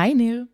היי 0.00 0.14
ניר. 0.14 0.44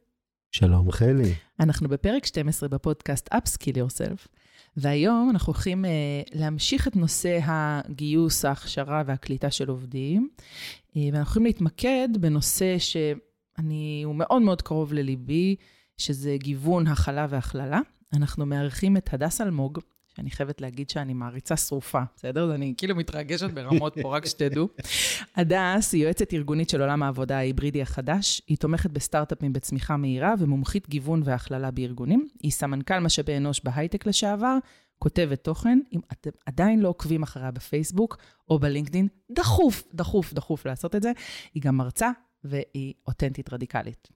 שלום 0.52 0.92
חלי. 0.92 1.34
אנחנו 1.60 1.88
בפרק 1.88 2.26
12 2.26 2.68
בפודקאסט 2.68 3.28
Upskill 3.34 3.74
Yourself, 3.74 4.28
והיום 4.76 5.30
אנחנו 5.30 5.52
הולכים 5.52 5.84
uh, 5.84 5.88
להמשיך 6.32 6.88
את 6.88 6.96
נושא 6.96 7.38
הגיוס, 7.42 8.44
ההכשרה 8.44 9.02
והקליטה 9.06 9.50
של 9.50 9.68
עובדים, 9.68 10.28
uh, 10.38 10.98
ואנחנו 11.12 11.18
הולכים 11.20 11.44
להתמקד 11.44 12.08
בנושא 12.20 12.78
שאני, 12.78 14.02
הוא 14.04 14.14
מאוד 14.14 14.42
מאוד 14.42 14.62
קרוב 14.62 14.92
לליבי, 14.92 15.56
שזה 15.96 16.36
גיוון, 16.38 16.86
הכלה 16.86 17.26
והכללה. 17.30 17.80
אנחנו 18.16 18.46
מארחים 18.46 18.96
את 18.96 19.14
הדס 19.14 19.40
אלמוג, 19.40 19.78
שאני 20.16 20.30
חייבת 20.30 20.60
להגיד 20.60 20.90
שאני 20.90 21.14
מעריצה 21.14 21.56
שרופה, 21.56 22.00
בסדר? 22.16 22.54
אני 22.54 22.74
כאילו 22.76 22.96
מתרגשת 22.96 23.50
ברמות 23.50 23.98
פה, 24.02 24.16
רק 24.16 24.26
שתדעו. 24.26 24.68
הדס 25.36 25.92
היא 25.92 26.02
יועצת 26.02 26.34
ארגונית 26.34 26.68
של 26.68 26.80
עולם 26.80 27.02
העבודה 27.02 27.36
ההיברידי 27.36 27.82
החדש. 27.82 28.42
היא 28.46 28.56
תומכת 28.56 28.90
בסטארט-אפים 28.90 29.52
בצמיחה 29.52 29.96
מהירה 29.96 30.34
ומומחית 30.38 30.88
גיוון 30.88 31.22
והכללה 31.24 31.70
בארגונים. 31.70 32.28
היא 32.42 32.50
סמנכ"ל 32.50 32.98
משאבי 32.98 33.36
אנוש 33.36 33.60
בהייטק 33.64 34.06
לשעבר, 34.06 34.58
כותבת 34.98 35.44
תוכן. 35.44 35.78
אם 35.92 36.00
אתם 36.12 36.30
עדיין 36.46 36.80
לא 36.80 36.88
עוקבים 36.88 37.22
אחריה 37.22 37.50
בפייסבוק 37.50 38.18
או 38.48 38.58
בלינקדין, 38.58 39.08
דחוף, 39.30 39.84
דחוף, 39.94 40.32
דחוף 40.32 40.66
לעשות 40.66 40.94
את 40.96 41.02
זה. 41.02 41.12
היא 41.54 41.62
גם 41.62 41.76
מרצה 41.76 42.10
והיא 42.44 42.94
אותנטית 43.06 43.52
רדיקלית. 43.52 44.08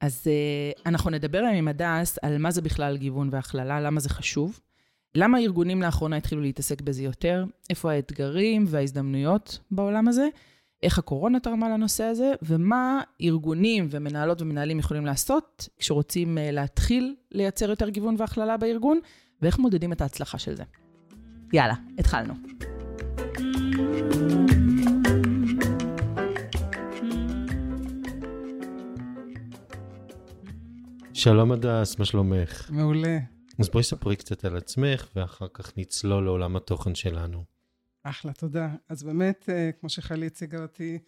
אז 0.00 0.24
uh, 0.24 0.82
אנחנו 0.86 1.10
נדבר 1.10 1.38
היום 1.38 1.56
עם 1.56 1.68
הדס 1.68 2.18
על 2.22 2.38
מה 2.38 2.50
זה 2.50 2.62
בכלל 2.62 2.96
גיוון 2.96 3.28
והכללה, 3.32 3.80
למה 3.80 4.00
זה 4.00 4.08
חשוב. 4.08 4.60
למה 5.18 5.38
ארגונים 5.38 5.82
לאחרונה 5.82 6.16
התחילו 6.16 6.40
להתעסק 6.40 6.80
בזה 6.80 7.02
יותר? 7.02 7.44
איפה 7.70 7.92
האתגרים 7.92 8.64
וההזדמנויות 8.68 9.58
בעולם 9.70 10.08
הזה? 10.08 10.28
איך 10.82 10.98
הקורונה 10.98 11.40
תרמה 11.40 11.68
לנושא 11.68 12.04
הזה? 12.04 12.32
ומה 12.42 13.00
ארגונים 13.22 13.88
ומנהלות 13.90 14.42
ומנהלים 14.42 14.78
יכולים 14.78 15.06
לעשות 15.06 15.68
כשרוצים 15.78 16.38
אה, 16.38 16.50
להתחיל 16.50 17.14
לייצר 17.32 17.70
יותר 17.70 17.88
גיוון 17.88 18.14
והכללה 18.18 18.56
בארגון? 18.56 19.00
ואיך 19.42 19.58
מודדים 19.58 19.92
את 19.92 20.00
ההצלחה 20.00 20.38
של 20.38 20.56
זה? 20.56 20.62
יאללה, 21.52 21.74
התחלנו. 21.98 22.34
שלום 31.12 31.52
הדס, 31.52 31.98
מה 31.98 32.04
שלומך? 32.04 32.70
מעולה. 32.70 33.35
אז 33.58 33.68
בואי 33.68 33.84
ספרי 33.84 34.16
קצת 34.16 34.44
על 34.44 34.56
עצמך, 34.56 35.08
ואחר 35.16 35.46
כך 35.54 35.72
נצלול 35.78 36.24
לעולם 36.24 36.56
התוכן 36.56 36.94
שלנו. 36.94 37.44
אחלה, 38.02 38.32
תודה. 38.32 38.68
אז 38.88 39.02
באמת, 39.02 39.48
אה, 39.48 39.70
כמו 39.80 39.88
שחלי 39.88 40.26
הציגה 40.26 40.62
אותי, 40.62 40.98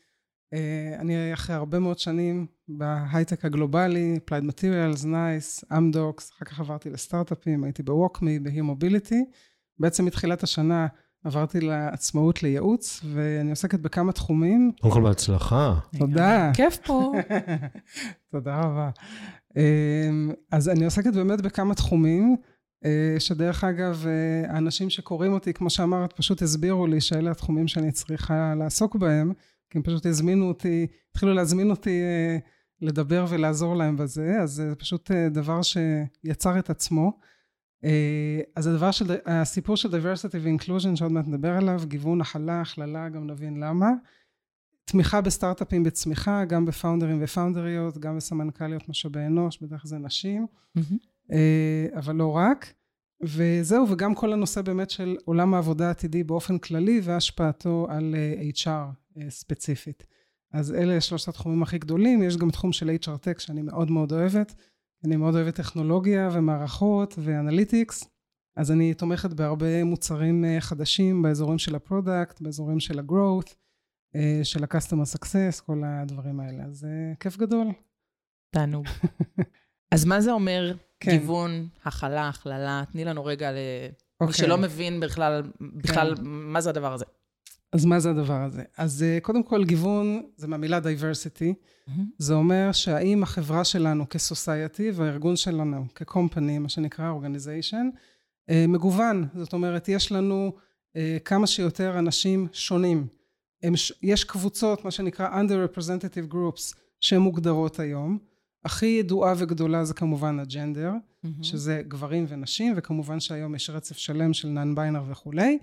אה, 0.54 0.96
אני 0.98 1.34
אחרי 1.34 1.56
הרבה 1.56 1.78
מאוד 1.78 1.98
שנים 1.98 2.46
בהייטק 2.69 3.44
הגלובלי, 3.44 4.16
Applied 4.16 4.44
Materials, 4.44 5.04
Nice, 5.04 5.72
Amdocs, 5.72 6.32
אחר 6.36 6.44
כך 6.44 6.60
עברתי 6.60 6.91
לסטארט-אפים, 6.91 7.64
הייתי 7.64 7.82
ב-Walkme, 7.82 8.42
ב-Here 8.42 8.82
Mobility. 8.82 9.16
בעצם 9.78 10.04
מתחילת 10.04 10.42
השנה 10.42 10.86
עברתי 11.24 11.60
לעצמאות 11.60 12.42
לייעוץ, 12.42 13.00
ואני 13.14 13.50
עוסקת 13.50 13.80
בכמה 13.80 14.12
תחומים. 14.12 14.72
קודם 14.80 14.94
כל 14.94 15.02
בהצלחה. 15.02 15.78
תודה. 15.98 16.50
כיף 16.54 16.76
פה. 16.86 17.12
תודה 18.32 18.60
רבה. 18.60 18.91
אמ, 19.56 20.30
אז 20.52 20.68
אני 20.68 20.84
עוסקת 20.84 21.12
באמת 21.12 21.41
בכמה 21.41 21.74
תחומים, 21.74 22.36
אה, 22.84 23.20
שדרך 23.20 23.64
אגב, 23.64 24.04
אה, 24.06 24.54
האנשים 24.54 24.91
שקוראים 24.91 25.32
אותי, 25.32 25.52
כמו 25.52 25.70
שאמרת, 25.70 26.12
פשוט 26.12 26.42
הסבירו 26.42 26.86
לי 26.86 27.00
שאלה 27.00 27.30
התחומים 27.30 27.69
שאני 27.69 27.92
צריכה 27.92 28.54
לעסוק 28.58 28.96
בהם, 28.96 29.32
כי 29.70 29.78
הם 29.78 29.82
פשוט 29.84 30.06
הזמינו 30.06 30.48
אותי, 30.48 30.86
התחילו 31.10 31.34
להזמין 31.34 31.70
אותי 31.70 32.00
אה, 32.02 32.38
לדבר 32.80 33.26
ולעזור 33.28 33.76
להם 33.76 33.96
בזה, 33.96 34.36
אז 34.42 34.50
זה 34.50 34.74
פשוט 34.78 35.10
דבר 35.30 35.60
שיצר 35.62 36.58
את 36.58 36.70
עצמו. 36.70 37.19
אז 38.56 38.66
הדבר 38.66 38.91
של, 38.91 39.16
הסיפור 39.26 39.76
של 39.76 39.88
diversity 39.88 40.36
ו-inclusion 40.41 40.96
שעוד 40.96 41.12
מעט 41.12 41.28
נדבר 41.28 41.56
עליו, 41.56 41.81
גיוון, 41.84 42.20
הכלה, 42.20 42.60
הכללה, 42.60 43.08
גם 43.08 43.26
נבין 43.26 43.60
למה. 43.60 43.91
תמיכה 44.88 45.21
בסטארט-אפים 45.21 45.82
בצמיחה, 45.82 46.44
גם 46.44 46.66
בפאונדרים 46.66 47.19
ופאונדריות, 47.21 47.99
גם 47.99 48.16
בסמנכ"ליות 48.16 48.88
משאבי 48.88 49.21
אנוש, 49.26 49.59
בדרך 49.62 49.82
כלל 49.82 49.88
זה 49.88 49.99
נשים, 49.99 50.47
mm-hmm. 50.78 51.34
אבל 51.99 52.15
לא 52.15 52.37
רק. 52.37 52.72
וזהו, 53.22 53.91
וגם 53.91 54.15
כל 54.15 54.32
הנושא 54.32 54.62
באמת 54.62 54.91
של 54.91 55.16
עולם 55.25 55.54
העבודה 55.54 55.88
העתידי 55.88 56.25
באופן 56.25 56.59
כללי 56.59 57.00
והשפעתו 57.04 57.87
על 57.91 58.15
אה, 58.19 58.50
HR 58.54 58.69
אה, 59.19 59.31
ספציפית. 59.31 60.06
אז 60.53 60.72
אלה 60.72 61.00
שלושת 61.00 61.28
התחומים 61.28 61.62
הכי 61.62 61.78
גדולים, 61.78 62.22
יש 62.22 62.37
גם 62.37 62.50
תחום 62.50 62.72
של 62.72 62.97
HR 63.03 63.25
Tech 63.25 63.38
שאני 63.38 63.62
מאוד 63.62 63.91
מאוד 63.91 64.12
אוהבת. 64.12 64.55
אני 65.05 65.16
מאוד 65.16 65.34
אוהבת 65.34 65.55
טכנולוגיה 65.55 66.28
ומערכות 66.32 67.15
ו-analytics, 67.19 68.04
אז 68.56 68.70
אני 68.70 68.94
תומכת 68.94 69.32
בהרבה 69.32 69.84
מוצרים 69.84 70.44
חדשים 70.60 71.22
באזורים 71.22 71.59
של 71.59 71.75
ה-product, 71.75 72.41
באזורים 72.41 72.81
של 72.81 72.99
ה-growth. 72.99 73.55
אה, 74.14 74.41
של 74.42 74.64
ה-customer 74.64 75.16
success, 75.16 75.62
כל 75.66 75.82
הדברים 75.84 76.41
האלה. 76.41 76.64
אז 76.64 76.84
אה, 76.84 77.14
כיף 77.20 77.36
גדול. 77.36 77.66
תענוג. 78.50 78.86
אז 79.94 80.04
מה 80.04 80.20
זה 80.20 80.32
אומר 80.32 80.74
כן. 81.00 81.10
גיוון, 81.10 81.69
הכלה, 81.84 82.28
הכללה? 82.28 82.82
תני 82.92 83.04
לנו 83.04 83.24
רגע 83.24 83.50
למי 83.50 83.60
אוקיי. 84.20 84.34
שלא 84.34 84.58
מבין 84.58 85.00
בכלל, 85.00 85.42
בכלל 85.60 86.16
כן. 86.16 86.22
מה 86.24 86.60
זה 86.60 86.70
הדבר 86.70 86.92
הזה. 86.92 87.04
אז 87.72 87.84
מה 87.84 88.00
זה 88.00 88.10
הדבר 88.10 88.42
הזה? 88.42 88.62
אז 88.76 89.02
אה, 89.02 89.19
קודם 89.22 89.42
כל, 89.42 89.64
גיוון 89.64 90.22
זה 90.36 90.48
מהמילה 90.48 90.78
diversity. 90.78 91.52
Mm-hmm. 91.52 92.00
זה 92.19 92.34
אומר 92.34 92.72
שהאם 92.72 93.22
החברה 93.22 93.64
שלנו 93.64 94.04
כ-society 94.10 94.82
והארגון 94.94 95.36
שלנו 95.36 95.86
כ-company, 95.94 96.58
מה 96.60 96.69
שנקרא 96.69 97.12
organization, 97.12 97.96
מגוון. 98.69 99.28
זאת 99.34 99.52
אומרת, 99.52 99.88
יש 99.88 100.12
לנו 100.12 100.52
כמה 101.25 101.46
שיותר 101.46 101.98
אנשים 101.98 102.48
שונים. 102.52 103.06
הם, 103.62 103.72
יש 104.02 104.24
קבוצות, 104.24 104.84
מה 104.84 104.91
שנקרא 104.91 105.42
under-representative 105.42 106.32
groups, 106.32 106.74
שהן 107.00 107.20
מוגדרות 107.20 107.80
היום. 107.80 108.19
הכי 108.64 108.86
ידועה 108.86 109.34
וגדולה 109.38 109.84
זה 109.84 109.94
כמובן 109.94 110.38
הג'נדר, 110.38 110.92
mm-hmm. 110.92 111.28
שזה 111.42 111.82
גברים 111.88 112.24
ונשים, 112.28 112.74
וכמובן 112.76 113.20
שהיום 113.20 113.54
יש 113.54 113.70
רצף 113.70 113.96
שלם 113.96 114.32
של 114.32 114.48
נאן 114.48 114.74
ביינר 114.74 115.02
וכולי. 115.08 115.58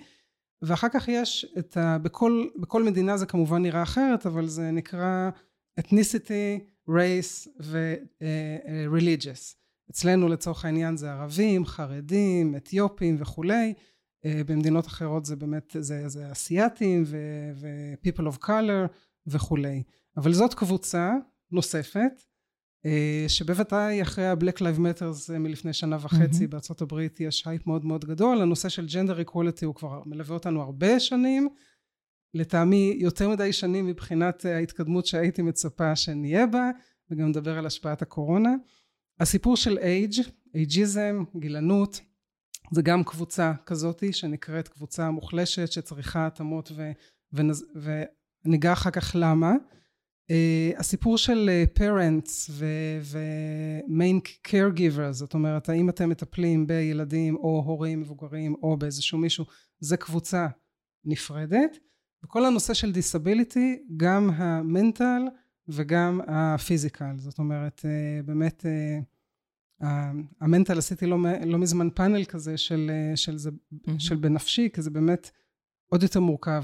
ואחר 0.61 0.87
כך 0.89 1.07
יש 1.07 1.45
את 1.59 1.77
ה... 1.77 1.97
בכל, 1.97 2.45
בכל 2.55 2.83
מדינה 2.83 3.17
זה 3.17 3.25
כמובן 3.25 3.61
נראה 3.61 3.83
אחרת, 3.83 4.25
אבל 4.25 4.47
זה 4.47 4.71
נקרא 4.71 5.29
ethnicity, 5.79 6.59
race 6.89 7.49
ו-religious. 7.59 9.53
Uh, 9.53 9.55
אצלנו 9.91 10.27
לצורך 10.27 10.65
העניין 10.65 10.97
זה 10.97 11.11
ערבים, 11.11 11.65
חרדים, 11.65 12.55
אתיופים 12.55 13.15
וכולי. 13.19 13.73
אה, 14.25 14.41
במדינות 14.45 14.87
אחרות 14.87 15.25
זה 15.25 15.35
באמת, 15.35 15.75
זה, 15.79 16.07
זה 16.09 16.31
אסייתים 16.31 17.03
ו-people 17.05 18.33
of 18.33 18.45
color 18.45 18.87
וכולי. 19.27 19.83
אבל 20.17 20.33
זאת 20.33 20.53
קבוצה 20.53 21.13
נוספת, 21.51 22.23
אה, 22.85 23.25
שבוודאי 23.27 24.01
אחרי 24.01 24.27
ה-Black 24.27 24.57
Lives 24.57 24.79
Matter 24.79 25.33
מלפני 25.39 25.73
שנה 25.73 25.97
וחצי 26.01 26.45
mm-hmm. 26.45 26.47
בארצות 26.47 26.81
הברית 26.81 27.19
יש 27.19 27.47
הייפ 27.47 27.67
מאוד 27.67 27.85
מאוד 27.85 28.05
גדול, 28.05 28.41
הנושא 28.41 28.69
של 28.69 28.85
gender 28.85 29.29
equality 29.29 29.65
הוא 29.65 29.75
כבר 29.75 30.01
מלווה 30.05 30.33
אותנו 30.33 30.61
הרבה 30.61 30.99
שנים, 30.99 31.49
לטעמי 32.33 32.97
יותר 32.99 33.29
מדי 33.29 33.53
שנים 33.53 33.87
מבחינת 33.87 34.45
ההתקדמות 34.45 35.05
שהייתי 35.05 35.41
מצפה 35.41 35.95
שנהיה 35.95 36.47
בה, 36.47 36.69
וגם 37.11 37.27
נדבר 37.27 37.57
על 37.57 37.65
השפעת 37.65 38.01
הקורונה. 38.01 38.55
הסיפור 39.19 39.57
של 39.57 39.77
age, 39.77 40.13
אייג'יזם, 40.55 41.23
גילנות, 41.39 42.01
זה 42.71 42.81
גם 42.81 43.03
קבוצה 43.03 43.53
כזאתי 43.65 44.13
שנקראת 44.13 44.67
קבוצה 44.67 45.11
מוחלשת 45.11 45.71
שצריכה 45.71 46.27
התאמות 46.27 46.71
ו, 46.75 46.91
וניגע 48.45 48.73
אחר 48.73 48.91
כך 48.91 49.11
למה. 49.15 49.53
Uh, 50.31 50.79
הסיפור 50.79 51.17
של 51.17 51.49
uh, 51.49 51.79
parents 51.79 52.51
ו-main 53.01 54.47
caregivers 54.47 55.11
זאת 55.11 55.33
אומרת 55.33 55.69
האם 55.69 55.89
אתם 55.89 56.09
מטפלים 56.09 56.67
בילדים 56.67 57.35
או 57.35 57.63
הורים 57.65 57.99
מבוגרים 57.99 58.55
או 58.63 58.77
באיזשהו 58.77 59.17
מישהו 59.17 59.45
זה 59.79 59.97
קבוצה 59.97 60.47
נפרדת 61.05 61.77
וכל 62.23 62.45
הנושא 62.45 62.73
של 62.73 62.91
disability 62.91 63.93
גם 63.97 64.29
המנטל 64.29 65.21
וגם 65.67 66.21
הפיזיקל 66.27 67.17
זאת 67.17 67.39
אומרת 67.39 67.79
uh, 67.79 68.25
באמת 68.25 68.65
uh, 68.65 69.03
ה 70.41 70.46
mental 70.46 70.77
עשיתי 70.77 71.05
לא, 71.05 71.17
לא 71.45 71.57
מזמן 71.57 71.89
פאנל 71.89 72.25
כזה 72.25 72.57
של, 72.57 72.91
של 73.15 73.37
זה, 73.37 73.49
mm-hmm. 73.49 73.91
של 73.97 74.15
בנפשי, 74.15 74.69
כי 74.73 74.81
זה 74.81 74.89
באמת 74.89 75.31
עוד 75.89 76.03
יותר 76.03 76.19
מורכב. 76.19 76.63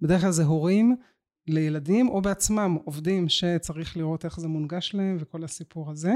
בדרך 0.00 0.20
כלל 0.20 0.30
זה 0.30 0.44
הורים 0.44 0.96
לילדים, 1.46 2.08
או 2.08 2.22
בעצמם 2.22 2.78
עובדים 2.84 3.28
שצריך 3.28 3.96
לראות 3.96 4.24
איך 4.24 4.40
זה 4.40 4.48
מונגש 4.48 4.94
להם 4.94 5.16
וכל 5.20 5.44
הסיפור 5.44 5.90
הזה. 5.90 6.12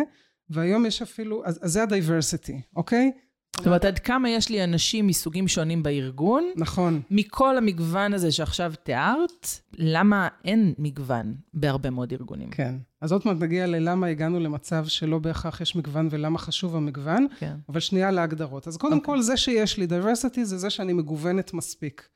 והיום 0.50 0.86
יש 0.86 1.02
אפילו, 1.02 1.42
אז, 1.44 1.58
אז 1.62 1.72
זה 1.72 1.82
ה 1.82 1.89
diversity, 1.89 2.60
אוקיי? 2.76 3.12
זאת 3.56 3.66
אומרת, 3.66 3.84
עד 3.84 3.98
כמה 3.98 4.30
יש 4.30 4.48
לי 4.48 4.64
אנשים 4.64 5.06
מסוגים 5.06 5.48
שונים 5.48 5.82
בארגון, 5.82 6.44
נכון. 6.56 7.00
מכל 7.10 7.58
המגוון 7.58 8.14
הזה 8.14 8.32
שעכשיו 8.32 8.72
תיארת, 8.82 9.46
למה 9.72 10.28
אין 10.44 10.74
מגוון 10.78 11.34
בהרבה 11.54 11.90
מאוד 11.90 12.12
ארגונים? 12.12 12.50
כן. 12.50 12.74
אז 13.00 13.12
עוד 13.12 13.22
מעט 13.24 13.36
נגיע 13.40 13.66
ללמה 13.66 14.06
הגענו 14.06 14.40
למצב 14.40 14.86
שלא 14.86 15.18
בהכרח 15.18 15.60
יש 15.60 15.76
מגוון 15.76 16.08
ולמה 16.10 16.38
חשוב 16.38 16.76
המגוון, 16.76 17.26
כן. 17.38 17.56
אבל 17.68 17.80
שנייה 17.80 18.10
להגדרות. 18.10 18.68
אז 18.68 18.76
קודם 18.76 18.96
אוקיי. 18.96 19.06
כל, 19.06 19.22
זה 19.22 19.36
שיש 19.36 19.78
לי 19.78 19.86
diversity 19.86 20.42
זה 20.42 20.58
זה 20.58 20.70
שאני 20.70 20.92
מגוונת 20.92 21.54
מספיק. 21.54 22.08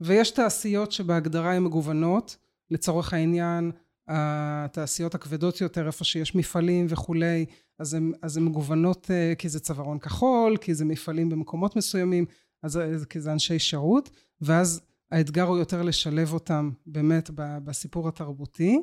ויש 0.00 0.30
תעשיות 0.30 0.92
שבהגדרה 0.92 1.52
הן 1.52 1.62
מגוונות, 1.62 2.36
לצורך 2.70 3.12
העניין, 3.12 3.70
התעשיות 4.08 5.14
הכבדות 5.14 5.60
יותר, 5.60 5.86
איפה 5.86 6.04
שיש 6.04 6.34
מפעלים 6.34 6.86
וכולי, 6.88 7.46
אז 7.80 7.94
הן, 7.94 8.12
אז 8.22 8.36
הן 8.36 8.42
מגוונות 8.44 9.10
אה, 9.10 9.32
כי 9.38 9.48
זה 9.48 9.60
צווארון 9.60 9.98
כחול, 9.98 10.56
כי 10.56 10.74
זה 10.74 10.84
מפעלים 10.84 11.28
במקומות 11.28 11.76
מסוימים, 11.76 12.24
אז 12.62 12.76
אז- 12.76 13.04
כי 13.04 13.20
זה 13.20 13.32
אנשי 13.32 13.58
שירות, 13.58 14.10
ואז 14.40 14.80
האתגר 15.10 15.42
הוא 15.42 15.58
יותר 15.58 15.82
לשלב 15.82 16.32
אותם 16.32 16.70
באמת 16.86 17.30
ב- 17.34 17.58
בסיפור 17.64 18.08
התרבותי. 18.08 18.78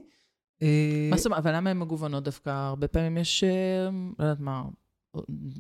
אה, 0.62 1.08
מה 1.12 1.18
זאת 1.18 1.26
אומרת, 1.26 1.40
אבל 1.40 1.56
למה 1.56 1.70
הן 1.70 1.78
מגוונות 1.80 2.24
דווקא? 2.24 2.50
הרבה 2.50 2.88
פעמים 2.88 3.18
יש, 3.18 3.44
אה, 3.44 3.90
לא 4.20 4.24
יודעת 4.24 4.40
מה, 4.40 4.64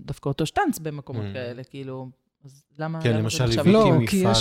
דווקא 0.05 0.29
אותו 0.29 0.45
שטאנץ 0.45 0.79
במקומות 0.79 1.23
Mm. 1.25 1.33
כאלה, 1.33 1.63
כאילו, 1.63 2.09
אז 2.43 2.63
למה... 2.79 3.01
כן, 3.01 3.17
למשל 3.17 3.45
לא, 3.65 3.83
ליוויתי 3.91 4.07
כי 4.11 4.21
מפעל 4.21 4.33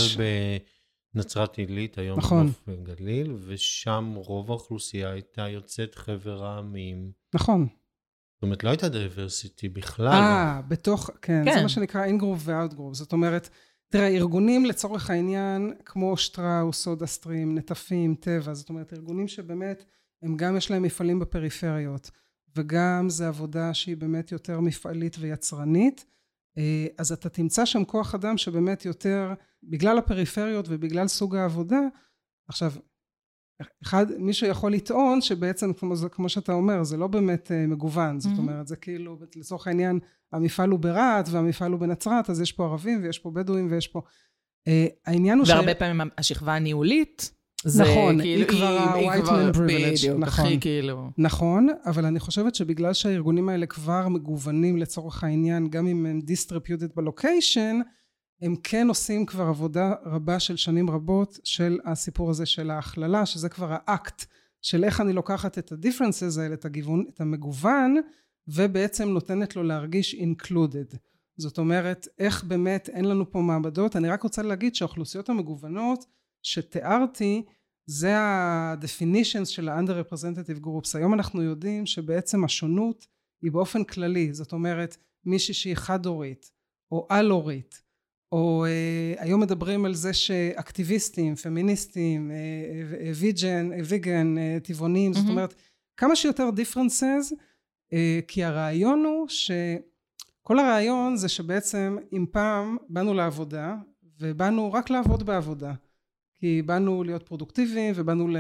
בנצרת 1.14 1.58
עילית, 1.58 1.98
היום 1.98 2.19
נכון. 2.19 2.46
בנוף 2.66 2.81
גליל, 2.82 3.37
ושם 3.46 4.14
רוב 4.16 4.50
האוכלוסייה 4.50 5.10
הייתה 5.10 5.48
יוצאת 5.48 5.94
חבר 5.94 6.44
העמים. 6.44 7.10
נכון. 7.34 7.66
זאת 8.36 8.42
אומרת, 8.42 8.64
לא 8.64 8.70
הייתה 8.70 8.88
diversity 8.88 9.69
בכלל. 9.68 10.06
אה, 10.06 10.60
בתוך, 10.68 11.10
כן, 11.22 11.42
כן. 11.44 11.54
זה 11.56 11.62
מה 11.62 11.68
שנקרא 11.68 12.04
in-group 12.04 12.40
ו 12.44 12.49
out-group. 12.49 12.94
זאת 12.94 13.12
אומרת, 13.12 13.48
תראה, 13.88 14.08
ארגונים 14.08 14.66
לצורך 14.66 15.10
העניין, 15.10 15.72
כמו 15.84 16.16
שטראוס, 16.16 16.82
סודה 16.82 17.06
סטרים, 17.06 17.58
נטפים, 17.58 18.14
טבע, 18.14 18.54
זאת 18.54 18.68
אומרת, 18.68 18.92
ארגונים 18.92 19.28
שבאמת, 19.28 19.84
הם 20.22 20.36
גם 20.36 20.56
יש 20.56 20.70
להם 20.70 20.82
מפעלים 20.82 21.18
בפריפריות, 21.18 22.10
וגם 22.56 23.08
זה 23.08 23.28
עבודה 23.28 23.74
שהיא 23.74 23.96
באמת 23.96 24.32
יותר 24.32 24.60
מפעלית 24.60 25.16
ויצרנית, 25.20 26.04
אה, 26.58 26.86
אז 26.98 27.12
אתה 27.12 27.28
תמצא 27.28 27.64
שם 27.64 27.84
כוח 27.84 28.14
אדם 28.14 28.38
שבאמת 28.38 28.84
יותר, 28.84 29.32
בגלל 29.62 29.98
הפריפריות 29.98 30.66
ובגלל 30.68 31.08
סוג 31.08 31.36
העבודה, 31.36 31.80
עכשיו, 32.48 32.72
אחד, 33.82 34.06
מישהו 34.19 34.47
יכול 34.47 34.73
לטעון 34.73 35.20
שבעצם, 35.20 35.73
כמו, 35.73 35.94
כמו 36.12 36.29
שאתה 36.29 36.53
אומר, 36.53 36.85
זה 36.85 36.97
לא 36.97 37.06
באמת 37.06 37.53
אה, 37.53 37.67
מגוון, 37.67 38.20
זאת 38.20 38.32
Mhm. 38.32 38.38
אומרת, 38.38 38.67
זה 38.67 38.76
כאילו, 38.76 39.19
לצורך 39.37 39.67
העניין, 39.67 39.99
המפעל 40.32 40.70
הוא 40.70 40.79
ברהט 40.79 41.29
והמפעל 41.31 41.73
הוא 41.73 41.81
בנצרת, 41.81 42.31
אז 42.31 42.41
יש 42.41 42.53
פה 42.53 42.64
ערבים 42.64 43.00
ויש 43.03 43.19
פה 43.19 43.31
בדואים 43.31 43.69
ויש 43.70 43.88
פה... 43.88 44.00
אה, 44.69 44.87
העניין 45.06 45.38
הוא 45.38 45.47
והרבה 45.49 45.75
פעמים 45.75 46.08
השכבה 46.19 46.55
הניהולית, 46.55 47.32
זה 47.64 47.82
נכון, 47.82 48.20
כאילו, 48.20 48.41
היא 48.41 48.49
כבר 48.49 48.79
ה-white 48.79 49.25
man 49.26 49.56
privilege, 49.56 50.08
נכון. 50.19 50.23
הכי 50.23 50.61
כאילו... 50.61 51.11
נכון, 51.19 51.69
אבל 51.87 52.05
אני 52.06 52.20
חושבת 52.20 52.55
שבגלל 52.55 52.93
שהארגונים 52.93 53.49
האלה 53.49 53.67
כבר 53.67 54.08
מגוונים 54.08 54.76
לצורך 54.76 55.25
העניין, 55.25 55.69
גם 55.69 55.87
אם 55.87 56.06
הם 56.06 56.20
distributed 56.26 56.93
בלוקיישן, 56.97 57.81
הם 58.42 58.56
כן 58.64 58.88
עושים 58.88 59.26
כבר 59.26 59.44
עבודה 59.44 59.94
רבה 60.04 60.40
של 60.40 60.56
שנים 60.56 60.90
רבות 60.90 61.38
של 61.44 61.78
הסיפור 61.84 62.30
הזה 62.30 62.46
של 62.46 62.70
ההכללה, 62.70 63.26
שזה 63.26 63.48
כבר 63.48 63.68
האקט 63.70 64.24
של 64.62 64.84
איך 64.84 65.00
אני 65.00 65.12
לוקחת 65.12 65.58
את 65.58 65.72
ה-differences 65.72 66.40
האלה, 66.40 66.54
את, 66.54 66.64
הגיוון, 66.64 67.04
את 67.14 67.20
המגוון, 67.20 67.96
ובעצם 68.48 69.08
נותנת 69.08 69.56
לו 69.56 69.62
להרגיש 69.62 70.14
included. 70.14 70.96
זאת 71.38 71.58
אומרת, 71.58 72.08
איך 72.18 72.44
באמת 72.44 72.88
אין 72.88 73.04
לנו 73.04 73.30
פה 73.30 73.40
מעבדות. 73.40 73.96
אני 73.96 74.08
רק 74.08 74.22
רוצה 74.22 74.42
להגיד 74.42 74.74
שהאוכלוסיות 74.74 75.28
המגוונות 75.28 76.04
שתיארתי, 76.42 77.44
זה 77.86 78.18
ה-definitions 78.18 79.44
של 79.44 79.68
ה-underrepresentative 79.68 80.64
groups. 80.64 80.90
היום 80.94 81.14
אנחנו 81.14 81.42
יודעים 81.42 81.86
שבעצם 81.86 82.44
השונות 82.44 83.06
היא 83.42 83.52
באופן 83.52 83.84
כללי, 83.84 84.34
זאת 84.34 84.52
אומרת, 84.52 84.96
מישהי 85.24 85.54
שהיא 85.54 85.74
חד-הורית, 85.74 86.50
או 86.90 87.06
על-הורית, 87.10 87.82
או 88.36 88.66
uh, 88.66 89.22
היום 89.22 89.40
מדברים 89.40 89.84
על 89.84 89.94
זה 89.94 90.12
שאקטיביסטים, 90.12 91.34
פמיניסטים, 91.34 92.30
uh, 92.30 93.16
ויג'ן, 93.16 93.70
ויגן, 93.84 94.34
uh, 94.36 94.66
טבעונים, 94.66 95.12
זאת 95.12 95.22
מהמם. 95.22 95.30
אומרת, 95.30 95.54
כמה 95.96 96.16
שיותר 96.16 96.50
differences, 96.56 97.32
uh, 97.32 97.96
כי 98.28 98.44
הרעיון 98.44 99.04
הוא 99.04 99.28
ש... 99.28 99.50
כל 100.42 100.58
הרעיון 100.58 101.16
זה 101.16 101.28
שבעצם 101.28 101.96
אם 102.12 102.26
פעם 102.30 102.76
באנו 102.88 103.14
לעבודה 103.14 103.76
ובאנו 104.20 104.72
רק 104.72 104.90
לעבוד 104.90 105.26
בעבודה 105.26 105.74
כי 106.34 106.62
באנו 106.62 107.04
להיות 107.04 107.22
פרודוקטיביים 107.22 107.94
ובאנו 107.96 108.28
ל... 108.28 108.36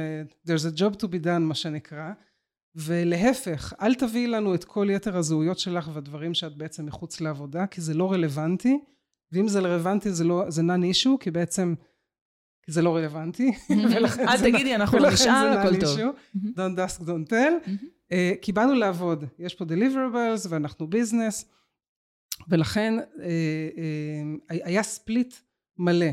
there's 0.48 0.74
a 0.74 0.78
job 0.78 0.96
to 0.96 1.06
be 1.06 1.24
done 1.24 1.38
מה 1.40 1.54
שנקרא 1.54 2.12
ולהפך 2.74 3.72
אל 3.80 3.94
תביאי 3.94 4.26
לנו 4.26 4.54
את 4.54 4.64
כל 4.64 4.88
יתר 4.90 5.16
הזהויות 5.16 5.58
שלך 5.58 5.90
והדברים 5.92 6.34
שאת 6.34 6.56
בעצם 6.56 6.86
מחוץ 6.86 7.20
לעבודה 7.20 7.66
כי 7.66 7.80
זה 7.80 7.94
לא 7.94 8.12
רלוונטי 8.12 8.78
ואם 9.32 9.48
זה 9.48 9.60
רלוונטי 9.60 10.10
זה 10.10 10.24
לא 10.24 10.44
זה 10.48 10.62
non 10.62 10.94
issue 10.94 11.18
כי 11.20 11.30
בעצם 11.30 11.74
זה 12.66 12.82
לא 12.82 12.96
רלוונטי 12.96 13.52
אל 13.70 14.36
זה 14.38 14.44
תגידי, 14.44 14.74
אנחנו 14.74 14.98
נשאל, 14.98 15.58
הכל 15.58 15.80
טוב. 15.80 15.98
don't 16.36 16.78
ask 16.78 17.00
don't 17.00 17.30
tell 17.30 17.70
אה, 18.12 18.32
כי 18.42 18.52
באנו 18.52 18.74
לעבוד, 18.74 19.24
יש 19.38 19.54
פה 19.54 19.64
deliverables 19.64 20.46
ואנחנו 20.48 20.86
ביזנס, 20.90 21.44
ולכן 22.48 22.94
אה, 22.98 23.26
אה, 24.50 24.56
היה 24.64 24.82
ספליט 24.82 25.34
מלא. 25.78 26.06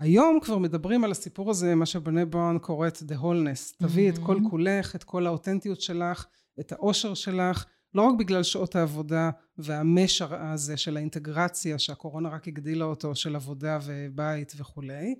היום 0.00 0.40
כבר 0.40 0.58
מדברים 0.58 1.04
על 1.04 1.10
הסיפור 1.10 1.50
הזה, 1.50 1.74
מה 1.74 1.86
שבני 1.86 2.24
בראון 2.24 2.58
קוראת 2.58 2.96
the 2.96 3.14
wholeness. 3.14 3.76
תביאי 3.78 4.08
את 4.08 4.18
כל. 4.18 4.38
כולך, 4.50 4.96
את 4.96 5.04
כל 5.04 5.26
האותנטיות 5.26 5.80
שלך, 5.80 6.26
את 6.60 6.72
האושר 6.72 7.14
שלך, 7.14 7.64
לא 7.94 8.02
רק 8.02 8.14
בגלל 8.18 8.42
שעות 8.42 8.76
העבודה 8.76 9.30
והמש 9.58 10.22
הזה 10.22 10.76
של 10.76 10.96
האינטגרציה, 10.96 11.78
שהקורונה 11.78 12.28
רק 12.28 12.48
הגדילה 12.48 12.84
אותו, 12.84 13.14
של 13.14 13.36
עבודה 13.36 13.78
ובית 13.84 14.52
וכולי, 14.56 15.14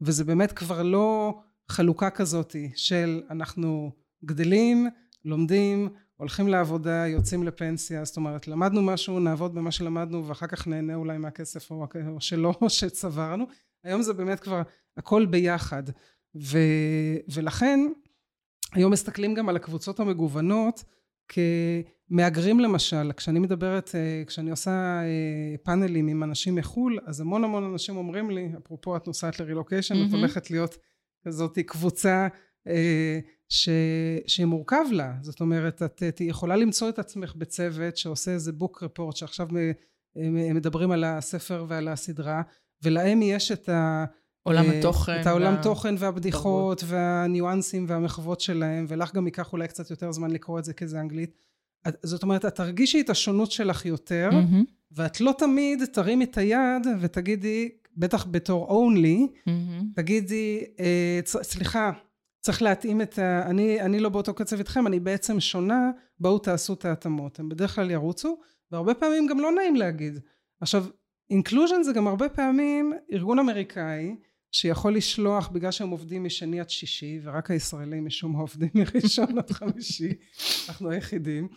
וזה 0.00 0.24
באמת 0.24 0.52
כבר 0.52 0.82
לא 0.82 1.38
חלוקה 1.68 2.10
כזאתי 2.10 2.70
של 2.76 3.22
אנחנו 3.30 3.92
גדלים, 4.24 4.88
לומדים, 5.24 5.88
הולכים 6.16 6.48
לעבודה, 6.48 7.06
יוצאים 7.06 7.42
לפנסיה, 7.42 8.04
זאת 8.04 8.16
אומרת, 8.16 8.48
למדנו 8.48 8.82
משהו, 8.82 9.20
נעבוד 9.20 9.54
במה 9.54 9.72
שלמדנו, 9.72 10.28
ואחר 10.28 10.46
כך 10.46 10.66
נהנה 10.66 10.94
אולי 10.94 11.18
מהכסף 11.18 11.70
או, 11.70 11.86
או 12.08 12.20
שלא, 12.20 12.54
שצברנו. 12.68 13.44
היום 13.84 14.02
זה 14.02 14.12
באמת 14.12 14.40
כבר 14.40 14.62
הכל 14.96 15.26
ביחד. 15.26 15.82
ו, 16.42 16.58
ולכן, 17.34 17.80
היום 18.72 18.92
מסתכלים 18.92 19.34
גם 19.34 19.48
על 19.48 19.56
הקבוצות 19.56 20.00
המגוונות 20.00 20.84
כמהגרים 22.08 22.60
למשל. 22.60 23.12
כשאני 23.12 23.38
מדברת, 23.38 23.90
אה, 23.94 24.22
כשאני 24.26 24.50
עושה 24.50 24.70
אה, 24.70 25.54
פאנלים 25.62 26.08
עם 26.08 26.22
אנשים 26.22 26.54
מחו"ל, 26.54 26.98
אז 27.06 27.20
המון 27.20 27.44
המון 27.44 27.64
אנשים 27.64 27.96
אומרים 27.96 28.30
לי, 28.30 28.52
אפרופו 28.58 28.96
את 28.96 29.06
נוסעת 29.06 29.40
לרילוקיישן, 29.40 29.94
את 29.94 30.00
מהמם. 30.00 30.14
הולכת 30.14 30.50
להיות 30.50 30.76
כזאת 31.26 31.58
קבוצה 31.58 32.28
אה, 32.68 33.18
ש, 33.48 33.68
שמורכב 34.26 34.84
לה. 34.92 35.14
זאת 35.22 35.40
אומרת, 35.40 35.82
את 35.82 36.02
את 36.08 36.20
יכולה 36.20 36.56
למצוא 36.56 36.88
את 36.88 36.98
עצמך 36.98 37.34
בצוות 37.36 37.96
שעושה 37.96 38.30
איזה 38.30 38.52
בוק 38.52 38.82
רפורט, 38.82 39.16
שעכשיו 39.16 39.48
מדברים 40.54 40.90
על 40.90 41.04
הספר 41.04 41.64
ועל 41.68 41.88
הסדרה, 41.88 42.42
ולהם 42.82 43.22
יש 43.22 43.52
את 43.52 43.68
ה... 43.68 44.04
עולם 44.42 44.64
התוכן. 44.70 45.20
את 45.20 45.26
העולם 45.26 45.54
וה- 45.54 45.62
תוכן 45.62 45.94
והבדיחות 45.98 46.84
והניואנסים 46.86 47.84
והמחוות 47.88 48.40
שלהם, 48.40 48.84
ולך 48.88 49.14
גם 49.14 49.26
ייקח 49.26 49.52
אולי 49.52 49.68
קצת 49.68 49.90
יותר 49.90 50.12
זמן 50.12 50.30
לקרוא 50.30 50.58
את 50.58 50.64
זה 50.64 50.72
כי 50.72 50.86
זה 50.86 51.00
אנגלית. 51.00 51.30
את- 51.88 51.96
זאת 52.02 52.22
אומרת, 52.22 52.44
את 52.44 52.54
תרגישי 52.54 53.00
את 53.00 53.10
השונות 53.10 53.52
שלך 53.52 53.86
יותר, 53.86 54.28
מהמם, 54.32 54.64
ואת 54.92 55.20
לא 55.20 55.34
תמיד 55.38 55.84
תרימי 55.84 56.24
את 56.24 56.38
היד 56.38 56.58
ותגידי, 57.00 57.68
בטח 57.96 58.26
בתור 58.30 58.66
only, 58.68 59.26
מהמם. 59.46 59.82
תגידי, 59.94 60.64
אה, 60.80 61.20
צ- 61.24 61.42
סליחה, 61.42 61.90
צריך 62.40 62.62
להתאים 62.62 63.00
את 63.02 63.18
ה... 63.18 63.50
אני, 63.50 63.80
אני 63.80 64.00
לא 64.00 64.08
באותו 64.08 64.34
קצב 64.34 64.58
איתכם, 64.58 64.86
אני 64.86 65.00
בעצם 65.00 65.40
שונה, 65.40 65.90
בואו 66.20 66.38
תעשו 66.38 66.72
את 66.74 66.84
ההתאמות. 66.84 67.40
הם 67.40 67.48
בדרך 67.48 67.74
כלל 67.74 67.90
ירוצו, 67.90 68.38
והרבה 68.72 68.94
פעמים 68.94 69.26
גם 69.26 69.40
לא 69.40 69.52
נעים 69.52 69.76
להגיד. 69.76 70.18
עכשיו, 70.60 70.84
inclusion 71.30 71.82
זה 71.82 71.92
גם 71.92 72.06
הרבה 72.06 72.28
פעמים 72.28 72.92
ארגון 73.12 73.38
אמריקאי, 73.38 74.14
שיכול 74.52 74.94
לשלוח, 74.96 75.48
בגלל 75.48 75.70
שהם 75.70 75.88
עובדים 75.90 76.24
משני 76.24 76.60
עד 76.60 76.70
שישי, 76.70 77.20
ורק 77.22 77.50
הישראלים 77.50 78.06
משום 78.06 78.32
מה 78.32 78.38
עובדים 78.38 78.68
מראשון 78.94 79.38
עד 79.38 79.50
חמישי, 79.50 80.12
אנחנו 80.68 80.90
היחידים, 80.90 81.48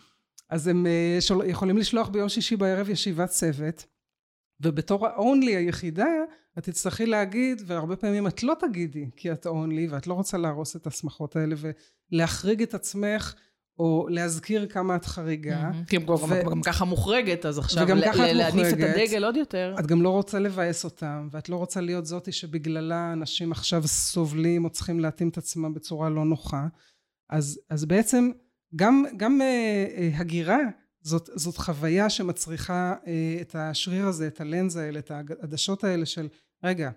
אז 0.50 0.66
הם 0.66 0.86
אה, 0.86 1.16
שול- 1.20 1.46
יכולים 1.46 1.78
לשלוח 1.78 2.08
ביום 2.08 2.28
שישי 2.28 2.56
בערב 2.56 2.90
ישיבת 2.90 3.28
צוות, 3.28 3.86
ובתור 4.60 5.06
ה-only 5.06 5.46
היחידה, 5.56 6.06
את 6.58 6.64
תצטרכי 6.64 7.06
להגיד, 7.06 7.62
והרבה 7.66 7.96
פעמים 7.96 8.26
את 8.26 8.42
לא 8.42 8.54
תגידי 8.60 9.10
כי 9.16 9.32
את 9.32 9.46
only, 9.46 9.90
ואת 9.90 10.06
לא 10.06 10.14
רוצה 10.14 10.38
להרוס 10.38 10.76
את 10.76 10.86
השמחות 10.86 11.36
האלה 11.36 11.54
ולהחריג 12.12 12.62
את 12.62 12.74
עצמך, 12.74 13.34
או 13.78 14.06
להזכיר 14.10 14.66
כמה 14.66 14.96
את 14.96 15.04
חריגה. 15.04 15.70
כי 15.86 15.96
הם 15.96 16.10
ו- 16.10 16.50
גם 16.50 16.62
ככה 16.62 16.84
מוחרגת, 16.84 17.46
אז 17.46 17.58
עכשיו 17.58 17.86
ל- 17.88 17.92
ל- 17.92 18.32
להניף 18.32 18.66
את. 18.66 18.78
הדגל 18.80 19.24
עוד 19.24 19.36
יותר. 19.36 19.74
את 19.78 19.86
גם 19.86 20.02
לא 20.02 20.08
רוצה 20.08 20.38
לבאס 20.38 20.84
אותם, 20.84 21.28
ואת 21.30 21.48
לא 21.48 21.56
רוצה 21.56 21.80
להיות 21.80 22.06
זאתי 22.06 22.32
שבגללה 22.32 23.12
אנשים 23.12 23.52
עכשיו 23.52 23.88
סובלים 23.88 24.64
או 24.64 24.70
צריכים 24.70 25.00
להתאים 25.00 25.28
את 25.28 25.38
עצמם 25.38 25.74
בצורה 25.74 26.10
לא 26.10 26.24
נוחה. 26.24 26.66
אז, 27.30 27.60
אז 27.70 27.84
בעצם 27.84 28.30
גם, 28.76 29.04
גם 29.16 29.40
אה, 29.40 29.86
אה, 29.96 30.10
הגירה 30.14 30.58
זאת, 31.02 31.30
זאת 31.34 31.56
חוויה 31.56 32.10
שמצריכה 32.10 32.94
אה, 33.06 33.38
את 33.40 33.54
השריר 33.54 34.06
הזה, 34.06 34.26
את 34.26 34.40
הלנז 34.40 34.76
האלה, 34.76 34.98
את 34.98 35.10
העדשות 35.10 35.84
האלה 35.84 36.06
של 36.06 36.28
רגע, 36.64 36.90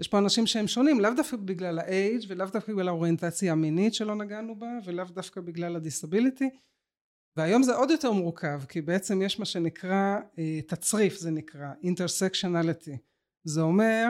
יש 0.00 0.08
פה 0.08 0.18
אנשים 0.18 0.46
שהם 0.46 0.66
שונים, 0.66 1.00
לאו 1.00 1.10
דווקא 1.16 1.36
בגלל 1.36 1.78
האייג' 1.78 2.24
ולאו 2.28 2.46
דווקא 2.46 2.72
בגלל 2.72 2.88
האוריינטציה 2.88 3.52
המינית 3.52 3.94
שלא 3.94 4.14
נגענו 4.14 4.58
בה, 4.58 4.78
ולאו 4.84 5.04
דווקא 5.04 5.40
בגלל 5.40 5.76
הדיסביליטי. 5.76 6.50
והיום 7.36 7.62
זה 7.62 7.74
עוד 7.74 7.90
יותר 7.90 8.12
מורכב, 8.12 8.60
כי 8.68 8.80
בעצם 8.80 9.22
יש 9.22 9.38
מה 9.38 9.44
שנקרא 9.44 10.18
אה, 10.38 10.60
תצריף, 10.66 11.16
זה 11.16 11.30
נקרא, 11.30 11.72
intersectionality. 11.82 12.96
זה 13.44 13.60
אומר 13.60 14.06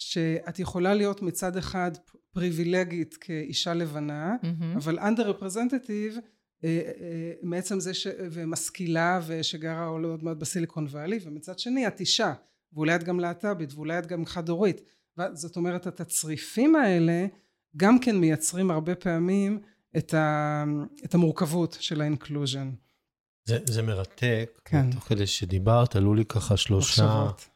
שאת 0.00 0.58
יכולה 0.58 0.94
להיות 0.94 1.22
מצד 1.22 1.56
אחד 1.56 1.90
פריבילגית 2.32 3.16
כאישה 3.16 3.74
לבנה, 3.74 4.36
מהמם. 4.42 4.76
אבל 4.76 4.98
under 4.98 5.22
representative 5.38 6.20
אה, 6.64 6.80
אה, 7.00 7.32
מעצם 7.42 7.80
זה 7.80 7.94
ש... 7.94 8.06
ומשכילה 8.18 9.20
ושגרה 9.26 9.86
עוד 9.86 10.24
מעט 10.24 10.36
בסיליקון 10.36 10.86
וואלי 10.86 11.18
ומצד 11.22 11.58
שני 11.58 11.86
את 11.86 12.00
אישה 12.00 12.32
ואולי 12.72 12.94
את 12.94 13.04
גם 13.04 13.20
להט"בית 13.20 13.74
ואולי 13.74 13.98
את 13.98 14.06
גם 14.06 14.26
חד 14.26 14.48
הורית 14.48 14.80
זאת 15.32 15.56
אומרת 15.56 15.86
התצריפים 15.86 16.76
האלה 16.76 17.26
גם 17.76 17.98
כן 17.98 18.16
מייצרים 18.16 18.70
הרבה 18.70 18.94
פעמים 18.94 19.60
את, 19.96 20.14
ה... 20.14 20.64
את 21.04 21.14
המורכבות 21.14 21.76
של 21.80 22.00
האינקלוז'ן. 22.00 22.70
זה, 23.44 23.58
זה 23.64 23.82
מרתק. 23.82 24.60
כן. 24.64 24.90
תוך 24.90 25.04
כדי 25.04 25.26
שדיברת, 25.26 25.96
עלו 25.96 26.14
לי 26.14 26.24
ככה 26.24 26.56
שלושה 26.56 27.02
מחשבות. 27.02 27.48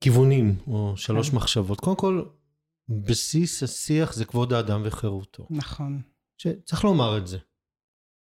כיוונים, 0.00 0.56
או 0.66 0.96
שלוש 0.96 1.30
כן. 1.30 1.36
מחשבות. 1.36 1.80
קודם 1.80 1.96
כל, 1.96 2.24
בסיס 2.88 3.62
השיח 3.62 4.12
זה 4.12 4.24
כבוד 4.24 4.52
האדם 4.52 4.82
וחירותו. 4.84 5.46
נכון. 5.50 6.02
שצריך 6.38 6.84
לומר 6.84 7.18
את 7.18 7.26
זה. 7.26 7.38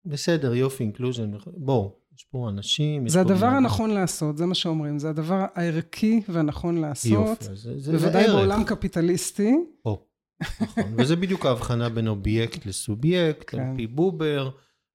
בסדר, 0.06 0.54
יופי, 0.54 0.84
inclusion, 0.84 1.32
בואו, 1.58 1.96
יש 2.18 2.24
פה 2.24 2.50
אנשים. 2.50 3.10
זה 3.10 3.22
הדבר 3.22 3.48
אדם. 3.48 3.56
הנכון 3.56 3.90
לעשות 3.90 4.38
זה 4.38 4.46
מה 4.46 4.56
שאומרים 4.56 5.00
זה 5.00 5.10
הדבר 5.10 5.46
הערכי 5.56 6.22
והנכון 6.30 6.78
לעשות 6.78 7.12
יופי, 7.12 7.56
זה, 7.56 7.80
זה 7.80 7.92
בוודאי 7.92 8.24
ערך. 8.24 8.36
בעולם 8.36 8.64
קפיטליסטי 8.64 9.54
או, 9.86 10.06
נכון. 10.42 10.84
וזה 10.98 11.16
בדיוק 11.16 11.46
ההבחנה 11.46 11.90
בין 11.90 12.08
אובייקט 12.08 12.66
לסובייקט, 12.66 13.44
כן. 13.48 13.60
על 13.60 13.76
פי 13.76 13.88
בובר. 13.88 14.50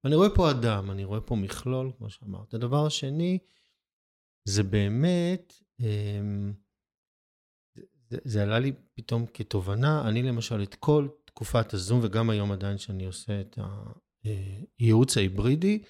ואני 0.05 0.15
רואה 0.15 0.31
פה 0.35 0.51
אדם, 0.51 0.91
אני 0.91 1.05
רואה 1.05 1.21
פה 1.21 1.37
מכלול, 1.37 1.91
כמו 1.99 2.11
שאמרת. 2.11 2.55
הדבר 2.55 2.87
השני, 2.87 3.39
זה 4.45 4.63
באמת, 4.63 5.55
אמ, 5.81 6.53
זה, 8.11 8.19
זה 8.25 8.43
עלה 8.43 8.59
לי 8.59 8.73
פתאום 8.95 9.27
כתובנה. 9.35 10.09
אני 10.09 10.23
למשל, 10.23 10.63
את 10.63 10.75
כל 10.75 11.09
תקופת 11.25 11.75
הזום, 11.75 12.01
וגם 12.03 12.31
היום 12.31 12.53
עדיין 12.53 12.79
שאני 12.79 13.07
עושה 13.07 13.41
את 13.41 13.59
הייעוץ 14.79 15.17
ההיברידי, 15.17 15.83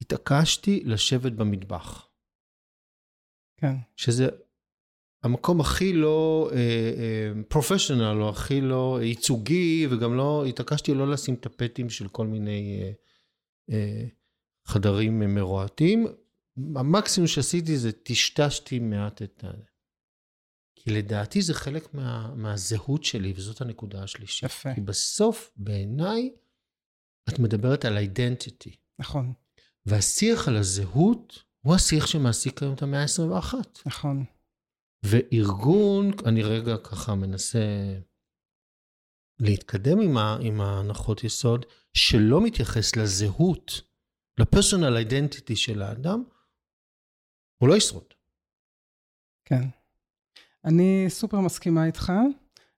התעקשתי 0.00 0.82
לשבת 0.84 1.32
במטבח. 1.32 2.08
כן 3.60 3.74
שזה 3.96 4.28
המקום 5.22 5.60
הכי 5.60 5.92
לא 5.92 6.50
פרופשיונל, 7.48 8.22
או 8.22 8.28
הכי 8.28 8.60
לא 8.60 8.98
ייצוגי, 9.02 9.86
וגם 9.90 10.16
לא, 10.16 10.44
התעקשתי 10.44 10.94
לא 10.94 11.10
לשים 11.10 11.36
טפטים 11.36 11.90
של 11.90 12.08
כל 12.08 12.26
מיני 12.26 12.82
אה, 12.82 12.92
אה, 13.70 14.06
חדרים 14.66 15.22
אה, 15.22 15.26
מרועטים. 15.26 16.06
המקסימום 16.76 17.26
שעשיתי 17.26 17.76
זה 17.76 17.92
טשטשתי 17.92 18.78
מעט 18.78 19.22
את 19.22 19.44
ה... 19.44 19.50
כי 20.86 20.92
לדעתי 20.92 21.42
זה 21.42 21.54
חלק 21.54 21.94
מה, 21.94 22.34
מהזהות 22.34 23.04
שלי, 23.04 23.32
וזאת 23.36 23.60
הנקודה 23.60 24.02
השלישית. 24.02 24.42
יפה. 24.42 24.74
כי 24.74 24.80
בסוף, 24.80 25.52
בעיניי, 25.56 26.30
את 27.28 27.38
מדברת 27.38 27.84
על 27.84 27.98
אידנטיטי. 27.98 28.76
נכון 28.98 29.32
והשיח 29.86 30.48
על 30.48 30.56
הזהות 30.56 31.44
הוא 31.60 31.74
השיח 31.74 32.06
שמעסיק 32.06 32.62
היום 32.62 32.74
את 32.74 32.82
המאה 32.82 33.02
ה-21. 33.02 33.54
נכון 33.86 34.24
וארגון, 35.02 36.10
אני 36.26 36.42
רגע 36.42 36.76
ככה 36.76 37.14
מנסה 37.14 37.58
להתקדם 39.40 40.00
עם, 40.00 40.16
ה, 40.16 40.38
עם 40.40 40.60
ההנחות 40.60 41.24
יסוד, 41.24 41.66
שלא 41.94 42.40
מתייחס 42.40 42.96
לזהות, 42.96 43.80
לפרסונל 44.40 44.96
אידנטיטי 44.96 45.56
של 45.56 45.82
האדם, 45.82 46.24
הוא 47.58 47.68
לא 47.68 47.76
ישרוד. 47.76 48.14
כן. 49.44 49.68
אני 50.66 51.04
סופר 51.08 51.40
מסכימה 51.40 51.86
איתך, 51.86 52.12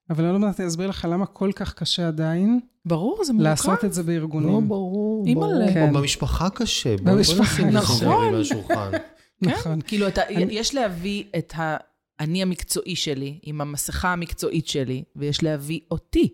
אבל 0.09 0.23
אני 0.25 0.33
לא 0.33 0.45
יודעת 0.45 0.59
להסביר 0.59 0.89
לך 0.89 1.07
למה 1.11 1.25
כל 1.25 1.51
כך 1.55 1.73
קשה 1.73 2.07
עדיין 2.07 2.59
ברור, 2.85 3.23
זה 3.25 3.33
מורכב. 3.33 3.49
לעשות 3.49 3.85
את 3.85 3.93
זה 3.93 4.03
בארגונים. 4.03 4.49
לא, 4.49 4.59
ברור. 4.59 5.25
ברור. 5.33 5.53
כן. 5.73 5.93
במשפחה 5.93 6.49
קשה. 6.49 6.95
במשפחה, 7.03 7.69
נכון. 7.71 8.91
נכון. 9.41 9.81
כאילו, 9.81 10.07
אתה, 10.07 10.27
אני- 10.27 10.53
יש 10.53 10.75
להביא 10.75 11.23
את 11.37 11.53
האני 11.57 12.41
המקצועי 12.41 12.95
שלי, 12.95 13.39
עם 13.43 13.61
המסכה 13.61 14.13
המקצועית 14.13 14.67
שלי, 14.67 15.03
ויש 15.15 15.43
להביא 15.43 15.79
אותי. 15.91 16.33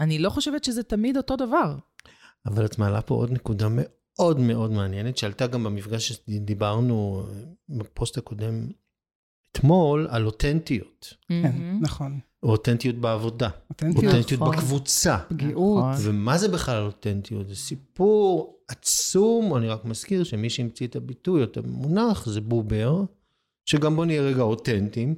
אני 0.00 0.18
לא 0.18 0.30
חושבת 0.30 0.64
שזה 0.64 0.82
תמיד 0.82 1.16
אותו 1.16 1.36
דבר. 1.36 1.76
אבל 2.46 2.64
את 2.64 2.78
מעלה 2.78 3.00
פה 3.02 3.14
עוד 3.14 3.32
נקודה 3.32 3.66
מאוד 3.70 4.40
מאוד 4.40 4.70
מעניינת, 4.72 5.16
שעלתה 5.16 5.46
גם 5.46 5.64
במפגש 5.64 6.12
שדיברנו 6.12 7.22
אה, 7.28 7.34
בפוסט 7.68 8.18
הקודם 8.18 8.66
אתמול, 9.52 10.06
על 10.10 10.26
אותנטיות. 10.26 11.14
כן. 11.28 11.78
נכון. 11.80 12.20
או 12.42 12.50
אותנטיות 12.50 12.96
בעבודה. 12.96 13.48
אותנטיות, 13.70 14.04
אותנטיות 14.04 14.40
נכון. 14.42 14.56
בקבוצה. 14.56 15.18
פגיעות. 15.28 15.84
נכון. 15.84 16.08
ומה 16.08 16.38
זה 16.38 16.48
בכלל 16.48 16.82
אותנטיות? 16.82 17.48
זה 17.48 17.56
סיפור 17.56 18.58
עצום, 18.68 19.56
אני 19.56 19.68
רק 19.68 19.84
מזכיר 19.84 20.24
שמי 20.24 20.50
שהמציא 20.50 20.86
את 20.86 20.96
הביטוי, 20.96 21.40
או 21.40 21.44
את 21.44 21.56
המונח, 21.56 22.28
זה 22.28 22.40
בובר, 22.40 23.04
שגם 23.68 23.96
בוא 23.96 24.06
נהיה 24.06 24.22
רגע 24.22 24.42
אותנטיים, 24.42 25.14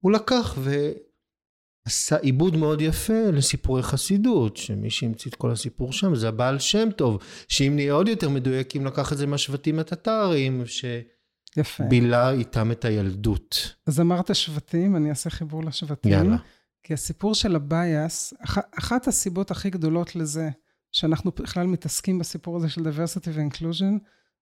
הוא 0.00 0.12
לקח 0.12 0.58
ועשה 0.58 2.16
עיבוד 2.16 2.56
מאוד 2.56 2.80
יפה 2.80 3.30
לסיפורי 3.32 3.82
חסידות, 3.82 4.56
שמי 4.56 4.90
שהמציא 4.90 5.30
את 5.30 5.36
כל 5.36 5.50
הסיפור 5.50 5.92
שם 5.92 6.14
זה 6.14 6.28
הבעל 6.28 6.58
שם 6.58 6.88
טוב, 6.96 7.18
שאם 7.48 7.72
נהיה 7.74 7.92
עוד 7.92 8.08
יותר 8.08 8.28
מדויקים, 8.28 8.86
לקח 8.86 9.12
את 9.12 9.18
זה 9.18 9.26
מהשבטים 9.26 9.78
הטטריים, 9.78 10.62
יפה. 11.56 11.84
שבילה 11.84 12.30
איתם 12.30 12.72
את 12.72 12.84
הילדות. 12.84 13.74
אז 13.86 14.00
אמרת 14.00 14.34
שבטים, 14.34 14.96
אני 14.96 15.10
אעשה 15.10 15.30
חיבור 15.30 15.64
לשבטים. 15.64 16.12
יאללה. 16.12 16.36
כי 16.82 16.94
הסיפור 16.94 17.34
של 17.34 17.56
הבייס, 17.56 18.34
אח, 18.44 18.58
אחת 18.78 19.08
הסיבות 19.08 19.50
הכי 19.50 19.70
גדולות 19.70 20.16
לזה, 20.16 20.50
שאנחנו 20.92 21.30
בכלל 21.30 21.66
מתעסקים 21.66 22.18
בסיפור 22.18 22.56
הזה 22.56 22.68
של 22.68 22.80
diversity 22.80 23.28
ו-inclusion, 23.32 23.98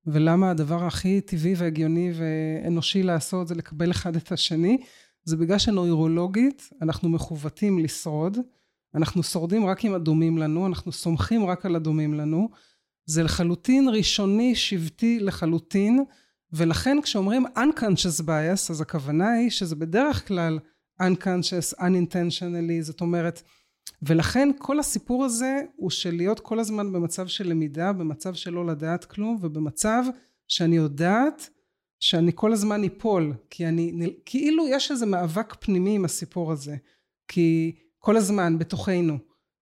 ולמה 0.06 0.50
הדבר 0.50 0.84
הכי 0.84 1.20
טבעי 1.20 1.54
והגיוני 1.56 2.12
ואנושי 2.14 3.02
לעשות 3.02 3.48
זה 3.48 3.54
לקבל 3.54 3.90
אחד 3.90 4.16
את 4.16 4.32
השני, 4.32 4.78
זה 5.24 5.36
בגלל 5.36 5.58
שנוירולוגית 5.58 6.70
אנחנו 6.82 7.08
מכוותים 7.08 7.78
לשרוד, 7.78 8.38
אנחנו 8.94 9.22
שורדים 9.22 9.66
רק 9.66 9.84
אם 9.84 9.94
הדומים 9.94 10.38
לנו, 10.38 10.66
אנחנו 10.66 10.92
סומכים 10.92 11.46
רק 11.46 11.66
על 11.66 11.76
הדומים 11.76 12.14
לנו, 12.14 12.48
זה 13.04 13.22
לחלוטין 13.22 13.88
ראשוני, 13.88 14.54
שבטי 14.54 15.20
לחלוטין, 15.20 16.04
ולכן 16.52 16.96
כשאומרים 17.02 17.46
unconscious 17.46 18.22
bias, 18.26 18.70
אז 18.70 18.80
הכוונה 18.80 19.32
היא 19.32 19.50
שזה 19.50 19.76
בדרך 19.76 20.28
כלל 20.28 20.58
unconscious, 21.02 21.78
unintentionally, 21.78 22.82
זאת 22.82 23.00
אומרת, 23.00 23.42
ולכן 24.02 24.48
כל 24.58 24.78
הסיפור 24.78 25.24
הזה 25.24 25.60
הוא 25.76 25.90
של 25.90 26.14
להיות 26.14 26.40
כל 26.40 26.58
הזמן 26.58 26.92
במצב 26.92 27.26
של 27.26 27.48
למידה, 27.48 27.92
במצב 27.92 28.34
של 28.34 28.50
לא 28.50 28.66
לדעת 28.66 29.04
כלום, 29.04 29.38
ובמצב 29.40 30.04
שאני 30.48 30.76
יודעת 30.76 31.50
שאני 32.00 32.32
כל 32.34 32.52
הזמן 32.52 32.84
אפול, 32.84 33.32
כי 33.50 33.66
אני, 33.66 34.14
כאילו 34.26 34.68
יש 34.68 34.90
איזה 34.90 35.06
מאבק 35.06 35.54
פנימי 35.60 35.94
עם 35.94 36.04
הסיפור 36.04 36.52
הזה, 36.52 36.76
כי 37.28 37.76
כל 37.98 38.16
הזמן 38.16 38.58
בתוכנו, 38.58 39.18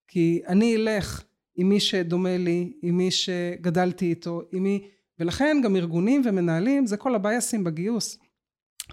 כי 0.09 0.43
אני 0.47 0.77
אלך 0.77 1.25
עם 1.57 1.69
מי 1.69 1.81
שדומה 1.81 2.37
לי, 2.37 2.73
עם 2.83 2.97
מי 2.97 3.11
שגדלתי 3.11 4.07
איתו, 4.07 4.43
עם 4.53 4.63
מי, 4.63 4.89
ולכן 5.19 5.61
גם 5.65 5.77
ארגונים 5.77 6.23
ומנהלים 6.25 6.87
זה 6.87 6.97
כל 6.97 7.15
ה 7.15 7.22
biasים 7.22 7.65
בגיוס. 7.65 8.19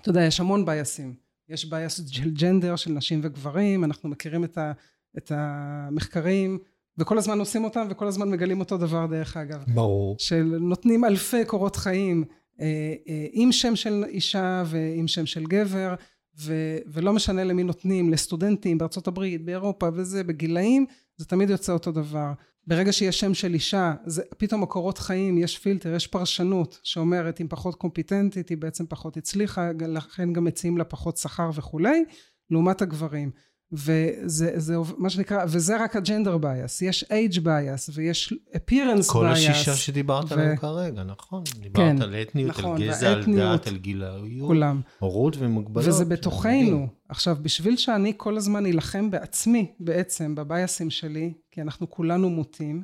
אתה 0.02 0.10
יודע, 0.10 0.24
יש 0.24 0.40
המון 0.40 0.66
biasים. 0.66 1.14
יש 1.50 1.66
bias 1.66 2.02
של 2.08 2.32
gender, 2.32 2.76
של 2.76 2.92
נשים 2.92 3.20
וגברים, 3.24 3.84
אנחנו 3.84 4.10
מכירים 4.10 4.44
את, 4.44 4.58
ה, 4.58 4.72
את 5.18 5.32
המחקרים, 5.36 6.60
וכל 6.98 7.18
הזמן 7.18 7.40
עושים 7.40 7.64
אותם, 7.64 7.88
וכל 7.90 8.08
הזמן 8.08 8.30
מגלים 8.30 8.60
אותו 8.60 8.78
דבר 8.78 9.06
דרך 9.06 9.38
אגב. 9.38 9.64
ברור. 9.68 10.16
של 10.20 10.58
נותנים 10.60 11.06
אלפי 11.06 11.46
קורות 11.46 11.76
חיים 11.76 12.24
אה, 12.62 12.94
אה, 13.08 13.28
עם 13.32 13.52
שם 13.52 13.76
של 13.76 14.04
אישה 14.08 14.64
ועם 14.66 15.08
שם 15.08 15.26
של 15.26 15.44
גבר, 15.44 15.96
ו, 16.40 16.78
ולא 16.88 17.14
משנה 17.14 17.44
למי 17.44 17.64
נותנים, 17.64 18.10
לסטודנטים 18.10 18.78
בארצות 18.78 19.08
הברית, 19.08 19.46
באירופה 19.46 19.90
וזה, 19.94 20.24
בגילאים, 20.24 20.86
זה 21.18 21.26
תמיד 21.26 21.50
יוצא 21.50 21.74
אותו 21.74 21.92
דבר. 21.92 22.32
ברגע 22.68 22.92
שיש 22.92 23.20
שם 23.20 23.34
של 23.34 23.54
אישה, 23.54 23.94
זה, 24.06 24.22
פתאום 24.38 24.64
הקורות 24.64 24.98
חיים, 24.98 25.38
יש 25.38 25.58
פילטר, 25.58 25.94
יש 25.96 26.08
פרשנות 26.08 26.80
שאומרת 26.84 27.42
אם 27.42 27.48
פחות 27.50 27.76
קומפיטנטית, 27.76 28.50
היא 28.50 28.58
בעצם 28.58 28.86
פחות 28.90 29.18
הצליחה, 29.18 29.72
לכן 29.88 30.34
גם 30.34 30.44
מציעים 30.44 30.78
לה 30.78 30.84
פחות 30.84 31.18
שכר 31.18 31.50
וכולי, 31.54 32.04
לעומת 32.50 32.82
הגברים. 32.82 33.32
וזה 33.74 34.52
זה, 34.56 34.76
מה 34.98 35.10
שנקרא, 35.10 35.46
וזה 35.48 35.84
רק 35.84 35.96
ה 35.96 36.02
gender 36.02 36.38
bias, 36.38 36.82
יש 36.82 37.06
age 37.12 37.40
bias 37.40 37.90
ויש 37.94 38.34
appearance 38.54 38.68
כל 38.68 38.94
bias. 38.94 39.10
כל 39.10 39.26
השישה 39.26 39.76
שדיברת 39.76 40.32
ו... 40.32 40.34
עליהם 40.34 40.58
כרגע, 40.58 41.04
נכון. 41.04 41.44
דיברת 41.60 41.76
כן, 41.76 42.02
על 42.02 42.16
אתניות, 42.16 42.50
נכון, 42.50 42.82
על 42.82 42.88
גזע, 42.88 43.12
על 43.12 43.24
דת, 43.36 43.68
על 43.68 43.78
גילאיות, 43.78 44.48
כולם. 44.48 44.82
הורות 45.00 45.36
ומוגבלות. 45.40 45.88
וזה 45.88 46.06
בתוכנו. 46.06 46.88
עכשיו, 47.14 47.38
בשביל 47.42 47.78
שאני 47.78 48.14
כל 48.18 48.38
הזמן 48.38 48.66
אלחם 48.66 49.12
בעצמי, 49.12 49.72
בעצם, 49.80 50.36
ב 50.36 50.44
biasים 50.44 50.90
שלי, 50.90 51.34
כי 51.52 51.62
אנחנו 51.62 51.90
כולנו 51.90 52.30
מוטים, 52.30 52.82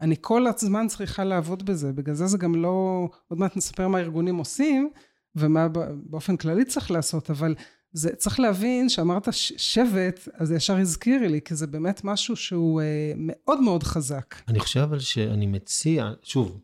אני 0.00 0.16
כל 0.20 0.46
הזמן 0.46 0.86
צריכה 0.88 1.24
לעבוד 1.24 1.62
בזה, 1.62 1.92
בגלל 1.92 2.14
זה 2.14 2.26
זה 2.26 2.38
גם 2.38 2.54
לא, 2.54 3.08
עוד 3.28 3.38
מעט 3.38 3.56
נספר 3.56 3.88
מה 3.88 3.98
הארגונים 3.98 4.36
עושים, 4.36 4.90
ומה 5.36 5.68
באופן 6.04 6.36
כללי 6.36 6.64
צריך 6.64 6.90
לעשות, 6.90 7.30
אבל 7.30 7.54
זה, 7.92 8.16
צריך 8.16 8.40
להבין 8.40 8.88
שאמרת 8.88 9.28
שבט, 9.56 10.28
אז 10.34 10.48
זה 10.48 10.56
ישר 10.56 10.76
הזכירי 10.76 11.28
לי, 11.28 11.40
כי 11.44 11.54
זה 11.54 11.66
באמת 11.66 12.04
משהו 12.04 12.36
שהוא 12.36 12.80
אה, 12.80 13.12
מאוד 13.16 13.60
מאוד 13.60 13.82
חזק. 13.82 14.34
אני 14.48 14.60
חושב 14.60 14.80
אבל 14.80 14.98
שאני 14.98 15.46
מציע, 15.46 16.10
שוב, 16.22 16.60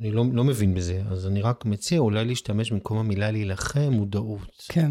אני 0.00 0.10
לא, 0.10 0.24
לא 0.32 0.44
מבין 0.44 0.74
בזה, 0.74 1.02
אז 1.10 1.26
אני 1.26 1.42
רק 1.42 1.64
מציע 1.64 1.98
אולי 1.98 2.24
להשתמש 2.24 2.72
במקום 2.72 2.98
המילה 2.98 3.30
להילחם, 3.30 3.92
מודעות. 3.92 4.62
כן. 4.68 4.90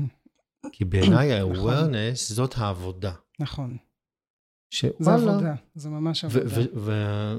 כי 0.71 0.85
בעיניי 0.85 1.29
נכון. 1.51 1.67
ה-awareness 1.69 2.15
זאת 2.15 2.53
העבודה. 2.57 3.11
נכון. 3.39 3.77
ש... 4.73 4.85
זה 4.99 5.13
עבודה, 5.13 5.55
זה 5.75 5.89
ממש 5.89 6.25
עבודה. 6.25 6.45
ו- 6.45 6.79
ו- 6.79 7.37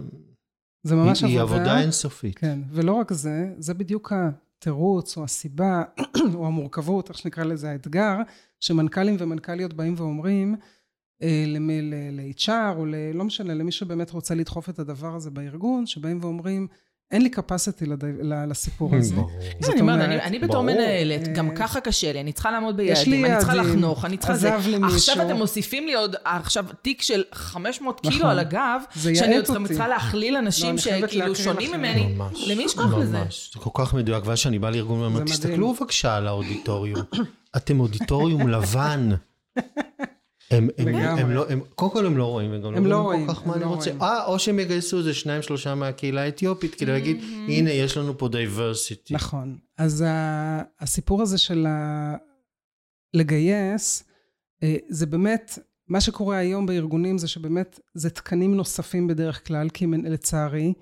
זה 0.83 0.95
ממש 0.95 1.25
היא, 1.25 1.41
עבודה. 1.41 1.55
היא 1.55 1.63
עבודה 1.63 1.81
אינסופית. 1.81 2.39
כן, 2.39 2.59
ולא 2.71 2.93
רק 2.93 3.13
זה, 3.13 3.55
זה 3.59 3.75
בדיוק 3.75 4.13
התירוץ 4.13 5.17
או 5.17 5.25
הסיבה 5.25 5.83
או 6.35 6.47
המורכבות, 6.47 7.09
איך 7.09 7.19
שנקרא 7.19 7.45
לזה 7.45 7.71
האתגר, 7.71 8.15
שמנכ"לים 8.61 9.17
ומנכ"ליות 9.19 9.75
באים 9.75 9.95
ואומרים 9.97 10.57
אה, 11.23 11.45
ל-HR 11.47 12.77
או 12.77 12.87
ל- 12.87 13.13
לא 13.15 13.25
משנה, 13.25 13.55
למי 13.55 13.73
שבאמת 13.73 14.11
רוצה 14.11 14.35
לדחוף 14.35 14.69
את 14.71 14.79
הדבר 14.79 15.15
הזה 15.15 15.31
בארגון, 15.31 15.87
שבאים 15.87 16.19
ואומרים, 16.23 16.67
אין 17.11 17.23
לי 17.23 17.31
capacity 17.37 17.85
לסיפור 18.49 18.97
הזה. 18.97 19.15
ברור. 19.15 19.31
זאת 19.61 19.75
כן, 19.75 19.81
אומרת, 19.81 20.21
אני 20.23 20.39
בתור 20.39 20.63
מנהלת, 20.63 21.29
גם 21.29 21.51
אה, 21.51 21.57
ככה 21.57 21.81
קשה 21.81 22.13
לי, 22.13 22.21
אני 22.21 22.33
צריכה 22.33 22.51
לעמוד 22.51 22.77
ביעדים, 22.77 23.25
אני 23.25 23.39
צריכה 23.39 23.55
לחנוך, 23.55 24.05
אני 24.05 24.17
צריכה 24.17 24.35
זה. 24.35 24.55
עכשיו 24.85 25.23
אתם 25.23 25.37
מוסיפים 25.37 25.87
לי 25.87 25.95
עוד, 25.95 26.17
עכשיו 26.25 26.65
תיק 26.83 27.03
של 27.03 27.23
500 27.33 28.01
קילו 28.01 28.17
נכון. 28.17 28.31
על 28.31 28.39
הגב, 28.39 28.83
שאני 29.15 29.37
עוד 29.37 29.45
צריכה 29.45 29.89
להכליל 29.89 30.35
לא, 30.35 30.39
אנשים 30.39 30.79
שכאילו 30.79 31.35
שונים 31.35 31.73
ממני, 31.73 32.15
למי 32.47 32.63
יש 32.63 32.75
כוח 32.75 32.95
לזה? 32.95 33.19
ממש, 33.19 33.51
זה 33.55 33.61
כל 33.61 33.71
כך 33.75 33.95
מדויק, 33.95 34.27
ואז 34.27 34.39
שאני 34.39 34.59
בא 34.59 34.71
לארגון 34.71 35.01
ואומר, 35.01 35.25
תסתכלו 35.25 35.75
בבקשה 35.75 36.17
על 36.17 36.27
האודיטוריום. 36.27 37.01
אתם 37.57 37.81
אודיטוריום 37.81 38.49
לבן. 38.49 39.11
הם, 40.51 40.69
הם, 40.79 40.89
הם 40.95 41.31
לא, 41.31 41.49
הם, 41.49 41.61
קודם 41.75 41.93
כל 41.93 42.07
הם 42.07 42.17
לא 42.17 42.25
רואים, 42.25 42.53
הם 42.53 42.63
גם 42.63 42.75
הם 42.75 42.87
לא 42.87 43.01
רואים 43.01 43.27
כל 43.27 43.35
כך 43.35 43.47
מה 43.47 43.55
אני 43.55 43.63
לא 43.63 43.67
רוצה. 43.67 43.91
אה, 44.01 44.25
או 44.25 44.39
שהם 44.39 44.59
יגייסו 44.59 44.99
איזה 44.99 45.15
שניים 45.15 45.43
שלושה 45.43 45.75
מהקהילה 45.75 46.23
האתיופית, 46.23 46.75
כדי 46.75 46.93
להגיד, 46.93 47.17
הנה, 47.49 47.71
יש 47.71 47.97
לנו 47.97 48.19
פה 48.19 48.29
diversity. 48.29 49.15
נכון. 49.15 49.59
אז 49.79 50.05
הסיפור 50.81 51.23
הזה 51.23 51.39
של 51.39 51.67
ה... 51.67 52.17
לגייס, 53.15 54.05
אה, 54.63 54.77
זה 54.89 55.07
באמת, 55.07 55.59
מה 55.89 56.01
שקורה 56.01 56.37
היום 56.37 56.67
בארגונים 56.67 57.19
זה 57.19 57.29
שבאמת, 57.29 57.81
זה 57.95 58.11
תקנים 58.11 58.55
נוספים 58.55 59.07
בדרך 59.07 59.47
כלל, 59.47 59.69
כי 59.69 59.87
לצערי, 59.87 60.73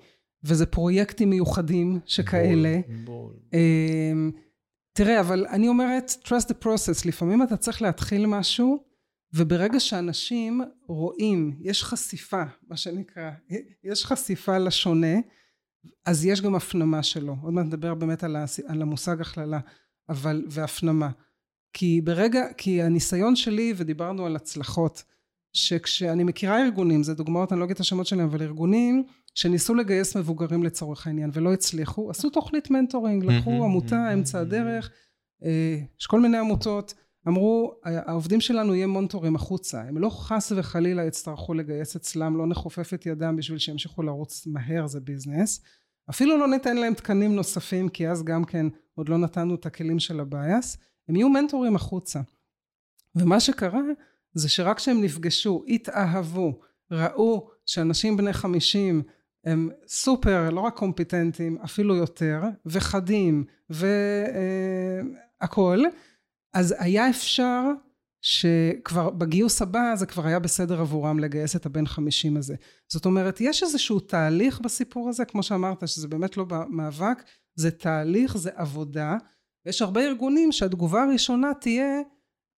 וזה 0.43 0.65
פרויקטים 0.65 1.29
מיוחדים 1.29 1.99
שכאלה. 2.05 2.79
בול, 2.87 3.05
בול. 3.05 3.33
אה, 3.53 4.13
תראה, 4.93 5.19
אבל 5.19 5.45
אני 5.49 5.67
אומרת, 5.67 6.11
trust 6.25 6.45
the 6.49 6.63
process, 6.63 7.07
לפעמים 7.07 7.43
אתה 7.43 7.57
צריך 7.57 7.81
להתחיל 7.81 8.25
משהו, 8.25 8.83
וברגע 9.35 9.79
שאנשים 9.79 10.61
רואים, 10.87 11.57
יש 11.61 11.83
חשיפה, 11.83 12.43
מה 12.67 12.77
שנקרא, 12.77 13.31
יש 13.83 14.05
חשיפה 14.05 14.57
לשונה, 14.57 15.15
אז 16.05 16.25
יש 16.25 16.41
גם 16.41 16.55
הפנמה 16.55 17.03
שלו. 17.03 17.35
עוד 17.43 17.53
מעט 17.53 17.65
נדבר 17.65 17.93
באמת 17.93 18.23
על, 18.23 18.81
המושג 18.81 19.21
הכללה, 19.21 19.59
אבל, 20.09 20.45
והפנמה. 20.49 21.09
כי 21.73 22.01
ברגע, 22.03 22.43
כי 22.57 22.81
הניסיון 22.81 23.35
שלי, 23.35 23.73
ודיברנו 23.77 24.25
על 24.25 24.35
הצלחות, 24.35 25.03
שכשאני 25.53 26.23
מכירה 26.23 26.63
ארגונים, 26.63 27.03
זה 27.03 27.13
דוגמאות, 27.13 27.51
אני 27.51 27.59
לא 27.59 27.65
אגיד 27.65 27.73
את 27.75 27.79
השמות 27.79 28.07
שלהם, 28.07 28.25
אבל 28.25 28.41
ארגונים 28.41 29.03
שניסו 29.35 29.75
לגייס 29.75 30.17
מבוגרים 30.17 30.63
לצורך 30.63 31.07
העניין 31.07 31.29
ולא 31.33 31.53
הצליחו, 31.53 32.09
עשו 32.09 32.29
תוכנית 32.29 32.71
mentoring, 32.71 33.25
לקחו 33.25 33.51
עמותה, 33.51 34.13
אמצע 34.13 34.39
הדרך, 34.39 34.91
אה, 35.43 35.77
יש 35.99 36.05
כל 36.05 36.19
מיני 36.19 36.37
עמותות, 36.37 36.93
אמרו 37.27 37.73
העובדים 37.83 38.41
שלנו 38.41 38.75
יהיו 38.75 38.87
מנטורים 38.87 39.35
החוצה. 39.35 39.81
הם 39.81 39.97
לא 39.97 40.09
חס 40.09 40.51
וחלילה 40.55 41.05
יצטרכו 41.05 41.53
לגייס 41.53 41.95
אצלם 41.95 42.37
לא 42.37 42.47
נכופף 42.47 42.93
את 42.93 43.05
ידם 43.05 43.35
בשביל 43.35 43.59
שימשיכו 43.59 44.03
לרוץ 44.03 44.47
מהר 44.47 44.87
זה 44.87 44.99
business. 44.99 45.61
אפילו 46.09 46.37
לא 46.37 46.47
ניתן 46.47 46.77
להם 46.77 46.93
תקנים 46.93 47.35
נוספים 47.35 47.89
כי 47.89 48.09
אז 48.09 48.23
גם 48.23 48.43
כן 48.43 48.65
עוד 48.95 49.09
לא 49.09 49.17
נתנו 49.17 49.55
את 49.55 49.65
הכלים 49.65 49.99
של 49.99 50.19
ה 50.19 50.29
bias. 50.29 50.77
הם 51.09 51.15
יהיו 51.15 51.29
מנטורים 51.29 51.75
החוצה. 51.75 52.21
ומה 53.15 53.39
שקרה 53.39 53.81
זה 54.33 54.49
שרק 54.49 54.77
כשהם 54.77 55.01
נפגשו 55.01 55.63
התאהבו 55.67 56.59
ראו 56.91 57.49
שאנשים 57.65 58.17
בני 58.17 58.33
חמישים 58.33 59.01
הם 59.45 59.69
סופר 59.87 60.49
לא 60.49 60.59
רק 60.59 60.77
competentים 60.77 61.57
אפילו 61.63 61.95
יותר 61.95 62.41
וחדים 62.65 63.43
והכל 63.69 65.79
אה, 65.85 65.89
אז 66.55 66.75
היה 66.77 67.09
אפשר 67.09 67.61
שכבר 68.21 69.09
בגיוס 69.09 69.61
הבא 69.61 69.95
זה 69.95 70.05
כבר 70.05 70.27
היה 70.27 70.39
בסדר 70.39 70.81
עבורם 70.81 71.19
לגייס 71.19 71.55
את 71.55 71.65
הבן 71.65 71.85
חמישים 71.85 72.37
הזה. 72.37 72.55
זאת 72.87 73.05
אומרת, 73.05 73.41
יש 73.41 73.63
איזשהו 73.63 73.99
תהליך 73.99 74.61
בסיפור 74.61 75.09
הזה, 75.09 75.25
כמו 75.25 75.43
שאמרת, 75.43 75.87
שזה 75.87 76.07
באמת 76.07 76.37
לא 76.37 76.45
מאבק, 76.69 77.23
זה 77.55 77.71
תהליך, 77.71 78.37
זה 78.37 78.49
עבודה, 78.55 79.17
ויש 79.65 79.81
הרבה 79.81 80.01
ארגונים 80.01 80.51
שהתגובה 80.51 81.03
הראשונה 81.03 81.53
תהיה 81.53 82.01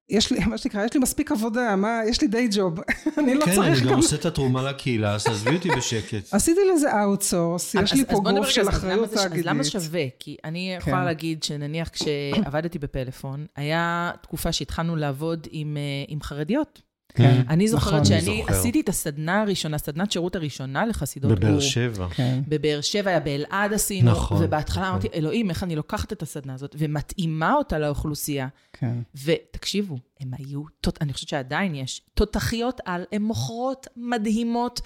יש 0.10 0.32
לי, 0.32 0.46
מה 0.46 0.58
שנקרא, 0.58 0.86
יש 0.86 0.94
לי 0.94 1.00
מספיק 1.00 1.32
עבודה, 1.32 1.76
מה, 1.76 2.00
יש 2.10 2.22
לי 2.22 2.28
day 2.28 2.48
job. 2.52 2.80
אני 3.20 3.36
לא 3.36 3.46
כן, 3.46 3.56
צריך 3.56 3.68
גם... 3.68 3.76
כן, 3.76 3.82
אני 3.82 3.92
גם 3.92 3.98
עושה 3.98 4.16
את 4.16 4.26
התרומה 4.26 4.70
לקהילה, 4.70 5.16
אז 5.16 5.28
עזבי 5.28 5.56
אותי 5.56 5.70
בשקט. 5.78 6.24
עשיתי 6.34 6.62
לזה 6.74 7.02
outsource, 7.04 7.76
יש 7.76 7.94
לי 7.94 8.06
פה 8.06 8.20
גוף 8.36 8.50
של 8.50 8.70
אחריות 8.70 9.10
תאגידית. 9.10 9.40
אז 9.40 9.46
למה 9.46 9.64
שווה? 9.64 10.04
כי 10.20 10.38
אני 10.44 10.76
יכולה 10.78 10.98
כן. 10.98 11.06
להגיד 11.06 11.44
שנניח 11.44 11.90
כשעבדתי 11.90 12.80
בפלאפון, 12.80 13.46
היה 13.56 14.12
תקופה 14.22 14.52
שהתחלנו 14.52 14.96
לעבוד 14.96 15.48
עם 15.52 15.78
אה, 15.78 16.16
חרדיות. 16.24 16.82
כן, 17.18 17.42
אני 17.50 17.68
זוכרת 17.68 17.94
נכון, 17.94 18.06
שאני 18.06 18.22
זוכר. 18.22 18.54
עשיתי 18.54 18.82
את 18.82 18.90
הסדנה 18.90 19.42
הראשונה, 19.42 19.78
סדנת 19.78 20.12
שירות 20.12 20.36
הראשונה 20.36 20.86
לחסידות 20.86 21.40
גור. 21.40 21.50
בבאר 21.50 21.60
שבע. 21.60 22.08
כן. 22.10 22.42
בבאר 22.48 22.82
שבע, 22.82 23.20
באלעד 23.20 23.74
עשינו. 23.74 24.12
נכון. 24.12 24.44
ובהתחלה 24.44 24.84
נכון. 24.84 24.94
אמרתי, 24.94 25.08
אלוהים, 25.14 25.50
איך 25.50 25.64
אני 25.64 25.76
לוקחת 25.76 26.14
את 26.14 26.22
הסדנה 26.22 26.54
הזאת 26.54 26.76
ומתאימה 26.80 27.54
אותה 27.54 27.80
לאוכלוסייה. 27.80 28.48
כן. 28.74 28.94
ותקשיבו, 29.24 29.98
הם 30.20 30.32
היו, 30.38 30.62
אני 31.02 31.14
חושבת 31.14 31.30
שעדיין 31.30 31.76
יש, 31.76 32.02
תותחיות 32.14 32.82
על, 32.86 33.04
הן 33.12 33.22
מוכרות 33.22 33.88
מדהימות. 33.98 34.82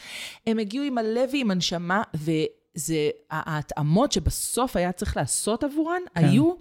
הם 0.47 0.59
הגיעו 0.59 0.85
עם 0.85 0.97
הלב 0.97 1.29
ועם 1.31 1.51
הנשמה, 1.51 2.03
וזה, 2.13 3.09
ההתאמות 3.31 4.11
שבסוף 4.11 4.75
היה 4.75 4.91
צריך 4.91 5.17
לעשות 5.17 5.63
עבורן, 5.63 6.01
כן. 6.15 6.25
היו 6.25 6.53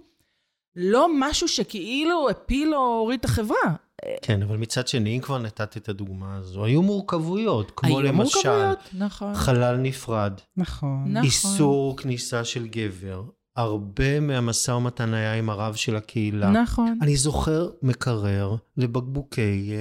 לא 0.75 1.07
משהו 1.19 1.47
שכאילו 1.47 2.29
הפיל 2.29 2.75
או 2.75 2.79
הוריד 2.79 3.19
את 3.19 3.25
החברה. 3.25 3.75
כן, 4.21 4.41
אבל 4.41 4.57
מצד 4.57 4.87
שני, 4.87 5.15
אם 5.15 5.21
כבר 5.21 5.37
נתת 5.37 5.77
את 5.77 5.89
הדוגמה 5.89 6.35
הזו, 6.37 6.65
היו 6.65 6.81
מורכבויות, 6.81 7.71
כמו 7.75 7.89
היו 7.89 8.01
למשל, 8.01 8.49
מורכבויות, 8.49 8.79
נכון. 8.93 9.33
חלל 9.33 9.77
נפרד, 9.77 10.33
נכון. 10.57 11.03
נכון. 11.07 11.25
איסור 11.25 11.97
כניסה 11.97 12.43
של 12.43 12.67
גבר, 12.67 13.23
הרבה 13.55 14.19
מהמשא 14.19 14.71
ומתן 14.71 15.13
היה 15.13 15.33
עם 15.33 15.49
הרב 15.49 15.75
של 15.75 15.95
הקהילה. 15.95 16.49
נכון. 16.49 16.97
אני 17.01 17.15
זוכר 17.15 17.69
מקרר 17.81 18.55
לבקבוקי 18.77 19.71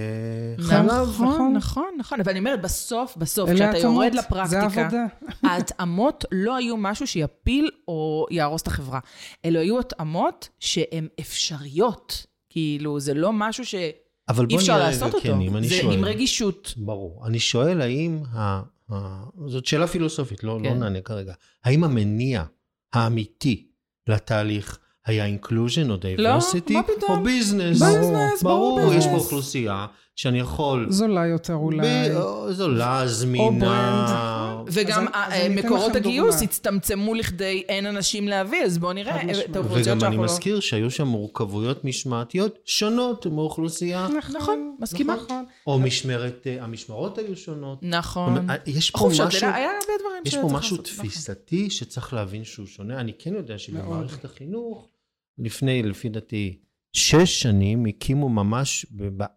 uh, 0.59 0.63
חלב. 0.63 0.91
נכון, 0.91 1.53
נכון, 1.57 1.95
נכון. 1.99 2.21
אבל 2.21 2.31
אני 2.31 2.39
אומרת, 2.39 2.63
בסוף, 2.63 3.17
בסוף, 3.17 3.51
כשאתה 3.51 3.79
יורד 3.79 4.15
לפרקטיקה, 4.15 4.89
ההתאמות 5.49 6.25
לא 6.33 6.57
היו 6.57 6.77
משהו 6.77 7.07
שיפיל 7.07 7.71
או 7.89 8.27
יהרוס 8.31 8.63
את 8.63 8.67
החברה. 8.67 9.01
אלו 9.45 9.61
היו 9.61 9.81
התאמות 9.81 10.49
שהן 10.59 11.09
אפשריות. 11.21 12.27
כאילו, 12.51 13.01
זה 13.01 13.15
לא 13.15 13.33
משהו 13.33 13.65
ש... 13.65 13.75
אבל 14.31 14.47
אי 14.51 14.57
אפשר 14.57 14.79
לעשות 14.79 15.15
אותו. 15.15 15.21
כן, 15.23 15.63
זה 15.63 15.75
שואל, 15.75 15.95
עם 15.95 16.05
רגישות. 16.05 16.75
ברור. 16.77 17.27
אני 17.27 17.39
שואל 17.39 17.81
האם, 17.81 18.19
ה, 18.33 18.63
ה, 18.93 19.25
זאת 19.47 19.67
שאלה 19.67 19.87
פילוסופית, 19.87 20.45
לא, 20.45 20.61
לא 20.61 20.65
כן. 20.69 20.75
לא 20.75 20.81
נענה 20.81 21.01
כרגע. 21.01 21.33
האם 21.65 21.85
המניע 21.85 22.45
האמיתי 22.93 23.67
לתהליך 24.09 24.79
היה 25.07 25.25
inclusion 25.27 25.91
או 25.91 25.97
diversity, 25.97 26.75
מה 26.75 26.83
פתאום? 26.83 27.19
או 27.19 27.25
business. 27.25 27.83
business, 27.83 28.43
ברור, 28.43 28.81
ברור, 28.81 28.95
יש 28.95 29.05
פה 29.05 29.11
business. 29.11 29.25
אוכלוסייה 29.25 29.87
שאני 30.17 30.39
יכול... 30.41 30.87
זולה 30.91 31.27
יותר 31.27 31.55
אולי. 31.55 32.09
ב- 32.11 32.17
או 32.17 32.53
זולה, 32.53 33.03
זמינה. 33.07 33.47
וגם 33.57 33.73
אז- 33.73 34.11
אז 34.69 34.79
אה, 34.79 34.83
אני 35.27 35.61
אתן 35.61 35.67
מקורות 35.67 35.97
הגיוס. 35.97 36.43
הצטמצמו 36.43 37.15
לכדי 37.15 37.65
אין 37.69 37.87
אנשים 37.87 38.29
להביא, 38.29 38.63
אז 38.63 38.79
בואו 38.79 38.93
נראה 38.93 39.23
את. 39.23 39.57
האוכלוסיות 39.57 39.87
וגם 39.87 39.93
אני 39.93 40.01
שאנחנו 40.01 40.17
לא... 40.17 40.25
מזכיר 40.25 40.61
שהיו 40.61 40.91
שם 40.91 41.07
מורכבויות 41.07 41.85
משמעתיות 41.85 42.59
שונות 42.65 43.27
מאוכלוסייה, 43.27 44.09
נכון, 44.35 44.77
מסכימה. 44.79 45.15
נכון. 45.15 45.45
או 45.67 45.79
משמרת, 45.79 46.47
אה, 46.47 46.65
המשמרות 46.65 47.19
היו 47.19 47.37
שונות. 47.37 47.79
נכון. 47.83 48.37
אומרת, 48.37 48.69
יש 48.69 48.91
פה 48.91 49.09
משהו, 49.11 49.49
היה 49.49 49.71
הרבה 49.71 49.93
דברים 50.01 50.23
יש 50.25 50.35
פה 50.35 50.49
משהו 50.53 50.77
נכון. 50.77 50.85
תפיסתי 50.85 51.71
שצריך 51.71 52.15
להבין 52.15 52.45
שהוא 52.45 52.67
שונה. 52.67 53.01
אני 53.01 53.13
כן 53.19 53.35
יודע. 53.35 53.59
שבמערכת 53.59 54.25
החינוך, 54.25 54.89
לפני, 55.39 55.83
לפי 55.83 56.09
דעתי, 56.09 56.59
שש 56.93 57.43
שנים 57.43 57.87
הקימו 57.87 58.29
ממש 58.29 58.87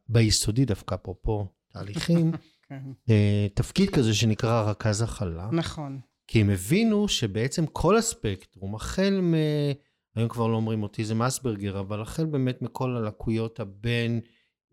ביסודי 0.09 0.65
דווקא, 0.65 0.95
אפרופו 0.95 1.47
תהליכים, 1.73 2.31
כן. 2.69 2.82
אה, 3.10 3.47
תפקיד 3.54 3.89
כזה 3.89 4.13
שנקרא 4.13 4.62
רכז 4.62 5.02
הכלה. 5.02 5.49
נכון. 5.52 5.99
כי 6.28 6.41
הם 6.41 6.49
הבינו 6.49 7.08
שבעצם 7.08 7.65
כל 7.65 7.97
הספקטרום, 7.97 8.76
החל 8.76 9.19
מ... 9.21 9.34
היום 10.15 10.30
כבר 10.30 10.47
לא 10.47 10.56
אומרים 10.56 10.84
אוטיזם 10.84 11.21
אסברגר, 11.21 11.80
אבל 11.80 12.02
החל 12.02 12.26
באמת 12.26 12.62
מכל 12.62 12.97
הלקויות 12.97 13.60
הבין 13.60 14.21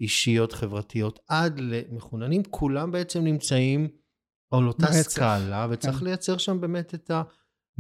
אישיות, 0.01 0.53
חברתיות, 0.53 1.19
עד 1.29 1.61
למחוננים, 1.61 2.43
כולם 2.51 2.93
בעצם 2.93 3.25
נמצאים 3.25 3.89
על 4.51 4.69
אותה 4.69 4.87
ברצף. 4.87 5.11
סקאלה, 5.11 5.67
וצריך 5.71 5.97
כן. 5.97 6.05
לייצר 6.05 6.37
שם 6.39 6.61
באמת 6.61 6.95
את 6.95 7.11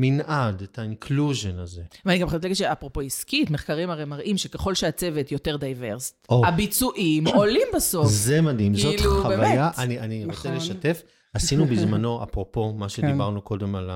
המנעד, 0.00 0.62
את 0.62 0.78
ה 0.78 0.86
inclusion 0.86 1.58
הזה. 1.58 1.82
ואני 2.04 2.18
גם 2.18 2.28
חייבת 2.28 2.44
להגיד 2.44 2.56
שאפרופו 2.56 3.00
עסקית, 3.00 3.50
מחקרים 3.50 3.90
הרי 3.90 4.04
מראים 4.04 4.36
שככל 4.36 4.74
שהצוות 4.74 5.32
יותר 5.32 5.56
diverse, 5.56 6.14
או. 6.28 6.46
הביצועים 6.46 7.26
עולים 7.26 7.68
בסוף. 7.74 8.08
זה 8.08 8.40
מדהים, 8.40 8.74
זאת 8.74 8.96
כאילו, 8.96 9.22
חוויה, 9.22 9.38
באמת. 9.38 9.78
אני, 9.78 9.98
אני 9.98 10.24
רוצה 10.24 10.38
נכון. 10.38 10.54
לשתף. 10.54 11.02
עשינו 11.34 11.66
בזמנו, 11.66 12.22
אפרופו 12.24 12.72
מה 12.72 12.88
שדיברנו 12.88 13.42
קודם 13.42 13.74
על 13.74 13.90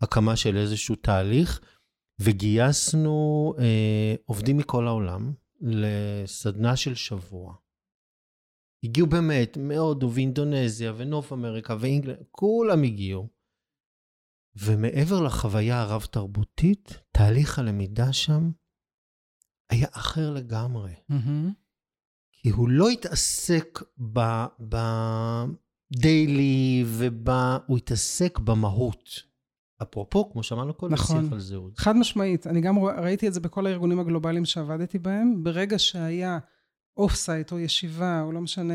ההקמה 0.00 0.36
של 0.36 0.56
איזשהו 0.56 0.94
תהליך, 0.94 1.60
וגייסנו 2.20 3.54
אה, 3.58 4.14
עובדים 4.24 4.56
מכל 4.56 4.86
העולם 4.86 5.32
לסדנה 5.60 6.76
של 6.76 6.94
שבוע. 6.94 7.54
הגיעו 8.84 9.06
באמת 9.06 9.56
מהודו 9.60 10.10
ואינדונזיה 10.10 10.92
ונוף 10.96 11.32
אמריקה 11.32 11.76
ואנגליה, 11.80 12.16
כולם 12.30 12.82
הגיעו. 12.82 13.41
ומעבר 14.56 15.20
לחוויה 15.20 15.80
הרב-תרבותית, 15.80 17.00
תהליך 17.12 17.58
הלמידה 17.58 18.12
שם 18.12 18.50
היה 19.70 19.86
אחר 19.92 20.30
לגמרי. 20.30 20.92
מהמם. 21.08 21.52
כי 22.32 22.48
הוא 22.50 22.68
לא 22.68 22.88
התעסק 22.88 23.78
ב 25.92 26.07
daily 26.07 26.84
וב... 26.86 27.28
הוא 27.66 27.76
התעסק 27.76 28.38
במהות. 28.38 29.32
אפרופו, 29.82 30.30
כמו 30.32 30.42
שאמרנו 30.42 30.74
קודם, 30.74 30.92
נכון. 30.92 31.24
שיח 31.24 31.32
על 31.32 31.40
זהות. 31.40 31.78
חד 31.78 31.96
משמעית. 31.96 32.46
אני 32.46 32.60
גם 32.60 32.76
רוא- 32.76 32.92
ראיתי 32.92 33.28
את 33.28 33.34
זה 33.34 33.40
בכל 33.40 33.66
הארגונים 33.66 34.00
הגלובליים 34.00 34.44
שעבדתי 34.44 34.98
בהם. 34.98 35.44
ברגע 35.44 35.78
שהיה 35.78 36.38
offsite 36.96 37.52
או 37.52 37.58
ישיבה 37.58 38.22
או 38.22 38.32
לא 38.32 38.40
משנה, 38.40 38.74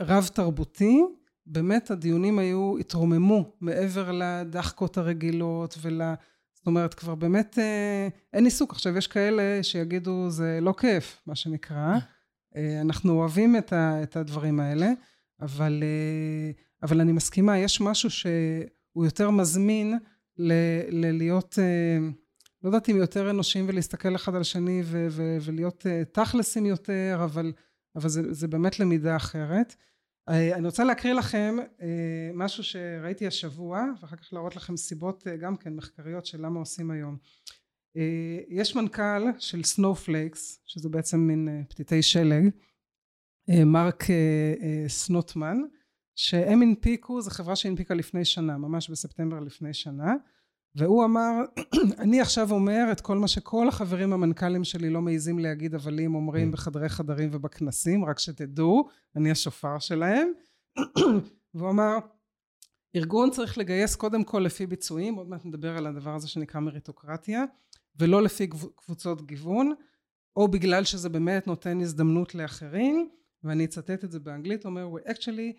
רב 0.00 0.28
תרבותי, 0.34 1.00
באמת 1.46 1.90
הדיונים 1.90 2.38
היו, 2.38 2.78
התרוממו 2.78 3.52
מעבר 3.60 4.12
לדחקות 4.12 4.98
הרגילות 4.98 5.78
ול... 5.82 6.02
זאת 6.66 6.66
אומרת, 6.66 6.94
כבר 6.94 7.14
באמת 7.14 7.58
אה, 7.58 8.08
אין 8.32 8.44
עיסוק. 8.44 8.72
עכשיו, 8.72 8.96
יש 8.96 9.06
כאלה 9.06 9.62
שיגידו, 9.62 10.30
זה 10.30 10.58
לא 10.62 10.74
כיף, 10.78 11.22
מה 11.26 11.34
שנקרא. 11.34 11.98
אה, 12.56 12.80
אנחנו 12.80 13.12
אוהבים 13.12 13.56
את, 13.56 13.72
ה, 13.72 14.02
את 14.02 14.16
הדברים 14.16 14.60
האלה, 14.60 14.92
אבל, 15.40 15.82
אה, 15.82 16.50
אבל 16.82 17.00
אני 17.00 17.12
מסכימה, 17.12 17.58
יש 17.58 17.80
משהו 17.80 18.10
שהוא 18.10 19.04
יותר 19.04 19.30
מזמין 19.30 19.98
ל, 20.38 20.52
ללהיות, 20.88 21.58
אה, 21.58 22.08
לא 22.62 22.68
יודעת 22.68 22.88
אם 22.88 22.96
יותר 22.96 23.30
אנושיים 23.30 23.64
ולהסתכל 23.68 24.14
אחד 24.16 24.34
על 24.34 24.40
השני 24.40 24.82
ו, 24.84 25.06
ו, 25.10 25.36
ולהיות 25.40 25.86
אה, 25.86 26.02
תכלסים 26.12 26.66
יותר, 26.66 27.20
אבל, 27.24 27.52
אבל 27.96 28.08
זה, 28.08 28.32
זה 28.32 28.48
באמת 28.48 28.80
למידה 28.80 29.16
אחרת. 29.16 29.76
אה, 30.28 30.56
אני 30.56 30.66
רוצה 30.66 30.84
להקריא 30.84 31.12
לכם 31.14 31.56
אה, 31.80 32.30
משהו 32.34 32.64
שראיתי 32.64 33.26
השבוע, 33.26 33.84
ואחר 34.00 34.16
כך 34.16 34.32
להראות 34.32 34.56
לכם 34.56 34.76
סיבות 34.76 35.26
אה, 35.26 35.36
גם 35.36 35.56
כן 35.56 35.76
מחקריות 35.76 36.26
של 36.26 36.46
למה 36.46 36.58
עושים 36.58 36.90
היום. 36.90 37.16
יש 38.48 38.76
מנכ"ל 38.76 39.22
של 39.38 39.62
Snowflake's, 39.62 40.60
שזה 40.66 40.88
בעצם 40.88 41.20
מין 41.20 41.64
פתיתי 41.68 42.02
שלג, 42.02 42.48
מרק 43.48 44.04
סלוטמן, 44.88 45.58
שהם 46.14 46.62
הנפיקו, 46.62 47.20
זו 47.20 47.30
חברה 47.30 47.56
שהנפיקה 47.56 47.94
לפני 47.94 48.24
שנה, 48.24 48.58
ממש 48.58 48.90
בספטמבר 48.90 49.40
לפני 49.40 49.74
שנה, 49.74 50.14
והוא 50.76 51.04
אמר, 51.04 51.32
אני 52.02 52.20
עכשיו 52.20 52.52
אומר 52.52 52.84
את 52.92 53.00
כל 53.00 53.18
מה 53.18 53.28
שכל 53.28 53.68
החברים 53.68 54.12
המנכ"לים 54.12 54.64
שלי 54.64 54.90
לא 54.90 55.02
מעיזים 55.02 55.38
להגיד, 55.38 55.74
אבל 55.74 56.00
אם 56.00 56.14
אומרים 56.14 56.52
בחדרי 56.52 56.88
חדרים 56.88 57.28
ובכנסים, 57.32 58.04
רק 58.04 58.18
שתדעו, 58.18 58.88
אני 59.16 59.30
השופר 59.30 59.78
שלהם. 59.78 60.32
והוא 61.54 61.70
אמר, 61.70 61.98
ארגון 62.96 63.30
צריך 63.30 63.58
לגייס 63.58 63.96
קודם 63.96 64.24
כל 64.24 64.38
לפי 64.38 64.66
ביצועים, 64.66 65.14
עוד 65.14 65.28
מעט 65.28 65.44
נדבר 65.44 65.76
על 65.76 65.86
הדבר 65.86 66.14
הזה 66.14 66.28
שנקרא 66.28 66.60
מריטוקרטיה, 66.60 67.44
ולא 67.98 68.22
לפי 68.22 68.46
קבוצות 68.76 69.26
גיוון, 69.26 69.72
או 70.36 70.48
בגלל 70.48 70.84
שזה 70.84 71.08
באמת 71.08 71.46
נותן 71.46 71.80
הזדמנות 71.80 72.34
לאחרים, 72.34 73.08
ואני 73.44 73.64
אצטט 73.64 74.04
את 74.04 74.10
זה 74.10 74.20
באנגלית, 74.20 74.64
הוא 74.64 74.70
אומר, 74.70 74.88
we're 74.92 75.08
actually 75.08 75.58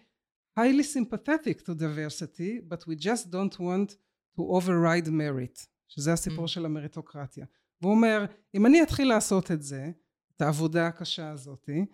highly 0.59 0.83
sympathetic 0.83 1.61
to 1.61 1.69
diversity, 1.69 2.61
but 2.69 2.87
we 2.87 3.03
just 3.05 3.31
don't 3.31 3.59
want 3.59 3.95
to 4.37 4.41
override 4.41 5.07
merit, 5.07 5.67
שזה 5.87 6.13
הסיפור 6.13 6.45
Mm. 6.45 6.47
של 6.47 6.65
המריטוקרטיה. 6.65 7.45
והוא 7.81 7.91
אומר, 7.91 8.25
אם 8.55 8.65
אני 8.65 8.83
אתחיל 8.83 9.07
לעשות 9.07 9.51
את 9.51 9.61
זה, 9.63 9.91
את 10.35 10.41
העבודה 10.41 10.87
הקשה 10.87 11.29
הזאתי, 11.29 11.85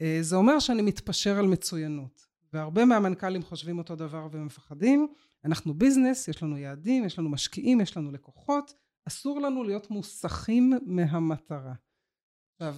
אה, 0.00 0.18
זה 0.20 0.36
אומר 0.36 0.58
שאני 0.58 0.82
מתפשר 0.82 1.38
על 1.38 1.46
מצוינות. 1.46 2.32
והרבה 2.52 2.84
מהמנכ"לים 2.84 3.42
חושבים 3.42 3.78
אותו 3.78 3.96
דבר 3.96 4.28
ומפחדים. 4.32 5.08
אנחנו 5.44 5.74
ביזנס, 5.74 6.28
יש 6.28 6.42
לנו 6.42 6.58
יעדים, 6.58 7.04
יש 7.04 7.18
לנו 7.18 7.28
משקיעים, 7.28 7.80
יש 7.80 7.96
לנו 7.96 8.12
לקוחות, 8.12 8.74
אסור 9.08 9.40
לנו 9.40 9.64
להיות 9.64 9.90
מוסכים 9.90 10.72
מהמטרה. 10.86 11.74
עכשיו, 12.60 12.76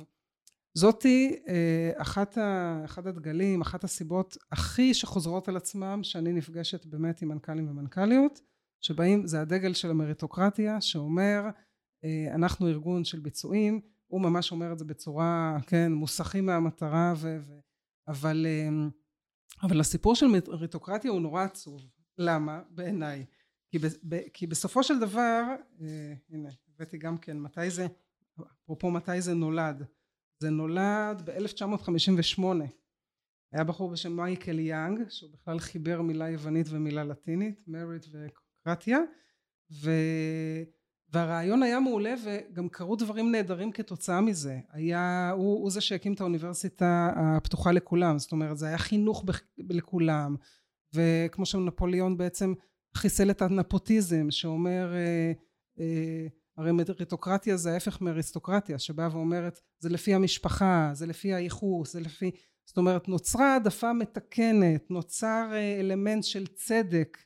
זאתי 0.74 1.36
אה, 1.48 1.90
אחת 1.96 2.38
ה, 2.38 2.80
אחד 2.84 3.06
הדגלים, 3.06 3.60
אחת 3.60 3.84
הסיבות 3.84 4.36
הכי 4.52 4.94
שחוזרות 4.94 5.48
על 5.48 5.56
עצמם, 5.56 6.00
שאני 6.02 6.32
נפגשת 6.32 6.86
באמת 6.86 7.22
עם 7.22 7.28
מנכ"לים 7.28 7.68
ומנכ"ליות, 7.68 8.40
שבאים, 8.84 9.26
זה 9.26 9.40
הדגל 9.40 9.74
של 9.74 9.90
המריטוקרטיה, 9.90 10.80
שאומר, 10.80 11.42
אה, 12.04 12.34
אנחנו 12.34 12.68
ארגון 12.68 13.04
של 13.04 13.20
ביצועים, 13.20 13.80
הוא 14.06 14.20
ממש 14.20 14.52
אומר 14.52 14.72
את 14.72 14.78
זה 14.78 14.84
בצורה, 14.84 15.58
כן, 15.66 15.92
מוסכים 15.92 16.46
מהמטרה, 16.46 17.14
ו, 17.16 17.38
ו, 17.40 17.52
אבל, 18.08 18.46
אה, 18.48 18.68
אבל 19.62 19.80
הסיפור 19.80 20.14
של 20.14 20.26
מריטוקרטיה 20.26 21.10
הוא 21.10 21.20
נורא 21.20 21.42
עצוב. 21.42 21.80
למה? 22.18 22.62
בעיניי. 22.70 23.26
כי, 23.70 23.78
ב, 23.78 23.86
ב, 24.08 24.20
כי 24.32 24.46
בסופו 24.46 24.82
של 24.82 25.00
דבר, 25.00 25.42
אה, 25.80 26.14
הנה, 26.30 26.48
הבאתי 26.74 26.98
גם 26.98 27.18
כן, 27.18 27.38
מתי 27.38 27.70
זה, 27.70 27.86
אפרופו 28.64 28.90
מתי 28.90 29.20
זה 29.20 29.34
נולד. 29.34 29.84
זה 30.38 30.50
נולד 30.50 31.22
ב-1958. 31.24 32.42
היה 33.52 33.64
בחור 33.64 33.90
בשם 33.90 34.16
מייקל 34.16 34.58
יאנג, 34.58 35.08
שהוא 35.08 35.30
בכלל 35.32 35.58
חיבר 35.58 36.02
מילה 36.02 36.30
יוונית 36.30 36.66
ומילה 36.70 37.04
לטינית, 37.04 37.60
מריט 37.66 38.06
וקרטיה, 38.64 38.98
ו... 39.82 39.90
והרעיון 41.12 41.62
היה 41.62 41.80
מעולה 41.80 42.14
וגם 42.24 42.68
קרו 42.68 42.96
דברים 42.96 43.32
נהדרים 43.32 43.72
כתוצאה 43.72 44.20
מזה. 44.20 44.58
היה, 44.72 45.30
הוא, 45.30 45.62
הוא 45.62 45.70
זה 45.70 45.80
שהקים 45.80 46.12
את 46.14 46.20
האוניברסיטה 46.20 47.10
הפתוחה 47.16 47.72
לכולם, 47.72 48.18
זאת 48.18 48.32
אומרת 48.32 48.58
זה 48.58 48.66
היה 48.66 48.78
חינוך 48.78 49.24
בכ... 49.24 49.42
לכולם, 49.58 50.36
וכמו 50.94 51.46
שנפוליאון 51.46 52.16
בעצם 52.16 52.54
חיסל 52.96 53.30
את 53.30 53.42
הנפוטיזם, 53.42 54.30
שאומר 54.30 54.94
אה, 54.94 55.32
אה, 55.80 56.26
הרי 56.56 56.72
מריטוקרטיה 56.72 57.56
זה 57.56 57.72
ההפך 57.72 58.00
מאריסטוקרטיה 58.00 58.78
שבאה 58.78 59.08
ואומרת 59.12 59.60
זה 59.78 59.88
לפי 59.88 60.14
המשפחה 60.14 60.90
זה 60.92 61.06
לפי 61.06 61.34
הייחוס 61.34 61.92
זה 61.92 62.00
לפי 62.00 62.30
זאת 62.64 62.76
אומרת 62.76 63.08
נוצרה 63.08 63.52
העדפה 63.52 63.92
מתקנת 63.92 64.90
נוצר 64.90 65.48
אה, 65.52 65.80
אלמנט 65.80 66.24
של 66.24 66.46
צדק 66.46 67.18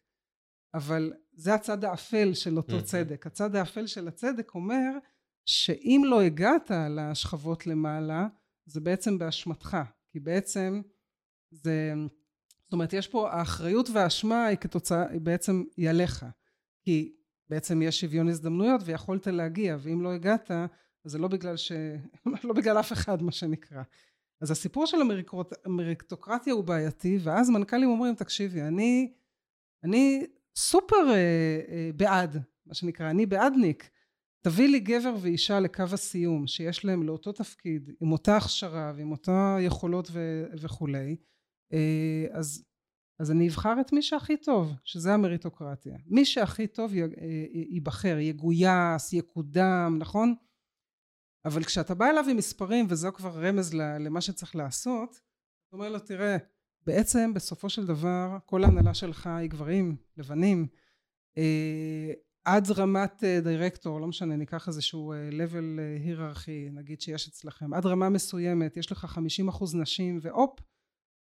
אבל 0.74 1.12
זה 1.38 1.54
הצד 1.54 1.84
האפל 1.84 2.34
של 2.34 2.56
אותו. 2.56 2.82
צדק 2.84 3.26
הצד 3.26 3.56
האפל 3.56 3.86
של 3.86 4.08
הצדק 4.08 4.54
אומר 4.54 4.90
שאם 5.44 6.02
לא 6.04 6.20
הגעת 6.20 6.70
לשכבות 6.90 7.66
למעלה 7.66 8.26
זה 8.66 8.80
בעצם 8.80 9.18
באשמתך 9.18 9.76
כי 10.10 10.20
בעצם 10.20 10.82
זה 11.50 11.94
זאת 12.64 12.72
אומרת 12.72 12.92
יש 12.92 13.08
פה 13.08 13.30
האחריות 13.30 13.88
והאשמה 13.92 14.46
היא 14.46 14.58
כתוצאה 14.58 15.08
היא 15.10 15.20
בעצם 15.20 15.64
היא 15.76 15.90
עליך 15.90 16.26
כי 16.82 17.16
בעצם 17.50 17.82
יש 17.82 18.00
שוויון 18.00 18.28
הזדמנויות 18.28 18.80
ויכולת 18.84 19.26
להגיע 19.26 19.76
ואם 19.80 20.02
לא 20.02 20.12
הגעת 20.12 20.50
אז 20.50 20.68
וזה 21.04 21.18
לא 21.18 21.28
בגלל 21.28 21.56
ש... 21.56 21.72
לא 22.44 22.52
בגלל 22.52 22.80
אף 22.80 22.92
אחד, 22.92 23.22
מה 23.22 23.32
שנקרא. 23.32 23.82
אז 24.40 24.50
הסיפור 24.50 24.86
של 24.86 24.96
המריטוקרטיה 25.64 26.52
הוא 26.52 26.64
בעייתי, 26.64 27.18
ואז 27.22 27.50
מנכ"לים 27.50 27.88
אומרים, 27.88 28.14
תקשיבי, 28.14 28.62
אני, 28.62 29.12
אני 29.84 30.26
סופר 30.58 30.96
אה, 31.10 31.14
אה, 31.68 31.90
בעד, 31.96 32.36
מה 32.66 32.74
שנקרא, 32.74 33.10
אני 33.10 33.26
בעדניק. 33.26 33.90
תביא 34.44 34.68
לי 34.68 34.80
גבר 34.80 35.14
ואישה 35.22 35.60
לקו 35.60 35.82
הסיום, 35.92 36.46
שיש 36.46 36.84
להם 36.84 37.02
לאותו 37.02 37.32
תפקיד, 37.32 37.90
עם 38.00 38.12
אותה 38.12 38.36
הכשרה 38.36 38.92
ועם 38.96 39.10
אותה 39.10 39.56
יכולות 39.60 40.08
ו- 40.12 40.44
וכולי, 40.60 41.16
אה, 41.72 42.26
אז, 42.32 42.64
אז 43.20 43.30
אני 43.30 43.48
אבחר 43.48 43.74
את 43.80 43.92
מי 43.92 44.02
שהכי 44.02 44.36
טוב, 44.36 44.72
שזה 44.84 45.14
המריטוקרטיה. 45.14 45.96
מי 46.06 46.24
שהכי 46.24 46.66
טוב 46.66 46.94
י- 46.94 47.02
אה, 47.02 47.06
ייבחר, 47.52 48.18
יגויס, 48.18 49.12
יקודם, 49.12 49.96
נכון? 49.98 50.34
אבל 51.44 51.64
כשאתה 51.64 51.94
בא 51.94 52.10
אליו 52.10 52.24
עם 52.30 52.36
מספרים, 52.36 52.86
וזו 52.88 53.12
כבר 53.12 53.46
רמז 53.46 53.74
למה 53.74 54.20
שצריך 54.20 54.56
לעשות, 54.56 55.10
אתה 55.10 55.76
אומר 55.76 55.88
לו, 55.88 55.98
תראה, 55.98 56.36
בעצם 56.88 57.34
בסופו 57.34 57.70
של 57.70 57.86
דבר 57.86 58.36
כל 58.46 58.64
ההנהלה 58.64 58.94
שלך 58.94 59.26
היא 59.26 59.50
גברים, 59.50 59.96
לבנים, 60.16 60.66
אה, 61.38 62.12
עד 62.44 62.70
רמת 62.70 63.24
דירקטור, 63.42 64.00
לא 64.00 64.06
משנה, 64.06 64.36
ניקח 64.36 64.68
איזשהו 64.68 65.14
level 65.30 65.80
היררכי, 66.04 66.68
נגיד 66.72 67.00
שיש 67.00 67.28
אצלכם, 67.28 67.74
עד 67.74 67.86
רמה 67.86 68.08
מסוימת, 68.08 68.76
יש 68.76 68.92
לך 68.92 69.04
50 69.04 69.48
אחוז 69.48 69.74
נשים, 69.74 70.18
והופ, 70.22 70.60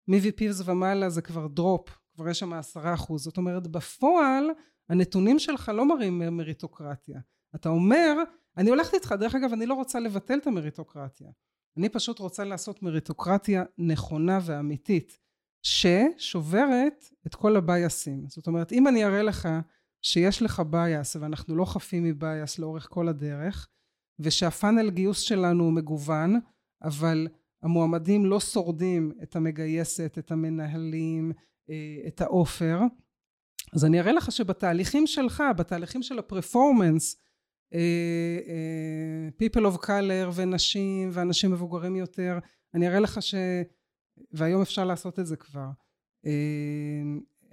מ-VPs 0.08 0.64
ומעלה 0.66 1.10
זה 1.10 1.22
כבר 1.22 1.48
drop, 1.48 1.90
כבר 2.14 2.30
יש 2.30 2.40
שם 2.40 2.54
10 2.54 2.94
אחוז. 2.94 3.24
זאת 3.24 3.38
אומרת, 3.38 3.68
בפועל, 3.68 4.46
הנתונים 4.90 5.40
שלך 5.40 5.72
לא 5.76 5.88
מראים 5.88 6.38
מריטוקרטיה. 6.38 7.20
אתה 7.56 7.70
אומר, 7.70 8.16
אני 8.58 8.70
הולכת 8.70 8.94
איתך, 8.94 9.12
דרך 9.20 9.36
אגב, 9.36 9.54
אני 9.54 9.66
לא 9.66 9.74
רוצה 9.74 10.00
לבטל 10.00 10.38
את 10.38 10.48
המריטוקרטיה. 10.48 11.28
אני 11.78 11.90
פשוט 11.90 12.20
רוצה 12.20 12.44
לעשות 12.44 12.84
מריטוקרטיה 12.84 13.64
נכונה 13.78 14.40
ואמיתית, 14.46 15.29
ששוברת 15.64 17.06
את 17.28 17.36
כל 17.36 17.56
ה 17.56 17.65
bias 17.65 18.00
ים. 18.00 18.26
זאת 18.28 18.48
אומרת, 18.48 18.72
אם 18.72 18.88
אני 18.88 19.06
אראה 19.06 19.24
לך 19.24 19.50
שיש 20.02 20.42
לך 20.42 20.60
bias 20.60 21.16
ואנחנו 21.16 21.56
לא 21.56 21.66
חפים 21.66 22.04
מ 22.04 22.15
bias 22.15 22.60
לאורך 22.60 22.88
כל 22.90 23.08
הדרך 23.08 23.68
ושהפאנל 24.20 24.90
גיוס 24.90 25.20
שלנו 25.20 25.64
הוא 25.64 25.74
מגוון 25.74 26.40
אבל 26.84 27.28
המועמדים 27.64 28.26
לא 28.26 28.40
שורדים 28.40 29.12
את 29.24 29.36
המגייסת, 29.36 30.16
את 30.20 30.32
המנהלים, 30.32 31.32
אה, 31.70 32.08
את 32.08 32.22
האופר 32.22 32.80
אז 33.74 33.86
אני 33.86 34.00
אראה 34.00 34.12
לך 34.12 34.32
שבתהליכים 34.32 35.08
שלך, 35.08 35.44
בתהליכים 35.58 36.04
של 36.04 36.20
הפרפורמנס 36.20 37.16
אה, 37.74 37.80
אה, 38.48 39.30
people 39.42 39.76
of 39.76 39.86
color 39.86 40.30
ונשים 40.36 41.10
ואנשים 41.14 41.52
מבוגרים 41.52 41.96
יותר 41.96 42.40
אני 42.74 42.88
אראה 42.88 43.00
לך 43.00 43.22
ש... 43.22 43.36
והיום 44.32 44.62
אפשר 44.62 44.86
לעשות 44.86 45.20
את 45.20 45.28
זה 45.28 45.36
כבר 45.36 45.70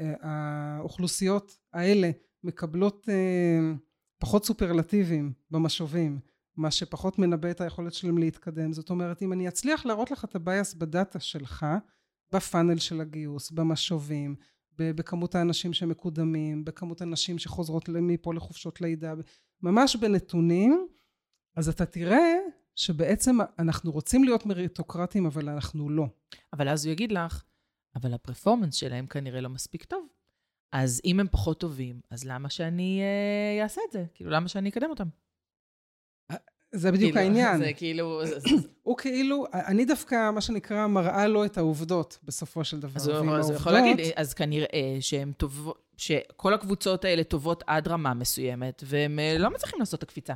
האוכלוסיות 0.01 1.59
האלה 1.73 2.11
מקבלות 2.45 3.09
אה, 3.09 3.73
פחות 4.19 4.45
סופרלטיבים 4.45 5.33
במשובים, 5.51 6.19
מה 6.57 6.71
שפחות 6.71 7.19
מנבא 7.19 7.51
את 7.51 7.61
היכולת 7.61 7.95
שלהם 7.95 8.19
להתקדם. 8.19 8.73
זאת 8.73 8.91
אומרת, 8.91 9.23
אם 9.23 9.33
אני 9.33 9.49
אצליח 9.49 9.87
להראות 9.87 10.11
לך 10.11 10.25
את 10.25 10.35
ה 10.35 10.43
bias 10.43 10.75
בדאטה 10.75 11.21
שלך, 11.21 11.67
בפאנל 12.33 12.79
של 12.79 13.01
הגיוס, 13.01 13.51
במשובים, 13.51 14.35
בכמות 14.79 15.35
האנשים 15.35 15.73
שמקודמים, 15.73 16.65
בכמות 16.65 17.01
האנשים 17.01 17.39
שחוזרות 17.39 17.89
מפה 17.89 18.35
לחופשות 18.35 18.81
לידה, 18.81 19.15
ממש 19.63 19.97
בנתונים, 19.97 20.87
אז 21.57 21.69
אתה 21.69 21.87
תראה 21.87 22.35
שבעצם 22.77 23.39
אנחנו 23.59 23.93
רוצים 23.93 24.25
להיות 24.25 24.47
מריטוקרטים, 24.47 25.27
אבל 25.27 25.49
אנחנו 25.49 25.91
לא. 25.91 26.07
אבל 26.53 26.69
אז 26.69 26.87
הוא 26.87 26.93
יגיד 26.93 27.13
לך, 27.13 27.43
אבל 27.97 28.15
ה 28.15 28.20
performance 28.20 28.75
שלהם 28.75 29.07
כנראה 29.07 29.41
לא 29.41 29.49
מספיק 29.49 29.85
טוב. 29.85 30.07
אז 30.73 31.01
אם 31.05 31.21
הם 31.21 31.27
פחות 31.31 31.61
טובים, 31.61 32.01
אז 32.11 32.25
למה 32.25 32.51
שאני 32.51 33.01
אה, 33.03 33.63
אעשה 33.63 33.81
את 33.89 33.93
זה? 33.93 34.05
כאילו, 34.15 34.31
למה 34.31 34.49
שאני 34.49 34.69
אקדם 34.69 34.91
אותם? 34.91 35.09
זה 36.73 36.93
בדיוק 36.93 37.13
כאילו, 37.13 37.27
העניין. 37.27 37.59
זה 37.65 37.73
כאילו... 37.73 38.23
הוא 38.83 38.97
כאילו, 38.97 39.47
אני 39.53 39.85
דווקא, 39.85 40.31
מה 40.31 40.41
שנקרא, 40.41 40.87
מראה 40.87 41.27
לו 41.27 41.45
את 41.45 41.59
העובדות 41.59 42.19
בסופו 42.25 42.65
של 42.65 42.81
דבר. 42.81 43.01
אז 43.39 43.49
הוא 43.51 43.57
יכול 43.57 43.73
להגיד, 43.73 43.99
אז 44.17 44.35
כנראה 44.35 44.97
שהן 45.01 45.33
טובות, 45.33 45.83
שכל 45.97 46.55
הקבוצות 46.55 47.05
האלה 47.05 47.25
טובות 47.25 47.65
עד 47.67 47.89
רמה 47.89 48.15
מסוימת, 48.15 48.83
והם 48.87 49.19
אה, 49.19 49.39
לא 49.39 49.51
מצליחים 49.51 49.79
לעשות 49.79 49.99
את 49.99 50.03
הקפיצה. 50.03 50.35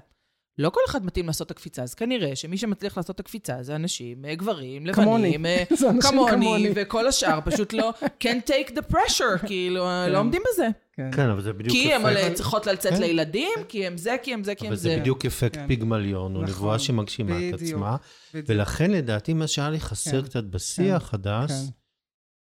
לא 0.60 0.70
כל 0.70 0.80
אחד 0.88 1.04
מתאים 1.04 1.26
לעשות 1.26 1.46
את 1.46 1.50
הקפיצה, 1.50 1.82
אז 1.82 1.94
כנראה 1.94 2.36
שמי 2.36 2.58
שמצליח 2.58 2.96
לעשות 2.96 3.14
את 3.14 3.20
הקפיצה 3.20 3.62
זה 3.62 3.76
אנשים, 3.76 4.24
אה, 4.24 4.34
גברים, 4.34 4.86
לבנים, 4.86 5.46
אה, 5.46 5.64
כמוני, 6.02 6.72
וכל 6.74 7.08
השאר 7.08 7.38
פשוט 7.44 7.72
לא, 7.72 7.92
can 8.02 8.48
take 8.50 8.70
the 8.70 8.94
pressure, 8.94 9.46
כאילו, 9.46 9.86
אה, 9.86 10.08
לא 10.08 10.12
כן. 10.12 10.18
עומדים 10.18 10.42
בזה. 10.52 10.68
כן. 10.92 11.10
כן, 11.12 11.28
אבל 11.28 11.42
זה 11.42 11.52
בדיוק 11.52 11.72
כי 11.72 11.94
הן 11.94 12.34
צריכות 12.34 12.66
לצאת 12.66 12.92
כן. 12.92 13.00
לילדים, 13.00 13.58
כי 13.68 13.86
הם 13.86 13.96
זה, 13.96 14.16
כי 14.22 14.34
הם 14.34 14.44
זה, 14.44 14.54
כי 14.54 14.68
הם 14.68 14.74
זה. 14.74 14.88
אבל 14.88 14.94
זה 14.96 15.00
בדיוק 15.00 15.26
אפקט 15.26 15.58
פיגמליון, 15.66 16.36
או 16.36 16.42
נבואה 16.42 16.74
נכון. 16.74 16.78
שמגשימה 16.78 17.48
את 17.48 17.54
עצמה. 17.54 17.96
ולכן 18.34 18.90
לדעתי 18.90 19.34
מה 19.34 19.46
שהיה 19.46 19.70
לי 19.70 19.80
חסר 19.80 20.22
קצת 20.22 20.44
בשיח, 20.44 21.14
הדס, 21.14 21.70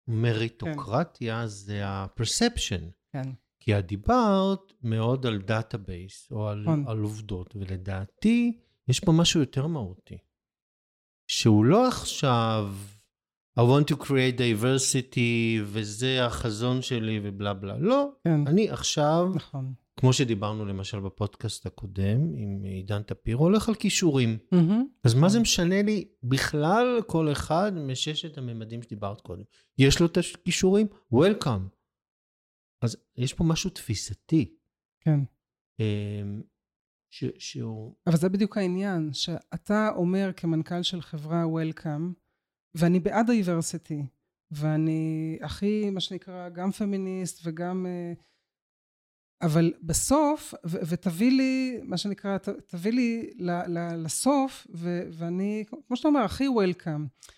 מריטוקרטיה 0.08 1.48
זה 1.48 1.86
ה-perception. 1.86 2.82
כן. 3.14 3.30
כי 3.66 3.80
את 3.80 3.88
דיברת 3.88 4.74
מאוד 4.84 5.26
על 5.26 5.38
database, 5.38 6.28
או 6.32 6.48
על, 6.48 6.62
נכון. 6.62 6.84
על 6.88 7.00
עובדות, 7.00 7.56
ולדעתי, 7.56 8.58
יש 8.88 9.00
פה 9.00 9.12
משהו 9.12 9.40
יותר 9.40 9.68
מהותי. 9.68 10.18
שהוא 11.28 11.66
לא 11.66 11.88
עכשיו, 11.88 12.74
I 13.60 13.62
want 13.62 13.94
to 13.94 13.98
create 14.04 14.38
diversity, 14.38 15.62
וזה 15.64 16.26
החזון 16.26 16.82
שלי 16.82 17.20
ובלה 17.24 17.54
בלה. 17.54 17.78
לא, 17.78 18.10
כן. 18.24 18.48
אני 18.48 18.70
עכשיו, 18.70 19.32
נכון. 19.36 19.74
כמו 20.00 20.14
שדיברנו 20.14 20.66
למשל 20.66 21.00
בפודקאסט 21.00 21.66
הקודם, 21.66 22.36
עם 22.36 22.64
עידן 22.64 23.04
טפיר, 23.04 23.38
הולך 23.38 23.70
על 23.70 23.76
כישורים. 23.76 24.38
Mm-hmm. 24.54 24.84
אז 25.04 25.14
מה 25.14 25.30
זה 25.30 25.40
משנה 25.40 25.82
לי 25.82 26.08
בכלל 26.24 27.02
כל 27.08 27.32
אחד 27.32 27.72
מששת 27.76 28.38
הממדים 28.38 28.82
שדיברת 28.82 29.22
קודם? 29.22 29.44
יש 29.78 30.00
לו 30.00 30.06
את 30.06 30.18
הכישורים? 30.18 30.88
Welcome. 31.14 31.76
אז 32.86 32.98
יש 33.18 33.34
פה 33.34 33.44
משהו 33.44 33.70
תפיסתי. 33.70 34.56
כן. 35.00 35.20
אמ, 35.80 36.42
ש, 37.10 37.24
שהוא... 37.38 37.96
אבל 38.08 38.18
זה 38.18 38.30
בדיוק 38.30 38.58
העניין, 38.58 39.14
שאתה 39.14 39.90
אומר 39.96 40.32
כמנכ"ל 40.38 40.84
של 40.84 41.02
חברה 41.02 41.44
Welcome, 41.44 42.14
ואני 42.76 43.00
בעד 43.00 43.26
diversity, 43.26 44.04
ואני 44.52 45.38
הכי, 45.42 45.90
מה 45.90 46.00
שנקרא, 46.00 46.50
גם 46.50 46.72
פמיניסט 46.72 47.42
וגם... 47.44 47.86
אה, 47.86 48.14
אבל 49.42 49.74
בסוף, 49.84 50.54
ו- 50.66 50.78
ותביא 50.90 51.32
לי, 51.32 51.80
מה 51.84 51.98
שנקרא, 51.98 52.38
ת- 52.38 52.50
תביא 52.50 52.92
לי 52.92 53.30
ל- 53.40 53.78
ל- 53.78 54.04
לסוף, 54.04 54.68
ו- 54.76 55.08
ואני, 55.12 55.64
כמו 55.88 55.96
שאתה 55.96 56.08
אומר, 56.08 56.20
הכי 56.22 56.46
Welcome. 56.48 57.30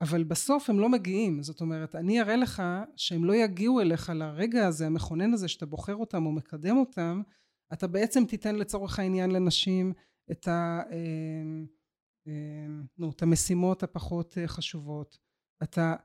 אבל 0.00 0.24
בסוף 0.24 0.70
הם 0.70 0.80
לא 0.80 0.88
מגיעים, 0.88 1.42
זאת 1.42 1.60
אומרת, 1.60 1.94
אני 1.94 2.20
אראה 2.20 2.36
לך 2.36 2.62
שהם 2.96 3.24
לא 3.24 3.34
יגיעו 3.34 3.80
אליך 3.80 4.12
לרגע 4.14 4.66
הזה, 4.66 4.86
המכונן 4.86 5.32
הזה, 5.32 5.48
שאתה 5.48 5.66
בוחר 5.66 5.96
אותם 5.96 6.26
או 6.26 6.32
מקדם 6.32 6.76
אותם, 6.76 7.22
אתה 7.72 7.86
בעצם 7.86 8.24
תיתן 8.24 8.56
לצורך 8.56 8.98
העניין 8.98 9.30
לנשים 9.30 9.92
את, 10.30 10.48
ה, 10.48 10.82
אה, 10.90 10.96
אה, 12.28 12.66
נו, 12.98 13.10
את 13.10 13.22
המשימות 13.22 13.82
הפחות 13.82 14.38
אה, 14.38 14.48
חשובות. 14.48 15.18
אתה, 15.62 15.96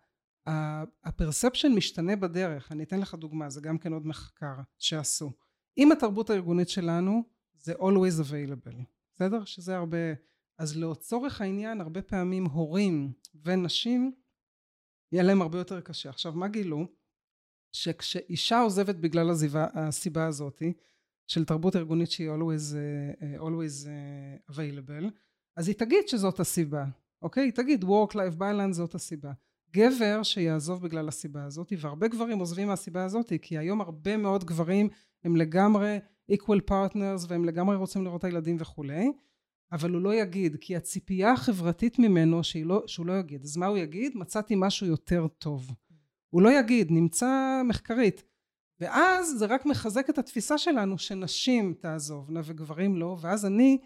הפרספשן 1.04 1.72
משתנה 1.76 2.16
בדרך, 2.16 2.72
אני 2.72 2.84
אתן 2.84 3.00
לך 3.00 3.16
דוגמה, 3.16 3.50
זה 3.50 3.62
גם 3.62 3.78
כן 3.78 3.94
עוד 3.94 4.08
מחקר 4.08 4.56
שעשו. 4.78 5.32
אם 5.78 5.92
התרבות 5.92 6.30
הארגונית 6.30 6.70
שלנו 6.70 7.24
זה 7.54 7.74
always 7.74 8.22
available, 8.22 8.84
בסדר? 9.14 9.46
שזה 9.46 9.76
הרבה 9.76 9.98
אז 10.58 10.78
לצורך 10.78 11.42
העניין 11.42 11.82
הרבה 11.82 12.02
פעמים 12.02 12.46
הורים 12.46 13.12
ונשים 13.44 14.12
יהיה 15.12 15.24
להם 15.24 15.42
הרבה 15.42 15.58
יותר 15.58 15.82
קשה. 15.82 16.10
עכשיו 16.10 16.34
מה 16.34 16.48
גילו? 16.48 16.88
שכשאישה 17.72 18.60
עוזבת 18.60 18.96
בגלל 18.96 19.30
הזיבה, 19.30 19.68
הסיבה 19.74 20.28
הזאתי 20.28 20.74
של 21.28 21.46
תרבות 21.46 21.76
ארגונית 21.76 22.12
שהיא 22.12 22.30
always, 22.30 22.74
uh, 22.74 23.42
always 23.42 23.86
uh, 23.86 24.52
available 24.52 25.12
אז 25.58 25.68
היא 25.68 25.76
תגיד 25.76 26.08
שזאת 26.08 26.40
הסיבה 26.40 26.86
אוקיי? 27.22 27.44
היא 27.44 27.52
תגיד 27.52 27.84
work 27.84 28.12
life 28.14 28.40
balance 28.40 28.72
זאת 28.72 28.96
הסיבה 28.96 29.32
גבר 29.76 30.24
שיעזוב 30.24 30.84
בגלל 30.84 31.08
הסיבה 31.08 31.44
הזאת 31.44 31.74
והרבה 31.80 32.08
גברים 32.08 32.40
עוזבים 32.40 32.68
מהסיבה 32.68 33.04
הזאת 33.04 33.34
כי 33.42 33.58
היום 33.58 33.82
הרבה 33.82 34.18
מאוד 34.18 34.44
גברים 34.44 34.90
הם 35.24 35.36
לגמרי 35.36 36.00
equal 36.32 36.70
partners 36.70 37.26
והם 37.28 37.46
לגמרי 37.46 37.76
רוצים 37.76 38.04
לראות 38.04 38.20
את 38.20 38.24
הילדים 38.24 38.58
וכולי 38.60 39.12
אבל 39.76 39.92
הוא 39.94 40.02
לא 40.02 40.14
יגיד, 40.14 40.58
כי 40.62 40.76
הציפייה 40.76 41.32
החברתית 41.32 42.00
ממנו 42.00 42.42
לא, 42.66 42.84
שהוא 42.88 43.06
לא 43.06 43.14
יגיד. 43.20 43.44
אז 43.44 43.58
מה 43.58 43.66
הוא 43.66 43.78
יגיד? 43.78 44.12
מצאתי 44.16 44.54
משהו 44.58 44.88
יותר 44.88 45.28
טוב. 45.28 45.72
הוא 46.30 46.42
לא 46.42 46.60
יגיד, 46.60 46.92
נמצא 46.92 47.62
מחקרית. 47.66 48.24
ואז 48.80 49.36
זה 49.38 49.46
רק 49.46 49.66
מחזק 49.66 50.10
את 50.10 50.18
התפיסה 50.18 50.58
שלנו 50.58 50.98
שנשים 50.98 51.74
תעזובנה 51.80 52.42
וגברים 52.44 52.96
לא, 52.96 53.18
ואז 53.22 53.46
אני 53.46 53.78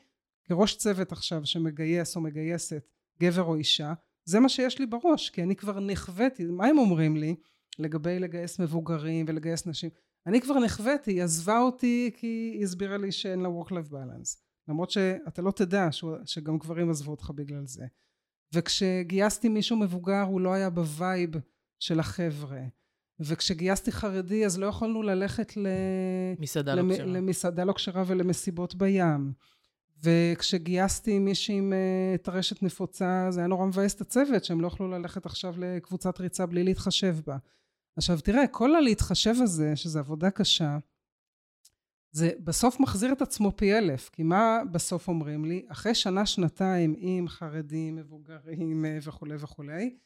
כראש 0.43 0.75
צוות 0.75 1.11
עכשיו 1.11 1.45
שמגייס 1.45 2.15
או 2.15 2.21
מגייסת 2.21 2.89
גבר 3.21 3.43
או 3.43 3.55
אישה, 3.55 3.93
זה 4.25 4.39
מה 4.39 4.49
שיש 4.49 4.79
לי 4.79 4.85
בראש, 4.85 5.29
כי 5.29 5.43
אני 5.43 5.55
כבר 5.55 5.79
נכוויתי, 5.79 6.45
מה 6.45 6.65
הם 6.65 6.77
אומרים 6.77 7.17
לי 7.17 7.35
לגבי 7.79 8.19
לגייס 8.19 8.59
מבוגרים 8.59 9.25
ולגייס 9.29 9.67
נשים? 9.67 9.89
אני 10.25 10.41
כבר 10.41 10.59
נכוויתי, 10.59 11.11
היא 11.11 11.23
עזבה 11.23 11.59
אותי 11.59 12.11
כי 12.17 12.51
היא 12.55 12.63
הסבירה 12.63 12.97
לי 12.97 13.11
שאין 13.11 13.39
לה 13.39 13.49
work-life 13.49 13.91
balance. 13.91 14.48
למרות 14.69 14.91
שאתה 14.91 15.41
לא 15.41 15.51
תדע 15.51 15.89
שגם 16.25 16.57
גברים 16.57 16.89
עזבו 16.89 17.11
אותך 17.11 17.31
בגלל 17.35 17.65
זה. 17.65 17.85
וכשגייסתי 18.53 19.49
מישהו 19.49 19.77
מבוגר 19.77 20.21
הוא 20.21 20.41
לא 20.41 20.53
היה 20.53 20.69
ב 20.69 20.81
vibe 20.81 21.29
של 21.79 21.99
החבר'ה. 21.99 22.61
וכשגייסתי 23.19 23.91
חרדי 23.91 24.45
אז 24.45 24.59
לא 24.59 24.65
יכולנו 24.65 25.03
ללכת 25.03 25.57
ל... 25.57 25.67
מסעדה 26.39 26.75
לא 26.75 26.93
כשרה. 26.93 27.05
למסעדה 27.05 27.63
לא 27.63 27.73
כשרה 27.73 28.03
ולמסיבות 28.07 28.75
בים. 28.75 29.33
וכשגייסתי 30.03 31.19
מישהי 31.19 31.55
עם 31.55 31.73
אה, 31.73 32.17
טרשת 32.17 32.63
נפוצה 32.63 33.27
זה 33.29 33.39
היה 33.39 33.47
נורא 33.47 33.65
מבאס 33.65 33.95
את 33.95 34.01
הצוות 34.01 34.45
שהם 34.45 34.61
לא 34.61 34.67
יכלו 34.67 34.87
ללכת 34.87 35.25
עכשיו 35.25 35.55
לקבוצת 35.57 36.19
ריצה 36.19 36.45
בלי 36.45 36.63
להתחשב 36.63 37.15
בה. 37.25 37.37
עכשיו 37.97 38.19
תראה 38.21 38.47
כל 38.47 38.75
הלהתחשב 38.75 39.35
הזה 39.41 39.75
שזה 39.75 39.99
עבודה 39.99 40.31
קשה 40.31 40.77
זה 42.11 42.31
בסוף 42.43 42.79
מחזיר 42.79 43.11
את 43.11 43.21
עצמו 43.21 43.51
פי 43.55 43.77
אלף 43.77 44.09
כי 44.09 44.23
מה 44.23 44.59
בסוף 44.71 45.07
אומרים 45.07 45.45
לי? 45.45 45.65
אחרי 45.67 45.95
שנה 45.95 46.25
שנתיים 46.25 46.95
עם 46.97 47.27
חרדים 47.27 47.95
מבוגרים 47.95 48.85
אה, 48.85 48.97
וכולי 49.03 49.35
וכולי 49.39 49.97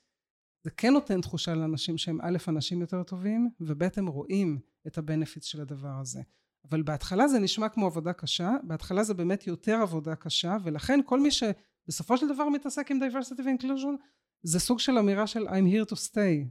זה 0.63 0.71
כן 0.71 0.93
נותן 0.93 1.21
תחושה 1.21 1.55
לאנשים 1.55 1.97
שהם 1.97 2.19
א' 2.21 2.37
אנשים 2.47 2.81
יותר 2.81 3.03
טובים 3.03 3.49
וב' 3.59 3.83
הם 3.95 4.07
רואים 4.07 4.59
את 4.87 4.97
ה 4.97 5.03
benefit 5.03 5.43
של 5.43 5.61
הדבר 5.61 5.97
הזה. 6.01 6.21
אבל 6.69 6.81
בהתחלה 6.81 7.27
זה 7.27 7.39
נשמע 7.39 7.69
כמו 7.69 7.85
עבודה 7.85 8.13
קשה 8.13 8.51
בהתחלה 8.63 9.03
זה 9.03 9.13
באמת 9.13 9.47
יותר 9.47 9.75
עבודה 9.81 10.15
קשה 10.15 10.57
ולכן 10.63 10.99
כל 11.05 11.19
מי 11.19 11.29
שבסופו 11.31 12.17
של 12.17 12.27
דבר 12.33 12.49
מתעסק 12.49 12.91
עם 12.91 12.99
diversity 13.03 13.41
ו-inclusion 13.41 14.03
זה 14.43 14.59
סוג 14.59 14.79
של 14.79 14.97
אמירה 14.97 15.27
של 15.27 15.47
I'm 15.47 15.73
here 15.73 15.89
to 15.91 15.95
stay 15.95 16.47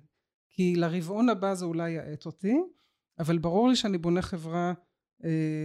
כי 0.49 0.77
לרבעון 0.77 1.29
הבא 1.29 1.55
זה 1.55 1.65
אולי 1.65 1.91
יאט 1.90 2.27
אותי 2.27 2.55
אבל 3.19 3.38
ברור 3.38 3.69
לי 3.69 3.77
שאני 3.77 3.99
בונה 3.99 4.23
חברה 4.23 4.73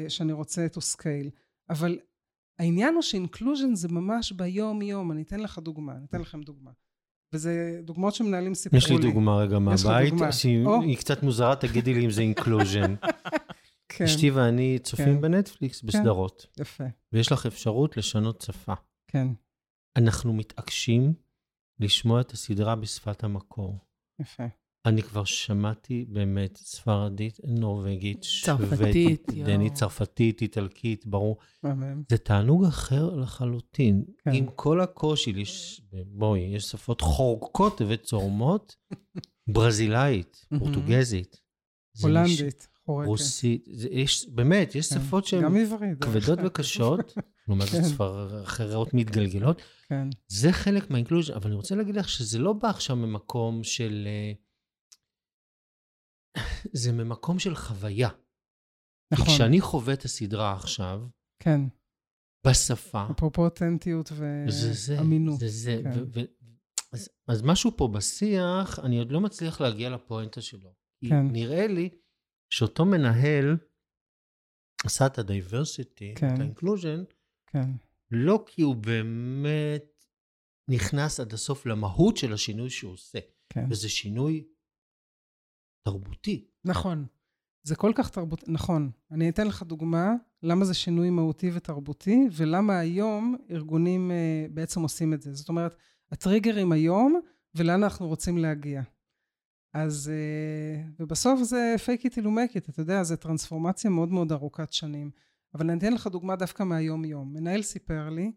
שאני 0.10 0.32
רוצה 0.32 0.68
to 0.74 0.80
scale 0.80 1.30
אבל 1.70 2.00
העניין 2.60 2.94
הוא 2.94 3.02
ש 3.02 3.15
inclusion 3.15 3.76
זה 3.76 3.88
ממש 3.88 4.32
ביום 4.32 4.82
יום 4.82 5.12
אני 5.12 5.22
אתן 5.22 5.40
לך 5.40 5.60
דוגמה 5.60 5.96
אני 5.96 6.06
אתן 6.06 6.22
לכם 6.22 6.42
דוגמה 6.42 6.72
וזה 7.34 7.82
דוגמאות 7.84 8.16
שמנהלים 8.16 8.54
סיפרו 8.54 8.80
לי. 8.80 8.86
יש 8.86 8.92
לי 8.92 8.98
דוגמה 8.98 9.38
רגע 9.38 9.60
מהבית, 9.60 10.14
שהיא 10.32 10.98
קצת 10.98 11.24
מוזרה, 11.24 11.56
תגידי 11.56 11.94
לי 11.94 12.06
אם 12.06 12.12
זה 12.12 12.22
inclusion. 12.22 12.96
כן. 13.90 14.06
אשתי 14.06 14.32
ואני 14.32 14.80
צופים 14.84 15.16
כן. 15.16 15.22
בנטפליקס 15.22 15.82
כן. 15.82 15.88
בסדרות. 15.88 16.46
יפה. 16.60 16.84
ויש 17.14 17.32
לך 17.32 17.46
אפשרות 17.46 17.98
לשנות 17.98 18.42
שפה. 18.42 18.74
כן. 19.08 19.28
אנחנו 19.96 20.34
מתעקשים 20.34 21.14
לשמוע 21.80 22.22
את 22.22 22.32
הסדרה 22.32 22.76
בשפת 22.76 23.24
המקור. 23.24 23.80
יפה. 24.20 24.44
אני 24.88 25.04
כבר 25.04 25.24
שמעתי 25.24 26.06
באמת 26.10 26.58
ספרדית, 26.58 27.40
נורווגית, 27.44 28.26
צרפתית, 28.44 29.28
דנית, 29.46 29.74
צרפתית, 29.74 30.42
איטלקית, 30.42 31.06
ברור. 31.06 31.38
זה 32.10 32.18
תענוג 32.18 32.66
אחר 32.66 33.16
לחלוטין. 33.16 34.04
כן. 34.18 34.32
עם 34.34 34.46
כל 34.56 34.82
הקושי, 34.82 35.34
לש... 35.34 35.82
בואי, 36.06 36.40
יש 36.40 36.64
שפות 36.64 37.02
חורקות 37.02 37.82
וצורמות, 37.88 38.76
ברזילאית, 39.54 40.46
פורטוגזית. 40.60 41.42
הולנדית, 42.02 42.68
חורקת. 42.86 43.08
רוסית, 43.08 43.68
זה, 43.72 43.88
יש, 43.92 44.30
באמת, 44.30 44.76
יש 44.76 44.94
כן. 44.94 45.00
שפות 45.00 45.26
שהן 45.26 45.66
כבדות 46.02 46.40
וקשות, 46.46 47.14
לעומת 47.48 47.70
כן. 47.70 47.84
ספר 47.84 48.44
אחרות 48.44 48.94
מתגלגלות. 48.94 49.62
כן. 49.90 50.10
זה 50.28 50.52
חלק 50.52 50.92
מהאינקלוז'ן, 50.92 51.34
אבל 51.34 51.48
אני 51.48 51.56
רוצה 51.56 51.76
להגיד 51.76 51.96
לך 51.96 52.10
שזה 52.10 52.40
לא 52.40 52.54
בא 52.54 52.70
עכשיו 52.70 52.96
ממקום 52.96 53.64
של... 53.64 54.08
Uh, 54.34 54.47
זה 56.74 56.92
ממקום 56.92 57.40
של 57.40 57.56
חוויה. 57.56 58.10
נכון. 59.14 59.26
כי 59.26 59.32
כשאני 59.32 59.62
חווה 59.62 59.94
את 59.94 60.06
הסדרה 60.06 60.54
עכשיו, 60.54 61.02
כן. 61.44 61.62
בשפה... 62.48 63.08
אפרופו 63.12 63.46
אותנטיות 63.46 64.12
ואמינות. 64.16 65.40
זה 65.40 65.48
זה, 65.48 65.82
כן. 65.84 66.00
ו- 66.00 66.04
ו- 66.14 66.38
אז, 66.94 67.10
אז 67.28 67.42
משהו 67.44 67.78
פה 67.78 67.88
בשיח, 67.88 68.80
אני 68.80 69.00
עוד 69.00 69.12
לא 69.12 69.22
מצליח 69.22 69.62
להגיע 69.62 69.90
לפואנטה 69.90 70.42
שלו. 70.42 70.74
כן. 71.10 71.28
נראה 71.32 71.68
לי 71.68 71.90
שאותו 72.54 72.86
מנהל 72.86 73.58
עשה 74.86 75.06
את 75.06 75.18
ה 75.18 75.26
diversity, 75.26 76.14
כן. 76.16 76.34
את 76.34 76.40
ה 76.40 76.45
inclusion, 76.45 77.04
כן. 77.48 77.70
לא 78.12 78.44
כי 78.48 78.62
הוא 78.62 78.76
באמת 78.76 80.04
נכנס 80.70 81.20
עד 81.20 81.34
הסוף 81.34 81.66
למהות 81.66 82.18
של 82.18 82.34
השינוי 82.34 82.70
שהוא 82.70 82.94
עושה. 82.94 83.20
כן. 83.50 83.66
וזה 83.70 83.90
שינוי 83.90 84.48
תרבותי. 85.88 86.48
נכון. 86.66 87.06
זה 87.64 87.76
כל 87.76 87.92
כך 87.96 88.10
תרבותי, 88.10 88.46
נכון. 88.48 88.92
אני 89.12 89.30
אתן 89.30 89.48
לך 89.48 89.64
דוגמה 89.64 90.14
למה 90.44 90.66
זה 90.66 90.74
שינוי 90.74 91.10
מהותי 91.10 91.52
ותרבותי, 91.54 92.28
ולמה 92.32 92.80
היום 92.80 93.36
ארגונים 93.52 94.12
uh, 94.12 94.52
בעצם 94.54 94.82
עושים 94.82 95.14
את 95.14 95.22
זה. 95.22 95.34
זאת 95.34 95.50
אומרת, 95.50 95.76
הטריגרים 96.12 96.72
היום, 96.72 97.20
ולאן 97.56 97.84
אנחנו 97.84 98.08
רוצים 98.08 98.38
להגיע. 98.38 98.82
אז, 99.74 100.12
uh, 100.12 101.02
ובסוף 101.02 101.42
זה 101.42 101.76
it 101.86 102.08
till 102.08 102.24
you 102.24 102.26
make 102.26 102.58
אתה 102.58 102.82
יודע, 102.82 103.04
זו 103.04 103.16
טרנספורמציה 103.16 103.90
מאוד 103.90 104.10
מאוד 104.10 104.32
ארוכת 104.32 104.74
שנים. 104.74 105.12
אבל 105.54 105.70
אני 105.70 105.80
אתן 105.80 105.94
לך 105.94 106.08
דוגמה 106.08 106.36
דווקא 106.36 106.64
מהיום-יום. 106.64 107.34
מנהל 107.34 107.62
סיפר 107.62 108.10
לי, 108.10 108.32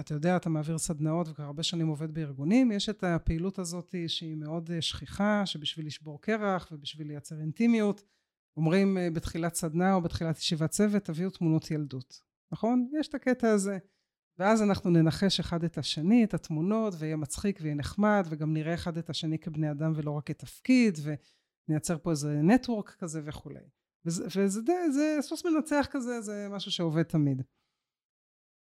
אתה 0.00 0.14
יודע, 0.14 0.36
אתה 0.36 0.48
מעביר 0.48 0.78
סדנאות 0.78 1.28
וכבר 1.28 1.44
הרבה 1.44 1.62
שנים 1.62 1.88
עובד 1.88 2.14
בארגונים, 2.14 2.72
יש 2.72 2.88
את 2.88 3.04
הפעילות 3.04 3.58
הזאת 3.58 3.94
שהיא 4.06 4.36
מאוד 4.36 4.70
אה, 4.70 4.82
שכיחה, 4.82 5.46
שבשביל 5.46 5.86
לשבור 5.86 6.20
קרח 6.20 6.68
ובשביל 6.72 7.08
לייצר 7.08 7.40
אינטימיות, 7.40 8.04
אומרים 8.56 8.98
אה, 8.98 9.10
בתחילת 9.10 9.54
סדנה 9.54 9.94
או 9.94 10.00
בתחילת 10.02 10.38
ישיבת 10.38 10.70
צוות, 10.70 11.04
תביאו 11.04 11.30
תמונות 11.30 11.70
ילדות, 11.70 12.20
נכון? 12.52 12.90
יש 13.00 13.08
את 13.08 13.14
הקטע 13.14 13.50
הזה. 13.50 13.78
ואז 14.38 14.62
אנחנו 14.62 14.90
ננחש 14.90 15.40
אחד 15.40 15.64
את 15.64 15.78
השני, 15.78 16.24
את 16.24 16.34
התמונות, 16.34 16.94
ויהיה 16.98 17.16
מצחיק 17.16 17.58
ויהיה 17.62 17.74
נחמד, 17.74 18.26
וגם 18.30 18.52
נראה 18.52 18.74
אחד 18.74 18.98
את 18.98 19.10
השני 19.10 19.38
כבני 19.38 19.70
אדם 19.70 19.92
ולא 19.96 20.10
רק 20.10 20.26
כתפקיד, 20.26 20.98
ונייצר 21.68 21.98
פה 21.98 22.10
איזה 22.10 22.40
נטוורק 22.42 22.90
כזה 22.90 23.20
וכולי. 23.24 23.64
וזה, 24.06 24.24
וזה 24.24 24.60
זה, 24.60 24.90
זה 24.90 25.18
סוס 25.20 25.46
מנצח 25.46 25.86
כזה, 25.90 26.20
זה 26.20 26.48
משהו 26.50 26.70
שעובד 26.70 27.02
תמיד. 27.02 27.42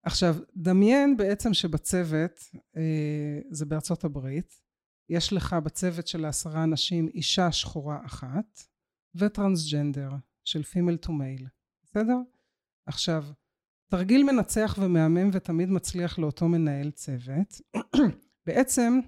עכשיו, 0.06 0.36
דמיין 0.56 1.18
בעצם 1.18 1.54
שבצוות, 1.54 2.40
אה, 2.78 3.40
זה 3.50 3.66
בארצות 3.66 4.04
הברית, 4.04 4.62
יש 5.10 5.34
לך 5.34 5.56
בצוות 5.64 6.08
של 6.08 6.26
העשרה 6.26 6.64
אנשים 6.64 7.08
אישה 7.08 7.52
שחורה 7.52 8.06
אחת 8.06 8.60
וטרנסג'נדר 9.16 10.10
של 10.44 10.64
פימל 10.64 10.98
טו 10.98 11.14
מייל, 11.14 11.48
בסדר? 11.84 12.18
עכשיו, 12.88 13.26
תרגיל 13.92 14.24
מנצח 14.24 14.78
ומהמם 14.82 15.30
ותמיד 15.34 15.70
מצליח 15.70 16.20
לאותו 16.20 16.48
מנהל 16.48 16.92
צוות, 16.92 17.62
בעצם 18.48 19.00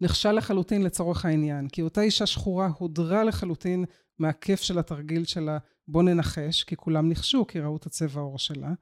נכשל 0.00 0.32
לחלוטין 0.32 0.82
לצורך 0.82 1.24
העניין, 1.24 1.68
כי 1.68 1.82
אותה 1.82 2.00
אישה 2.00 2.26
שחורה 2.26 2.70
הודרה 2.78 3.24
לחלוטין 3.24 3.84
מהכיף 4.18 4.60
של 4.60 4.78
התרגיל 4.78 5.24
שלה 5.24 5.58
בוא 5.88 6.02
ננחש, 6.02 6.64
כי 6.64 6.76
כולם 6.76 7.08
ניחשו 7.08 7.46
כי 7.46 7.60
ראו 7.60 7.76
את 7.76 7.86
הצבע 7.86 8.20
העור 8.20 8.38
שלה, 8.38 8.72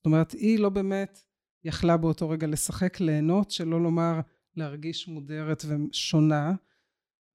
זאת 0.00 0.06
אומרת, 0.06 0.32
היא 0.32 0.58
לא 0.58 0.68
באמת 0.68 1.22
יכלה 1.64 1.96
באותו 1.96 2.28
רגע 2.30 2.46
לשחק, 2.46 3.00
ליהנות, 3.00 3.50
שלא 3.50 3.80
לומר 3.82 4.20
להרגיש 4.56 5.08
מודרת 5.08 5.64
ושונה. 5.64 6.54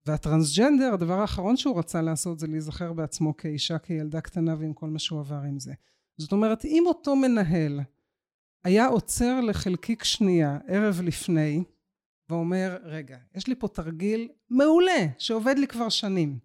והטרנסג'נדר, 0.06 0.94
הדבר 0.94 1.20
האחרון 1.20 1.58
שהוא 1.58 1.80
רצה 1.80 2.02
לעשות 2.02 2.40
זה 2.40 2.48
להיזכר 2.48 2.94
בעצמו 2.94 3.38
כאישה, 3.38 3.80
כילדה 3.80 4.22
קטנה 4.22 4.56
ועם 4.60 4.74
כל 4.74 4.90
מה 4.90 5.00
שהוא 5.00 5.20
עבר 5.20 5.42
עם 5.48 5.60
זה. 5.60 5.74
זאת 6.18 6.32
אומרת, 6.32 6.66
אם 6.66 6.84
אותו 6.88 7.16
מנהל 7.16 7.80
היה 8.64 8.88
עוצר 8.88 9.42
לחלקיק 9.42 10.04
שנייה 10.04 10.60
ערב 10.68 11.02
לפני, 11.04 11.64
ואומר, 12.30 12.78
רגע, 12.84 13.18
יש 13.36 13.48
לי 13.48 13.56
פה 13.56 13.68
תרגיל 13.68 14.30
מעולה, 14.50 15.06
שעובד 15.18 15.56
לי 15.58 15.68
כבר 15.68 15.90
שנים, 15.90 16.40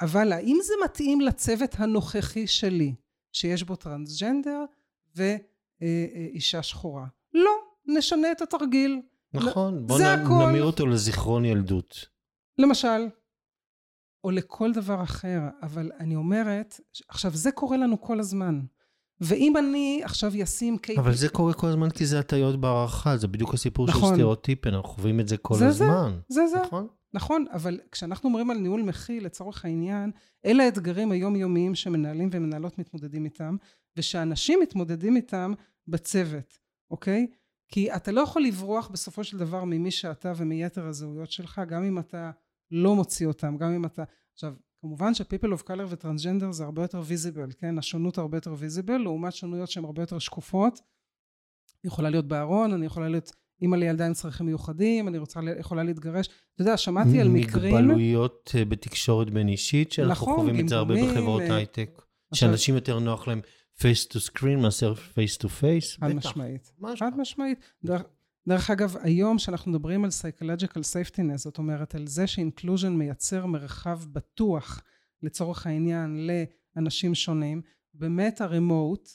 אבל 0.00 0.32
האם 0.32 0.58
זה 0.62 0.72
מתאים 0.84 1.20
לצוות 1.20 1.74
הנוכחי 1.78 2.46
שלי, 2.46 2.94
שיש 3.32 3.62
בו 3.62 3.76
טרנסג'נדר, 3.76 4.64
ואישה 5.16 6.62
שחורה. 6.62 7.06
לא, 7.34 7.50
נשנה 7.86 8.32
את 8.32 8.42
התרגיל. 8.42 9.00
נכון, 9.34 9.86
בוא 9.86 9.98
נ... 9.98 10.48
נמיר 10.48 10.64
אותו 10.64 10.86
לזיכרון 10.86 11.44
ילדות. 11.44 12.08
למשל, 12.58 13.08
או 14.24 14.30
לכל 14.30 14.72
דבר 14.72 15.02
אחר, 15.02 15.40
אבל 15.62 15.90
אני 16.00 16.16
אומרת, 16.16 16.80
עכשיו 17.08 17.30
זה 17.34 17.52
קורה 17.52 17.76
לנו 17.76 18.00
כל 18.00 18.20
הזמן. 18.20 18.60
ואם 19.20 19.56
אני 19.56 20.00
עכשיו 20.04 20.32
אשים 20.42 20.78
קייפ... 20.78 20.98
אבל 20.98 21.14
זה 21.14 21.28
קורה 21.28 21.54
כל 21.54 21.66
הזמן 21.66 21.90
כי 21.90 22.06
זה 22.06 22.18
הטיות 22.18 22.60
בהערכה, 22.60 23.16
זה 23.16 23.28
בדיוק 23.28 23.54
הסיפור 23.54 23.86
נכון. 23.88 24.00
של 24.00 24.06
סטריאוטיפים, 24.06 24.74
אנחנו 24.74 24.88
חווים 24.88 25.20
את 25.20 25.28
זה 25.28 25.36
כל 25.36 25.54
זה 25.54 25.66
הזמן. 25.66 26.18
זה, 26.28 26.46
זה, 26.46 26.62
נכון? 26.62 26.88
נכון, 27.14 27.44
אבל 27.52 27.80
כשאנחנו 27.92 28.28
אומרים 28.28 28.50
על 28.50 28.58
ניהול 28.58 28.82
מכיל, 28.82 29.24
לצורך 29.24 29.64
העניין, 29.64 30.10
אלה 30.44 30.64
האתגרים 30.64 31.12
היומיומיים 31.12 31.74
שמנהלים 31.74 32.30
ומנהלות 32.32 32.78
מתמודדים 32.78 33.24
איתם, 33.24 33.56
ושאנשים 33.96 34.60
מתמודדים 34.60 35.16
איתם 35.16 35.52
בצוות, 35.88 36.58
אוקיי? 36.90 37.26
כי 37.68 37.92
אתה 37.92 38.12
לא 38.12 38.20
יכול 38.20 38.42
לברוח 38.42 38.88
בסופו 38.88 39.24
של 39.24 39.38
דבר 39.38 39.64
ממי 39.64 39.90
שאתה 39.90 40.32
ומיתר 40.36 40.86
הזהויות 40.86 41.30
שלך, 41.30 41.60
גם 41.68 41.84
אם 41.84 41.98
אתה 41.98 42.30
לא 42.70 42.94
מוציא 42.94 43.26
אותם, 43.26 43.56
גם 43.56 43.74
אם 43.74 43.84
אתה... 43.84 44.04
עכשיו, 44.32 44.54
כמובן 44.80 45.14
ש-people 45.14 45.58
of 45.58 45.62
color 45.62 45.86
וטרנסג'נדר 45.88 46.52
זה 46.52 46.64
הרבה 46.64 46.82
יותר 46.82 47.00
visible, 47.00 47.54
כן? 47.58 47.78
השונות 47.78 48.18
הרבה 48.18 48.36
יותר 48.36 48.54
visible, 48.54 48.98
לעומת 48.98 49.32
שונויות 49.32 49.70
שהן 49.70 49.84
הרבה 49.84 50.02
יותר 50.02 50.18
שקופות. 50.18 50.80
אני 51.84 51.88
יכולה 51.88 52.10
להיות 52.10 52.28
בארון, 52.28 52.72
אני 52.72 52.86
יכולה 52.86 53.08
להיות 53.08 53.32
אימא 53.62 53.76
לילדה 53.76 54.06
עם 54.06 54.12
צרכים 54.12 54.46
מיוחדים, 54.46 55.08
אני 55.08 55.18
רוצה, 55.18 55.40
יכולה 55.58 55.82
להתגרש. 55.82 56.28
אתה 56.54 56.62
יודע, 56.62 56.76
שמעתי 56.76 57.20
על 57.20 57.28
מקרים... 57.28 57.74
מגבלויות 57.74 58.50
אה, 58.54 58.64
בתקשורת 58.64 59.30
בין 59.30 59.48
אישית, 59.48 59.92
שאנחנו 59.92 60.12
נכון, 60.32 60.36
חווים 60.36 60.60
את 60.60 60.68
זה 60.68 60.76
הרבה 60.76 60.94
בחברות 60.94 61.42
אה, 61.42 61.56
הייטק. 61.56 62.02
שאנשים 62.34 62.74
יותר 62.74 62.98
נוח 62.98 63.28
להם 63.28 63.40
face 63.78 64.08
to 64.08 64.30
screen 64.30 64.62
מאשר 64.62 64.94
face 64.94 65.38
to 65.38 65.46
face. 65.46 66.00
חד 66.00 66.14
משמעית. 66.14 66.72
חד 66.98 67.18
משמעית. 67.18 67.58
דרך, 68.48 68.70
אגב, 68.70 68.96
היום 69.00 69.38
שאנחנו 69.38 69.70
מדברים 69.70 70.04
על 70.04 70.10
psychological 70.10 70.78
safety, 70.78 71.36
זאת 71.36 71.58
אומרת, 71.58 71.94
על 71.94 72.06
זה 72.06 72.26
שאינקלוז'ן 72.26 72.92
מייצר 72.92 73.46
מרחב 73.46 74.00
בטוח, 74.12 74.82
לצורך 75.22 75.66
העניין, 75.66 76.28
לאנשים 76.76 77.14
שונים, 77.14 77.62
באמת 77.94 78.40
הרמוט, 78.40 79.08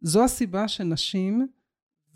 זו 0.00 0.24
הסיבה 0.24 0.68
שנשים, 0.68 1.46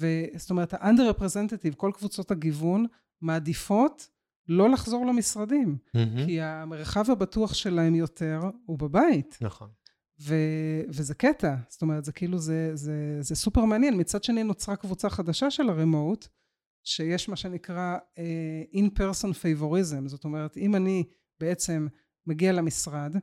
ו, 0.01 0.07
זאת 0.37 0.51
אומרת, 0.51 0.75
ה-under-representative, 0.75 1.75
כל 1.77 1.91
קבוצות 1.95 2.31
הגיוון, 2.31 2.87
מעדיפות 3.21 4.09
לא 4.49 4.71
לחזור 4.71 5.07
למשרדים, 5.07 5.77
mm-hmm. 5.87 6.27
כי 6.27 6.41
המרחב 6.41 7.11
הבטוח 7.11 7.55
שלהם 7.55 7.95
יותר 7.95 8.41
הוא 8.67 8.79
בבית. 8.79 9.39
נכון. 9.41 9.69
ו- 10.21 10.83
וזה 10.89 11.15
קטע, 11.15 11.55
זאת 11.69 11.83
אומרת, 11.83 12.05
זה 12.05 12.13
כאילו, 12.13 12.39
זה, 12.39 12.71
זה, 12.77 13.19
זה 13.21 13.35
סופר 13.35 13.65
מעניין. 13.65 13.97
מצד 13.97 14.25
שני 14.25 14.45
נוצרה 14.45 14.77
קבוצה 14.77 15.11
חדשה 15.11 15.51
של 15.51 15.69
ה 15.69 15.76
remote, 15.76 16.29
שיש 16.85 17.29
מה 17.29 17.37
שנקרא 17.37 17.99
uh, 18.17 18.77
in-person 18.77 19.33
favoritism, 19.33 20.09
זאת 20.09 20.25
אומרת, 20.25 20.57
אם 20.57 20.77
אני 20.77 21.05
בעצם 21.41 21.87
מגיע 22.27 22.53
למשרד, 22.53 23.17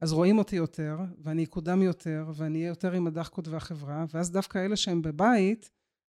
אז 0.00 0.12
רואים 0.12 0.38
אותי 0.38 0.56
יותר, 0.56 0.98
ואני 1.22 1.44
אקודם 1.44 1.82
יותר, 1.82 2.24
ואני 2.34 2.58
אהיה 2.58 2.68
יותר 2.68 2.92
עם 2.92 3.06
הצחוקים 3.06 3.48
והחברה, 3.48 4.04
ואז 4.14 4.30
דווקא 4.30 4.58
אלה 4.58 4.76
שהם 4.76 5.02
בבית, 5.02 5.70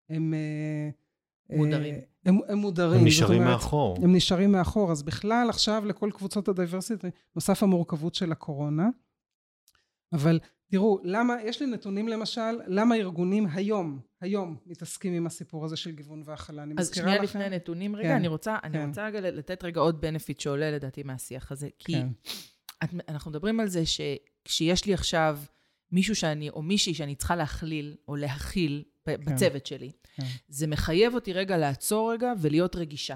הם... 0.09 0.34
Uh, 0.34 1.55
מודרים. 1.57 1.95
Uh, 1.95 1.97
הם, 2.25 2.39
הם 2.47 2.57
מודרים. 2.57 2.99
הם 2.99 3.07
נשארים 3.07 3.41
אומרת, 3.41 3.53
מאחור. 3.53 3.97
הם 4.03 4.15
נשארים 4.15 4.51
מאחור. 4.51 4.91
אז 4.91 5.03
בכלל, 5.03 5.49
עכשיו 5.49 5.84
לכל 5.86 6.11
קבוצות 6.13 6.47
ה 6.47 6.53
diversity, 6.53 7.07
נוסף 7.36 7.63
המורכבות 7.63 8.15
של 8.15 8.32
הקורונה. 8.32 8.89
אבל 10.14 10.39
תראו, 10.72 10.99
למה, 11.03 11.36
יש 11.43 11.62
לי 11.62 11.68
נתונים 11.68 12.08
למשל, 12.08 12.60
למה 12.68 12.95
ארגונים 12.95 13.47
היום, 13.53 13.99
היום 14.22 14.58
מתעסקים 14.66 15.14
עם 15.14 15.28
הסיפור 15.28 15.66
הזה 15.66 15.78
של 15.78 15.91
גיוון 15.91 16.24
והכלה. 16.26 16.64
אני 16.64 16.74
מזכירה 16.74 17.14
לכם... 17.14 17.24
אז 17.24 17.30
שנייה 17.30 17.47
לפני 17.47 17.55
נתונים 17.55 17.95
רגע, 17.95 18.08
כן, 18.08 18.16
אני 18.16 18.28
רוצה, 18.28 18.58
כן. 18.62 18.76
אני 18.76 18.86
רוצה 18.86 19.05
רגע 19.05 19.22
לתת 19.22 19.64
רגע 19.64 19.82
עוד 19.82 20.01
בנפיט 20.01 20.39
שעולה 20.39 20.72
לדעתי 20.72 21.03
מהשיח 21.03 21.51
הזה. 21.51 21.70
כי 21.80 21.93
כן. 21.93 22.08
את, 22.84 22.89
אנחנו 23.10 23.32
מדברים 23.32 23.60
על 23.60 23.68
זה 23.68 23.84
שכשיש 23.86 24.86
לי 24.86 24.93
עכשיו 24.93 25.39
מישהו 25.91 26.16
שאני, 26.16 26.49
או 26.49 26.62
מישהי 26.62 26.93
שאני 26.93 27.16
צריכה 27.16 27.36
להכליל, 27.36 27.95
או 28.08 28.16
להכיל 28.16 28.84
כן. 29.05 29.16
בצוות 29.26 29.66
שלי, 29.66 29.91
כן. 30.16 30.24
זה 30.47 30.68
מחייב 30.68 31.16
אותי 31.16 31.34
רגע 31.34 31.58
לעצור 31.58 32.14
רגע 32.14 32.34
ולהיות 32.41 32.76
רגישה. 32.76 33.16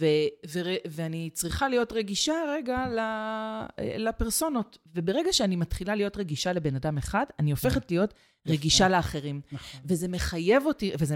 ו, 0.00 0.06
ו, 0.48 0.60
ואני 0.90 1.30
צריכה 1.32 1.68
להיות 1.68 1.92
רגישה 1.92 2.34
רגע 2.48 2.86
לפרסונות. 3.78 4.78
וברגע 4.94 5.32
שאני 5.32 5.56
מתחילה 5.56 5.94
להיות 5.94 6.16
רגישה 6.16 6.52
לבן 6.52 6.74
אדם 6.74 6.98
אחד, 6.98 7.24
אני 7.38 7.50
הופכת 7.50 7.90
להיות 7.90 8.14
רגישה 8.46 8.88
לאחרים. 8.88 9.40
נכון. 9.52 9.80
וזה 9.84 10.08
מחייב 10.08 10.66
אותי, 10.66 10.92
וזה, 10.98 11.14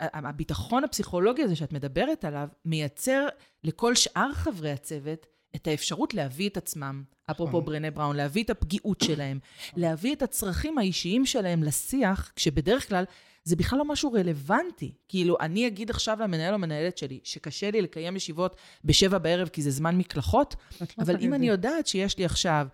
הביטחון 0.00 0.84
הפסיכולוגי 0.84 1.42
הזה 1.42 1.56
שאת 1.56 1.72
מדברת 1.72 2.24
עליו, 2.24 2.48
מייצר 2.64 3.26
לכל 3.64 3.94
שאר 3.94 4.32
חברי 4.32 4.70
הצוות 4.70 5.26
את 5.56 5.66
האפשרות 5.66 6.14
להביא 6.14 6.48
את 6.48 6.56
עצמם, 6.56 7.02
אפרופו 7.30 7.50
נכון. 7.50 7.64
ברנה 7.64 7.90
בראון, 7.90 8.16
להביא 8.16 8.44
את 8.44 8.50
הפגיעות 8.50 9.00
שלהם, 9.00 9.38
להביא 9.76 10.14
את 10.14 10.22
הצרכים 10.22 10.78
האישיים 10.78 11.26
שלהם 11.26 11.62
לשיח, 11.62 12.32
כשבדרך 12.36 12.88
כלל 12.88 13.04
זה 13.44 13.56
בכלל 13.56 13.78
לא 13.78 13.84
משהו 13.84 14.12
רלוונטי. 14.12 14.92
כאילו, 15.08 15.36
אני 15.40 15.66
אגיד 15.66 15.90
עכשיו 15.90 16.18
למנהל 16.20 16.54
או 16.54 16.58
מנהלת 16.58 16.98
שלי, 16.98 17.20
שקשה 17.24 17.70
לי 17.70 17.82
לקיים 17.82 18.16
ישיבות 18.16 18.56
בשבע 18.84 19.18
בערב 19.18 19.48
כי 19.48 19.62
זה 19.62 19.70
זמן 19.70 19.98
מקלחות, 19.98 20.56
לא 20.80 20.86
אבל 20.98 21.16
אם 21.20 21.34
אני 21.34 21.48
יודעת 21.48 21.86
שיש 21.86 22.18
לי 22.18 22.24
עכשיו 22.24 22.66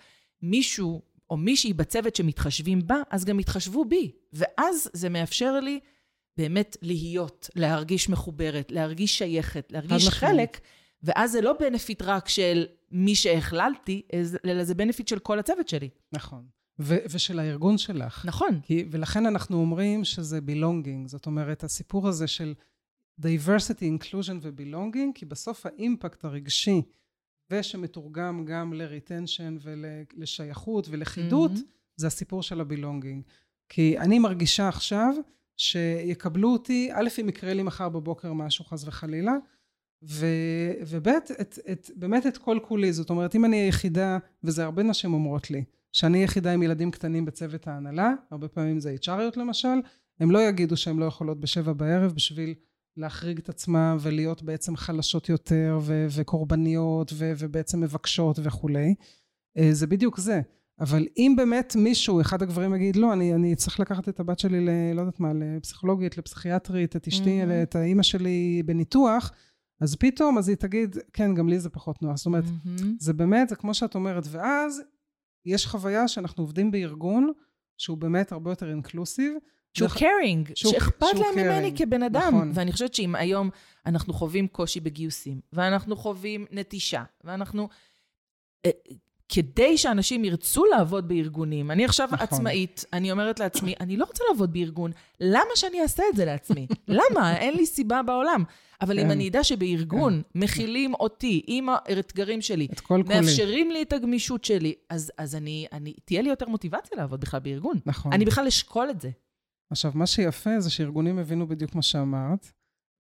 מישהו 0.43 1.03
או 1.31 1.37
מישהי 1.37 1.73
בצוות 1.73 2.17
שמתחשבים 2.17 2.87
בה, 2.87 2.97
אז 3.11 3.25
גם 3.25 3.41
יתחשבו 3.41 3.85
בי. 3.85 4.13
ואז 4.33 4.91
זה 4.93 5.09
מאפשר 5.09 5.61
לי 5.61 5.81
באמת 6.37 6.77
להיות, 6.83 7.51
להרגיש 7.55 8.09
מחוברת, 8.09 8.73
להרגיש 8.73 9.19
שייכת, 9.19 9.73
להרגיש 9.73 10.09
חלק, 10.09 10.61
ואז 11.03 11.33
זה 11.33 11.41
לא 11.41 11.53
בנפיט 11.61 12.03
רק 12.03 12.29
של 12.29 12.67
מי 12.91 13.15
שהכללתי, 13.15 14.03
אלא 14.45 14.65
זה 14.65 14.75
בנפיט 14.75 15.09
של 15.09 15.19
כל 15.19 15.39
הצוות 15.39 15.69
שלי. 15.69 15.89
נכון. 16.13 16.58
ו- 16.81 17.05
ושל 17.11 17.39
הארגון 17.39 17.79
שלך. 17.79 18.27
נכון. 18.27 18.61
כי, 18.63 18.85
ולכן 18.91 19.27
אנחנו 19.27 19.57
אומרים 19.57 20.05
שזה 20.05 20.39
belonging, 20.39 21.09
זאת 21.09 21.27
אומרת, 21.27 21.65
הסיפור 21.65 22.09
הזה 22.09 22.27
של 22.27 22.55
diversity, 23.21 23.83
inclusion 23.83 24.37
ו-belonging, 24.43 25.13
כי 25.15 25.27
בסוף 25.27 25.67
האימפקט 25.67 26.25
הרגשי, 26.25 26.83
ושמתורגם 27.51 28.45
גם 28.45 28.73
ל-retension 28.73 29.61
ולשייכות 29.63 30.87
ולכידות, 30.91 31.51
mm-hmm. 31.51 31.97
זה 31.97 32.07
הסיפור 32.07 32.43
של 32.43 32.61
ה-belonging. 32.61 33.31
כי 33.69 33.99
אני 33.99 34.19
מרגישה 34.19 34.69
עכשיו 34.69 35.15
שיקבלו 35.57 36.53
אותי, 36.53 36.91
א', 36.93 37.09
אם 37.21 37.29
יקרה 37.29 37.55
לי 37.55 37.63
מחר 37.63 37.89
בבוקר 37.89 38.33
משהו 38.33 38.65
חס 38.65 38.85
וחלילה, 38.87 39.33
ו- 40.03 40.73
וב', 40.87 41.09
את, 41.09 41.59
את, 41.73 41.91
באמת 41.97 42.27
את 42.27 42.39
כל 42.39 42.59
כולי, 42.63 42.93
זאת 42.93 43.11
אומרת, 43.11 43.35
אם 43.35 43.45
אני 43.45 43.57
היחידה, 43.57 44.19
וזה 44.45 44.65
הרבה 44.65 44.83
נשים 44.83 45.15
אומרות 45.15 45.51
לי, 45.51 45.65
שאני 45.93 46.25
יחידה 46.25 46.53
עם 46.53 46.63
ילדים 46.63 46.91
קטנים 46.91 47.25
בצוות 47.25 47.69
ההנהלה, 47.69 48.13
הרבה 48.31 48.49
פעמים 48.49 48.81
זה 48.81 48.95
HRיות 49.03 49.37
למשל, 49.37 49.79
הם 50.21 50.31
לא 50.31 50.39
יגידו 50.39 50.77
שהן 50.77 50.99
לא 50.99 51.05
יכולות 51.05 51.41
בשבע 51.41 51.73
בערב 51.73 52.13
בשביל 52.13 52.55
להחריג 52.97 53.39
את 53.39 53.49
עצמם 53.49 53.97
ולהיות 54.01 54.43
בעצם 54.43 54.77
חלשות 54.77 55.29
יותר 55.29 55.79
ו- 55.83 56.07
וקורבניות 56.11 57.13
ו- 57.15 57.33
ובעצם 57.39 57.81
מבקשות 57.81 58.39
וכולי. 58.43 58.95
אה, 59.59 59.69
זה 59.73 59.87
בדיוק 59.87 60.21
זה. 60.21 60.41
אבל 60.81 61.07
אם 61.17 61.35
באמת 61.37 61.77
מישהו, 61.77 62.21
אחד 62.21 62.43
הגברים 62.43 62.75
יגיד, 62.75 62.97
לא, 62.97 63.13
אני, 63.13 63.35
אני 63.35 63.55
צריך 63.55 63.81
לקחת 63.81 64.09
את 64.09 64.21
הבת 64.21 64.39
שלי 64.39 64.61
ל... 64.61 64.71
לא 64.95 65.01
יודעת 65.01 65.21
מה, 65.21 65.33
לפסיכולוגית, 65.35 66.19
לפסיכיאטרית, 66.19 66.97
את 66.97 67.09
אשתי, 67.09 67.43
mm-hmm. 67.43 67.63
את 67.63 67.77
האימא 67.77 68.03
שלי 68.03 68.63
בניתוח, 68.67 69.33
אז 69.81 69.97
פתאום, 69.97 70.39
אז 70.39 70.49
היא 70.49 70.57
תגיד, 70.57 70.97
כן, 71.13 71.35
גם 71.35 71.49
לי 71.49 71.61
זה 71.61 71.71
פחות 71.71 72.03
נוח. 72.03 72.17
זאת 72.17 72.27
אומרת, 72.27 72.45
mm-hmm. 72.45 72.83
זה 72.99 73.13
באמת, 73.13 73.49
זה 73.49 73.57
כמו 73.57 73.75
שאת 73.75 73.95
אומרת, 73.95 74.25
ואז 74.31 74.83
יש 75.47 75.67
חוויה 75.67 76.09
שאנחנו 76.09 76.43
עובדים 76.43 76.71
בארגון 76.71 77.33
שהוא 77.79 77.99
באמת 77.99 78.33
הרבה 78.33 78.51
יותר 78.51 78.71
אינקלוסיב. 78.71 79.33
שהוא 79.75 79.89
קרינג, 79.89 80.51
שאכפת 80.55 81.07
להם 81.15 81.47
ממני 81.47 81.77
כבן 81.77 82.03
אדם. 82.03 82.35
נכון. 82.35 82.51
ואני 82.55 82.73
חושבת 82.73 82.95
שאם 82.95 83.15
היום 83.15 83.51
אנחנו 83.87 84.13
חווים 84.13 84.49
קושי 84.49 84.81
בגיוסים, 84.81 85.41
ואנחנו 85.53 85.97
חווים 85.97 86.47
נטישה, 86.51 87.05
ואנחנו... 87.25 87.69
כדי 89.29 89.79
שאנשים 89.79 90.25
ירצו 90.25 90.65
לעבוד 90.65 91.09
בארגונים, 91.09 91.71
אני 91.71 91.85
עכשיו 91.85 92.09
נכון. 92.13 92.19
עצמאית, 92.21 92.85
אני 92.93 93.13
אומרת 93.13 93.41
לעצמי, 93.41 93.75
אני 93.81 93.97
לא 93.97 94.05
רוצה 94.05 94.25
לעבוד 94.31 94.53
בארגון, 94.53 94.91
למה 95.21 95.51
שאני 95.55 95.83
אעשה 95.83 96.03
את 96.11 96.17
זה 96.17 96.25
לעצמי? 96.25 96.67
למה? 96.89 97.37
אין 97.37 97.57
לי 97.57 97.67
סיבה 97.67 98.03
בעולם. 98.03 98.45
אבל 98.81 98.97
כן. 98.97 99.05
אם 99.05 99.11
אני 99.11 99.29
אדע 99.29 99.45
שבארגון 99.45 100.23
כן. 100.33 100.41
מכילים 100.41 100.95
אותי 100.95 101.43
עם 101.47 101.69
האתגרים 101.69 102.41
שלי, 102.41 102.69
מאפשרים 102.91 103.67
כולי. 103.67 103.73
לי 103.73 103.83
את 103.83 103.93
הגמישות 103.93 104.45
שלי, 104.45 104.75
אז, 104.91 105.13
אז 105.19 105.35
אני, 105.35 105.67
אני, 105.73 105.95
תהיה 106.05 106.23
לי 106.23 106.29
יותר 106.29 106.49
מוטיבציה 106.49 106.99
לעבוד 106.99 107.21
בכלל 107.21 107.41
בארגון. 107.41 107.77
נכון. 107.87 108.13
אני 108.13 108.25
בכלל 108.25 108.47
אשקול 108.47 108.91
את 108.91 109.01
זה. 109.01 109.11
עכשיו, 109.71 109.93
מה 109.95 110.07
שיפה 110.07 110.61
זה 110.61 110.71
שארגונים 110.71 111.19
הבינו 111.19 111.49
בדיוק 111.49 111.75
מה 111.75 111.83
שאמרת, 111.83 112.53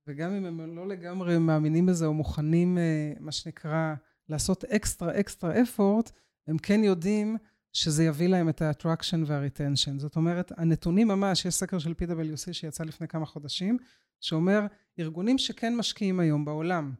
וגם 0.06 0.32
אם 0.34 0.44
הם 0.44 0.76
לא 0.76 0.88
לגמרי 0.88 1.38
מאמינים 1.38 1.86
בזה 1.86 2.06
או 2.06 2.14
מוכנים, 2.14 2.78
אה, 2.78 3.12
מה 3.20 3.32
שנקרא, 3.32 3.94
לעשות 4.28 4.64
אקסטרה 4.64 5.20
אקסטרה 5.20 5.62
אפורט, 5.62 6.10
הם 6.46 6.58
כן 6.58 6.84
יודעים 6.84 7.36
שזה 7.72 8.04
יביא 8.04 8.28
להם 8.28 8.48
את 8.48 8.62
ה-attraction 8.62 9.18
וה-retention. 9.26 9.98
זאת 9.98 10.16
אומרת, 10.16 10.52
הנתונים 10.56 11.08
ממש, 11.08 11.44
יש 11.44 11.54
סקר 11.54 11.78
של 11.78 11.92
PwC 11.92 12.52
שיצא 12.52 12.84
לפני 12.84 13.08
כמה 13.08 13.26
חודשים, 13.26 13.78
שאומר, 14.20 14.66
ארגונים 14.98 15.38
שכן 15.38 15.76
משקיעים 15.76 16.20
היום 16.20 16.44
בעולם 16.44 16.92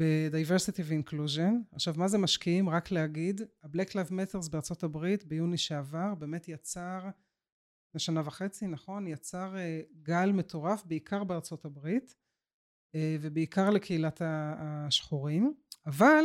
ב-diversity 0.00 0.82
ו-inclusion, 0.84 1.74
עכשיו 1.74 1.94
מה 1.96 2.08
זה 2.08 2.18
משקיעים? 2.18 2.68
רק 2.68 2.90
להגיד, 2.90 3.40
ה-Black 3.62 3.90
Lives 3.90 4.10
Matters 4.10 4.50
בארצות 4.50 4.82
הברית 4.82 5.24
ביוני 5.24 5.58
שעבר 5.58 6.14
באמת 6.14 6.48
יצר, 6.48 7.08
לפני 7.88 8.00
שנה 8.00 8.22
וחצי, 8.24 8.66
נכון? 8.66 9.06
יצר 9.06 9.54
uh, 9.54 10.02
גל 10.02 10.32
מטורף 10.32 10.84
בעיקר 10.86 11.24
בארצות 11.24 11.64
הברית 11.64 12.14
ובעיקר 12.96 13.70
לקהילת 13.70 14.22
השחורים, 14.24 15.54
אבל 15.86 16.24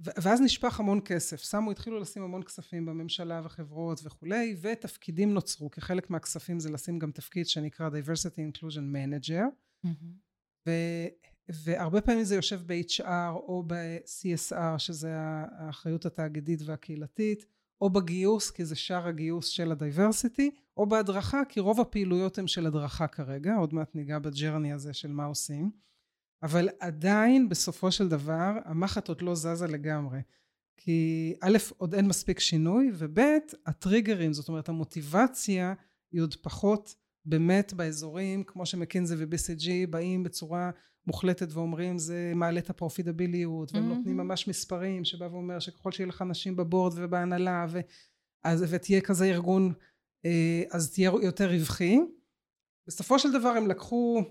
ואז 0.00 0.40
נשפך 0.40 0.80
המון 0.80 1.00
כסף. 1.04 1.42
שמו, 1.42 1.70
התחילו 1.70 2.00
לשים 2.00 2.22
המון 2.22 2.42
כספים 2.42 2.86
בממשלה 2.86 3.40
וחברות 3.44 4.00
וכולי, 4.04 4.56
ותפקידים 4.60 5.34
נוצרו. 5.34 5.70
כחלק 5.70 6.10
מהכספים 6.10 6.60
זה 6.60 6.70
לשים 6.70 6.98
גם 6.98 7.10
תפקיד 7.10 7.46
שנקרא 7.46 7.90
diversity 7.90 8.38
inclusion 8.52 8.94
manager. 8.94 9.42
ו, 10.66 10.70
והרבה 11.48 12.00
פעמים 12.00 12.24
זה 12.24 12.34
יושב 12.34 12.60
ב-HR 12.66 13.32
או 13.34 13.64
ב-CSR, 13.66 14.78
שזה 14.78 15.10
האחריות 15.16 16.06
התאגידית 16.06 16.62
והקהילתית, 16.62 17.46
או 17.80 17.90
בגיוס, 17.90 18.50
כי 18.50 18.64
זה 18.64 18.74
שער 18.74 19.08
הגיוס 19.08 19.46
של 19.46 19.72
ה-diversity, 19.72 20.50
או 20.76 20.86
בהדרכה, 20.86 21.42
כי 21.48 21.60
רוב 21.60 21.80
הפעילויות 21.80 22.38
הן 22.38 22.46
של 22.46 22.66
הדרכה 22.66 23.06
כרגע, 23.06 23.54
עוד 23.54 23.74
מעט 23.74 23.94
ניגע 23.94 24.18
בג'רני 24.18 24.72
הזה 24.72 24.92
של 24.92 25.12
מה 25.12 25.24
עושים. 25.24 25.70
אבל 26.42 26.68
עדיין 26.80 27.48
בסופו 27.48 27.92
של 27.92 28.08
דבר 28.08 28.52
המחט 28.64 29.08
עוד 29.08 29.22
לא 29.22 29.34
זזה 29.34 29.66
לגמרי. 29.66 30.20
כי 30.76 31.34
א', 31.40 31.58
עוד 31.76 31.94
אין 31.94 32.08
מספיק 32.08 32.40
שינוי, 32.40 32.90
וב', 32.94 33.18
הטריגרים, 33.66 34.32
זאת 34.32 34.48
אומרת 34.48 34.68
המוטיבציה 34.68 35.74
היא 36.12 36.22
עוד 36.22 36.34
פחות 36.34 36.94
באמת 37.24 37.72
באזורים, 37.72 38.44
כמו 38.44 38.66
שמקינזי 38.66 39.14
ו-BCG 39.18 39.90
באים 39.90 40.22
בצורה 40.22 40.70
מוחלטת 41.06 41.52
ואומרים 41.52 41.98
זה 41.98 42.32
מעלה 42.34 42.60
את 42.60 42.70
הפרופידביליות, 42.70 43.74
והם 43.74 43.84
mm-hmm. 43.84 43.94
נותנים 43.94 44.16
ממש 44.16 44.48
מספרים 44.48 45.04
שבא 45.04 45.24
ואומר 45.24 45.58
שככל 45.58 45.92
שיהיה 45.92 46.08
לך 46.08 46.22
נשים 46.22 46.56
בבורד 46.56 46.92
ובהנהלה, 46.96 47.66
ו... 47.68 47.80
אז, 48.44 48.64
ותהיה 48.68 49.00
כזה 49.00 49.24
ארגון, 49.24 49.72
אה, 50.24 50.62
אז 50.70 50.92
תהיה 50.92 51.10
יותר 51.22 51.50
רווחי. 51.50 51.98
בסופו 52.86 53.18
של 53.18 53.32
דבר 53.32 53.48
הם 53.48 53.66
לקחו 53.66 54.22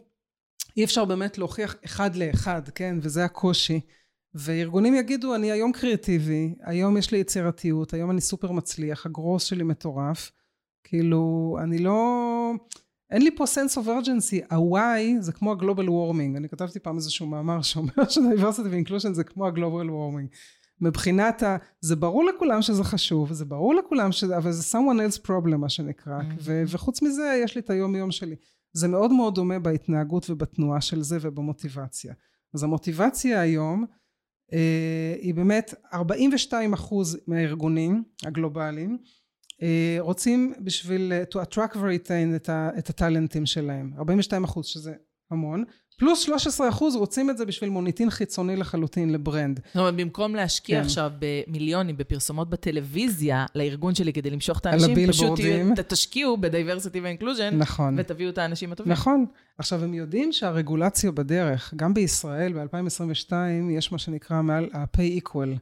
אי 0.77 0.83
אפשר 0.83 1.05
באמת 1.05 1.37
להוכיח 1.37 1.75
אחד 1.85 2.15
לאחד, 2.15 2.69
כן? 2.69 2.97
וזה 3.01 3.25
הקושי. 3.25 3.79
וארגונים 4.35 4.95
יגידו, 4.95 5.35
אני 5.35 5.51
היום 5.51 5.71
קריאטיבי, 5.71 6.55
היום 6.61 6.97
יש 6.97 7.11
לי 7.11 7.17
יצירתיות, 7.17 7.93
היום 7.93 8.11
אני 8.11 8.21
סופר 8.21 8.51
מצליח, 8.51 9.05
הגרוס 9.05 9.43
שלי 9.43 9.63
מטורף. 9.63 10.31
כאילו, 10.83 11.57
אני 11.63 11.77
לא... 11.77 12.51
אין 13.11 13.21
לי 13.21 13.35
פה 13.35 13.43
sense 13.43 13.77
of 13.77 13.85
urgency, 13.85 14.45
ה-why 14.49 15.19
זה 15.21 15.31
כמו 15.31 15.51
ה-global 15.51 15.87
warming. 15.87 16.37
אני 16.37 16.49
כתבתי 16.49 16.79
פעם 16.79 16.95
איזשהו 16.95 17.27
מאמר 17.27 17.61
שאומר 17.61 17.93
ש-diversity 18.09 18.67
ו-inclusion 18.71 19.13
זה 19.13 19.23
כמו 19.23 19.47
ה-global 19.47 19.87
warming. 19.89 20.35
מבחינת 20.81 21.43
ה... 21.43 21.57
זה 21.81 21.95
ברור 21.95 22.25
לכולם 22.25 22.61
שזה 22.61 22.83
חשוב, 22.83 23.33
זה 23.33 23.45
ברור 23.45 23.75
לכולם 23.75 24.11
שזה... 24.11 24.37
אבל 24.37 24.51
זה 24.51 24.77
someone 24.77 25.11
else 25.11 25.27
problem, 25.27 25.57
מה 25.57 25.69
שנקרא. 25.69 26.19
Mm-hmm. 26.19 26.41
ו- 26.41 26.63
וחוץ 26.67 27.01
מזה, 27.01 27.39
יש 27.43 27.55
לי 27.55 27.61
את 27.61 27.69
היום 27.69 27.95
יום 27.95 28.11
שלי. 28.11 28.35
זה 28.73 28.87
מאוד 28.87 29.13
מאוד 29.13 29.35
דומה 29.35 29.59
בהתנהגות 29.59 30.29
ובתנועה 30.29 30.81
של 30.81 31.01
זה 31.01 31.17
ובמוטיבציה. 31.21 32.13
אז 32.53 32.63
המוטיבציה 32.63 33.41
היום 33.41 33.85
אה, 34.53 35.15
היא 35.21 35.33
באמת 35.33 35.73
42 35.93 36.73
אחוז 36.73 37.17
מהארגונים 37.27 38.03
הגלובליים 38.25 38.97
רוצים 39.99 40.53
בשביל 40.59 41.13
to 41.31 41.35
attract 41.35 41.77
ו-retain 41.77 42.35
את, 42.35 42.49
את 42.49 42.89
הטאלנטים 42.89 43.45
שלהם 43.45 43.91
42 43.97 44.43
אחוז 44.43 44.65
שזה 44.65 44.93
המון 45.31 45.63
פלוס 45.97 46.19
13 46.19 46.69
אחוז 46.69 46.95
רוצים 46.95 47.29
את 47.29 47.37
זה 47.37 47.45
בשביל 47.45 47.69
מוניטין 47.69 48.09
חיצוני 48.09 48.55
לחלוטין 48.55 49.11
לברנד. 49.11 49.59
זאת 49.65 49.75
אומרת, 49.75 49.95
במקום 49.95 50.35
להשקיע 50.35 50.79
כן. 50.79 50.85
עכשיו 50.85 51.11
במיליונים 51.19 51.97
בפרסומות 51.97 52.49
בטלוויזיה 52.49 53.45
לארגון 53.55 53.95
שלי 53.95 54.13
כדי 54.13 54.29
למשוך 54.29 54.59
את 54.59 54.65
האנשים, 54.65 55.07
פשוט 55.07 55.39
תשקיעו 55.87 56.37
ב-diversity 56.37 56.97
ו-inclusion, 57.03 57.55
נכון. 57.55 57.95
ותביאו 57.97 58.29
את 58.29 58.37
האנשים 58.37 58.71
הטובים. 58.71 58.91
נכון. 58.91 59.25
עכשיו, 59.57 59.83
הם 59.83 59.93
יודעים 59.93 60.31
שהרגולציה 60.31 61.11
בדרך, 61.11 61.73
גם 61.75 61.93
בישראל 61.93 62.53
ב-2022 62.53 63.33
יש 63.71 63.91
מה 63.91 63.97
שנקרא 63.97 64.41
מעל 64.41 64.69
ה-pay 64.73 65.21
equal, 65.23 65.57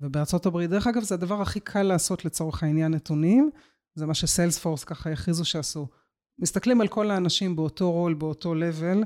ובארצות 0.00 0.46
הברית, 0.46 0.70
דרך 0.70 0.86
אגב, 0.86 1.02
זה 1.02 1.14
הדבר 1.14 1.42
הכי 1.42 1.60
קל 1.60 1.82
לעשות 1.82 2.24
לצורך 2.24 2.62
העניין 2.62 2.94
נתונים, 2.94 3.50
זה 3.94 4.06
מה 4.06 4.14
שסיילספורס 4.14 4.84
ככה 4.84 5.10
הכריזו 5.10 5.44
שעשו. 5.44 5.86
מסתכלים 6.38 6.80
על 6.80 6.88
כל 6.88 7.10
האנשים 7.10 7.56
באותו 7.56 7.92
רול, 7.92 8.14
באותו 8.14 8.54
level, 8.54 9.04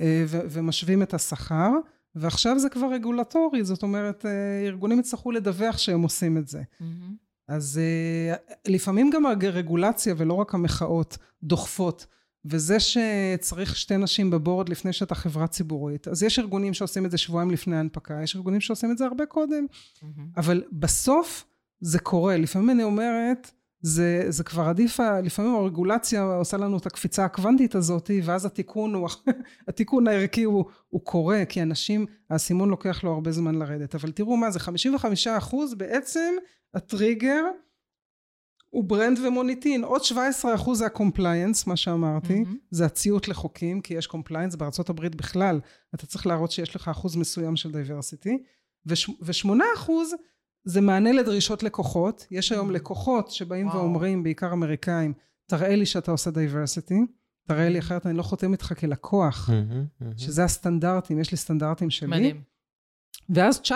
אה, 0.00 0.24
ומשווים 0.28 1.02
את 1.02 1.14
השכר, 1.14 1.70
ועכשיו 2.14 2.58
זה 2.58 2.68
כבר 2.68 2.86
רגולטורי, 2.92 3.64
זאת 3.64 3.82
אומרת, 3.82 4.26
אה, 4.26 4.66
ארגונים 4.66 5.00
יצטרכו 5.00 5.30
לדווח 5.30 5.78
שהם 5.78 6.02
עושים 6.02 6.38
את 6.38 6.48
זה. 6.48 6.62
Mm-hmm. 6.62 6.84
אז 7.48 7.80
אה, 7.82 8.34
לפעמים 8.66 9.10
גם 9.10 9.26
הרגולציה 9.26 10.14
ולא 10.16 10.34
רק 10.34 10.54
המחאות 10.54 11.18
דוחפות. 11.42 12.06
וזה 12.44 12.76
שצריך 12.80 13.76
שתי 13.76 13.96
נשים 13.96 14.30
בבורד 14.30 14.68
לפני 14.68 14.92
שאתה 14.92 15.14
חברה 15.14 15.46
ציבורית, 15.46 16.08
אז 16.08 16.22
יש 16.22 16.38
ארגונים 16.38 16.74
שעושים 16.74 17.06
את 17.06 17.10
זה 17.10 17.18
שבועיים 17.18 17.50
לפני 17.50 17.76
ההנפקה, 17.76 18.20
יש 18.22 18.36
ארגונים 18.36 18.60
שעושים 18.60 18.90
את 18.90 18.98
זה 18.98 19.04
הרבה 19.04 19.26
קודם, 19.26 19.66
mm-hmm. 19.72 20.06
אבל 20.36 20.62
בסוף 20.72 21.46
זה 21.80 21.98
קורה. 21.98 22.36
לפעמים 22.36 22.70
אני 22.70 22.82
אומרת, 22.82 23.50
זה, 23.82 24.24
זה 24.28 24.44
כבר 24.44 24.62
עדיף, 24.62 25.00
לפעמים 25.22 25.54
הרגולציה 25.54 26.22
עושה 26.22 26.56
לנו 26.56 26.78
את 26.78 26.86
הקפיצה 26.86 27.24
הקוונטית 27.24 27.74
הזאת, 27.74 28.10
ואז 28.22 28.44
התיקון, 28.44 28.94
הוא, 28.94 29.08
התיקון 29.68 30.08
הערכי 30.08 30.42
הוא, 30.42 30.64
הוא 30.88 31.00
קורה, 31.04 31.44
כי 31.44 31.62
אנשים, 31.62 32.06
האסימון 32.30 32.70
לוקח 32.70 33.04
לו 33.04 33.12
הרבה 33.12 33.32
זמן 33.32 33.54
לרדת. 33.54 33.94
אבל 33.94 34.12
תראו 34.12 34.36
מה 34.36 34.50
זה, 34.50 34.60
55 34.60 35.26
אחוז 35.26 35.74
בעצם 35.74 36.34
הטריגר 36.74 37.42
הוא 38.70 38.84
brand 38.84 39.18
ומוניטין, 39.18 39.84
עוד 39.84 40.04
17 40.04 40.54
אחוז 40.54 40.78
זה 40.78 40.86
ה 40.86 40.93
compliance, 40.93 41.66
מה 41.66 41.76
שאמרתי, 41.76 42.42
mm-hmm. 42.42 42.56
זה 42.70 42.86
הציות 42.86 43.28
לחוקים, 43.28 43.80
כי 43.80 43.94
יש 43.94 44.06
compliance, 44.06 44.54
בארצות 44.54 44.90
הברית 44.90 45.14
בכלל, 45.14 45.60
אתה 45.94 46.06
צריך 46.06 46.26
להראות 46.26 46.50
שיש 46.50 46.76
לך 46.76 46.88
אחוז 46.88 47.16
מסוים 47.16 47.56
של 47.56 47.72
diversity, 47.72 48.38
ו-8 48.86 49.48
אחוז 49.76 50.14
זה 50.64 50.80
מענה 50.80 51.12
לדרישות 51.12 51.62
לקוחות. 51.62 52.26
יש 52.30 52.52
היום 52.52 52.70
mm. 52.70 52.72
לקוחות 52.72 53.30
שבאים 53.30 53.66
וואו. 53.66 53.78
ואומרים, 53.78 54.22
בעיקר 54.22 54.52
אמריקאים, 54.52 55.12
תראה 55.46 55.76
לי 55.76 55.86
שאתה 55.86 56.10
עושה 56.10 56.30
diversity, 56.30 57.00
תראה 57.48 57.68
לי. 57.68 57.78
אחרת 57.78 58.06
אני 58.06 58.16
לא 58.16 58.22
חותם 58.22 58.52
איתך 58.52 58.72
כלקוח, 58.80 59.50
שזה 60.16 60.44
הסטנדרטים, 60.44 61.18
יש 61.18 61.30
לי 61.30 61.36
סטנדרטים 61.36 61.90
שלי. 61.90 62.08
מדהים. 62.08 62.42
ואז 63.30 63.60
19-20 63.60 63.70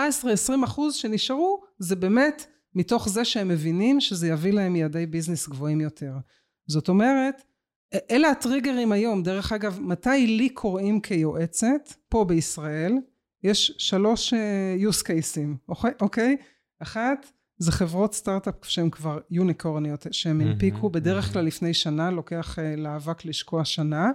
אחוז 0.65 0.95
שנשארו, 0.95 1.63
זה 1.79 1.95
באמת 1.95 2.45
מתוך 2.75 3.09
זה 3.09 3.25
שהם 3.25 3.47
מבינים 3.47 4.01
שזה 4.01 4.27
יביא 4.27 4.53
להם 4.53 4.75
יעדי 4.75 5.05
ביזנס 5.05 5.47
גבוהים 5.47 5.81
יותר. 5.81 6.13
זאת 6.67 6.89
אומרת, 6.89 7.41
אלה 8.11 8.29
הטריגרים 8.29 8.91
היום. 8.91 9.23
דרך 9.23 9.51
אגב, 9.51 9.79
מתי 9.81 10.27
לי 10.27 10.49
קוראים 10.49 11.01
כיועצת, 11.01 11.93
פה 12.09 12.25
בישראל, 12.25 12.93
יש 13.43 13.75
שלוש 13.77 14.33
uh, 14.33 14.89
use 14.89 15.03
cases, 15.03 15.71
אוקיי? 16.01 16.37
Okay? 16.39 16.43
אחת, 16.79 17.31
זה 17.57 17.71
חברות 17.71 18.13
סטארט-אפ 18.13 18.55
שהן 18.63 18.89
כבר 18.89 19.19
יוניקורניות, 19.31 20.05
שהן 20.11 20.41
הנפיקו 20.41 20.89
בדרך 20.89 21.33
כלל 21.33 21.45
לפני 21.45 21.73
שנה, 21.73 22.11
לוקח 22.11 22.59
uh, 22.59 22.79
לאבק 22.79 23.25
לשקוע 23.25 23.65
שנה, 23.65 24.11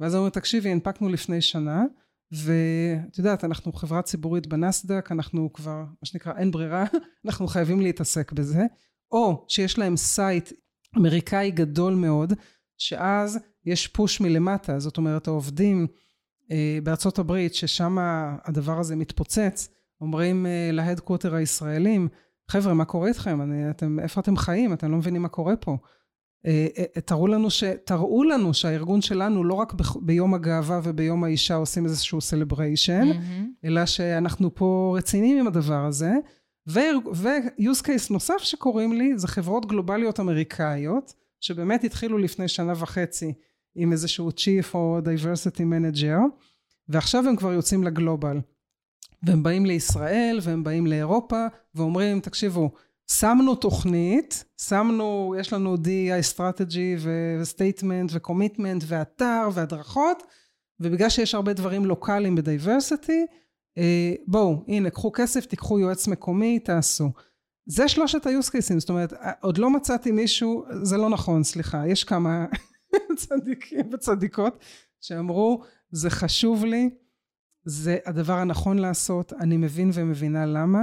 ואז 0.00 0.14
אומרים, 0.14 0.30
תקשיבי, 0.30 0.68
הנפקנו 0.68 1.08
לפני 1.08 1.40
שנה, 1.40 1.84
ואת 2.32 3.18
יודעת, 3.18 3.44
אנחנו 3.44 3.72
חברה 3.72 4.02
ציבורית 4.02 4.46
בנאסד"ק, 4.46 5.12
אנחנו 5.12 5.52
כבר, 5.52 5.76
מה 5.78 6.04
שנקרא, 6.04 6.32
אין 6.36 6.50
ברירה, 6.50 6.84
אנחנו 7.26 7.46
חייבים 7.46 7.80
להתעסק 7.80 8.32
בזה, 8.32 8.64
או 9.12 9.44
שיש 9.48 9.78
להם 9.78 9.96
site 9.96 10.52
אמריקאי 10.96 11.50
גדול 11.50 11.94
מאוד, 11.94 12.32
שאז 12.78 13.38
יש 13.64 13.86
push 13.86 14.20
מלמטה, 14.20 14.78
זאת 14.78 14.96
אומרת, 14.96 15.26
העובדים 15.26 15.86
אה, 16.50 16.78
בארצות 16.82 17.18
הברית, 17.18 17.54
ששם 17.54 17.96
הדבר 18.44 18.78
הזה 18.80 18.96
מתפוצץ, 18.96 19.68
אומרים 20.00 20.46
uh, 20.46 20.72
ל 20.72 20.77
headquarter 20.77 21.34
הישראלים, 21.34 22.08
חבר'ה, 22.50 22.74
מה 22.74 22.84
קורה 22.84 23.08
איתכם? 23.08 23.42
אני, 23.42 23.70
אתם, 23.70 23.98
איפה 24.00 24.20
אתם 24.20 24.36
חיים? 24.36 24.72
אתם 24.72 24.90
לא 24.90 24.96
מבינים 24.96 25.22
מה 25.22 25.28
קורה 25.28 25.56
פה. 25.56 25.76
Uh, 26.44 26.98
uh, 26.98 27.00
תראו 27.00 27.26
לנו, 27.26 27.50
ש, 27.50 27.64
תראו 27.64 28.24
לנו 28.24 28.54
שהארגון 28.54 29.02
שלנו 29.02 29.44
לא 29.44 29.54
רק 29.54 29.72
ביום 30.00 30.34
הגאווה 30.34 30.80
וביום 30.82 31.24
האישה 31.24 31.54
עושים 31.54 31.84
איזשהו 31.84 32.20
סלבריישן, 32.20 33.10
mm-hmm. 33.10 33.66
אלא 33.66 33.86
שאנחנו 33.86 34.54
פה 34.54 34.94
רציניים 34.98 35.38
עם 35.38 35.46
הדבר 35.46 35.84
הזה. 35.84 36.12
ו-use 36.66 37.82
case 37.82 38.10
נוסף 38.10 38.38
שקוראים 38.38 38.92
לי 38.92 39.18
זה 39.18 39.28
חברות 39.28 39.66
גלובליות 39.66 40.20
אמריקאיות, 40.20 41.14
שבאמת 41.40 41.84
התחילו 41.84 42.18
לפני 42.18 42.48
שנה 42.48 42.72
וחצי 42.76 43.32
עם 43.74 43.92
איזשהו 43.92 44.28
chief 44.28 44.74
או 44.74 44.98
diversity 45.04 45.60
manager, 45.60 46.18
ועכשיו 46.88 47.28
הם 47.28 47.36
כבר 47.36 47.52
יוצאים 47.52 47.84
לגלובל. 47.84 48.40
והם 49.22 49.42
באים 49.42 49.66
לישראל 49.66 50.38
והם 50.42 50.64
באים 50.64 50.86
לאירופה 50.86 51.46
ואומרים 51.74 52.20
תקשיבו 52.20 52.70
שמנו 53.10 53.54
תוכנית 53.54 54.44
שמנו 54.60 55.34
יש 55.40 55.52
לנו 55.52 55.74
DI 55.74 56.34
strategy 56.34 57.06
ו 57.40 57.47
statement 57.47 58.10
ו 58.14 58.20
commitment 58.20 58.84
ואתר 58.86 59.48
והדרכות 59.52 60.22
ובגלל 60.80 61.08
שיש 61.08 61.34
הרבה 61.34 61.52
דברים 61.52 61.84
לוקאליים 61.84 62.34
ב 62.34 62.43
diversity 62.43 63.26
אה, 63.78 64.14
בואו 64.26 64.64
הנה 64.68 64.90
קחו 64.90 65.12
כסף 65.14 65.46
תיקחו 65.46 65.78
יועץ 65.78 66.08
מקומי 66.08 66.58
תעשו. 66.58 67.10
זה 67.68 67.88
שלושת 67.88 68.26
ה-use 68.26 68.48
cases 68.48 68.78
זאת 68.78 68.88
אומרת 68.88 69.12
עוד 69.40 69.58
לא 69.58 69.70
מצאתי 69.70 70.10
מישהו 70.10 70.64
זה 70.82 70.96
לא 70.96 71.10
נכון 71.10 71.44
סליחה 71.44 71.88
יש 71.88 72.04
כמה 72.04 72.46
צדיקים 73.16 73.90
וצדיקות 73.92 74.64
שאמרו 75.00 75.62
זה 75.90 76.10
חשוב 76.10 76.64
לי 76.64 76.90
זה 77.66 77.98
הדבר 78.06 78.32
הנכון 78.32 78.78
לעשות, 78.78 79.32
אני 79.32 79.56
מבין 79.56 79.90
ומבינה 79.94 80.46
למה, 80.46 80.80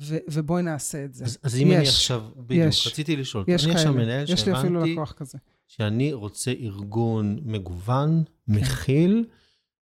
ו- 0.00 0.16
ובואי 0.28 0.62
נעשה 0.62 1.04
את 1.04 1.14
זה. 1.14 1.24
אז, 1.24 1.38
אז 1.42 1.56
אם 1.56 1.72
אני 1.72 1.82
יש, 1.82 1.88
עכשיו, 1.88 2.22
בדיוק, 2.36 2.68
יש. 2.68 2.86
רציתי 2.86 3.16
לשאול, 3.16 3.44
יש 3.48 3.64
אני 3.64 3.74
עכשיו. 3.74 3.92
מנהל 3.94 4.24
יש 4.28 4.46
לי 4.46 4.52
אפילו 4.58 4.74
שהבנתי 4.80 4.92
לקוח 4.92 5.12
כזה. 5.12 5.38
שאני 5.68 6.12
רוצה 6.12 6.50
ארגון 6.50 7.38
מגוון, 7.44 8.24
מכיל, 8.48 9.24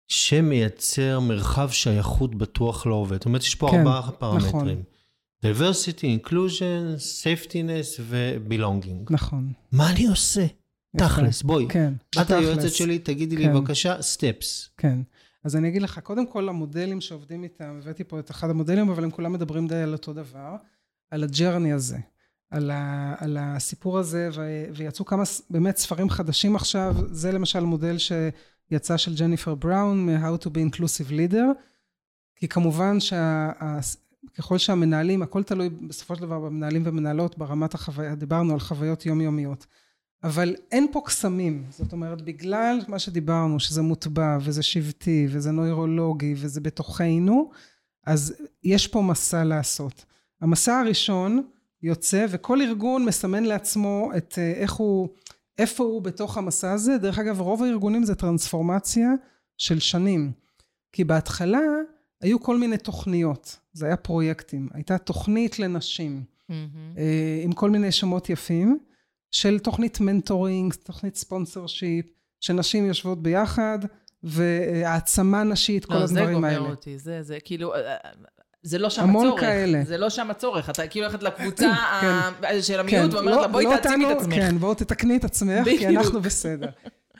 שמייצר 0.09 1.21
מרחב 1.21 1.71
שייכות 1.71 2.35
בטוח 2.35 2.87
לעובד. 2.87 3.17
זאת 3.17 3.25
אומרת, 3.25 3.43
יש 3.43 3.55
פה 3.55 3.69
כן, 3.71 3.79
ארבעה 3.79 4.11
פרמטרים. 4.13 4.53
נכון. 4.53 4.83
diversity, 5.45 6.27
inclusion, 6.27 6.99
safetyness 7.23 8.01
ו-belonging. 8.01 9.07
נכון. 9.11 9.53
מה 9.73 9.91
אני 9.91 10.07
עושה? 10.07 10.47
תכלס, 10.97 11.43
בואי. 11.43 11.67
כן. 11.69 11.93
את 12.11 12.19
בתכלס. 12.19 12.39
היועצת 12.39 12.73
שלי, 12.73 12.99
תגידי 12.99 13.37
לי 13.37 13.45
כן. 13.45 13.55
בבקשה, 13.55 13.97
steps. 13.99 14.69
כן. 14.77 14.99
אז 15.45 15.57
אני 15.57 15.69
אגיד 15.69 15.83
לך, 15.83 15.99
קודם 15.99 16.27
כל 16.27 16.49
המודלים 16.49 17.01
שעובדים 17.01 17.45
איתם, 17.45 17.79
הבאתי 17.83 18.05
פה 18.05 18.19
את 18.19 18.31
אחד 18.31 18.51
המודלים, 18.51 18.91
אבל 18.91 19.05
הם 19.05 19.11
כולם 19.11 19.33
מדברים 19.33 19.69
די 19.69 19.75
על 19.75 19.93
אותו 19.93 20.13
דבר, 20.13 20.57
על 21.11 21.25
הג'רני 21.25 21.73
הזה, 21.73 21.99
על, 22.51 22.71
ה, 22.71 23.15
על 23.19 23.37
הסיפור 23.41 23.99
הזה, 23.99 24.29
ו, 24.35 24.65
ויצאו 24.75 25.05
כמה 25.05 25.23
באמת 25.51 25.77
ספרים 25.77 26.11
חדשים 26.11 26.57
עכשיו, 26.57 26.95
זה 27.11 27.33
למשל 27.33 27.61
מודל 27.61 27.97
שיצא 27.99 28.97
של 28.97 29.15
ג'ניפר 29.15 29.55
בראון, 29.55 30.07
מ-How 30.07 30.45
to 30.45 30.49
be 30.49 30.75
inclusive 30.75 31.11
leader, 31.11 31.47
כי 32.37 32.49
כמובן 32.49 32.97
שככל 33.01 34.59
שהמנהלים, 34.59 35.23
הכל 35.23 35.43
תלוי 35.43 35.69
בסופו 35.69 36.17
של 36.17 36.23
דבר 36.23 36.41
במנהלים 36.41 36.83
ומנהלות 36.87 37.39
ברמת 37.39 37.75
החוויה, 37.75 38.15
דיברנו 38.15 38.53
על 38.53 38.61
חוויות 38.61 39.07
יומיומיות. 39.07 39.67
אבל 40.25 40.57
אין 40.73 40.87
פה 40.93 41.03
קסמים, 41.05 41.65
זאת 41.71 41.93
אומרת, 41.93 42.23
בגלל 42.23 42.81
מה 42.89 42.99
שדיברנו, 42.99 43.61
שזה 43.61 43.83
מוטבע, 43.83 44.39
וזה 44.41 44.63
שבטי, 44.63 45.27
וזה 45.31 45.51
נוירולוגי, 45.51 46.35
וזה 46.37 46.61
בתוכנו, 46.61 47.51
אז 48.07 48.35
יש 48.65 48.87
פה 48.87 49.03
מסע 49.03 49.45
לעשות. 49.45 50.05
המסע 50.41 50.79
הראשון 50.79 51.43
יוצא, 51.83 52.27
וכל 52.31 52.61
ארגון 52.61 53.05
מסמן 53.05 53.45
לעצמו 53.45 54.11
את 54.17 54.35
אה, 54.39 54.53
איך 54.53 54.73
הוא, 54.73 55.09
איפה 55.59 55.85
הוא 55.85 56.03
בתוך 56.03 56.39
המסע 56.39 56.73
הזה. 56.73 56.99
דרך 56.99 57.19
אגב, 57.19 57.41
רוב 57.41 57.63
הארגונים 57.63 58.05
זה 58.05 58.15
טרנספורמציה 58.15 59.11
של 59.59 59.79
שנים. 59.79 60.33
כי 60.93 61.05
בהתחלה 61.05 61.61
היו 62.21 62.41
כל 62.41 62.59
מיני 62.59 62.79
תוכניות, 62.79 63.59
זה 63.73 63.87
היה 63.87 63.97
פרויקטים. 63.97 64.69
הייתה 64.73 64.99
תוכנית 64.99 65.59
לנשים, 65.59 66.23
אה, 66.99 67.41
עם 67.45 67.53
כל 67.53 67.71
מיני 67.71 67.93
שמות 67.93 68.31
יפים, 68.31 68.79
של 69.33 69.59
תוכנית 69.59 70.01
mentoring, 70.01 70.75
תוכנית 70.75 71.17
sponsorship, 71.17 72.07
שנשים 72.41 72.87
יושבות 72.87 73.23
ביחד, 73.23 73.79
והעצמה 74.23 75.43
נשית, 75.45 75.85
כל 75.85 75.95
הדברים 75.95 76.09
לא, 76.35 76.41
זה 76.41 76.47
האלה. 76.47 76.59
גומר 76.59 76.71
אותי, 76.71 76.99
זה, 76.99 77.23
זה 77.23 77.39
כאילו, 77.45 77.75
אה, 77.75 77.97
זה 78.63 78.79
לא 78.79 78.91
שם 78.91 79.03
המון 79.03 79.27
הצורך. 79.27 79.41
כאלה. 79.41 79.85
זה 79.85 79.99
לא 79.99 80.11
שם 80.11 80.31
הצורך. 80.31 80.71
אתה 80.71 80.87
כאילו 80.87 81.07
הולכת 81.07 81.23
לקבוצה 81.23 81.75
כן. 82.01 82.07
ה- 82.07 82.63
של 82.63 82.81
המיעוט 82.81 83.15
ואומרת 83.15 83.35
לא- 83.35 83.43
לה, 83.43 83.49
בואי 83.49 83.65
לא 83.65 83.77
תעצימי 83.83 84.13
את 84.13 84.17
עצמך. 84.17 84.35
כן, 84.35 84.59
בואו 84.59 84.75
תתקני 84.75 85.17
את 85.17 85.25
עצמך, 85.25 85.65
כי. 85.79 85.89
אנחנו 85.89 86.21
בסדר. 86.21 86.69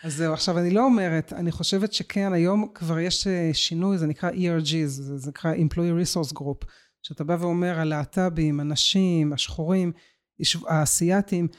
אז 0.05 0.15
זהו, 0.17 0.33
עכשיו 0.33 0.59
אני 0.59 0.71
לא 0.71 0.85
אומרת, 0.85 1.33
אני 1.33 1.53
חושבת 1.53 1.93
שכן, 1.93 2.33
היום 2.33 2.69
כבר 2.75 2.99
יש 2.99 3.27
אה, 3.27 3.51
שינוי, 3.53 3.99
זה 3.99 4.07
נקרא 4.07 4.31
ERG, 4.31 4.75
זה, 4.87 5.31
נקרא 5.31 5.55
Employee 5.55 6.05
Resource 6.05 6.33
Group, 6.39 6.67
שאתה 7.03 7.25
בא 7.25 7.37
ואומר, 7.41 7.79
הלהט"בים, 7.79 8.61
הנשים, 8.61 9.33
השחורים, 9.33 9.93
האסייתים, 10.67 11.49
אה, 11.53 11.57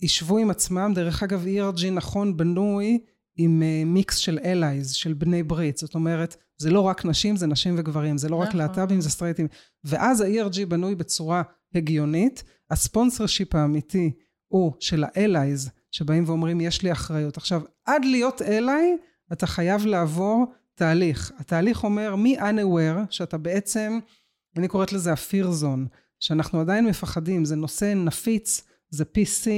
ישבו 0.00 0.38
עם 0.38 0.50
עצמם, 0.50 0.92
דרך 0.94 1.22
אגב, 1.22 1.44
ERG 1.44 1.90
נכון 1.90 2.36
בנוי 2.36 2.98
עם 3.38 3.62
אה, 3.62 3.82
מיקס 3.86 4.16
של 4.16 4.38
allies, 4.38 4.88
של 4.92 5.12
בני 5.12 5.42
ברית, 5.42 5.78
זאת 5.78 5.94
אומרת, 5.94 6.36
זה 6.58 6.70
לא 6.70 6.80
רק 6.80 7.04
נשים, 7.04 7.36
זה 7.36 7.46
נשים 7.46 7.74
וגברים, 7.78 8.18
זה 8.18 8.28
לא 8.28 8.36
רק 8.36 8.48
נכון. 8.48 8.60
להט"בים, 8.60 9.00
זה 9.00 9.10
סטרייטים. 9.10 9.48
ואז 9.84 10.20
ה-ERG 10.20 10.66
בנוי 10.68 10.94
בצורה 10.94 11.42
הגיונית, 11.74 12.44
הספונסר 12.70 13.26
שיפ 13.26 13.54
האמיתי 13.54 14.12
הוא 14.48 14.72
של 14.80 15.04
ה-allies, 15.04 15.70
שבאים 15.90 16.24
ואומרים, 16.26 16.60
יש 16.60 16.82
לי 16.82 16.92
אחריות. 16.92 17.36
עכשיו, 17.36 17.62
עד 17.84 18.04
להיות 18.04 18.40
ally, 18.40 19.02
אתה 19.32 19.46
חייב 19.46 19.86
לעבור 19.86 20.46
תהליך. 20.74 21.32
התהליך 21.38 21.84
אומר 21.84 22.16
מ-unaware, 22.16 23.06
שאתה 23.10 23.38
בעצם, 23.38 23.98
אני 24.56 24.68
קוראת 24.68 24.92
לזה 24.92 25.12
ה-fear 25.12 25.62
zone, 25.62 25.96
שאנחנו 26.20 26.60
עדיין 26.60 26.86
מפחדים, 26.86 27.44
זה 27.44 27.56
נושא 27.56 27.92
נפיץ, 27.96 28.67
זה 28.90 29.04
PC, 29.04 29.48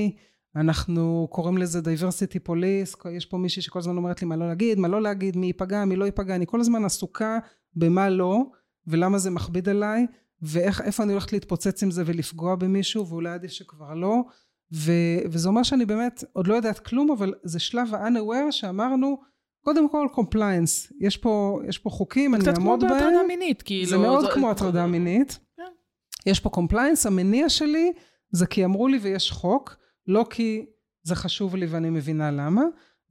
אנחנו 0.57 1.29
קוראים 1.31 1.59
לזה 1.59 1.79
diversity 1.79 2.49
police, 2.49 3.09
יש 3.11 3.27
פה 3.27 3.39
מישהי 3.39 3.63
שכל 3.63 3.79
הזמן 3.79 3.97
אומרת 3.97 4.23
לי 4.23 4.29
מה 4.29 4.37
לא 4.37 4.49
להגיד, 4.49 4.79
מה 4.79 4.89
לא 4.89 5.03
להגיד, 5.03 5.37
מי 5.37 5.47
ייפגע, 5.47 5.85
מי 5.85 5.97
לא 5.97 6.05
ייפגע, 6.05 6.35
אני 6.35 6.47
כל 6.49 6.61
הזמן 6.61 6.85
עסוקה 6.85 7.39
במה 7.75 8.09
לא, 8.11 8.43
ולמה 8.87 9.19
זה 9.19 9.31
מכביד 9.31 9.69
עליי, 9.69 10.07
ואיפה 10.43 11.03
אני 11.03 11.13
הולכת 11.13 11.33
להתפוצץ 11.33 11.83
עם 11.83 11.91
זה 11.91 12.03
ולפגוע 12.07 12.55
במישהו, 12.57 13.07
ואולי 13.09 13.31
עדיף 13.31 13.51
שכבר 13.51 13.95
לא, 13.95 14.17
ו, 14.75 14.93
וזה 15.31 15.49
אומר 15.49 15.63
שאני 15.63 15.87
באמת 15.87 16.25
עוד 16.33 16.47
לא 16.47 16.55
יודעת 16.55 16.79
כלום, 16.79 17.11
אבל 17.11 17.35
זה 17.43 17.59
שלב 17.59 17.95
ה-unaware 17.95 18.51
שאמרנו, 18.53 19.21
קודם 19.65 19.89
כל 19.91 20.07
compliance, 20.15 20.93
יש 21.01 21.17
פה, 21.17 21.61
יש 21.69 21.79
פה 21.79 21.91
חוקים, 21.91 22.35
אני 22.35 22.43
קצת 22.43 22.55
כמו 22.57 22.65
אעמוד 22.65 22.81
בהם. 22.81 22.91
בהטרדה 22.93 23.23
מינית, 23.29 23.63
כאילו. 23.63 23.91
זה 23.91 23.99
מאוד 23.99 24.25
זו- 24.25 24.31
כמו 24.35 24.51
הטרדה 24.51 24.87
מינית. 24.87 25.39
כן. 25.57 25.63
יש 26.31 26.41
פה 26.41 26.49
compliance, 26.51 27.07
המניע 27.07 27.49
שלי 27.49 27.93
זה 28.33 28.47
כי 28.47 28.65
אמרו 28.65 28.89
לי 28.89 28.99
ויש 28.99 29.31
חוק, 29.31 29.77
לא 30.07 30.27
כי 30.31 30.67
זה 31.03 31.15
חשוב 31.15 31.57
לי 31.57 31.67
ואני 31.67 31.91
מבינה 31.91 32.31
למה, 32.31 32.63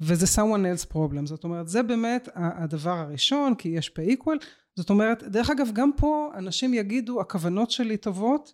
וזה 0.01 0.25
someone 0.25 0.63
else 0.75 0.93
problem. 0.93 1.25
זאת 1.25 1.43
אומרת, 1.43 1.67
זה 1.67 1.83
באמת 1.83 2.29
הדבר 2.35 2.97
הראשון, 2.97 3.55
כי 3.55 3.69
יש 3.69 3.91
pay 3.99 4.13
equal. 4.13 4.45
זאת 4.75 4.89
אומרת, 4.89 5.23
דרך 5.23 5.49
אגב, 5.49 5.69
גם 5.73 5.91
פה 5.97 6.31
אנשים 6.35 6.73
יגידו, 6.73 7.21
הכוונות 7.21 7.71
שלי 7.71 7.97
טובות, 7.97 8.53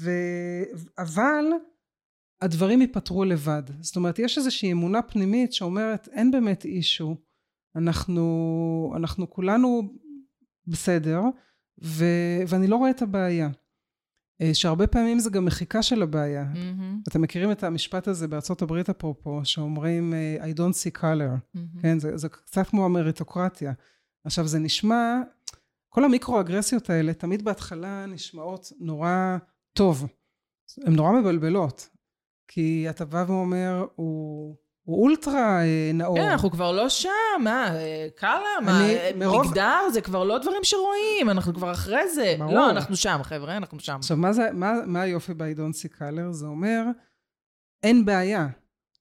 ו... 0.00 0.10
אבל 0.98 1.44
הדברים 2.40 2.80
ייפתרו 2.80 3.24
לבד. 3.24 3.62
זאת 3.80 3.96
אומרת, 3.96 4.18
יש 4.18 4.38
איזושהי 4.38 4.72
אמונה 4.72 5.02
פנימית 5.02 5.52
שאומרת, 5.52 6.08
אין 6.08 6.30
באמת 6.30 6.64
issue, 6.64 7.16
אנחנו, 7.76 8.92
אנחנו 8.96 9.30
כולנו 9.30 9.82
בסדר, 10.66 11.20
ו... 11.84 12.04
ואני 12.48 12.66
לא 12.66 12.76
רואה 12.76 12.90
את 12.90 13.02
הבעיה. 13.02 13.48
אה, 14.40 14.54
שהרבה 14.54 14.86
פעמים 14.86 15.18
זה 15.18 15.30
גם 15.30 15.44
מחיקה 15.44 15.82
של 15.82 16.02
הבעיה. 16.02 16.44
מהמם, 16.44 17.00
אתם 17.08 17.22
מכירים 17.22 17.50
את 17.52 17.64
המשפט 17.64 18.08
הזה 18.08 18.28
בארצות 18.28 18.62
הברית 18.62 18.90
אפרופו, 18.90 19.40
שאומרים 19.44 20.14
אה, 20.14 20.36
I 20.50 20.56
don't 20.56 20.74
see 20.74 21.00
color, 21.00 21.04
מהמם. 21.54 21.80
כן? 21.82 21.98
זה, 21.98 22.16
זה 22.16 22.28
קצת 22.28 22.66
כמו 22.66 22.84
המריטוקרטיה. 22.84 23.72
עכשיו 24.24 24.46
זה 24.46 24.58
נשמע, 24.58 25.20
כל 25.88 26.04
המיקרו-אגרסיות 26.04 26.90
האלה 26.90 27.14
תמיד 27.14 27.44
בהתחלה 27.44 28.06
נשמעות 28.06 28.72
נורא 28.78 29.36
טוב. 29.72 30.06
הן 30.86 30.92
נורא 30.92 31.12
מבלבלות. 31.20 31.88
כי 32.48 32.86
אתה 32.90 33.04
בא 33.04 33.24
ואומר, 33.28 33.86
הוא, 33.94 34.56
הוא 34.86 35.02
אולטרה 35.02 35.62
אה, 35.62 35.90
נאור. 35.94 36.16
כן, 36.16 36.22
אנחנו 36.28 36.50
כבר 36.50 36.72
לא 36.72 36.88
שם, 36.88 37.08
מה, 37.40 37.74
אה, 37.76 38.06
קאלה, 38.16 38.32
מה, 38.64 38.80
אני- 38.80 38.94
אה, 38.96 39.10
מרוב- 39.16 39.46
מגדר 39.46 39.78
זה 39.92 40.00
כבר 40.00 40.24
לא 40.24 40.38
דברים 40.38 40.60
שרואים, 40.62 41.30
אנחנו 41.30 41.54
כבר 41.54 41.72
אחרי 41.72 42.08
זה. 42.14 42.34
ברור. 42.38 42.54
לא, 42.54 42.70
אנחנו 42.70 42.96
שם, 42.96 43.20
חבר'ה, 43.22 43.56
אנחנו 43.56 43.80
שם. 43.80 43.96
עכשיו, 43.98 44.16
מה, 44.16 44.32
זה, 44.32 44.48
מה, 44.52 44.72
מה 44.86 45.00
היופי 45.00 45.34
ב-I 45.34 45.56
don't 45.58 45.74
see 45.76 45.98
color? 46.00 46.30
זה 46.32 46.46
אומר, 46.46 46.82
אין 47.82 48.04
בעיה. 48.04 48.46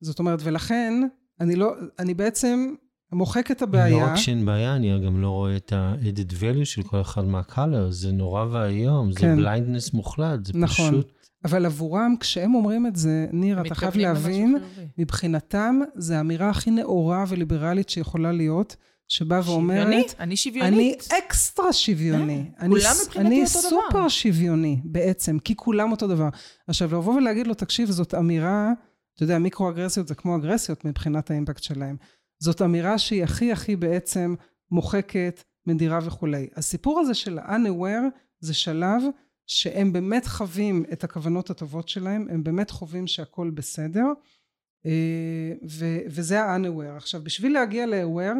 זאת 0.01 0.19
אומרת, 0.19 0.39
ולכן, 0.43 0.93
אני 1.41 1.55
לא, 1.55 1.71
אני 1.99 2.13
בעצם 2.13 2.73
מוחק 3.11 3.51
את 3.51 3.61
לא 3.61 3.67
הבעיה. 3.67 4.05
רק 4.05 4.15
שאין 4.15 4.45
בעיה, 4.45 4.75
אני 4.75 4.99
גם 5.05 5.21
לא 5.21 5.29
רואה 5.29 5.55
את 5.55 5.73
ה-added 5.73 6.31
value 6.31 6.65
של 6.65 6.83
כל 6.83 7.01
אחד 7.01 7.25
מה-color, 7.25 7.89
זה 7.89 8.11
נורא 8.11 8.45
ואיום, 8.51 9.11
זה 9.11 9.19
כן. 9.19 9.35
blindness 9.37 9.93
מוחלט, 9.93 10.45
זה 10.45 10.53
נכון. 10.55 10.91
פשוט... 10.91 11.11
אבל 11.45 11.65
עבורם, 11.65 12.15
כשהם 12.19 12.55
אומרים 12.55 12.87
את 12.87 12.95
זה, 12.95 13.27
ניר, 13.31 13.61
אתה 13.61 13.75
חייב 13.75 13.97
להבין. 13.97 14.57
מבחינתם, 14.97 15.79
זה 15.95 16.17
האמירה 16.17 16.49
הכי 16.49 16.71
נאורה 16.71 17.25
וליברלית 17.27 17.89
שיכולה 17.89 18.31
להיות, 18.31 18.75
שבאה 19.07 19.41
ואומרת, 19.45 19.77
שוויונית, 19.77 20.15
אני 20.19 20.27
אני 20.27 20.35
שוויונית. 20.35 21.07
אקסטרה 21.27 21.73
שוויוני. 21.73 22.43
כן, 22.57 22.65
אני, 22.65 22.69
כולם 22.69 22.95
מבחינתי 23.05 23.27
אני 23.27 23.43
אותו 23.43 23.59
דבר. 23.59 23.69
סופר 23.69 24.07
שוויוני 24.07 24.81
בעצם, 24.83 25.39
כי 25.39 25.55
כולם 25.55 25.91
אותו 25.91 26.07
דבר. 26.07 26.29
עכשיו, 26.67 26.95
לבוא 26.95 27.13
ולהגיד 27.13 27.47
לו, 27.47 27.53
תקשיב, 27.53 27.91
זאת 27.91 28.13
אמירה, 28.13 28.73
אתה 29.15 29.23
יודע, 29.23 29.39
מיקרו-אגרסיות 29.39 30.07
זה 30.07 30.15
כמו 30.15 30.35
אגרסיות 30.35 30.85
מבחינת 30.85 31.31
האימפקט 31.31 31.63
שלהם. 31.63 31.95
זאת 32.39 32.61
אמירה 32.61 32.97
שהיא 32.97 33.23
הכי 33.23 33.51
הכי 33.51 33.75
בעצם 33.75 34.35
מוחקת, 34.71 35.43
מדירה 35.67 35.99
וכולי. 36.03 36.47
הסיפור 36.55 36.99
הזה 36.99 37.13
של 37.13 37.39
ה-unaware 37.39 38.09
זה 38.39 38.53
שלב 38.53 39.01
שהם 39.47 39.93
באמת 39.93 40.25
חווים 40.25 40.85
את 40.93 41.03
הכוונות 41.03 41.49
הטובות 41.49 41.89
שלהם, 41.89 42.27
הם 42.29 42.43
באמת 42.43 42.69
חווים 42.69 43.07
שהכל 43.07 43.49
בסדר, 43.49 44.05
אה, 44.85 45.53
ו- 45.69 46.01
וזה 46.07 46.41
ה-unaware. 46.41 46.97
עכשיו, 46.97 47.23
בשביל 47.23 47.53
להגיע 47.53 47.85
ל-aware, 47.85 48.37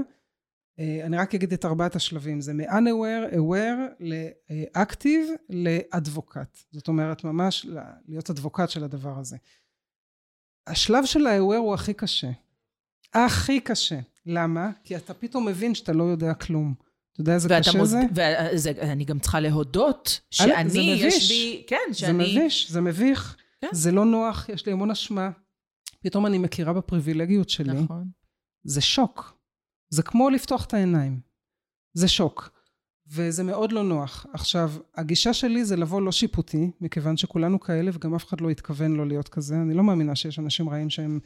אה, 0.79 1.05
אני 1.05 1.17
רק 1.17 1.35
אגיד 1.35 1.53
את 1.53 1.65
ארבעת 1.65 1.95
השלבים, 1.95 2.41
זה 2.41 2.53
מ-unaware, 2.53 3.33
aware, 3.33 3.93
ל-active, 3.99 5.31
לאדבוקט. 5.49 6.57
זאת 6.71 6.87
אומרת, 6.87 7.23
ממש 7.23 7.65
להיות 8.07 8.29
אדבוקט 8.29 8.69
של 8.69 8.83
הדבר 8.83 9.19
הזה. 9.19 9.37
השלב 10.67 11.05
של 11.05 11.27
ה-aware 11.27 11.57
הוא 11.57 11.73
הכי 11.73 11.93
קשה. 11.93 12.31
הכי 13.13 13.59
קשה. 13.59 13.99
למה? 14.25 14.71
כי 14.83 14.95
אתה 14.95 15.13
פתאום 15.13 15.45
מבין 15.45 15.75
שאתה 15.75 15.93
לא 15.93 16.03
יודע 16.03 16.33
כלום. 16.33 16.73
אתה 17.15 17.21
יודע 17.21 17.33
איזה 17.33 17.49
קשה 17.49 17.77
מוד... 17.77 17.87
זה? 17.87 18.01
ואני 18.75 19.05
גם 19.05 19.19
צריכה 19.19 19.39
להודות 19.39 20.19
שאני, 20.31 20.69
זה 20.69 20.79
מביש. 20.79 21.03
יש 21.03 21.31
לי, 21.31 21.63
כן, 21.67 21.93
שאני... 21.93 22.25
זה 22.25 22.39
מביש, 22.39 22.71
זה 22.71 22.81
מביך, 22.81 23.35
כן. 23.61 23.67
זה 23.71 23.91
לא 23.91 24.05
נוח, 24.05 24.49
יש 24.49 24.65
לי 24.65 24.71
המון 24.71 24.91
אשמה. 24.91 25.29
פתאום 26.03 26.25
אני 26.25 26.37
מכירה 26.37 26.73
בפריבילגיות 26.73 27.49
שלי. 27.49 27.81
נכון. 27.81 28.07
זה 28.63 28.81
שוק. 28.81 29.37
זה 29.89 30.03
כמו 30.03 30.29
לפתוח 30.29 30.65
את 30.65 30.73
העיניים. 30.73 31.19
זה 31.93 32.07
שוק. 32.07 32.49
וזה 33.07 33.43
מאוד 33.43 33.71
לא 33.71 33.83
נוח. 33.83 34.25
עכשיו, 34.33 34.71
הגישה 34.95 35.33
שלי 35.33 35.65
זה 35.65 35.75
לבוא 35.75 36.01
לא 36.01 36.11
שיפוטי, 36.11 36.71
מכיוון 36.81 37.17
שכולנו 37.17 37.59
כאלה, 37.59 37.91
וגם 37.93 38.15
אף 38.15 38.25
אחד 38.25 38.41
לא 38.41 38.49
התכוון 38.49 38.95
לא 38.95 39.07
להיות 39.07 39.29
כזה. 39.29 39.55
אני 39.55 39.73
לא 39.73 39.83
מאמינה 39.83 40.15
שיש 40.15 40.39
אנשים 40.39 40.69
רעים 40.69 40.89
שהם... 40.89 41.19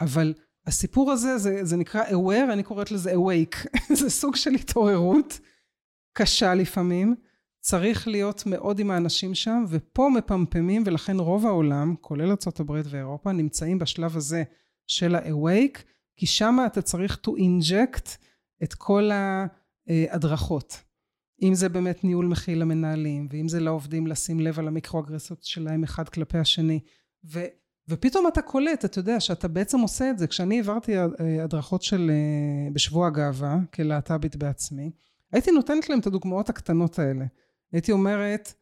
אבל 0.00 0.34
הסיפור 0.66 1.12
הזה, 1.12 1.38
זה, 1.38 1.64
זה 1.64 1.76
נקרא 1.76 2.02
aware, 2.02 2.52
אני 2.52 2.62
קוראת 2.62 2.90
לזה 2.90 3.14
awake. 3.14 3.68
זה 4.00 4.10
סוג 4.10 4.36
של 4.36 4.54
התעוררות, 4.54 5.40
קשה 6.12 6.54
לפעמים. 6.54 7.14
צריך 7.60 8.08
להיות 8.08 8.46
מאוד 8.46 8.78
עם 8.78 8.90
האנשים 8.90 9.34
שם, 9.34 9.64
ופה 9.68 10.08
מפמפמים, 10.14 10.82
ולכן 10.86 11.16
רוב 11.16 11.46
העולם, 11.46 11.94
כולל 12.00 12.30
ארה"ב 12.30 12.80
ואירופה, 12.90 13.32
נמצאים 13.32 13.78
בשלב 13.78 14.16
הזה 14.16 14.42
של 14.86 15.14
ה-awake, 15.14 15.78
כי 16.16 16.26
שם 16.26 16.56
אתה 16.66 16.82
צריך 16.82 17.18
to 17.26 17.30
inject 17.30 18.08
את 18.62 18.74
כל 18.74 19.10
ההדרכות. 19.88 20.82
אם 21.42 21.54
זה 21.54 21.68
באמת 21.68 22.04
ניהול 22.04 22.26
מכיל 22.26 22.58
למנהלים, 22.58 23.28
ואם 23.30 23.48
זה 23.48 23.60
לעובדים 23.60 24.06
לשים 24.06 24.40
לב 24.40 24.58
על 24.58 24.68
המיקרו-אגרסיות 24.68 25.44
שלהם 25.44 25.84
אחד 25.84 26.08
כלפי 26.08 26.38
השני. 26.38 26.80
ו, 27.32 27.44
ופתאום 27.88 28.28
אתה 28.28 28.42
קולט, 28.42 28.84
אתה 28.84 28.98
יודע, 28.98 29.20
שאתה 29.20 29.48
בעצם 29.48 29.80
עושה 29.80 30.10
את 30.10 30.18
זה. 30.18 30.26
כשאני 30.26 30.56
העברתי 30.56 30.92
הדרכות 31.44 31.82
של, 31.82 32.10
בשבוע 32.72 33.06
הגאווה, 33.06 33.58
כלהט"בית 33.74 34.36
בעצמי, 34.36 34.90
הייתי 35.32 35.50
נותנת 35.50 35.88
להם 35.88 35.98
את 35.98 36.06
הדוגמאות 36.06 36.48
הקטנות 36.48 36.98
האלה. 36.98 37.24
הייתי 37.72 37.92
אומרת, 37.92 38.52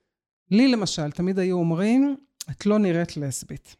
לי 0.50 0.68
למשל, 0.68 1.10
תמיד 1.10 1.38
היו 1.38 1.56
אומרים, 1.56 2.16
את 2.50 2.66
לא 2.66 2.78
נראית 2.78 3.16
לסבית. 3.16 3.76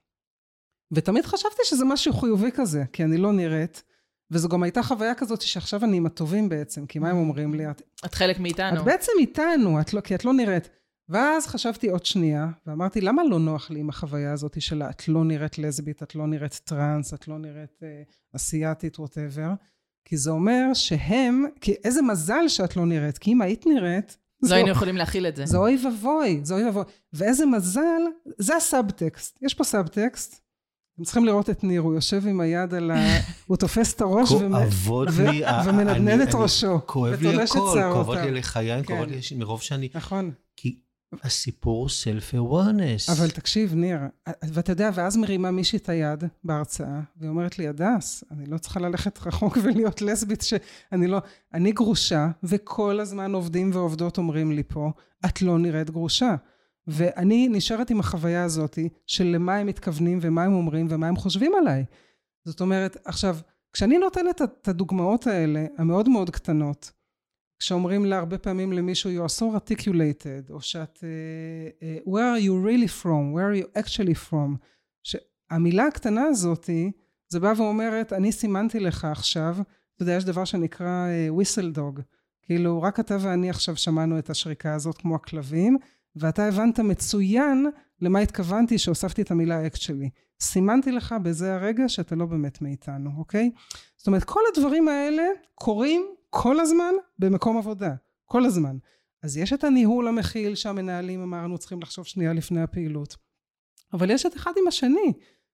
ותמיד 0.93 1.27
חשבתי 1.27 1.63
שזה 1.65 1.85
משהו 1.85 2.13
חיובי 2.13 2.51
כזה, 2.53 2.85
כי 2.93 3.05
אני 3.05 3.17
לא 3.17 3.33
נראית, 3.33 3.83
וזו 4.31 4.49
גם 4.49 4.63
הייתה 4.63 4.83
חוויה 4.83 5.15
כזאת 5.15 5.43
שעכשיו 5.43 5.85
אני 5.85 5.97
עם 5.97 6.07
הטובים 6.07 6.49
בעצם, 6.49 6.87
כי 6.87 6.99
מה 6.99 7.11
הם 7.11 7.17
אומרים 7.17 7.55
לי? 7.55 7.71
את, 7.71 7.83
את 8.05 8.15
חלק 8.15 8.41
מאיתנו. 8.41 8.81
את 8.81 8.85
בעצם 8.85 9.13
איתנו, 9.19 9.81
את 9.81 9.95
לא, 9.95 10.01
כי 10.01 10.15
את 10.15 10.25
לא 10.25 10.33
נראית. 10.33 10.69
ואז 11.09 11.47
חשבתי 11.47 11.89
עוד 11.89 12.07
שנייה, 12.07 12.49
ואמרתי, 12.67 13.01
למה 13.01 13.25
לא 13.25 13.39
נוח 13.39 13.71
לי 13.71 13.81
עם 13.81 13.89
החוויה 13.89 14.33
הזאת 14.33 14.63
של 14.63 14.83
את 14.83 15.09
לא 15.09 15.25
נראית 15.25 15.59
לסבית, 15.59 16.03
את 16.03 16.15
לא 16.15 16.27
נראית 16.27 16.61
טראנס, 16.65 17.15
את 17.15 17.29
לא 17.29 17.39
נראית 17.39 17.83
אה, 17.83 18.03
אסיאתית, 18.37 18.99
whatever? 18.99 19.51
כי 20.05 20.17
זה 20.17 20.31
אומר 20.31 20.65
שהם, 20.75 21.45
כי 21.61 21.75
איזה 21.85 22.03
מזל 22.03 22.49
שאת 22.49 22.77
לא 22.77 22.87
נראית, 22.87 23.19
כי 23.19 23.33
אם 23.33 23.43
היית 23.43 23.67
נראית, 23.67 24.17
לא 24.43 24.55
היינו 24.55 24.71
יכולים 24.71 24.97
להכיל 24.97 25.27
את 25.27 25.37
זה. 25.37 25.47
זה 25.47 25.59
אוי 25.59 25.79
ואבוי, 25.85 26.41
זה 26.43 26.55
אוי 26.55 26.65
ואבוי. 26.65 26.85
ואיזה 27.13 27.47
מזל, 27.47 28.03
זה 28.39 28.57
הסאבטקסט. 28.57 29.39
יש 29.43 29.55
פה 29.55 29.65
סאבטקסט. 29.65 30.41
אתם 30.95 31.05
צריכים 31.05 31.25
לראות 31.25 31.51
את 31.51 31.65
ניר, 31.65 31.81
הוא 31.81 31.95
יושב 31.95 32.27
עם 32.27 32.41
היד 32.41 32.75
על 32.75 32.91
ה... 32.91 32.97
הוא 33.47 33.57
תופס 33.57 33.95
את 33.95 34.01
הראש 34.01 34.33
ומנדנד 35.67 36.21
את 36.21 36.35
ראשו. 36.35 36.81
כואב 36.87 37.23
לי 37.23 37.43
הכל, 37.43 37.81
כואב 37.93 38.11
לי 38.11 38.31
לחיים, 38.31 38.85
כואב 38.85 39.09
לי 39.09 39.21
מרוב 39.37 39.63
שאני... 39.63 39.89
נכון. 39.95 40.31
כי 40.57 40.81
הסיפור 41.23 41.81
הוא 41.81 41.89
self-awareness. 41.89 43.13
אבל 43.13 43.31
תקשיב, 43.31 43.75
ניר, 43.75 43.99
ואתה 44.43 44.73
יודע, 44.73 44.91
ואז 44.95 45.17
מרימה 45.17 45.51
מישהי 45.51 45.77
את 45.77 45.89
היד 45.89 46.25
בהרצאה, 46.45 47.01
והיא 47.17 47.31
אומרת 47.31 47.59
לי, 47.59 47.69
הדס, 47.69 48.25
אני 48.31 48.47
לא 48.47 48.59
צריכה 48.59 48.81
ללכת 48.81 49.27
רחוק 49.27 49.59
ולהיות 49.63 50.03
לסבית, 50.03 50.43
שאני 50.43 51.07
לא... 51.07 51.19
אני 51.55 51.73
גרושה, 51.73 52.29
וכל 52.43 53.01
הזמן 53.01 53.35
עובדים 53.35 53.71
ועובדות 53.75 54.19
אומרים 54.19 54.53
לי 54.53 54.63
פה, 54.63 54.91
את 55.27 55.43
לא 55.43 55.59
נראית 55.59 55.91
גרושה. 55.91 56.35
ואני 56.87 57.49
נשארת 57.49 57.91
עם 57.91 58.01
החוויה 58.01 58.45
הזאת 58.45 58.79
של 59.07 59.25
למה 59.25 59.57
הם 59.57 59.67
מתכוונים 59.67 60.19
ומה 60.23 60.45
הם 60.45 60.53
אומרים 60.53 60.87
ומה 60.91 61.09
הם 61.09 61.17
חושבים 61.17 61.53
עליי. 61.59 61.85
זאת 62.45 62.61
אומרת, 62.61 62.97
עכשיו, 63.05 63.39
כשאני 63.73 63.99
נותנת 63.99 64.43
את 64.43 64.69
הדוגמאות 64.69 65.27
האלה, 65.27 65.67
המאוד 65.79 66.09
מאוד 66.09 66.31
קטנות, 66.31 66.93
כשאומרים 67.59 68.05
לה 68.05 68.19
הרבה 68.19 68.39
פעמים 68.39 68.73
למישהו 68.73 69.11
you 69.11 69.29
are 69.29 69.41
so 69.41 69.43
articulated, 69.43 70.53
או 70.53 70.61
שאת 70.61 70.99
uh, 70.99 72.09
where 72.09 72.37
are 72.37 72.45
you 72.45 72.67
really 72.67 73.03
from, 73.03 73.35
where 73.35 73.51
are 73.51 73.65
you 73.65 73.79
actually 73.79 74.31
from, 74.31 74.57
שהמילה 75.03 75.87
הקטנה 75.87 76.23
הזאתי, 76.25 76.93
זה 77.29 77.41
בא 77.41 77.55
ואומרת, 77.57 78.13
אני 78.13 78.33
סימנתי 78.33 78.81
לך 78.81 79.05
עכשיו, 79.05 79.57
אתה 79.95 80.03
יודע, 80.03 80.13
יש 80.13 80.25
דבר 80.25 80.45
שנקרא 80.45 81.07
uh, 81.09 81.41
whistle 81.41 81.77
dog, 81.77 82.01
כאילו 82.43 82.83
רק 82.83 83.01
אתה 83.01 83.17
ואני 83.21 83.51
עכשיו 83.51 83.77
שמענו 83.77 84.19
את 84.19 84.31
השריקה 84.31 84.75
הזאת 84.75 84.99
כמו 84.99 85.15
הכלבים, 85.15 85.77
ואתה 86.17 86.47
הבנת 86.47 86.81
מצוין 86.81 87.67
למה 88.01 88.19
התכוונתי 88.19 88.79
שהוספתי 88.79 89.23
את 89.23 89.31
המילה 89.31 89.67
אקט 89.67 89.81
שלי. 89.81 90.11
סימנתי 90.41 90.93
לך 90.93 91.15
בזה 91.23 91.55
הרגע 91.55 91.89
שאתה 91.89 92.15
לא 92.15 92.27
באמת 92.27 92.63
מאיתנו, 92.63 93.11
אוקיי? 93.19 93.51
זאת 93.97 94.07
אומרת, 94.07 94.25
כל 94.25 94.41
הדברים 94.53 94.89
האלה 94.89 95.23
קורים 95.55 96.07
כל 96.43 96.61
הזמן 96.61 96.95
במקום 97.19 97.59
עבודה. 97.59 97.95
כל 98.25 98.45
הזמן. 98.45 98.77
אז 99.23 99.37
יש 99.37 99.53
את 99.53 99.65
הניהול 99.65 100.09
המכיל 100.09 100.55
שהמנהלים 100.55 101.23
אמרנו 101.23 101.59
צריכים 101.59 101.83
לחשוב 101.83 102.07
שנייה 102.07 102.33
לפני 102.33 102.63
הפעילות. 102.63 103.17
אבל 103.93 104.11
יש 104.11 104.27
את 104.27 104.37
אחד 104.37 104.51
עם 104.63 104.69
השני, 104.69 105.13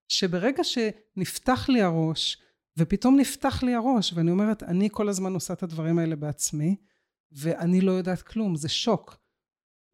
שברגע 0.08 0.64
שנפתח 0.64 1.68
לי 1.68 1.82
הראש, 1.82 2.42
ופתאום 2.76 3.16
נפתח 3.16 3.62
לי 3.62 3.74
הראש, 3.74 4.12
ואני 4.12 4.30
אומרת, 4.30 4.62
אני 4.62 4.88
כל 4.92 5.08
הזמן 5.08 5.34
עושה 5.34 5.52
את 5.52 5.62
הדברים 5.62 5.98
האלה 5.98 6.16
בעצמי, 6.16 6.76
ואני 7.32 7.80
לא 7.80 7.92
יודעת 7.92 8.22
כלום, 8.22 8.56
זה 8.56 8.68
שוק. 8.68 9.16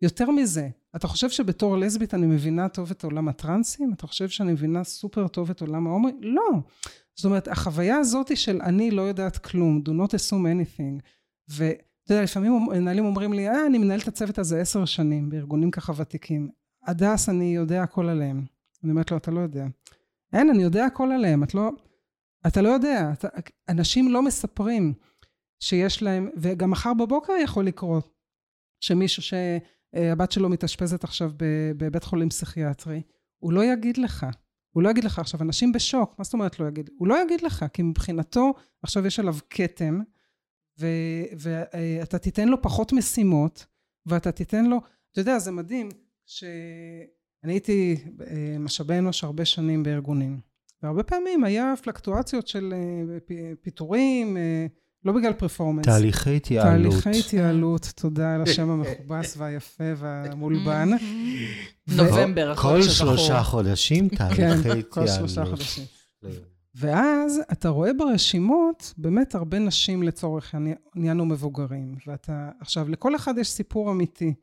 יותר 0.03 0.31
מזה, 0.31 0.69
אתה 0.97 1.09
חושב 1.09 1.31
שבתור 1.31 1.77
לסבית 1.77 2.15
אני 2.15 2.27
מבינה 2.27 2.69
טוב 2.69 2.91
את 2.91 3.05
עולם 3.05 3.29
הטרנסים? 3.29 3.93
אתה 3.93 4.07
חושב 4.07 4.29
שאני 4.29 4.53
מבינה 4.53 4.85
סופר 4.85 5.29
טוב 5.29 5.51
את 5.51 5.61
עולם 5.61 5.87
ההומוי? 5.87 6.13
לא. 6.21 6.49
זאת 7.15 7.25
אומרת, 7.25 7.49
החוויה 7.49 7.97
הזאת 7.97 8.37
של 8.37 8.63
אני 8.63 8.91
לא 8.91 9.03
יודעת 9.03 9.39
כלום, 9.39 9.83
do 9.89 9.91
not 9.91 10.11
assume 10.11 10.33
anything, 10.33 11.03
ואתה 11.49 12.13
יודע, 12.13 12.23
לפעמים 12.23 12.67
מנהלים 12.71 13.05
אומרים 13.05 13.33
לי, 13.33 13.49
אה, 13.49 13.67
אני 13.67 13.79
מנהל 13.79 14.01
את 14.01 14.09
הצוות 14.09 14.39
הזה 14.39 14.61
עשר 14.61 14.85
שנים, 14.85 15.31
בארגונים 15.31 15.71
ככה 15.71 15.93
ותיקים. 15.97 16.51
הדס, 16.87 17.29
אני 17.29 17.55
יודע 17.57 17.83
הכל 17.83 18.09
עליהם. 18.09 18.45
אני 18.85 18.91
אומרת 18.91 19.11
לו, 19.11 19.17
אתה 19.17 19.31
לא 19.31 19.41
יודע. 19.41 19.67
אין, 20.33 20.51
אני 20.51 20.63
יודע 20.63 20.85
הכל 20.85 21.13
עליהם, 21.13 21.43
את 21.43 21.55
לא... 21.55 21.71
אתה 22.47 22.63
לא 22.63 22.69
יודע. 22.69 23.13
אתה, 23.13 23.29
אנשים 23.69 24.13
לא 24.13 24.23
מספרים 24.23 24.95
שיש 25.61 26.03
להם, 26.03 26.31
וגם 26.37 26.71
מחר 26.71 26.95
בבוקר 26.95 27.33
יכול 27.43 27.67
לקרות, 27.67 28.15
שמישהו 28.81 29.23
ש... 29.23 29.35
אה, 29.97 30.13
הבת 30.13 30.33
שלו 30.33 30.49
מתאשפזת 30.49 31.05
עכשיו 31.05 31.33
בבית 31.77 32.05
חולים 32.05 32.29
פסיכיאטרי, 32.29 33.03
הוא 33.39 33.53
לא 33.53 33.65
יגיד 33.65 33.99
לך. 33.99 34.27
הוא 34.71 34.83
לא 34.83 34.89
יגיד 34.89 35.05
לך 35.05 35.19
עכשיו, 35.19 35.43
אנשים 35.43 35.73
בשוק, 35.73 36.15
מה 36.19 36.25
זאת 36.25 36.35
אומרת 36.35 36.61
לא 36.61 36.69
יגיד? 36.69 36.91
הוא 36.99 37.09
לא 37.09 37.23
יגיד 37.23 37.41
לך, 37.41 37.65
כי 37.73 37.83
מבחינתו 37.83 38.55
עכשיו 38.83 39.07
יש 39.07 39.19
עליו 39.19 39.37
כתם, 39.51 40.01
ואתה 41.39 42.19
תיתן 42.19 42.49
לו 42.49 42.63
פחות 42.63 42.93
משימות, 42.93 43.67
ואתה 44.07 44.33
תיתן 44.33 44.65
לו, 44.65 44.81
אתה 45.13 45.21
יודע, 45.21 45.39
זה 45.39 45.51
מדהים, 45.51 45.89
שאני 46.27 47.53
הייתי 47.53 47.97
אה, 48.27 48.57
משאבי 48.59 48.99
אנוש 48.99 49.25
הרבה 49.25 49.45
שנים 49.45 49.83
בארגונים, 49.83 50.41
והרבה 50.83 51.03
פעמים 51.03 51.45
היה 51.45 51.75
פלקטואציות 51.83 52.49
של 52.49 52.75
אה, 53.31 53.53
פיטורים, 53.63 54.37
לא 55.07 55.13
בגלל 55.13 55.33
פרפורמנס. 55.33 55.85
תהליכי 55.85 56.37
התייעלות. 56.37 56.93
תהליכי 57.03 57.21
התייעלות, 57.21 57.93
תודה 57.97 58.35
על 58.35 58.43
השם 58.43 58.71
המכובס 58.71 59.35
והיפה 59.39 59.85
והמולבן. 59.97 60.89
נובמבר, 61.89 62.55
כל 62.63 62.83
שלושה 62.83 63.43
חודשים 63.43 64.09
תהליכי 64.09 64.45
התייעלות. 64.45 64.85
כן, 64.85 64.91
כל 64.91 65.07
שלושה 65.07 65.45
חודשים. 65.45 65.85
ואז 66.75 67.41
אתה 67.53 67.69
רואה 67.69 67.93
ברשימות 67.93 68.95
באמת 68.99 69.35
הרבה 69.35 69.59
נשים 69.59 70.03
לצורך 70.03 70.55
העניין 70.55 71.21
ומבוגרים. 71.21 71.95
ואתה, 72.07 72.51
עכשיו, 72.61 72.89
לכל 72.89 73.17
אחד 73.17 73.39
יש 73.39 73.49
סיפור 73.51 73.91
אמיתי 73.91 74.35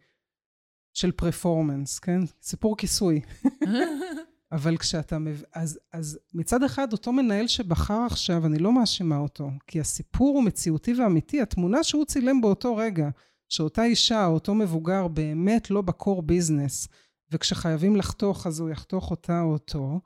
של 0.93 1.11
פרפורמנס, 1.11 1.99
כן? 1.99 2.21
סיפור 2.41 2.77
כיסוי. 2.77 3.21
אבל 4.53 4.77
כשאתה... 4.77 5.17
אז, 5.53 5.79
אז 5.93 6.19
מצד 6.33 6.63
אחד, 6.63 6.91
אותו 6.91 7.11
מנהל 7.13 7.47
שבחר 7.47 7.99
עכשיו, 8.11 8.45
אני 8.45 8.59
לא 8.59 8.71
מאשימה 8.71 9.17
אותו, 9.17 9.49
כי 9.67 9.79
הסיפור 9.79 10.35
הוא 10.35 10.43
מציאותי 10.43 10.93
ואמיתי, 10.93 11.41
התמונה 11.41 11.83
שהוא 11.83 12.05
צילם 12.05 12.41
באותו 12.41 12.75
רגע, 12.75 13.09
שאותה 13.49 13.83
אישה 13.83 14.25
או 14.25 14.33
אותו 14.33 14.55
מבוגר 14.55 15.07
באמת 15.07 15.71
לא 15.71 15.81
בקור 15.81 16.21
ביזנס, 16.21 16.87
וכשחייבים 17.31 17.95
לחתוך 17.95 18.47
אז 18.47 18.59
הוא 18.59 18.69
יחתוך 18.69 19.11
אותה 19.11 19.41
או 19.41 19.53
אותו, 19.53 19.99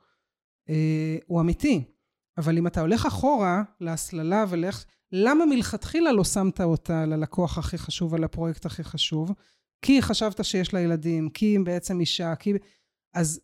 אה, 0.68 1.16
הוא 1.26 1.40
אמיתי. 1.40 1.84
אבל 2.38 2.58
אם 2.58 2.66
אתה 2.66 2.80
הולך 2.80 3.06
אחורה 3.06 3.62
להסללה 3.80 4.44
ולך... 4.48 4.84
למה 5.12 5.46
מלכתחילה 5.46 6.12
לא 6.12 6.24
שמת 6.24 6.60
אותה 6.60 7.02
על 7.02 7.12
הלקוח 7.12 7.58
הכי 7.58 7.78
חשוב, 7.78 8.14
על 8.14 8.24
הפרויקט 8.24 8.66
הכי 8.66 8.84
חשוב? 8.84 9.32
כי 9.82 10.02
חשבת 10.02 10.44
שיש 10.44 10.74
לה 10.74 10.80
ילדים, 10.80 11.30
כי 11.30 11.46
היא 11.46 11.60
בעצם 11.64 12.00
אישה, 12.00 12.34
כי... 12.34 12.52
אז 13.14 13.40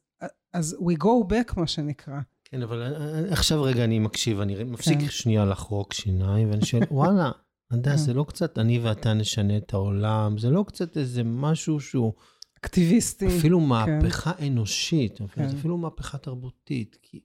אז 0.55 0.76
we 0.80 0.94
go 0.98 1.32
back, 1.32 1.61
מה 1.61 1.66
שנקרא. 1.66 2.20
כן, 2.44 2.62
אבל 2.62 2.94
עכשיו 3.30 3.62
רגע 3.62 3.84
אני 3.84 3.98
מקשיב, 3.98 4.40
אני 4.40 4.64
מפסיק 4.64 4.98
כן. 4.98 5.09
שנייה 5.11 5.44
לחרוק 5.44 5.92
שיניים, 5.92 6.50
ואני 6.50 6.66
שואל, 6.66 6.82
וואלה, 6.90 7.30
הדס, 7.70 7.90
כן. 7.90 7.96
זה 7.96 8.14
לא 8.14 8.24
קצת 8.28 8.59
אני 8.59 8.78
ואתה 8.78 9.14
נשנה 9.14 9.57
את 9.57 9.72
העולם, 9.74 10.38
זה 10.38 10.50
לא 10.50 10.64
קצת 10.68 10.96
איזה 10.96 11.22
משהו 11.24 11.80
שהוא 11.80 12.12
אקטיביסטי. 12.59 13.26
אפילו 13.26 13.61
מהפכה 13.61 14.32
אנושית, 14.46 15.18
כן. 15.32 15.44
אפילו 15.59 15.78
מהפכה 15.78 16.18
תרבותית. 16.18 16.98
כי 17.02 17.20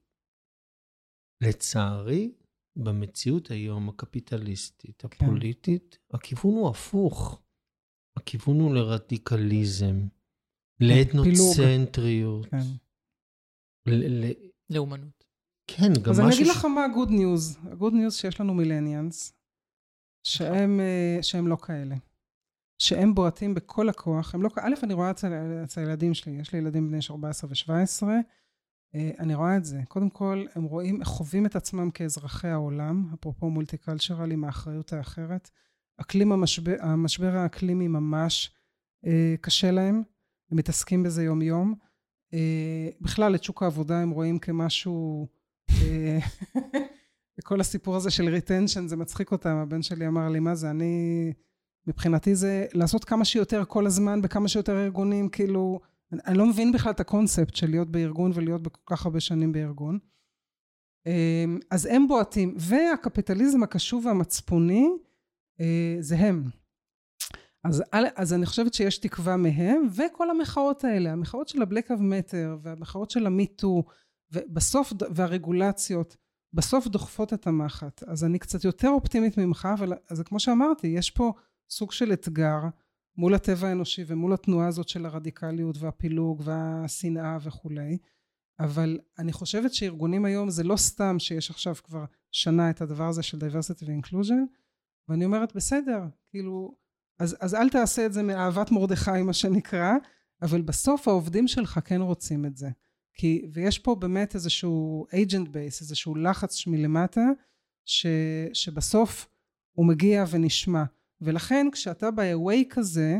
לצערי, 1.43 2.31
במציאות 2.75 3.51
היום 3.51 3.89
הקפיטליסטית, 3.89 5.03
כן. 5.11 5.25
הפוליטית, 5.25 5.97
הכיוון 6.13 6.53
הוא 6.53 6.69
הפוך. 6.69 7.41
הכיוון 8.17 8.59
הוא 8.59 8.75
לרדיקליזם, 8.75 10.07
לאתנוצנטריות. 10.79 12.45
כן. 12.45 12.57
ל- 13.91 14.25
ל- 14.25 14.33
לאומנות. 14.69 15.25
כן, 15.67 15.93
גם 16.03 16.11
אז 16.11 16.19
משהו... 16.19 16.23
אני 16.25 16.35
אגיד 16.35 16.45
ש- 16.53 16.57
לך 16.57 16.65
מה 16.65 16.85
ה-good 16.85 17.09
news. 17.09 17.67
ה-good 17.69 17.93
news 17.93 18.11
שיש 18.11 18.41
לנו 18.41 18.53
מילניאנס, 18.53 19.33
שהם, 20.23 20.79
אה, 20.79 21.19
שהם 21.23 21.47
לא 21.47 21.55
כאלה. 21.55 21.95
שהם 22.81 23.15
בועטים 23.15 23.53
בכל 23.53 23.89
הכוח. 23.89 24.35
הם 24.35 24.43
לא... 24.43 24.49
א', 24.61 24.73
אני 24.83 24.93
רואה 24.93 25.11
אצל, 25.11 25.33
אצל 25.63 25.81
הילדים 25.81 26.13
שלי, 26.13 26.31
יש 26.31 26.53
לי 26.53 26.59
ילדים 26.59 26.87
בני 26.87 26.99
14 27.09 27.49
ו-17, 27.49 28.03
אני 29.19 29.35
רואה 29.35 29.57
את 29.57 29.65
זה. 29.65 29.81
קודם 29.87 30.09
כל, 30.09 30.45
הם 30.55 30.63
רואים, 30.63 31.03
חווים 31.03 31.45
את 31.45 31.55
עצמם 31.55 31.91
כאזרחי 31.91 32.47
העולם, 32.47 33.09
אפרופו 33.13 33.49
מולטי 33.49 33.77
קלצ'רל 33.77 34.31
עם 34.31 34.43
האחריות 34.43 34.93
האחרת. 34.93 35.49
אקלים 35.97 36.31
המשבר, 36.31 36.75
המשבר 36.79 37.35
האקלימי 37.35 37.87
ממש 37.87 38.51
אה, 39.05 39.35
קשה 39.41 39.71
להם, 39.71 40.03
הם 40.51 40.57
מתעסקים 40.57 41.03
בזה 41.03 41.23
יום 41.23 41.41
יום. 41.41 41.73
אה, 41.81 41.88
בכלל, 43.01 43.35
את 43.35 43.43
שוק 43.43 43.63
העבודה 43.63 44.01
הם 44.01 44.09
רואים 44.09 44.39
כמשהו... 44.39 45.27
אה, 45.71 46.19
כל 47.43 47.61
הסיפור 47.61 47.95
הזה 47.95 48.11
של 48.11 48.29
retention 48.29 48.87
זה 48.87 48.95
מצחיק 48.95 49.31
אותם, 49.31 49.55
הבן 49.55 49.81
שלי 49.81 50.07
אמר 50.07 50.29
לי, 50.29 50.39
מה 50.39 50.55
זה, 50.55 50.69
אני... 50.69 51.33
מבחינתי 51.87 52.35
זה 52.35 52.65
לעשות 52.73 53.05
כמה 53.05 53.25
שיותר 53.25 53.63
כל 53.67 53.85
הזמן 53.85 54.21
בכמה 54.21 54.47
שיותר 54.47 54.83
ארגונים, 54.83 55.29
כאילו, 55.29 55.79
אני, 56.11 56.21
אני 56.25 56.37
לא 56.37 56.45
מבין 56.45 56.71
בכלל 56.71 56.91
את 56.91 56.99
הקונספט 56.99 57.55
של 57.55 57.69
להיות 57.69 57.91
בארגון 57.91 58.31
ולהיות 58.33 58.61
בכל 58.61 58.81
כך 58.85 59.05
הרבה 59.05 59.19
שנים 59.19 59.51
בארגון. 59.51 59.99
אמ, 61.05 61.59
אז 61.71 61.85
הם 61.85 62.07
בועטים, 62.07 62.55
והקפיטליזם 62.57 63.63
הקשוב 63.63 64.05
והמצפוני 64.05 64.89
אה, 65.61 65.97
זה 65.99 66.15
הם. 66.15 66.43
אז, 67.63 67.83
אז 68.15 68.33
אני 68.33 68.45
חושבת 68.45 68.73
שיש 68.73 68.97
תקווה 68.97 69.37
מהם, 69.37 69.87
וכל 69.95 70.29
המחאות 70.29 70.83
האלה, 70.83 71.11
המחאות 71.11 71.47
של 71.47 71.61
ה-Black 71.61 71.87
of 71.87 71.99
Matter, 71.99 72.57
והמחאות 72.61 73.11
של 73.11 73.27
ה-MeToo, 73.27 73.91
ובסוף, 74.31 74.93
והרגולציות, 75.15 76.15
בסוף 76.53 76.87
דוחפות 76.87 77.33
את 77.33 77.47
המחט. 77.47 78.03
אז 78.03 78.23
אני 78.23 78.39
קצת 78.39 78.63
יותר 78.63 78.89
אופטימית 78.89 79.37
ממך, 79.37 79.67
אבל 79.73 79.93
אז 80.09 80.21
כמו 80.21 80.39
שאמרתי, 80.39 80.87
יש 80.87 81.11
פה 81.11 81.33
סוג 81.69 81.91
של 81.91 82.13
אתגר 82.13 82.59
מול 83.17 83.33
הטבע 83.33 83.67
האנושי 83.67 84.03
ומול 84.07 84.33
התנועה 84.33 84.67
הזאת 84.67 84.89
של 84.89 85.05
הרדיקליות 85.05 85.77
והפילוג 85.77 86.41
והשנאה 86.45 87.37
וכולי. 87.41 87.97
אבל 88.59 88.99
אני 89.19 89.33
חושבת 89.33 89.73
שארגונים 89.73 90.25
היום 90.25 90.49
זה 90.49 90.63
לא 90.63 90.75
סתם 90.75 91.15
שיש 91.19 91.49
עכשיו 91.49 91.75
כבר 91.75 92.05
שנה 92.31 92.69
את 92.69 92.81
הדבר 92.81 93.07
הזה 93.07 93.23
של 93.23 93.37
diversity 93.37 93.85
ו-inclusion, 93.85 94.59
ואני 95.07 95.25
אומרת 95.25 95.55
בסדר, 95.55 96.01
כאילו, 96.29 96.75
אז, 97.19 97.37
אז 97.39 97.55
אל 97.55 97.69
תעשה 97.69 98.05
את 98.05 98.13
זה 98.13 98.23
מאהבת 98.23 98.71
מרדכי 98.71 99.21
מה 99.21 99.33
שנקרא, 99.33 99.93
אבל 100.41 100.61
בסוף 100.61 101.07
העובדים 101.07 101.47
שלך 101.47 101.79
כן 101.85 102.01
רוצים 102.01 102.45
את 102.45 102.57
זה. 102.57 102.69
כי, 103.13 103.45
ויש 103.53 103.79
פה 103.79 103.95
באמת 103.95 104.35
איזשהו 104.35 105.05
agent 105.11 105.47
base, 105.47 105.81
איזשהו 105.81 106.15
לחץ 106.15 106.67
מלמטה, 106.67 107.25
ש, 107.85 108.05
שבסוף 108.53 109.27
הוא 109.71 109.85
מגיע 109.85 110.25
ונשמע. 110.29 110.83
ולכן 111.21 111.67
כשאתה 111.71 112.11
ב-away 112.11 112.65
כזה, 112.69 113.17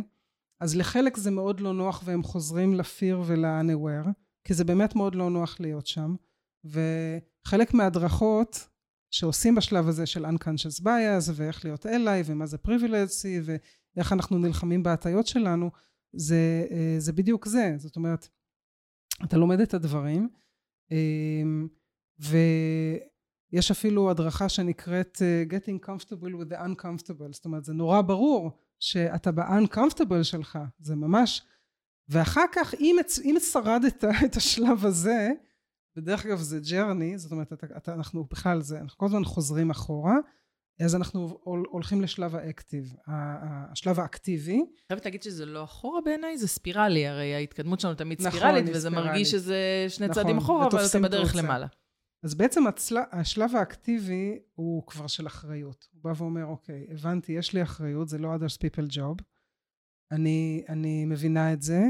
אז 0.60 0.76
לחלק 0.76 1.18
זה 1.18 1.32
מאוד 1.32 1.60
לא 1.60 1.74
נוח 1.74 2.02
והם 2.06 2.24
חוזרים 2.24 2.74
לפיר 2.74 3.22
ול-unaware, 3.26 4.10
כי 4.44 4.54
זה 4.54 4.64
באמת 4.64 4.96
מאוד 4.96 5.16
לא 5.16 5.30
נוח 5.30 5.60
להיות 5.60 5.88
שם. 5.88 6.16
וחלק 6.66 7.74
מההדרכות 7.74 8.68
שעושים 9.12 9.56
בשלב 9.56 9.88
הזה 9.88 10.06
של 10.06 10.26
unconscious 10.26 10.84
bias, 10.84 11.32
ואיך 11.36 11.66
להיות 11.66 11.86
אליי, 11.86 12.24
ומה 12.26 12.46
זה 12.46 12.58
privilege, 12.68 13.26
ואיך 14.00 14.14
אנחנו 14.14 14.38
נלחמים 14.38 14.84
בהטיות 14.84 15.28
שלנו, 15.28 15.72
זה, 16.14 16.66
זה 16.98 17.14
בדיוק 17.14 17.48
זה. 17.48 17.74
זאת 17.78 17.96
אומרת, 17.96 18.28
אתה 19.24 19.38
לומד 19.38 19.60
את 19.60 19.74
הדברים, 19.74 20.30
ויש 22.20 23.72
אפילו 23.72 24.12
הדרכה 24.12 24.50
שנקראת 24.50 25.22
getting 25.50 25.86
comfortable 25.86 26.34
with 26.42 26.54
the 26.54 26.58
uncomfortable, 26.58 27.32
זאת 27.32 27.46
אומרת, 27.46 27.66
זה 27.66 27.74
נורא 27.74 28.02
ברור 28.02 28.52
שאתה 28.80 29.32
ב-uncomfortable 29.32 30.24
שלך, 30.24 30.60
זה 30.80 30.96
ממש, 30.96 31.42
ואחר 32.10 32.46
כך, 32.52 32.74
אם, 32.74 32.96
אם 33.24 33.36
שרדת 33.40 34.04
את 34.26 34.36
השלב 34.36 34.86
הזה, 34.86 35.30
בדרך 35.96 36.26
אגב 36.26 36.38
זה 36.38 36.60
ג'רני, 36.72 37.18
זאת 37.18 37.32
אומרת, 37.32 37.54
אתה, 37.54 37.68
אתה, 37.78 37.94
אנחנו 37.94 38.24
בכלל, 38.24 38.62
זה, 38.62 38.80
אנחנו 38.80 38.98
כל 38.98 39.06
הזמן 39.06 39.26
חוזרים 39.26 39.70
אחורה, 39.70 40.16
אז 40.86 40.96
אנחנו 40.96 41.40
הולכים 41.44 42.02
לשלב 42.02 42.36
האקטיב, 42.36 42.96
השלב 43.08 44.00
האקטיבי. 44.00 44.62
חייבת 44.88 45.06
להגיד 45.06 45.24
שזה 45.24 45.46
לא 45.46 45.64
אחורה 45.64 46.02
בעיניי, 46.02 46.38
זה 46.38 46.48
ספירלי, 46.48 47.08
הרי 47.08 47.36
ההתקדמות 47.36 47.80
שלנו 47.80 47.96
תמיד 47.96 48.22
נכון, 48.22 48.40
ספירלית, 48.40 48.66
וזה 48.70 48.90
ספירלית. 48.90 49.10
מרגיש 49.10 49.32
שזה 49.32 49.86
שני 49.90 50.08
נכון, 50.08 50.24
צעדים 50.24 50.38
אחורה, 50.38 50.68
אבל 50.68 50.86
אתה 50.86 51.00
בדרך 51.00 51.32
תוצא. 51.32 51.44
למעלה. 51.44 51.68
אז 52.24 52.36
בעצם 52.36 52.68
הצל... 52.68 52.98
השלב 53.12 53.56
האקטיבי 53.56 54.40
הוא 54.54 54.88
כבר 54.88 55.08
של 55.08 55.28
אחריות. 55.28 55.88
הוא 55.94 56.04
בא 56.04 56.14
ואומר, 56.18 56.46
אוקיי, 56.46 56.88
הבנתי, 56.92 57.32
יש 57.32 57.54
לי 57.54 57.64
אחריות, 57.64 58.10
זה 58.10 58.18
לא 58.18 58.36
others 58.36 58.58
people 58.58 58.96
job. 58.96 59.24
אני, 60.12 60.64
אני 60.70 61.06
מבינה 61.06 61.54
את 61.54 61.62
זה. 61.62 61.84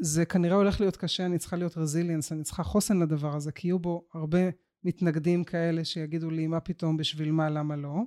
זה 0.00 0.24
כנראה 0.24 0.56
הולך 0.56 0.80
להיות 0.80 0.96
קשה, 0.96 1.26
אני 1.26 1.38
צריכה 1.38 1.56
להיות 1.56 1.78
רזיליאנס, 1.78 2.32
אני 2.32 2.42
צריכה 2.42 2.62
חוסן 2.62 2.98
לדבר 2.98 3.36
הזה, 3.36 3.52
כי 3.52 3.68
יהיו 3.68 3.78
בו 3.78 4.08
הרבה 4.14 4.38
מתנגדים 4.84 5.44
כאלה 5.44 5.84
שיגידו 5.84 6.30
לי 6.30 6.46
מה 6.46 6.60
פתאום, 6.60 6.96
בשביל 6.96 7.32
מה, 7.32 7.50
למה 7.50 7.76
לא. 7.76 8.02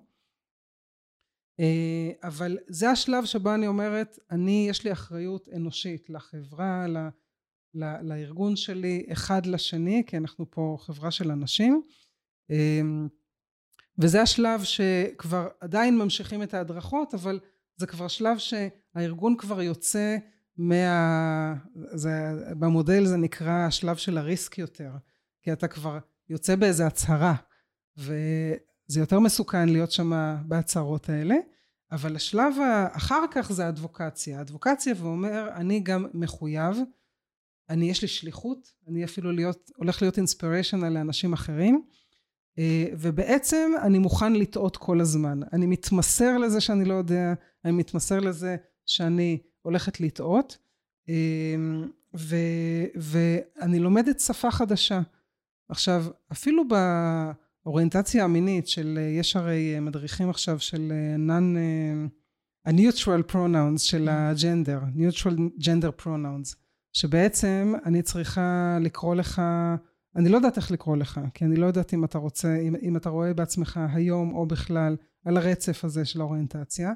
אבל 2.23 2.57
זה 2.67 2.89
השלב 2.89 3.25
שבו 3.25 3.53
אני 3.53 3.67
אומרת, 3.67 4.19
אני, 4.31 4.65
יש 4.69 4.83
לי 4.83 4.91
אחריות 4.91 5.49
אנושית 5.55 6.09
לחברה, 6.09 6.87
ל, 6.87 6.97
ל, 7.73 8.01
לארגון 8.01 8.55
שלי, 8.55 9.05
אחד 9.11 9.45
לשני, 9.45 10.03
כי 10.07 10.17
אנחנו 10.17 10.51
פה 10.51 10.77
חברה 10.79 11.11
של 11.11 11.31
אנשים. 11.31 11.81
וזה 13.97 14.21
השלב 14.21 14.63
שכבר 14.63 15.47
עדיין 15.59 15.97
ממשיכים 15.97 16.43
את 16.43 16.53
ההדרכות, 16.53 17.13
אבל 17.13 17.39
זה 17.77 17.87
כבר 17.87 18.07
שלב 18.07 18.37
שהארגון 18.37 19.37
כבר 19.37 19.61
יוצא 19.61 20.17
מה... 20.57 21.55
זה, 21.93 22.11
במודל 22.59 23.05
זה 23.05 23.17
נקרא 23.17 23.65
השלב 23.67 23.95
של 23.95 24.17
הריסק 24.17 24.57
יותר, 24.57 24.91
כי 25.41 25.53
אתה 25.53 25.67
כבר 25.67 25.99
יוצא 26.31 26.55
באיזה 26.55 26.87
הצהרה, 26.87 27.35
וזה 27.97 28.99
יותר 28.99 29.19
מסוכן 29.19 29.69
להיות 29.69 29.91
שם 29.91 30.37
בהצהרות 30.45 31.09
האלה, 31.09 31.35
אבל 31.91 32.15
השלב 32.15 32.55
אחר 32.91 33.23
כך 33.31 33.51
זה 33.51 33.69
אדבוקציה. 33.69 34.41
אדבוקציה 34.41 34.93
ואומר, 34.97 35.49
אני 35.55 35.79
גם 35.79 36.05
מחויב, 36.13 36.77
אני 37.69 37.89
יש 37.89 38.01
לי 38.01 38.07
שליחות, 38.07 38.73
אני 38.87 39.03
אפילו 39.03 39.31
להיות, 39.31 39.71
הולך 39.75 40.01
להיות 40.01 40.17
אינספיריישנל 40.17 40.89
לאנשים 40.89 41.33
אחרים, 41.33 41.83
ובעצם 42.93 43.71
אני 43.81 43.99
מוכן 43.99 44.33
לטעות 44.33 44.77
כל 44.77 45.01
הזמן. 45.01 45.39
אני 45.53 45.65
מתמסר 45.65 46.37
לזה 46.37 46.61
שאני 46.61 46.85
לא 46.85 46.93
יודע, 46.93 47.33
אני 47.65 47.73
מתמסר 47.73 48.19
לזה 48.19 48.55
שאני 48.85 49.37
הולכת 49.61 49.99
לטעות, 49.99 50.57
ו, 52.17 52.35
ואני 52.95 53.79
לומדת 53.79 54.19
שפה 54.19 54.51
חדשה. 54.51 55.01
עכשיו, 55.71 56.05
אפילו 56.31 56.63
באוריינטציה 57.63 58.23
המינית 58.23 58.67
של, 58.67 58.99
יש 59.19 59.35
הרי 59.35 59.79
מדריכים 59.79 60.29
עכשיו 60.29 60.59
של 60.59 60.93
non, 61.27 61.57
ה-neutral 62.65 63.31
pronouns 63.31 63.77
של 63.77 64.09
הג'נדר, 64.11 64.79
neutral 64.95 65.63
gender 65.63 66.03
pronouns, 66.03 66.55
שבעצם 66.93 67.73
אני 67.85 68.01
צריכה 68.01 68.77
לקרוא 68.81 69.15
לך, 69.15 69.41
אני 70.15 70.29
לא 70.29 70.35
יודעת 70.35 70.57
איך 70.57 70.71
לקרוא 70.71 70.97
לך, 70.97 71.21
כי 71.33 71.45
אני 71.45 71.55
לא 71.55 71.65
יודעת 71.65 71.93
אם 71.93 72.03
אתה 72.03 72.17
רוצה, 72.17 72.55
אם, 72.55 72.75
אם 72.81 72.97
אתה 72.97 73.09
רואה 73.09 73.33
בעצמך 73.33 73.79
היום 73.93 74.33
או 74.33 74.45
בכלל 74.45 74.95
על 75.25 75.37
הרצף 75.37 75.85
הזה 75.85 76.05
של 76.05 76.21
האוריינטציה, 76.21 76.91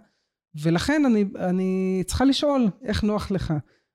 ולכן 0.62 1.06
אני, 1.06 1.26
אני 1.40 2.04
צריכה 2.06 2.26
לשאול 2.26 2.70
איך 2.84 3.04
נוח 3.04 3.32
לך. 3.32 3.54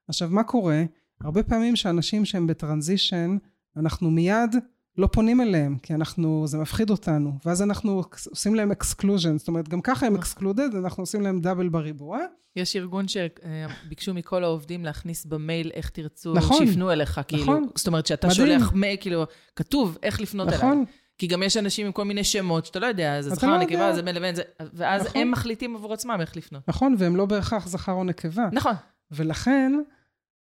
עכשיו, 0.09 0.29
מה 0.31 0.43
קורה? 0.43 0.85
הרבה 1.21 1.43
פעמים 1.43 1.77
שאנשים 1.77 2.25
שהם 2.25 2.47
ב 2.47 2.54
transition, 2.54 3.37
אנחנו 3.77 4.11
מיד 4.11 4.57
לא 4.99 5.09
פונים 5.13 5.41
אליהם, 5.41 5.79
כי 5.83 5.95
אנחנו, 5.95 6.47
זה 6.47 6.59
מפחיד 6.59 6.91
אותנו, 6.91 7.33
ואז 7.45 7.63
אנחנו 7.63 8.03
עושים 8.31 8.55
להם 8.55 8.71
exclusion, 8.71 9.39
זאת 9.39 9.49
אומרת, 9.49 9.69
גם 9.69 9.81
ככה 9.81 10.07
הם 10.07 10.15
excluded, 10.15 10.75
אנחנו 10.75 11.03
עושים 11.03 11.21
להם 11.21 11.41
double 11.41 11.69
בריבוע. 11.69 12.19
יש 12.57 12.77
ארגון 12.77 13.07
שביקשו 13.09 14.15
מכל 14.15 14.45
העובדים 14.45 14.85
להכניס 14.85 15.27
במייל 15.27 15.71
איך 15.75 15.89
תרצו, 15.89 16.35
נכון, 16.35 16.67
שיפנו 16.67 16.93
אליך, 16.93 17.21
כאילו, 17.29 17.43
נכון, 17.43 17.67
זאת 17.75 17.87
אומרת, 17.87 18.07
שאתה 18.07 18.29
מדהים. 18.29 18.59
שולח 18.59 18.73
מייל, 18.73 18.97
כאילו, 19.01 19.25
כתוב 19.57 19.99
איך 20.03 20.21
לפנות 20.21 20.49
נכון. 20.49 20.73
אליי. 20.73 20.85
כי 21.19 21.27
גם 21.27 21.43
יש 21.43 21.57
אנשים 21.57 21.87
עם 21.87 21.93
כל 21.93 22.05
מיני 22.05 22.25
שמות 22.25 22.67
שאתה 22.67 22.79
לא 22.79 22.87
יודע, 22.87 23.23
זה 23.23 23.31
זכר, 23.31 23.47
לא 23.47 23.59
נקבה, 23.59 23.75
יודע. 23.75 23.95
זה 23.95 24.03
בין 24.03 24.15
לבין 24.15 24.35
זה, 24.35 24.43
ואז 24.73 25.07
נכון. 25.07 25.21
הם 25.21 25.31
מחליטים 25.31 25.77
עבור 25.77 25.93
עצמם 25.93 26.17
איך 26.21 26.37
לפנות. 26.37 26.69
נכון, 26.69 26.95
והם 26.99 27.17
לא 27.17 27.27
בהכרח 27.27 27.69
זכר 27.69 27.93
או 27.93 28.05
נקבה. 28.05 28.49
נכון. 28.53 28.73
ולכן, 29.11 29.73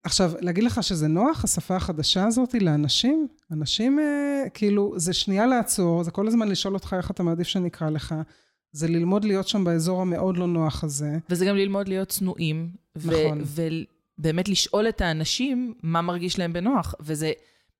עכשיו, 0.05 0.31
להגיד 0.39 0.63
לך 0.63 0.83
שזה 0.83 1.07
נוח, 1.07 1.43
השפה 1.43 1.75
החדשה 1.75 2.25
הזאת 2.25 2.53
לאנשים? 2.53 3.27
אנשים, 3.51 3.99
אה, 3.99 4.49
כאילו, 4.53 4.93
זה 4.97 5.13
שנייה 5.13 5.45
לעצור, 5.45 6.03
זה 6.03 6.11
כל 6.11 6.27
הזמן 6.27 6.47
לשאול 6.47 6.73
אותך 6.73 6.95
איך 6.97 7.11
אתה 7.11 7.23
מעדיף 7.23 7.47
שנקרא 7.47 7.89
לך, 7.89 8.15
זה 8.71 8.87
ללמוד 8.87 9.25
להיות 9.25 9.47
שם 9.47 9.63
באזור 9.63 10.01
המאוד 10.01 10.37
לא 10.37 10.47
נוח 10.47 10.83
הזה. 10.83 11.17
וזה 11.29 11.45
גם 11.45 11.55
ללמוד 11.55 11.87
להיות 11.87 12.09
צנועים. 12.09 12.69
נכון. 12.95 13.43
ובאמת 14.17 14.49
לשאול 14.49 14.89
את 14.89 15.01
האנשים 15.01 15.73
מה 15.83 16.01
מרגיש 16.01 16.39
להם 16.39 16.53
בנוח. 16.53 16.95
וזה 16.99 17.31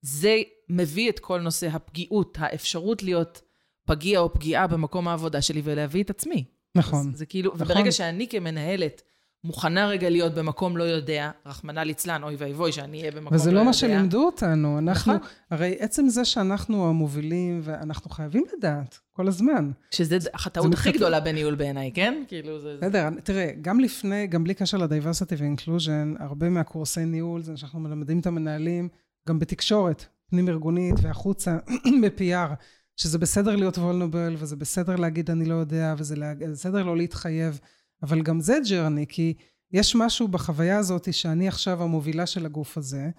זה 0.02 0.42
מביא 0.70 1.10
את 1.10 1.20
כל 1.20 1.42
נושא 1.42 1.68
הפגיעות, 1.68 2.38
האפשרות 2.42 3.04
להיות 3.04 3.42
פגיע 3.86 4.20
או 4.20 4.34
פגיעה 4.34 4.68
במקום 4.68 5.08
העבודה 5.08 5.42
שלי 5.42 5.62
ולהביא 5.64 6.04
את 6.04 6.10
עצמי. 6.10 6.44
נכון. 6.76 7.14
זה 7.14 7.26
כאילו, 7.26 7.52
נכון. 7.56 7.68
וברגע 7.68 7.92
שאני 7.92 8.28
כמנהלת 8.30 9.02
מוכנה 9.46 9.88
רגע 9.88 10.10
להיות 10.10 10.34
במקום 10.34 10.78
לא 10.78 10.84
יודע, 10.84 11.32
רחמנא 11.46 11.80
ליצלן, 11.80 12.24
אוי 12.24 12.36
ואבוי 12.38 12.72
שאני 12.72 13.00
אהיה 13.00 13.12
במקום 13.12 13.24
לא 13.24 13.38
יודע. 13.38 13.42
וזה 13.42 13.52
לא 13.52 13.66
מה 13.66 13.74
שלימדו 13.74 14.26
אותנו. 14.26 14.80
אנחנו, 14.80 15.14
נכון. 15.14 15.28
הרי 15.52 15.76
עצם 15.80 16.10
זה 16.10 16.26
שאנחנו 16.26 16.90
המובילים, 16.90 17.62
ואנחנו 17.64 18.10
חייבים 18.10 18.44
לדעת 18.58 19.00
כל 19.14 19.28
הזמן. 19.28 19.72
שזה 19.92 20.18
החטאות 20.34 20.74
הכי 20.74 20.92
גדולה 20.92 21.20
בניהול 21.20 21.56
בעיניי, 21.56 21.92
כן? 21.94 22.24
כאילו 22.28 22.60
זה... 22.60 22.76
בסדר, 22.78 23.10
תראה, 23.24 23.52
גם 23.62 23.80
לפני, 23.80 24.28
גם 24.28 24.44
בלי 24.44 24.54
קשר 24.54 24.78
ל-diversity 24.78 25.36
ו-inclusion, 25.38 26.24
הרבה 26.24 26.50
מהקורסי 26.50 27.06
ניהול, 27.06 27.42
זה 27.42 27.58
שאנחנו 27.58 27.80
מלמדים 27.80 28.20
את 28.20 28.26
המנהלים, 28.26 28.90
גם 29.30 29.40
בתקשורת, 29.40 30.06
פנים-ארגונית 30.30 30.96
והחוצה, 31.02 31.58
ב-PR, 32.02 32.56
שזה 32.98 33.18
בסדר 33.18 33.56
להיות 33.56 33.78
vulnerable, 33.78 34.36
וזה 34.38 34.56
בסדר 34.56 34.96
להגיד 34.96 35.32
אני 35.32 35.46
לא 35.46 35.56
יודע, 35.56 35.96
וזה 35.98 36.16
בסדר 36.52 36.84
לא 36.84 36.98
להתחייב, 36.98 37.60
אבל 38.06 38.22
גם 38.22 38.40
זה 38.40 38.58
ג'רני, 38.70 39.06
כי 39.08 39.34
יש 39.72 39.96
משהו 39.96 40.28
בחוויה 40.28 40.78
הזאת 40.78 41.14
שאני 41.14 41.48
עכשיו 41.48 41.84
המובילה 41.84 42.26
של 42.26 42.46
הגוף 42.46 42.78
הזה, 42.78 43.10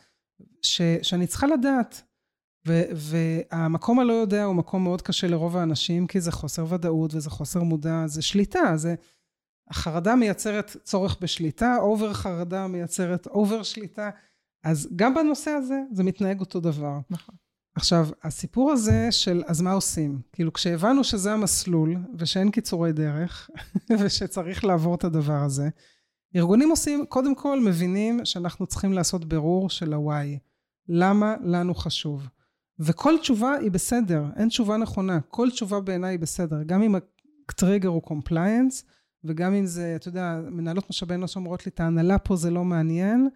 ש, 0.63 0.83
שאני 1.03 1.27
צריכה 1.27 1.47
לדעת. 1.47 2.03
ו, 2.69 2.83
והמקום 2.95 3.99
הלא 4.01 4.13
יודע 4.13 4.45
הוא 4.45 4.55
מקום 4.55 4.85
מאוד 4.85 5.03
קשה 5.03 5.27
לרוב 5.27 5.57
האנשים, 5.57 6.07
כי 6.07 6.21
זה 6.21 6.33
חוסר 6.33 6.67
ודאות 6.69 7.15
וזה 7.15 7.31
חוסר 7.31 7.63
מודע, 7.63 8.07
זה 8.07 8.23
שליטה, 8.23 8.77
זה... 8.77 8.95
החרדה 9.71 10.15
מייצרת 10.15 10.77
צורך 10.83 11.17
בשליטה, 11.21 11.77
over 11.77 12.13
חרדה 12.13 12.67
מייצרת 12.67 13.27
over 13.27 13.63
שליטה, 13.63 14.11
אז 14.65 14.89
גם 14.97 15.15
בנושא 15.15 15.51
הזה 15.51 15.81
זה 15.93 16.05
מתנהג 16.05 16.41
אותו 16.41 16.61
דבר. 16.61 16.99
נכון. 17.11 17.35
עכשיו, 17.77 18.09
הסיפור 18.23 18.73
הזה 18.73 19.13
של 19.13 19.43
אז 19.47 19.61
מה 19.61 19.73
עושים? 19.73 20.21
כאילו, 20.33 20.53
כשהבנו 20.53 21.05
שזה 21.05 21.33
המסלול 21.33 21.97
ושאין 22.19 22.51
קיצורי 22.51 22.93
דרך 22.93 23.51
ושצריך 24.01 24.65
לעבור 24.65 24.95
את 24.95 25.05
הדבר 25.05 25.43
הזה, 25.45 25.69
ארגונים 26.37 26.71
עושים, 26.71 27.07
קודם 27.07 27.35
כל 27.35 27.61
מבינים 27.61 28.25
שאנחנו 28.25 28.67
צריכים 28.67 28.93
לעשות 28.93 29.25
בירור 29.25 29.71
של 29.71 29.93
ה-why. 29.93 30.39
למה 30.89 31.35
לנו 31.45 31.75
חשוב? 31.75 32.29
וכל 32.79 33.15
תשובה 33.21 33.55
היא 33.55 33.71
בסדר, 33.71 34.25
אין 34.37 34.49
תשובה 34.49 34.77
נכונה. 34.77 35.21
כל 35.21 35.51
תשובה 35.51 35.81
בעיניי 35.81 36.11
היא 36.11 36.19
בסדר. 36.19 36.63
גם 36.67 36.83
אם 36.83 36.95
הטריגר 37.49 37.89
הוא 37.89 38.03
compliance, 38.07 38.83
וגם 39.25 39.55
אם 39.55 39.67
זה, 39.67 39.97
אתה 39.97 40.09
יודע, 40.09 40.41
מנהלות 40.51 40.91
משאבי 40.91 41.15
אנוש 41.15 41.37
אומרות 41.37 41.67
לי, 41.67 41.71
את 41.71 41.81
ההנהלה 41.81 42.19
פה 42.19 42.37
זה 42.37 42.51
לא 42.51 42.65
מעניין, 42.65 43.29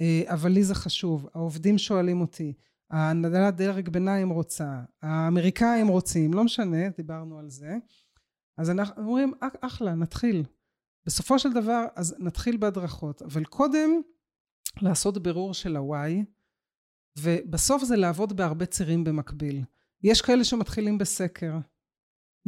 אה, 0.00 0.22
אבל 0.26 0.50
לי 0.50 0.64
זה 0.64 0.74
חשוב. 0.74 1.28
העובדים 1.34 1.78
שואלים 1.78 2.20
אותי, 2.20 2.52
הנהלת 2.94 3.56
דרג 3.56 3.88
ביניים 3.88 4.30
רוצה, 4.30 4.82
האמריקאים 5.02 5.88
רוצים, 5.88 6.34
לא 6.34 6.44
משנה, 6.44 6.88
דיברנו 6.96 7.38
על 7.38 7.50
זה. 7.50 7.76
אז 8.58 8.70
אנחנו 8.70 9.02
אומרים, 9.02 9.32
"אח- 9.40 9.56
אחלה, 9.60 9.94
נתחיל. 9.94 10.42
בסופו 11.06 11.38
של 11.38 11.52
דבר, 11.52 11.84
אז 11.96 12.16
נתחיל 12.18 12.56
בהדרכות, 12.56 13.22
אבל 13.22 13.44
קודם 13.44 13.90
לעשות 14.82 15.22
בירור 15.22 15.54
של 15.54 15.76
ה-why, 15.76 16.24
ובסוף 17.18 17.84
זה 17.84 17.96
לעבוד 17.96 18.36
בהרבה 18.36 18.66
צירים 18.66 19.04
במקביל. 19.04 19.64
יש 20.02 20.22
כאלה 20.22 20.44
שמתחילים 20.44 20.98
בסקר. 20.98 21.52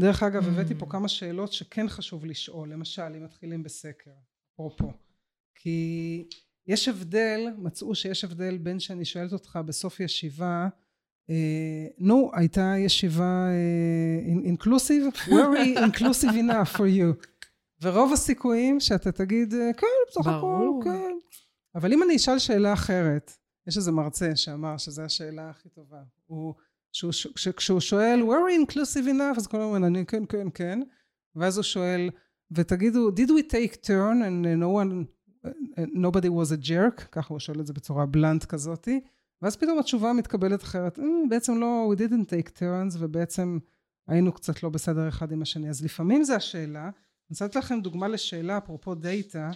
דרך 0.00 0.22
אגב, 0.22 0.42
Mm. 0.44 0.46
הבאתי 0.46 0.74
פה 0.74 0.86
כמה 0.90 1.08
שאלות 1.08 1.52
שכן 1.52 1.88
חשוב 1.88 2.24
לשאול, 2.24 2.72
למשל, 2.72 3.02
אם 3.16 3.24
מתחילים 3.24 3.62
בסקר, 3.62 4.10
אפרופו. 4.54 4.92
כי 5.54 6.28
יש 6.68 6.88
הבדל, 6.88 7.40
מצאו 7.58 7.94
שיש 7.94 8.24
הבדל 8.24 8.58
בין 8.58 8.80
שאני 8.80 9.04
שואלת 9.04 9.32
אותך 9.32 9.58
בסוף 9.66 10.00
ישיבה, 10.00 10.68
אה, 11.30 11.86
נו, 11.98 12.30
הייתה 12.34 12.74
ישיבה 12.78 13.46
אינקלוסיב? 14.44 15.04
very 15.26 15.78
inclusive 15.78 16.34
enough 16.34 16.76
for 16.76 16.80
you. 16.98 17.26
ורוב 17.82 18.12
הסיכויים 18.12 18.80
שאתה 18.80 19.12
תגיד, 19.12 19.54
אה, 19.54 19.72
כן, 19.72 19.86
בסך 20.08 20.26
הכל. 20.26 20.68
כן. 20.84 21.12
אבל 21.74 21.92
אם 21.92 22.02
אני 22.02 22.16
אשאל 22.16 22.38
שאלה 22.38 22.72
אחרת, 22.72 23.32
יש 23.66 23.76
איזה 23.76 23.92
מרצה 23.92 24.36
שאמר 24.36 24.76
שזו 24.76 25.02
השאלה 25.02 25.50
הכי 25.50 25.68
טובה. 25.68 26.02
הוא, 26.26 26.54
שהוא, 26.92 27.12
ש- 27.12 27.48
כשהוא 27.48 27.80
שואל, 27.80 28.20
very 28.22 28.66
inclusive 28.70 29.06
enough, 29.06 29.36
אז 29.36 29.46
כל 29.46 29.60
הזמן 29.60 29.84
אני 29.84 30.06
כן, 30.06 30.22
כן, 30.28 30.46
כן. 30.54 30.80
ואז 31.36 31.56
הוא 31.56 31.62
שואל, 31.62 32.10
ותגידו, 32.50 33.10
did 33.10 33.28
we 33.28 33.52
take 33.52 33.74
turn 33.86 34.22
and 34.22 34.60
no 34.60 34.82
one, 34.84 35.04
nobody 35.94 36.28
was 36.28 36.52
a 36.52 36.68
jerk? 36.68 37.02
ככה 37.12 37.34
הוא 37.34 37.38
שואל 37.38 37.60
את 37.60 37.66
זה 37.66 37.72
בצורה 37.72 38.06
בלנט 38.06 38.44
כזאתי. 38.44 39.00
ואז 39.42 39.56
פתאום 39.56 39.78
התשובה 39.78 40.12
מתקבלת 40.12 40.62
אחרת. 40.62 40.98
"אמ, 40.98 41.28
בעצם 41.28 41.60
לא, 41.60 41.92
we 41.94 41.98
didn't 41.98 42.26
take 42.30 42.58
turns, 42.58 42.96
ובעצם 42.98 43.58
היינו 44.08 44.32
קצת 44.32 44.62
לא 44.62 44.68
בסדר 44.68 45.08
אחד 45.08 45.32
עם 45.32 45.42
השני. 45.42 45.68
אז 45.68 45.84
לפעמים 45.84 46.24
זה 46.24 46.36
השאלה. 46.36 46.82
אני 46.82 46.90
רוצה 47.30 47.44
לתת 47.44 47.56
לכם 47.56 47.80
דוגמה 47.80 48.08
לשאלה, 48.08 48.58
אפרופו 48.58 48.94
דאטה, 48.94 49.50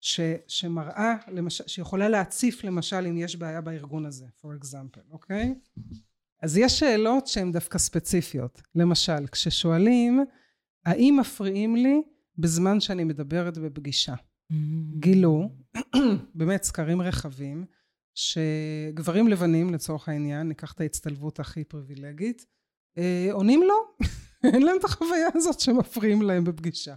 ש, 0.00 0.20
שמראה, 0.46 1.14
למשל, 1.28 1.64
שיכולה 1.66 2.08
להציף 2.08 2.64
למשל 2.64 3.06
אם 3.06 3.16
יש 3.16 3.36
בעיה 3.36 3.60
בארגון 3.60 4.06
הזה, 4.06 4.26
for 4.40 4.64
example, 4.64 5.00
אוקיי? 5.10 5.54
אז 6.42 6.56
יש 6.56 6.78
שאלות 6.78 7.26
שהן 7.26 7.52
דווקא 7.52 7.78
ספציפיות. 7.78 8.62
למשל, 8.74 9.26
כששואלים, 9.32 10.24
האם 10.86 11.16
מפריעים 11.20 11.76
לי 11.76 12.02
בזמן 12.38 12.80
שאני 12.80 13.04
מדברת 13.04 13.58
בפגישה? 13.58 14.14
גילו, 14.98 15.50
באמת 16.34 16.62
סקרים 16.62 17.02
רחבים, 17.02 17.64
שגברים 18.14 19.28
לבנים 19.28 19.74
לצורך 19.74 20.08
העניין, 20.08 20.48
ניקח 20.48 20.72
את 20.72 20.80
ההצטלבות 20.80 21.40
הכי 21.40 21.64
פריבילגית, 21.64 22.46
אה, 22.98 23.28
עונים 23.32 23.62
לא, 23.62 24.06
אין 24.52 24.62
להם 24.62 24.76
את 24.78 24.84
החוויה 24.84 25.28
הזאת 25.34 25.60
שמפריעים 25.60 26.22
להם 26.22 26.44
בפגישה. 26.44 26.94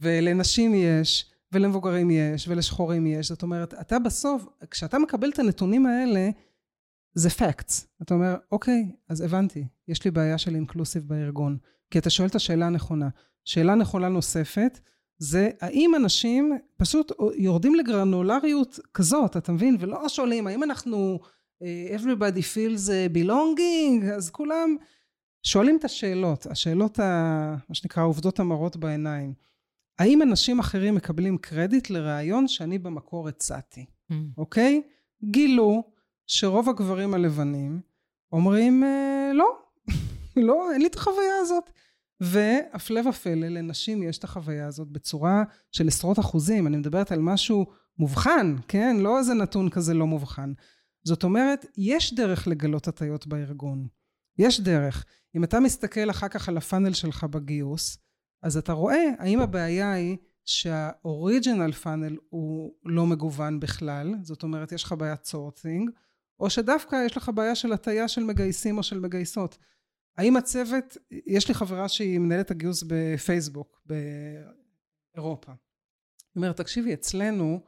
ולנשים 0.00 0.74
יש, 0.74 1.32
ולמבוגרים 1.52 2.10
יש, 2.10 2.48
ולשחורים 2.48 3.06
יש, 3.06 3.28
זאת 3.28 3.42
אומרת, 3.42 3.74
אתה 3.74 3.98
בסוף, 3.98 4.46
כשאתה 4.70 4.98
מקבל 4.98 5.30
את 5.30 5.38
הנתונים 5.38 5.86
האלה, 5.86 6.30
זה 7.14 7.28
facts. 7.28 7.84
אתה 8.02 8.14
אומר, 8.14 8.36
אוקיי, 8.52 8.92
אז 9.08 9.20
הבנתי, 9.20 9.66
יש 9.88 10.04
לי 10.04 10.10
בעיה 10.10 10.38
של 10.38 10.54
אינקלוסיב 10.54 11.08
בארגון. 11.08 11.58
כי 11.90 11.98
אתה 11.98 12.10
שואל 12.10 12.28
את 12.28 12.34
השאלה 12.34 12.66
הנכונה. 12.66 13.08
שאלה 13.44 13.74
נכונה 13.74 14.08
נוספת, 14.08 14.80
זה 15.20 15.50
האם 15.60 15.94
אנשים 15.94 16.58
פשוט 16.76 17.12
יורדים 17.36 17.74
לגרנולריות 17.74 18.78
כזאת, 18.94 19.36
אתה 19.36 19.52
מבין? 19.52 19.76
ולא 19.80 20.08
שואלים, 20.08 20.46
האם 20.46 20.62
אנחנו, 20.62 21.20
אה, 21.62 21.96
everybody 21.96 22.40
feels 22.54 22.90
אה, 22.90 23.06
belonging, 23.14 24.04
אז 24.14 24.30
כולם 24.30 24.76
שואלים 25.42 25.76
את 25.76 25.84
השאלות, 25.84 26.46
השאלות, 26.46 26.98
ה, 26.98 27.54
מה 27.68 27.74
שנקרא, 27.74 28.02
העובדות 28.02 28.40
המרות 28.40 28.76
בעיניים. 28.76 29.34
האם 29.98 30.22
אנשים 30.22 30.58
אחרים 30.58 30.94
מקבלים 30.94 31.38
קרדיט 31.38 31.90
לרעיון 31.90 32.48
שאני 32.48 32.78
במקור 32.78 33.28
הצעתי, 33.28 33.84
אוקיי? 34.38 34.82
גילו 35.24 35.82
שרוב 36.26 36.68
הגברים 36.68 37.14
הלבנים 37.14 37.80
אומרים, 38.32 38.84
אה, 38.84 39.30
לא, 39.34 39.58
לא, 40.46 40.72
אין 40.72 40.80
לי 40.80 40.86
את 40.86 40.94
החוויה 40.94 41.36
הזאת. 41.40 41.70
והפלא 42.20 43.08
ופלא, 43.08 43.48
לנשים 43.48 44.02
יש 44.02 44.18
את 44.18 44.24
החוויה 44.24 44.66
הזאת 44.66 44.88
בצורה 44.88 45.44
של 45.72 45.88
עשרות 45.88 46.18
אחוזים. 46.18 46.66
אני 46.66 46.76
מדברת 46.76 47.12
על 47.12 47.20
משהו 47.20 47.66
מובחן, 47.98 48.56
כן? 48.68 48.96
לא 48.96 49.18
איזה 49.18 49.34
נתון 49.34 49.70
כזה 49.70 49.94
לא 49.94 50.06
מובחן. 50.06 50.52
זאת 51.04 51.24
אומרת, 51.24 51.66
יש 51.76 52.14
דרך 52.14 52.48
לגלות 52.48 52.88
הטיות 52.88 53.26
בארגון. 53.26 53.86
יש 54.38 54.60
דרך. 54.60 55.04
אם 55.36 55.44
אתה 55.44 55.60
מסתכל 55.60 56.10
אחר 56.10 56.28
כך 56.28 56.48
על 56.48 56.56
הפאנל 56.56 56.92
שלך 56.92 57.24
בגיוס, 57.24 57.98
אז 58.42 58.56
אתה 58.56 58.72
רואה 58.72 59.04
האם 59.18 59.40
הבעיה 59.40 59.92
היא 59.92 60.16
שהאוריג'ינל 60.44 61.72
פאנל 61.72 62.16
הוא 62.28 62.74
לא 62.84 63.06
מגוון 63.06 63.60
בכלל, 63.60 64.14
זאת 64.22 64.42
אומרת, 64.42 64.72
יש 64.72 64.84
לך 64.84 64.92
בעיית 64.92 65.24
סורטינג, 65.24 65.90
או 66.40 66.50
שדווקא 66.50 66.96
יש 67.06 67.16
לך 67.16 67.30
בעיה 67.34 67.54
של 67.54 67.72
הטיה 67.72 68.08
של 68.08 68.24
מגייסים 68.24 68.78
או 68.78 68.82
של 68.82 69.00
מגייסות. 69.00 69.58
האם 70.16 70.36
הצוות, 70.36 70.96
יש 71.26 71.48
לי 71.48 71.54
חברה 71.54 71.88
שהיא 71.88 72.18
מנהלת 72.18 72.50
הגיוס 72.50 72.84
בפייסבוק 72.86 73.82
באירופה. 75.14 75.52
היא 75.52 76.36
אומרת, 76.36 76.56
תקשיבי, 76.56 76.94
אצלנו 76.94 77.60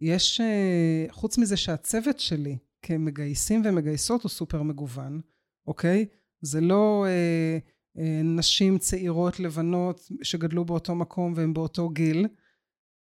יש, 0.00 0.40
אה, 0.40 1.06
חוץ 1.10 1.38
מזה 1.38 1.56
שהצוות 1.56 2.20
שלי 2.20 2.58
כמגייסים 2.82 3.62
ומגייסות 3.64 4.22
הוא 4.22 4.30
סופר 4.30 4.62
מגוון, 4.62 5.20
אוקיי? 5.66 6.06
זה 6.40 6.60
לא 6.60 7.06
אה, 7.08 7.58
אה, 7.98 8.20
נשים 8.24 8.78
צעירות 8.78 9.40
לבנות 9.40 10.00
שגדלו 10.22 10.64
באותו 10.64 10.94
מקום 10.94 11.32
והן 11.36 11.54
באותו 11.54 11.88
גיל, 11.88 12.26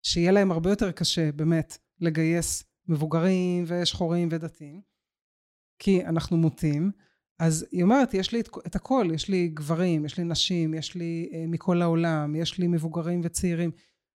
שיהיה 0.04 0.32
להם 0.32 0.52
הרבה 0.52 0.70
יותר 0.70 0.92
קשה, 0.92 1.32
באמת, 1.32 1.78
לגייס 2.00 2.64
מבוגרים 2.88 3.64
ושחורים 3.68 4.28
ודתיים, 4.32 4.82
כי 5.80 6.06
אנחנו 6.06 6.38
מוטים. 6.38 6.92
אז 7.42 7.66
היא 7.72 7.84
אומרת, 7.84 8.14
יש 8.14 8.32
לי 8.32 8.40
את, 8.40 8.50
את 8.68 8.76
הכל, 8.76 9.08
יש 9.14 9.30
לי 9.30 9.48
גברים, 9.48 10.06
יש 10.06 10.18
לי 10.18 10.24
נשים, 10.24 10.74
יש 10.74 10.96
לי 10.96 11.30
אה, 11.34 11.46
מכל 11.48 11.82
העולם, 11.82 12.36
יש 12.36 12.58
לי 12.58 12.68
מבוגרים 12.68 13.22
וצעירים. 13.24 13.72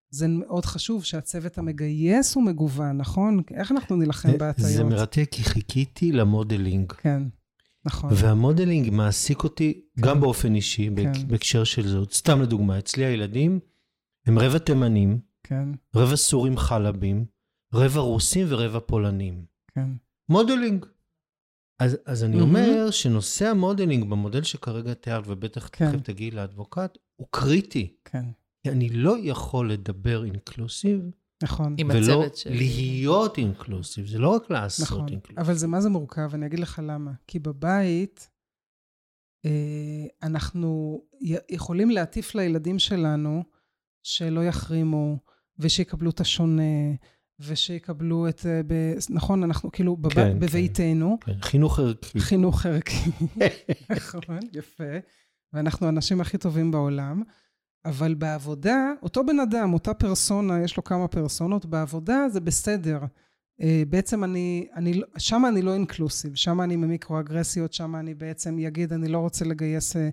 זה 0.09 0.27
מאוד 0.27 0.65
חשוב 0.65 1.03
שהצוות 1.03 1.57
המגייס 1.57 2.35
הוא 2.35 2.43
מגוון, 2.43 2.97
נכון? 2.97 3.41
איך 3.53 3.71
אנחנו 3.71 3.95
נילחם 3.95 4.37
בהטיות? 4.37 4.69
זה 4.69 4.83
מרתק, 4.83 5.27
כי 5.31 5.43
חיכיתי 5.43 6.11
ל 6.11 6.19
modeling. 6.19 6.91
כן, 6.91 7.23
נכון. 7.85 8.09
וה 8.13 8.28
modeling 8.28 8.89
מעסיק 8.89 9.43
אותי 9.43 9.81
כן. 9.95 10.01
גם 10.01 10.21
באופן 10.21 10.55
אישי, 10.55 10.89
כן. 10.95 11.27
בהקשר 11.27 11.63
של 11.63 11.87
זאת. 11.87 12.13
סתם 12.13 12.41
לדוגמה, 12.41 12.79
אצלי 12.79 13.05
הילדים 13.05 13.59
הם 14.25 14.39
רבע 14.39 14.57
תימנים, 14.57 15.19
כן. 15.43 15.69
רבע 15.95 16.15
סורים 16.15 16.57
חלבים, 16.57 17.25
רבע 17.73 17.99
רוסים 17.99 18.47
ורבע 18.49 18.79
פולנים. 18.79 19.45
כן. 19.75 19.89
modeling. 20.29 20.85
אז, 21.79 21.97
אז 22.05 22.23
אני 22.23 22.37
mm-hmm. 22.37 22.41
אומר 22.41 22.91
שנושא 22.91 23.47
ה 23.47 23.54
modeling 23.54 24.09
במודל 24.09 24.43
שכרגע 24.43 24.93
תיארת, 24.93 25.23
ובטח 25.27 25.69
כן. 25.71 25.91
תכף 25.91 26.01
תגיעי 26.01 26.31
ל 26.31 26.38
advocate, 26.38 26.97
הוא 27.15 27.27
קריטי. 27.31 27.95
כן. 28.05 28.25
כי 28.63 28.69
אני 28.69 28.89
לא 28.89 29.15
יכול 29.21 29.71
לדבר 29.71 30.23
אינקלוסיב, 30.25 31.01
נכון. 31.43 31.75
עם 31.77 31.89
ולא 31.89 31.97
הצוות 31.97 32.35
שלי. 32.35 32.57
להיות 32.57 33.37
אינקלוסיב, 33.37 34.07
זה 34.07 34.19
לא 34.19 34.29
רק 34.29 34.51
לעשות 34.51 34.87
נכון. 34.87 35.07
אינקלוסיב. 35.09 35.39
אבל 35.39 35.53
זה 35.53 35.67
מה 35.67 35.81
זה 35.81 35.89
מורכב, 35.89 36.29
אני 36.33 36.45
אגיד 36.45 36.59
לך 36.59 36.81
למה. 36.83 37.11
כי 37.27 37.39
בבית 37.39 38.29
אה, 39.45 40.05
אנחנו 40.23 41.01
יכולים 41.49 41.89
להטיף 41.89 42.35
לילדים 42.35 42.79
שלנו 42.79 43.43
שלא 44.03 44.43
יחרימו, 44.43 45.17
ושיקבלו 45.59 46.09
את 46.09 46.19
השונה, 46.19 46.93
ושיקבלו 47.39 48.29
את... 48.29 48.45
אה, 48.45 48.61
ב... 48.67 48.73
נכון, 49.09 49.43
אנחנו 49.43 49.71
כאילו 49.71 49.95
בב... 49.95 50.13
כן, 50.13 50.39
בביתנו. 50.39 51.17
כן, 51.21 51.41
חינוך 51.41 51.79
ערכי. 51.79 52.19
חינוך 52.19 52.65
ערכי, 52.65 53.09
נכון, 53.97 54.39
יפה. 54.53 54.97
ואנחנו 55.53 55.85
האנשים 55.85 56.21
הכי 56.21 56.37
טובים 56.37 56.71
בעולם. 56.71 57.23
אבל 57.85 58.13
בעבודה, 58.13 58.91
אותו 59.03 59.25
בן 59.25 59.39
אדם, 59.39 59.73
אותה 59.73 59.93
פרסונה, 59.93 60.63
יש 60.63 60.77
לו 60.77 60.83
כמה 60.83 61.07
פרסונות, 61.07 61.65
בעבודה 61.65 62.29
זה 62.29 62.39
בסדר. 62.39 62.99
אה, 63.61 63.83
בעצם 63.89 64.23
אני, 64.23 64.67
אני, 64.75 65.01
שם 65.17 65.43
אני 65.47 65.61
לא 65.61 65.73
inclusive, 65.73 66.35
שם 66.35 66.61
אני 66.61 66.75
ממיקרו-אגרסיות, 66.75 67.73
שם 67.73 67.95
אני 67.95 68.13
בעצם 68.13 68.57
אגיד, 68.57 68.93
אני 68.93 69.07
לא 69.07 69.17
רוצה 69.17 69.45
לגייס 69.45 69.95
אה, 69.95 70.09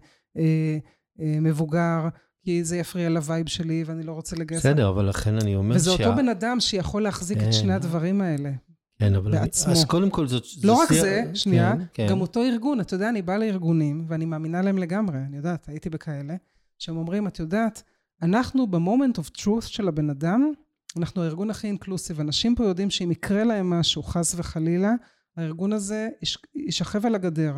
אה, 1.20 1.38
מבוגר, 1.40 2.08
כי 2.44 2.64
זה 2.64 2.76
יפריע 2.76 3.08
לווייב 3.08 3.48
שלי, 3.48 3.84
ואני 3.86 4.02
לא 4.02 4.12
רוצה 4.12 4.36
לגייס... 4.36 4.60
בסדר, 4.60 4.88
אבל 4.88 5.08
לכן 5.08 5.34
אני 5.34 5.56
אומר 5.56 5.76
וזה 5.76 5.90
שה... 5.90 6.04
אותו 6.06 6.16
בן 6.16 6.28
אדם 6.28 6.60
שיכול 6.60 7.02
להחזיק 7.02 7.38
כן. 7.38 7.48
את 7.48 7.52
שני 7.52 7.72
הדברים 7.74 8.20
האלה. 8.20 8.50
כן, 8.98 9.14
אבל... 9.14 9.30
בעצמו. 9.30 9.72
אז 9.72 9.84
קודם 9.84 10.10
כל 10.10 10.26
זאת... 10.26 10.44
לא 10.64 10.72
רק 10.72 10.88
שיח... 10.88 11.02
זה, 11.02 11.22
שנייה, 11.34 11.72
כן, 11.76 11.84
כן. 11.94 12.06
גם 12.10 12.20
אותו 12.20 12.42
ארגון, 12.42 12.80
אתה 12.80 12.94
יודע, 12.94 13.08
אני 13.08 13.22
באה 13.22 13.38
לארגונים, 13.38 14.04
ואני 14.08 14.24
מאמינה 14.24 14.62
להם 14.62 14.78
לגמרי, 14.78 15.18
אני 15.18 15.36
יודעת, 15.36 15.68
הייתי 15.68 15.90
בכאלה, 15.90 16.34
שהם 16.78 16.96
אומרים, 16.96 17.26
את 17.26 17.38
יודעת, 17.38 17.82
אנחנו 18.22 18.66
ב 18.66 18.74
moment 18.74 19.18
of 19.18 19.30
truth 19.36 19.66
של 19.66 19.88
הבן 19.88 20.10
אדם, 20.10 20.52
אנחנו 20.96 21.22
הארגון 21.22 21.50
הכי 21.50 21.66
inclusive. 21.66 22.20
אנשים 22.20 22.54
פה 22.54 22.64
יודעים 22.64 22.90
שאם 22.90 23.10
יקרה 23.10 23.44
להם 23.44 23.70
משהו, 23.70 24.02
חס 24.02 24.34
וחלילה, 24.38 24.92
הארגון 25.36 25.72
הזה 25.72 26.08
יש- 26.22 26.38
יישכב 26.54 27.06
על 27.06 27.14
הגדר 27.14 27.54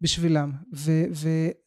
בשבילם. 0.00 0.52
ו- 0.74 1.04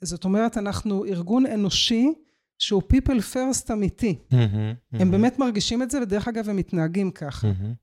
וזאת 0.03 0.25
אומרת, 0.25 0.57
אנחנו 0.57 1.05
ארגון 1.05 1.45
אנושי 1.45 2.13
שהוא 2.59 2.81
people 2.93 3.33
first 3.33 3.73
אמיתי. 3.73 4.15
מהמם, 4.31 4.47
הם 4.59 4.75
מהמם, 4.91 5.11
באמת 5.11 5.39
מרגישים 5.39 5.83
את 5.83 5.91
זה, 5.91 6.01
ודרך 6.01 6.27
אגב, 6.27 6.49
הם 6.49 6.55
מתנהגים 6.55 7.11
ככה. 7.11 7.47
מהמם. 7.47 7.73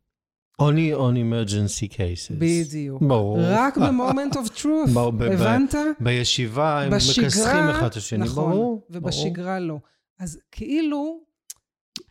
Only 0.63 0.97
on 0.99 1.15
emergency 1.17 1.93
cases. 1.93 2.35
בדיוק. 2.39 3.03
ברור. 3.03 3.39
רק 3.41 3.79
ב 3.79 3.87
moment 3.87 4.37
of 4.37 4.49
truth, 4.49 4.91
ברור, 4.95 5.11
ב- 5.11 5.17
ב- 5.25 5.33
הבנת? 5.33 5.75
בישיבה 6.01 6.83
הם 6.83 6.91
בשגרה, 6.97 7.27
מכסחים 7.27 7.65
אחד 7.71 7.87
את 7.87 7.97
השני, 7.97 8.25
נכון, 8.25 8.53
ברור. 8.53 8.87
ובשגרה 8.91 9.59
לא. 9.59 9.79
אז 10.21 10.39
כאילו, 10.53 11.19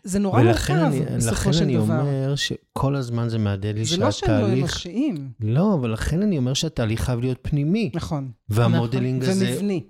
זה 0.04 0.20
נורא 0.20 0.42
ולכן 0.42 0.76
מורכב 0.80 0.96
אני, 1.08 1.18
בסופו 1.18 1.54
של 1.54 1.64
אני 1.64 1.76
דבר. 1.78 2.00
אומר 2.00 2.36
שכל 2.36 2.96
הזמן 2.96 3.30
זה 3.30 3.38
מהדהד 3.38 3.76
לי 3.78 3.86
זה 3.86 3.98
לא 3.98 4.12
שהם 4.12 4.30
לא 4.32 4.38
שהתהליך... 4.38 4.60
אנושיים. 4.64 5.32
לא, 5.40 5.74
אבל 5.74 5.94
לכן 5.94 6.22
אני 6.22 6.38
אומר 6.38 6.54
שהתהליך 6.54 7.02
חייב 7.02 7.20
להיות 7.20 7.38
פנימי. 7.42 7.92
נכון. 7.94 8.32
והמודלינג 8.50 9.24
הזה... 9.24 9.50
ומבני. 9.52 9.84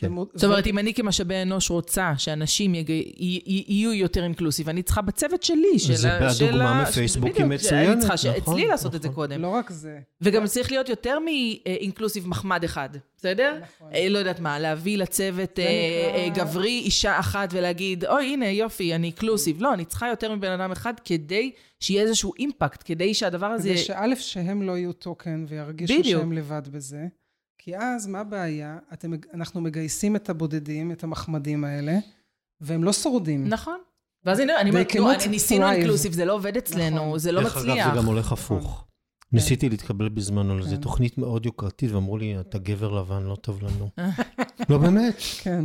כן. 0.00 0.12
זאת 0.34 0.44
אומרת, 0.44 0.66
אם 0.66 0.78
אני 0.78 0.94
כמשאבי 0.94 1.42
אנוש 1.42 1.70
רוצה 1.70 2.12
שאנשים 2.18 2.74
יג... 2.74 2.90
י... 2.90 3.04
י... 3.18 3.64
יהיו 3.68 3.92
יותר 3.92 4.24
אינקלוסיב, 4.24 4.68
אני 4.68 4.82
צריכה 4.82 5.02
בצוות 5.02 5.42
שלי, 5.42 5.78
של 5.78 5.94
זה 5.94 6.12
ה- 6.12 6.34
של 6.34 6.44
הדוגמה 6.44 6.82
מפייסבוק 6.82 7.36
היא 7.36 7.44
מצוינת, 7.46 7.88
אני 7.88 8.00
צריכה 8.00 8.14
נכון, 8.14 8.32
שאצלי 8.34 8.66
לעשות 8.66 8.94
את 8.94 9.02
זה 9.02 9.08
נכון. 9.08 9.14
קודם. 9.14 9.42
לא 9.42 9.48
רק 9.48 9.70
זה. 9.70 9.98
וגם 10.20 10.46
צריך 10.46 10.72
להיות 10.72 10.88
יותר 10.88 11.18
מאינקלוסיב 11.18 12.28
מחמד 12.28 12.64
אחד, 12.64 12.88
בסדר? 13.16 13.58
נכון. 13.62 13.90
אה, 13.94 14.08
לא 14.08 14.18
יודעת 14.18 14.40
מה, 14.40 14.58
להביא 14.58 14.98
לצוות 14.98 15.50
זה 15.56 15.62
אה, 15.62 16.12
אה, 16.14 16.28
גברי 16.34 16.78
אישה 16.84 17.18
אחת 17.18 17.48
ולהגיד, 17.52 18.04
אוי, 18.04 18.26
הנה, 18.26 18.48
יופי, 18.48 18.94
אני 18.94 19.06
אינקלוסיב. 19.06 19.62
לא, 19.62 19.74
אני 19.74 19.84
צריכה 19.84 20.08
יותר 20.08 20.34
מבן 20.34 20.50
אדם 20.50 20.72
אחד 20.72 20.94
כדי 21.04 21.50
שיהיה 21.80 22.02
איזשהו 22.02 22.32
אימפקט, 22.38 22.82
כדי 22.84 23.14
שהדבר 23.14 23.46
הזה... 23.46 23.68
כדי 23.68 23.78
שא', 23.78 24.16
שהם 24.16 24.62
לא 24.62 24.78
יהיו 24.78 24.92
טוקן 24.92 25.44
וירגישו. 25.48 25.94
שהם 26.04 26.32
לבד 26.32 26.62
בזה. 26.70 27.06
כי 27.62 27.76
אז, 27.76 28.06
מה 28.06 28.20
הבעיה? 28.20 28.78
אתם, 28.92 29.10
אנחנו 29.34 29.60
מגייסים 29.60 30.16
את 30.16 30.30
הבודדים, 30.30 30.92
את 30.92 31.04
המחמדים 31.04 31.64
האלה, 31.64 31.98
והם 32.60 32.84
לא 32.84 32.92
שורדים. 32.92 33.48
נכון. 33.48 33.78
ואז 34.24 34.40
אני 34.40 34.56
אני 34.56 34.70
אומרת, 34.70 34.90
They 34.90 34.98
נו, 34.98 35.10
ניסינו. 35.30 35.70
אינקלוסיב, 35.70 36.12
זה 36.12 36.24
לא 36.24 36.34
עובד 36.34 36.56
אצלנו, 36.56 36.96
נכון. 36.96 37.18
זה 37.18 37.32
לא 37.32 37.42
דרך 37.42 37.56
מצליח. 37.56 37.86
אגב, 37.86 37.94
זה 37.94 38.00
גם 38.00 38.06
הולך 38.06 38.32
הפוך. 38.32 38.84
ניסיתי 39.32 39.68
להתקבל 39.68 40.08
בזמנו 40.08 40.58
לזה 40.58 40.76
כן. 40.76 40.82
תוכנית 40.82 41.18
מאוד 41.18 41.46
יוקרתית, 41.46 41.92
ואמרו 41.92 42.18
לי, 42.18 42.40
אתה 42.40 42.58
גבר 42.58 42.90
לבן, 43.00 43.22
לא 43.22 43.36
טוב 43.36 43.62
לנו. 43.62 43.90
לא, 44.70 44.78
באמת. 44.78 45.16
כן. 45.42 45.64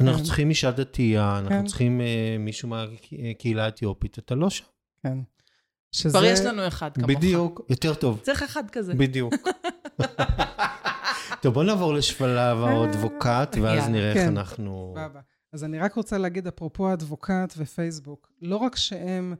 אנחנו 0.00 0.18
כן. 0.18 0.24
צריכים 0.24 0.50
אישה 0.50 0.70
דתייה, 0.70 1.40
כן. 1.40 1.52
אנחנו 1.52 1.66
צריכים 1.66 2.00
אה, 2.00 2.36
מישהו 2.38 2.68
מהקהילה 2.68 3.64
האתיופית, 3.64 4.18
אתה 4.18 4.34
לא 4.34 4.50
שם. 4.50 4.64
כן. 5.02 5.18
שזה... 5.92 6.18
כבר 6.18 6.24
יש 6.24 6.40
לנו 6.40 6.66
אחד 6.66 6.94
כמוך. 6.94 7.10
בדיוק, 7.10 7.60
יותר 7.68 7.94
טוב. 7.94 8.20
צריך 8.22 8.42
אחד 8.42 8.70
כזה. 8.70 8.94
בדיוק. 8.94 9.34
טוב, 11.42 11.54
בוא 11.54 11.64
נעבור 11.64 11.94
לשלב 11.94 12.58
האדבוקט, 12.58 13.56
ואז. 13.62 13.88
נראה 13.88 14.12
איך 14.12 14.18
כן. 14.18 14.28
אנחנו... 14.28 14.94
אז 15.52 15.64
אני 15.64 15.78
רק 15.78 15.94
רוצה 15.94 16.18
להגיד, 16.18 16.46
אפרופו 16.46 16.88
האדבוקט 16.88 17.54
ופייסבוק, 17.56 18.32
לא 18.42 18.56
רק 18.56 18.76
שהם 18.76 19.34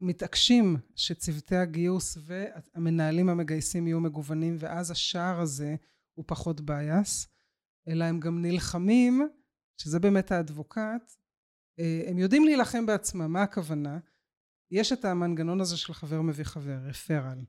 מתעקשים 0.00 0.76
שצוותי 0.96 1.56
הגיוס 1.56 2.18
והמנהלים 2.20 3.28
המגייסים 3.28 3.86
יהיו 3.86 4.00
מגוונים, 4.00 4.56
ואז 4.58 4.90
השער 4.90 5.40
הזה 5.40 5.74
הוא 6.14 6.24
פחות 6.28 6.60
בייס, 6.60 7.28
אלא 7.88 8.04
הם 8.04 8.20
גם 8.20 8.42
נלחמים, 8.42 9.28
שזה 9.76 10.00
באמת 10.00 10.32
האדבוקט, 10.32 11.12
אה, 11.78 12.02
הם 12.06 12.18
יודעים 12.18 12.44
להילחם 12.44 12.86
בעצמם, 12.86 13.32
מה 13.32 13.42
הכוונה? 13.42 13.98
יש 14.70 14.92
את 14.92 15.04
המנגנון 15.04 15.60
הזה 15.60 15.76
של 15.76 15.92
חבר 15.92 16.20
מביא 16.20 16.44
חבר, 16.44 16.78
רפרל, 16.84 17.44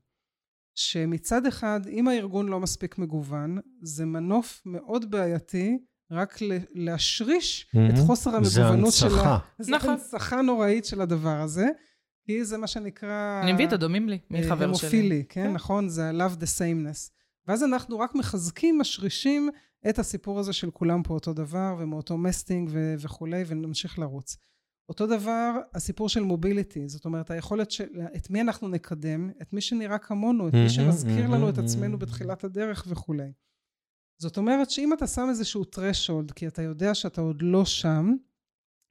שמצד 0.74 1.46
אחד, 1.46 1.80
אם 1.86 2.08
הארגון 2.08 2.48
לא 2.48 2.60
מספיק 2.60 2.98
מגוון, 2.98 3.58
זה 3.82 4.06
מנוף 4.06 4.62
מאוד 4.66 5.10
בעייתי 5.10 5.78
רק 6.10 6.38
להשריש 6.74 7.66
את 7.70 7.74
מהמם. 7.74 7.96
חוסר 7.96 8.44
זה 8.44 8.62
המגוונות 8.64 8.92
של 8.92 9.06
הנצחה. 9.06 9.34
ה... 9.34 9.38
זה 9.58 9.72
נכון. 9.72 9.90
הנצחה 9.90 10.42
נוראית 10.42 10.84
של 10.84 11.00
הדבר 11.00 11.40
הזה, 11.40 11.66
כי 12.26 12.44
זה 12.44 12.58
מה 12.58 12.66
שנקרא... 12.66 13.40
אני 13.42 13.52
מביא 13.52 13.66
את 13.66 13.72
הדומים 13.72 14.08
לי, 14.08 14.18
מי 14.30 14.38
אה, 14.38 14.42
שלי. 14.42 14.64
המופילי, 14.64 15.24
כן, 15.28 15.44
כן. 15.44 15.52
נכון? 15.52 15.88
זה 15.88 16.08
ה-love 16.08 16.36
the 16.40 16.46
sameness. 16.58 17.10
ואז 17.48 17.64
אנחנו 17.64 17.98
רק 17.98 18.14
מחזקים, 18.14 18.78
משרישים 18.78 19.50
את 19.88 19.98
הסיפור 19.98 20.38
הזה 20.38 20.52
של 20.52 20.70
כולם 20.70 21.02
פה 21.02 21.14
אותו 21.14 21.32
דבר, 21.32 21.76
ומאותו 21.78 22.18
מסטינג 22.18 22.68
ו- 22.72 22.94
וכולי, 22.98 23.42
ונמשיך 23.46 23.98
לרוץ. 23.98 24.36
אותו 24.92 25.06
דבר, 25.06 25.52
הסיפור 25.74 26.08
של 26.08 26.22
מוביליטי, 26.22 26.88
זאת 26.88 27.04
אומרת, 27.04 27.30
היכולת 27.30 27.70
של... 27.70 27.84
את 28.16 28.30
מי 28.30 28.40
אנחנו 28.40 28.68
נקדם? 28.68 29.30
את 29.42 29.52
מי 29.52 29.60
שנראה 29.60 29.98
כמונו, 29.98 30.48
את 30.48 30.54
מי 30.54 30.70
שמזכיר 30.70 31.28
לנו 31.28 31.48
את 31.48 31.58
עצמנו. 31.58 31.98
בתחילת 31.98 32.44
הדרך 32.44 32.86
וכולי. 32.88 33.32
זאת 34.22 34.36
אומרת 34.36 34.70
שאם 34.70 34.92
אתה 34.92 35.06
שם 35.06 35.26
איזשהו 35.30 35.62
threshold, 35.74 36.32
כי 36.34 36.46
אתה 36.46 36.62
יודע 36.62 36.94
שאתה 36.94 37.20
עוד 37.20 37.42
לא 37.42 37.64
שם, 37.64 38.12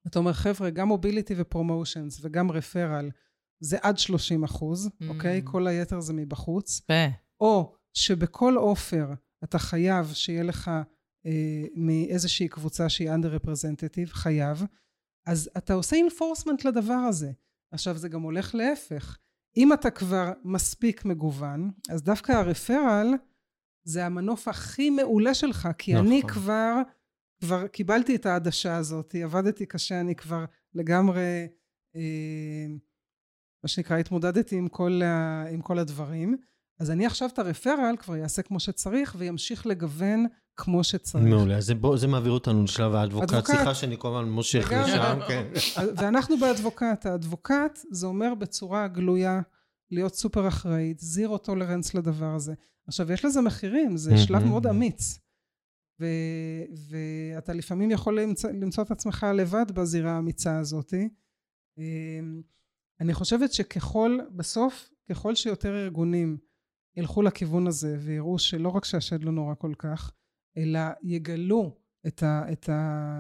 אתה 0.08 0.20
אומר, 0.20 0.34
חבר'ה, 0.34 0.70
גם 0.70 0.88
מוביליטי 0.88 1.34
ופרומושנס 1.38 2.20
וגם 2.22 2.52
רפרל, 2.52 3.10
זה 3.60 3.78
עד 3.82 3.98
30 3.98 4.44
אחוז. 4.44 4.90
אוקיי? 5.10 5.42
כל 5.44 5.68
היתר 5.68 6.00
זה 6.00 6.14
מבחוץ. 6.14 6.82
או 7.40 7.76
שבכל 7.94 8.58
אופר 8.58 9.14
אתה 9.44 9.60
חייב 9.60 10.14
שיהיה 10.14 10.44
לך 10.44 10.72
אה, 11.26 11.66
מאיזושהי 11.76 12.48
קבוצה 12.48 12.90
שהיא 12.90 13.12
under-representative, 13.12 14.10
חייב, 14.10 14.66
אז 15.26 15.50
אתה 15.58 15.74
עושה 15.74 15.96
enforcement 15.96 16.68
לדבר 16.68 16.94
הזה. 16.94 17.32
עכשיו 17.72 17.98
זה 17.98 18.10
גם 18.10 18.22
הולך 18.22 18.56
להפך. 18.56 19.18
אם 19.58 19.74
אתה 19.74 19.90
כבר 19.90 20.32
מספיק 20.44 21.06
מגוון, 21.06 21.72
אז 21.90 22.04
דווקא 22.04 22.32
הרפרל 22.32 23.14
זה 23.84 24.06
המנוף 24.06 24.48
הכי 24.48 24.90
מעולה 24.90 25.34
שלך, 25.34 25.70
כי 25.78 25.94
נכון. 25.94 26.06
אני 26.06 26.22
כבר, 26.28 26.74
כבר 27.40 27.68
קיבלתי 27.68 28.16
את 28.16 28.26
העדשה 28.26 28.78
הזאת, 28.78 29.16
עבדתי 29.16 29.66
קשה, 29.66 30.00
אני 30.00 30.16
כבר 30.16 30.46
לגמרי, 30.74 31.48
אה, 31.96 32.68
מה 33.64 33.68
שנקרא, 33.68 33.98
התמודדתי 33.98 34.56
עם 34.56 34.68
כל, 34.68 35.02
ה, 35.04 35.46
עם 35.52 35.62
כל 35.62 35.80
הדברים. 35.80 36.38
אז 36.80 36.92
אני 36.92 37.06
עכשיו 37.06 37.30
את 37.34 37.40
ה 37.40 37.46
referral 37.46 37.96
כבר 38.00 38.16
יעשה 38.16 38.42
כמו 38.42 38.60
שצריך, 38.60 39.16
וימשיך 39.18 39.66
לגוון 39.66 40.26
כמו 40.58 40.84
שצריך. 40.84 41.26
מעולה, 41.26 41.58
אז 41.58 41.66
זה, 41.66 41.76
בוא, 41.76 41.98
זה 41.98 42.08
מעביר 42.08 42.32
אותנו 42.32 42.64
לשלב 42.64 42.96
ה 42.96 42.99
advocate. 42.99 43.30
advocate. 43.30 43.48
סליחה 43.48 43.76
שאני 43.76 43.96
כל 44.00 44.08
הזמן 44.08 44.30
מושך. 44.32 44.72
לשם, 44.72 45.20
כן. 45.28 45.48
ואנחנו 45.98 46.38
ב 46.38 46.45
advocate. 46.45 47.06
ה 47.06 47.14
advocate 47.14 47.80
זה 47.92 48.08
אומר 48.08 48.34
בצורה 48.36 48.88
גלויה 48.88 49.42
להיות 49.92 50.16
סופר 50.16 50.48
אחראית, 50.48 51.00
zero 51.00 51.38
tolerance 51.38 51.94
לדבר 51.94 52.36
הזה. 52.36 52.54
עכשיו, 52.88 53.12
יש 53.12 53.26
לזה 53.26 53.42
מחירים, 53.42 53.98
זה 53.98 54.18
שלב 54.18 54.38
מהמם. 54.38 54.50
מאוד 54.50 54.68
אמיץ. 54.68 55.20
ו- 56.00 56.66
ואתה 56.90 57.54
לפעמים 57.54 57.92
יכול 57.92 58.20
למצוא, 58.22 58.50
למצוא 58.50 58.84
את 58.84 58.92
עצמך 58.92 59.26
לבד 59.34 59.72
בזירה 59.72 60.12
האמיצה 60.12 60.60
הזאת. 60.60 60.94
אמ, 61.78 62.42
אני 63.00 63.14
חושבת 63.14 63.54
שככל, 63.54 64.18
בסוף, 64.36 64.90
ככל 65.10 65.36
שיותר 65.36 65.84
ארגונים 65.84 66.38
ילכו 66.98 67.22
לכיוון 67.22 67.68
הזה 67.68 67.98
ויראו 68.00 68.40
שלא 68.40 68.70
רק 68.70 68.86
שהשד 68.86 69.24
לא 69.24 69.32
נורא 69.32 69.54
כל 69.58 69.74
כך, 69.78 70.12
אלא 70.58 70.80
יגלו 71.04 71.78
את, 72.08 72.24
ה, 72.24 72.52
את 72.52 72.70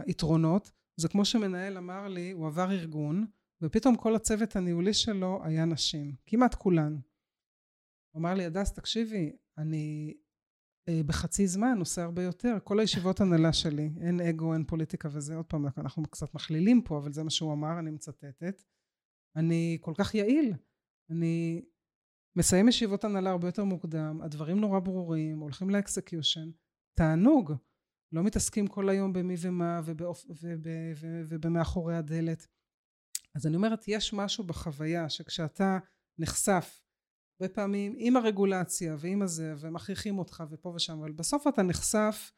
היתרונות, 0.05 0.71
זה 0.97 1.07
כמו 1.07 1.25
שמנהל 1.25 1.77
אמר 1.77 2.07
לי, 2.07 2.31
הוא 2.31 2.47
עבר 2.47 2.71
ארגון, 2.71 3.25
ופתאום 3.61 3.95
כל 3.95 4.15
הצוות 4.15 4.55
הניהולי 4.55 4.93
שלו 4.93 5.39
היה 5.43 5.65
נשים, 5.65 6.15
כמעט 6.25 6.55
כולן. 6.55 6.93
הוא 8.11 8.19
אמר 8.19 8.33
לי, 8.33 8.45
הדס, 8.45 8.73
תקשיבי, 8.73 9.35
אני 9.57 10.13
אה, 10.89 11.01
בחצי 11.05 11.47
זמן 11.47 11.77
עושה 11.79 12.03
הרבה 12.03 12.23
יותר. 12.23 12.57
כל 12.63 12.79
הישיבות 12.79 13.21
הנהלה 13.21 13.53
שלי, 13.53 13.89
אין 14.01 14.21
אגו, 14.21 14.53
אין 14.53 14.63
פוליטיקה 14.63 15.09
וזה, 15.11 15.35
עוד 15.35 15.45
פעם, 15.45 15.65
אנחנו 15.77 16.03
קצת 16.03 16.33
מכלילים 16.33 16.81
פה, 16.81 16.97
אבל 16.97 17.13
זה 17.13 17.23
מה 17.23 17.29
שהוא 17.29 17.53
אמר, 17.53 17.79
אני 17.79 17.91
מצטטת. 17.91 18.63
אני 19.35 19.77
כל 19.81 19.93
כך 19.97 20.15
יעיל. 20.15 20.53
אני 21.09 21.65
מסיים 22.35 22.67
ישיבות 22.67 23.03
הנהלה 23.03 23.29
הרבה 23.29 23.47
יותר 23.47 23.63
מוקדם, 23.63 24.19
הדברים 24.21 24.59
נורא 24.59 24.79
ברורים, 24.79 25.39
הולכים 25.39 25.69
ל 25.69 25.77
execution. 25.77 26.49
תענוג. 26.93 27.53
לא 28.11 28.23
מתעסקים 28.23 28.67
כל 28.67 28.89
היום 28.89 29.13
במי 29.13 29.35
ומה 29.41 29.81
ובאופ... 29.85 30.25
וב... 30.29 30.67
וב... 30.95 31.05
ובמאחורי 31.27 31.95
הדלת. 31.95 32.47
אז 33.35 33.47
אני 33.47 33.55
אומרת, 33.55 33.87
יש 33.87 34.13
משהו 34.13 34.43
בחוויה 34.43 35.09
שכשאתה 35.09 35.77
נחשף 36.19 36.81
הרבה 37.41 37.53
פעמים 37.53 37.93
עם 37.97 38.17
הרגולציה 38.17 38.95
ועם 38.99 39.21
הזה 39.21 39.53
ומכריחים 39.59 40.19
אותך 40.19 40.43
ופה 40.49 40.69
ושם 40.69 40.99
אבל 40.99 41.11
בסוף 41.11 41.47
אתה 41.47 41.63
נחשף 41.63 42.31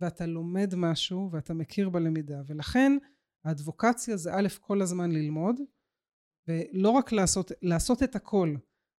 ואתה 0.00 0.26
לומד 0.26 0.74
משהו 0.76 1.28
ואתה 1.32 1.54
מכיר 1.54 1.88
בלמידה 1.88 2.42
ולכן 2.46 2.92
האדבוקציה 3.44 4.16
זה 4.16 4.34
א' 4.34 4.48
כל 4.60 4.82
הזמן 4.82 5.10
ללמוד 5.12 5.60
ולא 6.48 6.90
רק 6.90 7.12
לעשות, 7.12 7.52
לעשות 7.62 8.02
את 8.02 8.16
הכל 8.16 8.54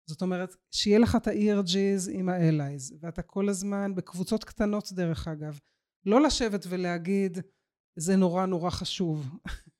זאת 0.06 0.22
אומרת 0.22 0.56
שיהיה 0.70 0.98
לך 0.98 1.16
את 1.16 1.26
ה-ERGs 1.26 2.10
עם 2.10 2.28
ה-allies 2.28 2.94
ואתה 3.00 3.22
כל 3.22 3.48
הזמן 3.48 3.94
בקבוצות 3.94 4.44
קטנות 4.44 4.92
דרך 4.92 5.28
אגב 5.28 5.58
לא 6.06 6.20
לשבת 6.22 6.64
ולהגיד 6.68 7.38
זה 7.96 8.16
נורא 8.16 8.46
נורא 8.46 8.70
חשוב 8.70 9.26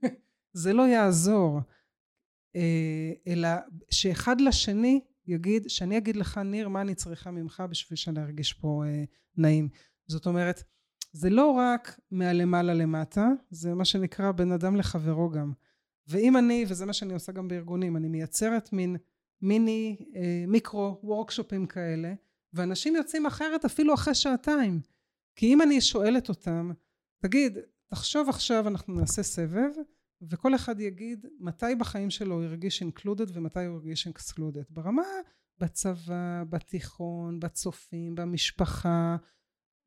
זה 0.63 0.73
לא 0.73 0.89
יעזור 0.89 1.61
אה, 2.57 3.13
אלא 3.27 3.49
שאחד 3.91 4.41
לשני 4.41 5.01
יגיד, 5.27 5.71
שאני 5.71 5.99
אגיד 5.99 6.17
לך 6.17 6.39
ניר 6.39 6.69
מה 6.69 6.81
אני 6.81 6.95
צריכה 6.95 7.31
ממך 7.31 7.63
בשביל 7.71 7.97
שאני 7.97 8.21
ארגיש 8.21 8.53
פה 8.53 8.83
אה, 8.87 9.05
נעים. 9.37 9.69
זאת 10.07 10.27
אומרת, 10.27 10.63
זה 11.13 11.31
לא 11.31 11.51
רק 11.51 12.01
מהלמעלה 12.11 12.75
למטה, 12.75 13.29
זה 13.51 13.75
מה 13.75 13.85
שנקרא 13.85 14.33
בן 14.33 14.53
אדם 14.53 14.77
לחברו 14.77 15.31
גם. 15.31 15.53
ואם 16.09 16.37
אני, 16.37 16.65
וזה 16.69 16.87
מה 16.87 16.93
שאני 16.93 17.15
עושה 17.15 17.33
גם 17.33 17.49
בארגונים, 17.49 17.97
אני 17.97 18.09
מייצרת 18.09 18.73
מין 18.73 18.97
מיני 19.43 19.97
אה, 20.15 20.45
מיקרו 20.49 21.01
וורקשופים 21.03 21.67
כאלה, 21.67 22.15
ואנשים 22.53 22.97
יוצאים 22.97 23.27
אחרת 23.27 23.65
אפילו 23.65 23.95
אחרי 23.95 24.15
שעתיים. 24.15 24.81
כי 25.37 25.47
אם 25.47 25.63
אני 25.63 25.81
שואלת 25.81 26.29
אותם, 26.29 26.71
תגיד, 27.23 27.59
תחשוב 27.87 28.29
עכשיו 28.29 28.69
אנחנו 28.69 28.95
נעשה 28.95 29.23
סבב, 29.23 29.71
וכל 30.23 30.55
אחד 30.55 30.81
יגיד 30.81 31.27
מתי 31.39 31.75
בחיים 31.79 32.11
שלו 32.11 32.35
הוא 32.35 32.45
הרגיש 32.45 32.83
included 32.83 33.31
ומתי 33.33 33.65
הוא 33.65 33.77
הרגיש 33.77 34.09
excluded. 34.09 34.65
ברמה, 34.71 35.03
בצבא, 35.59 36.43
בתיכון, 36.49 37.41
בצופים, 37.41 38.15
במשפחה, 38.15 39.17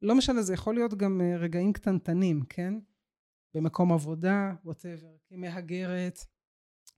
לא 0.02 0.16
משנה, 0.16 0.42
זה 0.42 0.54
יכול 0.54 0.76
להיות 0.76 0.94
גם 0.94 1.22
אה, 1.22 1.38
רגעים 1.38 1.74
קטנטנים, 1.74 2.44
כן? 2.50 2.74
במקום 3.54 3.92
עבודה, 3.92 4.54
whatever, 4.66 5.28
כמהגרת, 5.30 6.20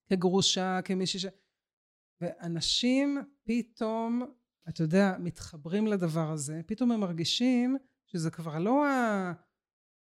כגרושה, 0.09 0.79
כמישהי 0.85 1.19
ש... 1.19 1.25
ואנשים 2.21 3.17
פתאום, 3.43 4.21
אתה 4.69 4.83
יודע, 4.83 5.15
מתחברים 5.19 5.87
לדבר 5.87 6.31
הזה, 6.31 6.61
פתאום 6.65 6.91
הם 6.91 6.99
מרגישים 6.99 7.77
שזה 8.05 8.31
כבר 8.31 8.59
לא 8.59 8.87
ה... 8.87 9.33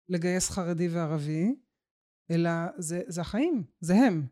לגייס 0.08 0.50
חרדי 0.50 0.88
וערבי, 0.88 1.54
אלא 2.30 2.50
זה, 2.78 3.02
זה 3.06 3.20
החיים, 3.20 3.64
זה 3.80 3.94
הם. 3.94 4.26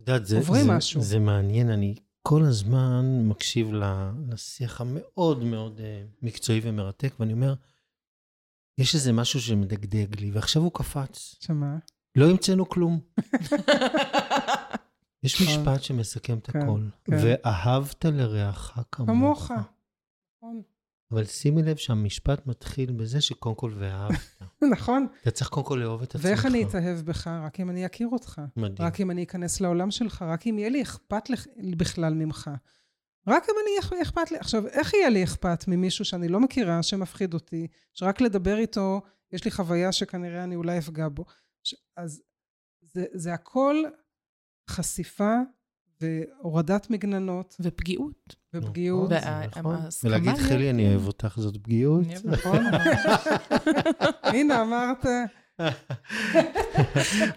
יודעת, 0.00 0.26
זה, 0.26 0.36
עוברים 0.36 0.64
זה, 0.64 0.72
משהו. 0.72 1.00
זה 1.00 1.18
מעניין, 1.18 1.70
אני 1.70 1.94
כל 2.22 2.42
הזמן 2.42 3.04
מקשיב 3.24 3.68
לשיח 4.28 4.80
המאוד 4.80 5.44
מאוד 5.44 5.80
אה, 5.80 6.04
מקצועי 6.22 6.60
ומרתק, 6.62 7.12
ואני 7.20 7.32
אומר, 7.32 7.54
יש 8.78 8.94
איזה 8.94 9.12
משהו 9.12 9.40
שמדגדג 9.40 10.20
לי, 10.20 10.30
ועכשיו 10.30 10.62
הוא 10.62 10.72
קפץ. 10.74 11.36
שמה? 11.40 11.78
לא 12.16 12.30
המצאנו 12.30 12.68
כלום. 12.68 13.00
יש 15.22 15.42
נכון. 15.42 15.54
משפט 15.60 15.82
שמסכם 15.82 16.38
את 16.38 16.50
כן, 16.50 16.58
הכל. 16.58 16.80
כן. 17.04 17.16
ואהבת 17.22 18.04
לרעך 18.04 18.78
כמוך. 18.92 19.08
כמוך. 19.08 19.50
נכון. 20.36 20.62
אבל 21.12 21.24
שימי 21.24 21.62
לב 21.62 21.76
שהמשפט 21.76 22.46
מתחיל 22.46 22.92
בזה 22.92 23.20
שקודם 23.20 23.54
כל 23.54 23.72
ואהבת. 23.78 24.42
נכון. 24.72 25.06
אתה 25.22 25.30
צריך 25.30 25.50
קודם 25.50 25.66
כל 25.66 25.74
לאהוב 25.74 26.02
את 26.02 26.14
עצמך. 26.14 26.24
ואיך 26.24 26.46
אני 26.46 26.64
אתאהב 26.64 26.98
בך? 26.98 27.26
רק 27.26 27.60
אם 27.60 27.70
אני 27.70 27.86
אכיר 27.86 28.08
אותך. 28.08 28.40
מדהים. 28.56 28.88
רק 28.88 29.00
אם 29.00 29.10
אני 29.10 29.22
אכנס 29.22 29.60
לעולם 29.60 29.90
שלך, 29.90 30.22
רק 30.22 30.46
אם 30.46 30.58
יהיה 30.58 30.68
לי 30.68 30.82
אכפת 30.82 31.30
לך, 31.30 31.46
בכלל 31.76 32.14
ממך. 32.14 32.50
רק 33.26 33.44
אם 33.48 33.54
אני 33.62 33.70
יהיה 33.70 34.02
אכפת 34.02 34.30
לי. 34.30 34.38
עכשיו, 34.38 34.66
איך 34.66 34.94
יהיה 34.94 35.08
לי 35.08 35.24
אכפת 35.24 35.64
ממישהו 35.68 36.04
שאני 36.04 36.28
לא 36.28 36.40
מכירה, 36.40 36.82
שמפחיד 36.82 37.34
אותי, 37.34 37.66
שרק 37.94 38.20
לדבר 38.20 38.58
איתו, 38.58 39.00
יש 39.32 39.44
לי 39.44 39.50
חוויה 39.50 39.92
שכנראה 39.92 40.44
אני 40.44 40.56
אולי 40.56 40.78
אפגע 40.78 41.08
בו. 41.08 41.24
ש... 41.64 41.74
אז 41.96 42.22
זה, 42.82 43.04
זה 43.12 43.34
הכל 43.34 43.84
חשיפה 44.70 45.36
והורדת 46.00 46.90
מגננות 46.90 47.56
ופגיעות. 47.60 48.36
ופגיעות. 48.54 49.12
נכון, 49.12 49.32
נכון. 49.56 49.76
ולהגיד 50.04 50.28
להיות- 50.28 50.40
חלי, 50.48 50.70
אני 50.70 50.88
אוהב 50.88 51.06
אותך, 51.06 51.34
זאת 51.40 51.56
פגיעות. 51.62 52.06
נכון. 52.24 52.58
הנה, 54.34 54.62
אמרת. 54.62 55.06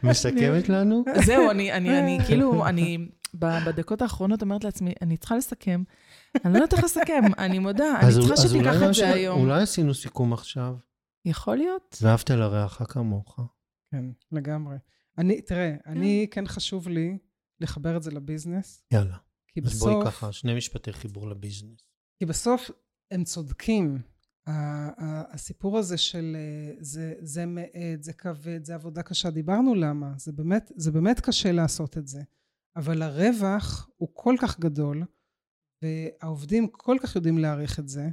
מסכמת 0.04 0.70
לנו? 0.70 1.04
זהו, 1.26 1.52
אני, 1.52 1.74
אני, 1.74 2.00
אני 2.00 2.20
כאילו, 2.28 2.66
אני 2.68 2.98
ב- 3.40 3.66
בדקות 3.66 4.02
האחרונות 4.02 4.42
אומרת 4.42 4.64
לעצמי, 4.64 4.94
אני 5.02 5.18
צריכה 5.18 5.36
לסכם. 5.38 5.84
אני 6.46 6.54
לא 6.54 6.58
יודעת 6.58 6.74
איך 6.74 6.84
לסכם, 6.84 7.22
אני 7.38 7.60
מודה, 7.60 8.00
אני 8.02 8.12
צריכה 8.12 8.38
שתיקח 8.38 8.76
את 8.90 8.94
זה 8.94 9.10
היום. 9.10 9.40
אולי 9.42 9.62
עשינו 9.62 9.94
סיכום 9.94 10.34
עכשיו. 10.34 10.76
יכול 11.26 11.58
להיות? 11.58 11.98
ואהבת 12.02 12.30
לרעך 12.30 12.82
כמוך. 12.90 13.40
כן, 13.92 14.06
לגמרי. 14.32 14.76
אני, 15.18 15.42
תראה, 15.42 15.76
אני, 15.86 16.28
כן 16.32 16.48
חשוב 16.48 16.88
לי 16.88 17.18
לחבר 17.60 17.98
את 17.98 18.04
זה 18.04 18.12
לביזנס, 18.12 18.84
יאללה. 18.94 19.18
כי 19.48 19.62
אז 19.66 19.80
בואי 19.80 19.96
בסוף, 19.96 20.06
ככה, 20.08 20.32
שני 20.32 20.56
משפטי 20.56 20.94
חיבור 20.94 21.30
לביזנס. 21.30 21.80
כי 22.20 22.26
בסוף 22.26 22.72
הם 23.12 23.24
צודקים. 23.24 24.02
ה- 24.48 24.52
ה- 25.04 25.34
הסיפור 25.34 25.78
הזה 25.78 25.98
של 25.98 26.36
אה, 26.40 26.76
זה, 26.80 27.14
זה 27.22 27.46
מאט, 27.46 27.70
זה 28.02 28.14
כבד, 28.14 28.66
זה 28.66 28.76
עבודה 28.76 29.04
קשה, 29.04 29.30
דיברנו 29.30 29.76
למה, 29.76 30.14
זה 30.18 30.32
באמת, 30.32 30.72
זה 30.76 30.92
באמת 30.92 31.20
קשה 31.20 31.52
לעשות 31.52 31.98
את 31.98 32.08
זה. 32.08 32.22
אבל 32.76 33.02
הרווח 33.02 33.90
הוא 33.98 34.10
כל 34.14 34.36
כך 34.42 34.60
גדול, 34.60 35.04
והעובדים 35.82 36.68
כל 36.68 36.98
כך 37.04 37.16
יודעים 37.16 37.38
להעריך 37.38 37.80
את 37.80 37.88
זה, 37.90 38.10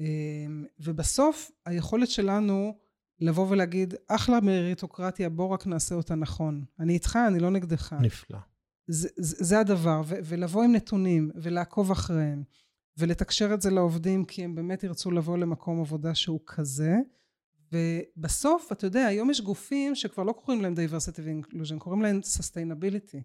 אה, 0.00 0.46
ובסוף 0.78 1.50
היכולת 1.66 2.08
שלנו 2.10 2.78
לבוא 3.20 3.46
ולהגיד, 3.48 3.94
אחלה 4.08 4.40
מריטוקרטיה, 4.40 5.28
בוא 5.28 5.48
רק 5.48 5.66
נעשה 5.66 5.94
אותה 5.94 6.14
נכון. 6.14 6.64
אני 6.80 6.92
איתך, 6.92 7.18
אני 7.28 7.38
לא 7.38 7.50
נגדך. 7.50 7.92
נפלא. 8.00 8.38
זה, 8.86 9.08
זה, 9.16 9.44
זה 9.44 9.60
הדבר, 9.60 10.02
ו, 10.06 10.14
ולבוא 10.24 10.64
עם 10.64 10.72
נתונים, 10.72 11.30
ולעקוב 11.34 11.90
אחריהם, 11.90 12.42
ולתקשר 12.98 13.54
את 13.54 13.62
זה 13.62 13.70
לעובדים, 13.70 14.24
כי 14.24 14.44
הם 14.44 14.54
באמת 14.54 14.84
ירצו 14.84 15.10
לבוא 15.10 15.38
למקום 15.38 15.80
עבודה 15.80 16.14
שהוא 16.14 16.40
כזה. 16.46 16.96
ובסוף, 17.72 18.72
אתה 18.72 18.86
יודע, 18.86 19.06
היום 19.06 19.30
יש 19.30 19.40
גופים 19.40 19.94
שכבר 19.94 20.24
לא 20.24 20.32
קוראים 20.32 20.62
להם 20.62 20.74
diversity 20.74 21.20
ו-inclusion, 21.22 21.78
קוראים 21.78 22.02
להם 22.02 22.20
sustainability. 22.38 23.20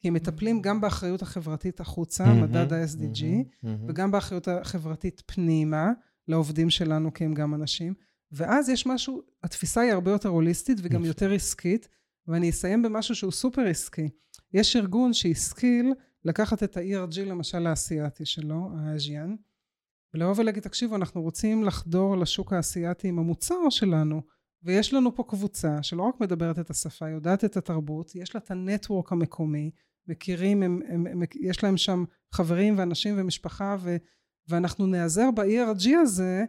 כי 0.00 0.08
הם 0.08 0.14
מטפלים 0.14 0.62
גם 0.62 0.80
באחריות 0.80 1.22
החברתית 1.22 1.80
החוצה, 1.80 2.34
מדד 2.34 2.72
ה-SDG, 2.72 3.24
מהמם, 3.24 3.44
מהמם. 3.62 3.88
וגם 3.88 4.10
באחריות 4.10 4.48
החברתית 4.48 5.22
פנימה, 5.26 5.90
לעובדים 6.28 6.70
שלנו 6.70 7.12
כי 7.12 7.24
הם 7.24 7.34
גם 7.34 7.54
אנשים. 7.54 7.94
ואז 8.32 8.68
יש 8.68 8.86
משהו, 8.86 9.22
התפיסה 9.42 9.80
היא 9.80 9.92
הרבה 9.92 10.10
יותר 10.10 10.28
הוליסטית 10.28 10.78
וגם 10.82 11.04
יותר 11.04 11.32
עסקית, 11.32 11.88
ואני 12.26 12.50
אסיים 12.50 12.82
במשהו 12.82 13.14
שהוא 13.14 13.32
סופר 13.32 13.62
עסקי. 13.62 14.08
יש 14.52 14.76
ארגון 14.76 15.12
שהשכיל 15.12 15.94
לקחת 16.24 16.62
את 16.62 16.76
ה-ERG 16.76 17.20
למשל 17.20 17.66
האסייתי 17.66 18.24
שלו, 18.26 18.70
האז'יאן, 18.76 19.34
ולבוא 20.14 20.34
ולהגיד, 20.36 20.62
תקשיבו, 20.62 20.96
אנחנו 20.96 21.22
רוצים 21.22 21.64
לחדור 21.64 22.16
לשוק 22.16 22.52
האסייתי 22.52 23.08
עם 23.08 23.18
המוצר 23.18 23.70
שלנו, 23.70 24.22
ויש 24.62 24.94
לנו 24.94 25.14
פה 25.14 25.24
קבוצה 25.28 25.82
שלא 25.82 26.02
רק 26.02 26.20
מדברת 26.20 26.58
את 26.58 26.70
השפה, 26.70 27.08
יודעת 27.08 27.44
את 27.44 27.56
התרבות, 27.56 28.14
יש 28.14 28.34
לה 28.34 28.40
את 28.44 28.50
הנטוורק 28.50 29.12
המקומי, 29.12 29.70
מכירים, 30.08 30.62
הם, 30.62 30.80
הם, 30.88 31.06
הם, 31.06 31.22
יש 31.40 31.62
להם 31.62 31.76
שם 31.76 32.04
חברים 32.32 32.78
ואנשים 32.78 33.14
ומשפחה, 33.18 33.76
ו, 33.80 33.96
ואנחנו 34.48 34.86
נעזר 34.86 35.30
ב-ERG 35.30 35.88
הזה, 36.02 36.44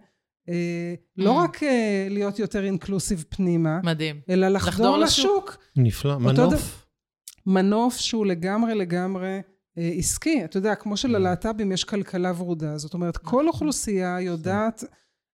לא 1.18 1.40
Mm. 1.40 1.44
רק 1.44 1.64
אה, 1.64 2.08
להיות 2.10 2.40
יותר 2.40 2.64
אינקלוסיב 2.66 3.24
פנימה, 3.30 3.80
מדהים. 3.84 4.16
אלא 4.30 4.48
לחדור 4.48 4.72
לחדור 4.72 4.98
לשוק. 4.98 5.28
לשוק. 5.50 5.58
נפלא, 5.76 6.18
מנוף. 6.20 6.86
מנוף 7.46 7.98
שהוא 7.98 8.26
לגמרי 8.26 8.76
לגמרי 8.76 9.40
אה, 9.78 9.92
עסקי. 9.98 10.46
אתה 10.46 10.58
יודע, 10.58 10.76
כמו 10.76 10.98
שללהט"בים 10.98 11.72
יש 11.72 11.84
כלכלה 11.84 12.32
ורודה, 12.38 12.78
זאת 12.78 12.94
אומרת, 12.94 13.18
כל 13.18 13.48
אוכלוסייה 13.48 14.18
יודעת, 14.22 14.84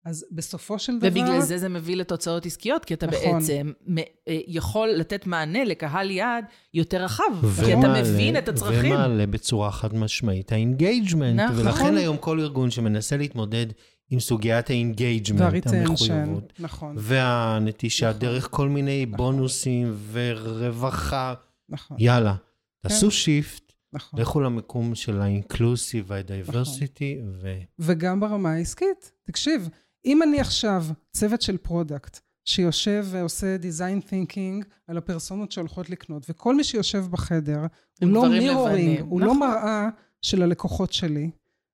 אז 0.05 0.27
בסופו 0.33 0.79
של 0.79 0.99
דבר... 0.99 1.09
ובגלל 1.09 1.41
זה 1.41 1.59
זה 1.59 1.69
מביא 1.69 1.97
לתוצאות 1.97 2.47
עסקיות, 2.47 2.85
כי 2.85 2.95
אתה 2.95 3.07
נכון. 3.07 3.39
בעצם 3.39 3.73
מ- 3.87 3.99
אה, 3.99 4.05
יכול 4.47 4.89
לתת 4.89 5.27
מענה 5.27 5.65
לקהל 5.65 6.11
יעד 6.11 6.45
יותר 6.75 7.05
רחב, 7.05 7.23
כי 7.65 7.73
אתה 7.73 7.79
ומעלה- 7.79 8.03
מבין 8.03 8.37
את 8.39 8.49
הצרכים. 8.49 8.93
ומעלה 8.93 9.27
בצורה 9.27 9.71
חד 9.73 9.95
משמעית 9.95 10.53
ה 10.53 10.60
engagement. 10.60 11.41
נכון. 11.41 11.67
ולכן 11.67 11.97
היום 11.97 12.17
כל 12.17 12.41
ארגון 12.41 12.71
שמנסה 12.71 13.17
להתמודד 13.17 13.67
עם 14.11 14.21
סוגיית 14.21 14.71
ה 14.71 14.77
engagement, 14.77 15.41
וה 15.41 15.53
retention, 15.53 16.13
המחויבות, 16.13 16.53
נכון, 16.59 16.97
והנטישה 16.99 18.09
נכון. 18.09 18.21
דרך 18.21 18.49
כל 18.51 18.69
מיני 18.69 19.07
נכון. 19.07 19.17
בונוסים 19.17 19.95
ורווחה, 20.13 21.35
נכון, 21.69 21.97
יאללה, 22.01 22.35
כן. 22.35 22.89
תעשו 22.89 23.11
shift, 23.11 23.73
נכון. 23.93 24.21
לכו 24.21 24.41
למקום 24.41 24.95
של 24.95 25.21
ה 25.21 25.29
inclusive 25.29 26.05
וה 26.09 26.27
diversity, 26.27 27.19
ו... 27.43 27.59
וגם 27.79 28.21
ברמה 28.21 28.53
העסקית. 28.53 29.13
תקשיב, 29.25 29.69
אם 30.05 30.23
אני 30.23 30.41
עכשיו 30.41 30.85
צוות 31.13 31.43
של 31.43 31.57
product, 31.57 32.19
שיושב 32.45 33.07
ועושה 33.11 33.57
design 33.63 34.11
thinking 34.11 34.65
על 34.87 34.99
הפרסונות 34.99 35.53
שהולכות 35.53 35.91
לקנות, 35.91 36.27
וכל 36.29 36.55
מי 36.55 36.65
שיושב 36.65 37.05
בחדר, 37.11 37.61
הוא 38.03 38.11
לא 38.11 38.29
mirroring. 38.29 39.01
הוא 39.01 39.21
נכון. 39.21 39.23
לא 39.23 39.41
מראה 39.41 39.89
של 40.23 40.43
הלקוחות 40.43 40.93
שלי. 40.93 41.31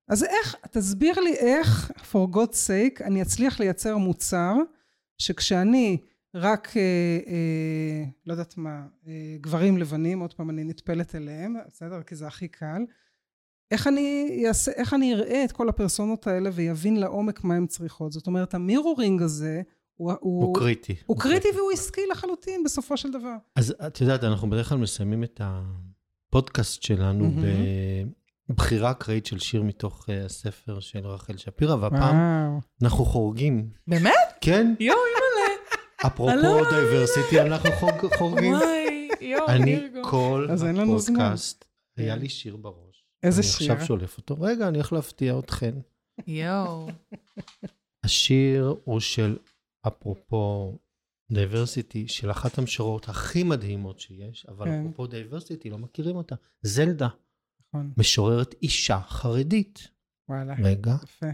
אז 0.07 0.23
איך, 0.23 0.55
תסביר 0.71 1.19
לי 1.19 1.33
איך, 1.33 1.91
for 2.11 2.35
God's 2.35 2.67
sake, 2.67 3.03
אני 3.03 3.21
אצליח 3.21 3.59
לייצר 3.59 3.97
מוצר, 3.97 4.53
שכשאני 5.17 5.97
רק, 6.35 6.77
אה, 6.77 6.81
אה, 7.27 8.03
לא 8.25 8.33
יודעת 8.33 8.57
מה, 8.57 8.85
אה, 9.07 9.37
גברים 9.41 9.77
לבנים, 9.77 10.19
עוד 10.19 10.33
פעם 10.33 10.49
אני 10.49 10.63
נטפלת 10.63 11.15
אליהם, 11.15 11.55
בסדר? 11.67 12.01
כי 12.03 12.15
זה 12.15 12.27
הכי 12.27 12.47
קל. 12.47 12.81
איך 13.71 13.87
אני, 13.87 14.43
אעשה, 14.47 14.71
איך 14.71 14.93
אני 14.93 15.13
אראה 15.13 15.43
את 15.43 15.51
כל 15.51 15.69
הפרסונות 15.69 16.27
האלה 16.27 16.49
ויבין 16.53 16.99
לעומק 16.99 17.43
מה 17.43 17.55
הן 17.55 17.67
צריכות. 17.67 18.11
זאת 18.11 18.27
אומרת, 18.27 18.53
ה 18.53 18.60
mirroring 18.60 19.21
הזה 19.21 19.61
הוא, 19.95 20.11
הוא, 20.19 20.43
הוא 20.45 20.55
קריטי. 20.55 20.95
הוא 21.05 21.19
קריטי 21.19 21.47
והוא 21.55 21.71
עסקי 21.71 22.01
לחלוטין 22.11 22.63
בסופו 22.63 22.97
של 22.97 23.11
דבר. 23.11 23.35
אז 23.55 23.75
את 23.87 24.01
יודעת, 24.01 24.23
אנחנו 24.23 24.49
בדרך 24.49 24.69
כלל 24.69 24.77
מסיימים 24.77 25.23
את 25.23 25.41
הפודקאסט 25.43 26.83
שלנו 26.83 27.23
מהמם. 27.23 27.45
בבחירה 28.49 28.91
אקראית 28.91 29.25
של 29.25 29.39
שיר 29.39 29.63
מתוך 29.63 30.09
אה, 30.09 30.25
הספר 30.25 30.79
של 30.79 31.07
רחל 31.07 31.37
שפירא, 31.37 31.75
והפעם 31.75 32.15
וואו. 32.47 32.59
אנחנו 32.83 33.05
חורגים. 33.05 33.69
באמת? 33.87 34.11
כן, 34.41 34.73
יואו, 34.79 34.97
אימא'לה. 35.07 35.55
אפרופו. 36.07 36.69
diversity, 36.71 37.41
אנחנו 37.41 37.69
חורג- 37.71 38.15
חורגים. 38.17 38.53
וואי, 38.53 39.09
יואו, 39.21 39.47
אני. 39.47 39.79
כל. 40.03 40.47
הפודקאסט, 40.83 41.65
היה 41.97 42.15
כן. 42.15 42.21
לי 42.21 42.29
שיר 42.29 42.55
בראש. 42.57 43.05
איזה 43.23 43.41
אני 43.41 43.47
שיר? 43.49 43.71
עכשיו 43.71 43.85
שולף 43.87 44.17
אותו. 44.17 44.35
רגע, 44.41 44.67
אני 44.67 44.77
הולך 44.77 44.93
להפתיע 44.93 45.39
אתכן. 45.39 45.75
יואו. 46.27 46.87
השיר 48.03 48.75
הוא 48.83 48.99
של, 48.99 49.37
אפרופו 49.87 50.77
diversity, 51.31 52.07
של 52.07 52.31
אחת 52.31 52.57
המשוררות 52.57 53.09
הכי 53.09 53.43
מדהימות 53.43 53.99
שיש, 53.99 54.45
אבל 54.49 54.65
כן. 54.65 54.79
אפרופו 54.79 55.07
diversity, 55.07 55.69
לא 55.69 55.77
מכירים 55.77 56.15
אותה. 56.15 56.35
זלדה. 56.61 57.07
משוררת 57.97 58.55
אישה 58.61 59.01
חרדית. 59.01 59.87
וואלה. 60.29 60.55
רגע, 60.63 60.95
יפה. 61.03 61.25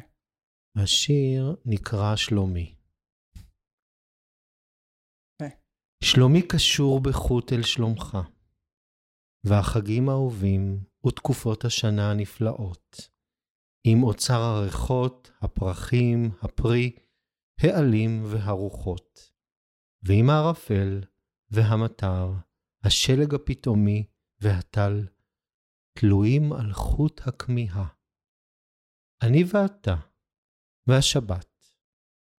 השיר 0.76 1.56
נקרא 1.66 2.16
שלומי. 2.16 2.76
יפה. 5.36 5.56
שלומי 6.04 6.42
קשור 6.48 7.00
בחוט 7.00 7.54
אל 7.54 7.64
שלומך, 7.64 8.18
והחגים 9.44 10.10
האהובים 10.10 10.84
ותקופות 11.08 11.66
השנה 11.66 12.12
הנפלאות, 12.12 13.10
עם 13.84 14.04
אוצר 14.04 14.42
הריחות, 14.42 15.32
הפרחים, 15.42 16.32
הפרי, 16.42 16.96
העלים 17.60 18.24
והרוחות, 18.26 19.32
ועם 20.04 20.30
הערפל 20.30 21.02
והמטר, 21.52 22.34
השלג 22.84 23.36
הפתאומי 23.36 24.06
והטל, 24.42 25.08
תלויים 26.02 26.54
על 26.54 26.74
חוט 26.74 27.22
הכמיהה. 27.28 27.88
אני 29.24 29.44
ואתה, 29.44 29.96
והשבת. 30.88 31.52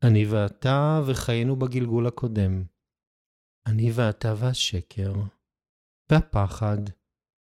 אני 0.07 0.25
ואתה 0.33 1.01
וחיינו 1.07 1.57
בגלגול 1.57 2.07
הקודם. 2.07 2.65
אני 3.67 3.91
ואתה 3.97 4.29
והשקר, 4.41 5.13
והפחד, 6.11 6.83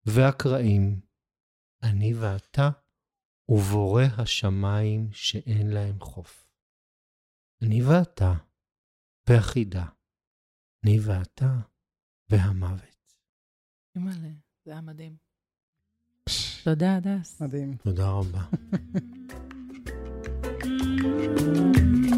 והקרעים. 0.05 1.01
אני 1.83 2.13
ואתה 2.13 2.69
ובורא 3.49 4.03
השמיים 4.17 5.11
שאין 5.11 5.67
להם 5.73 5.99
חוף. 5.99 6.47
אני 7.63 7.79
ואתה 7.81 8.31
והחידה. 9.29 9.85
אני 10.85 10.97
ואתה 11.07 11.51
והמוות. 12.31 13.01
אימא'לה, 13.95 14.33
זה 14.65 14.71
היה 14.71 14.81
מדהים. 14.81 15.30
תודה, 16.63 16.95
הדס. 16.95 17.41
מדהים. 17.41 17.75
תודה 17.83 18.09
רבה. 18.09 18.41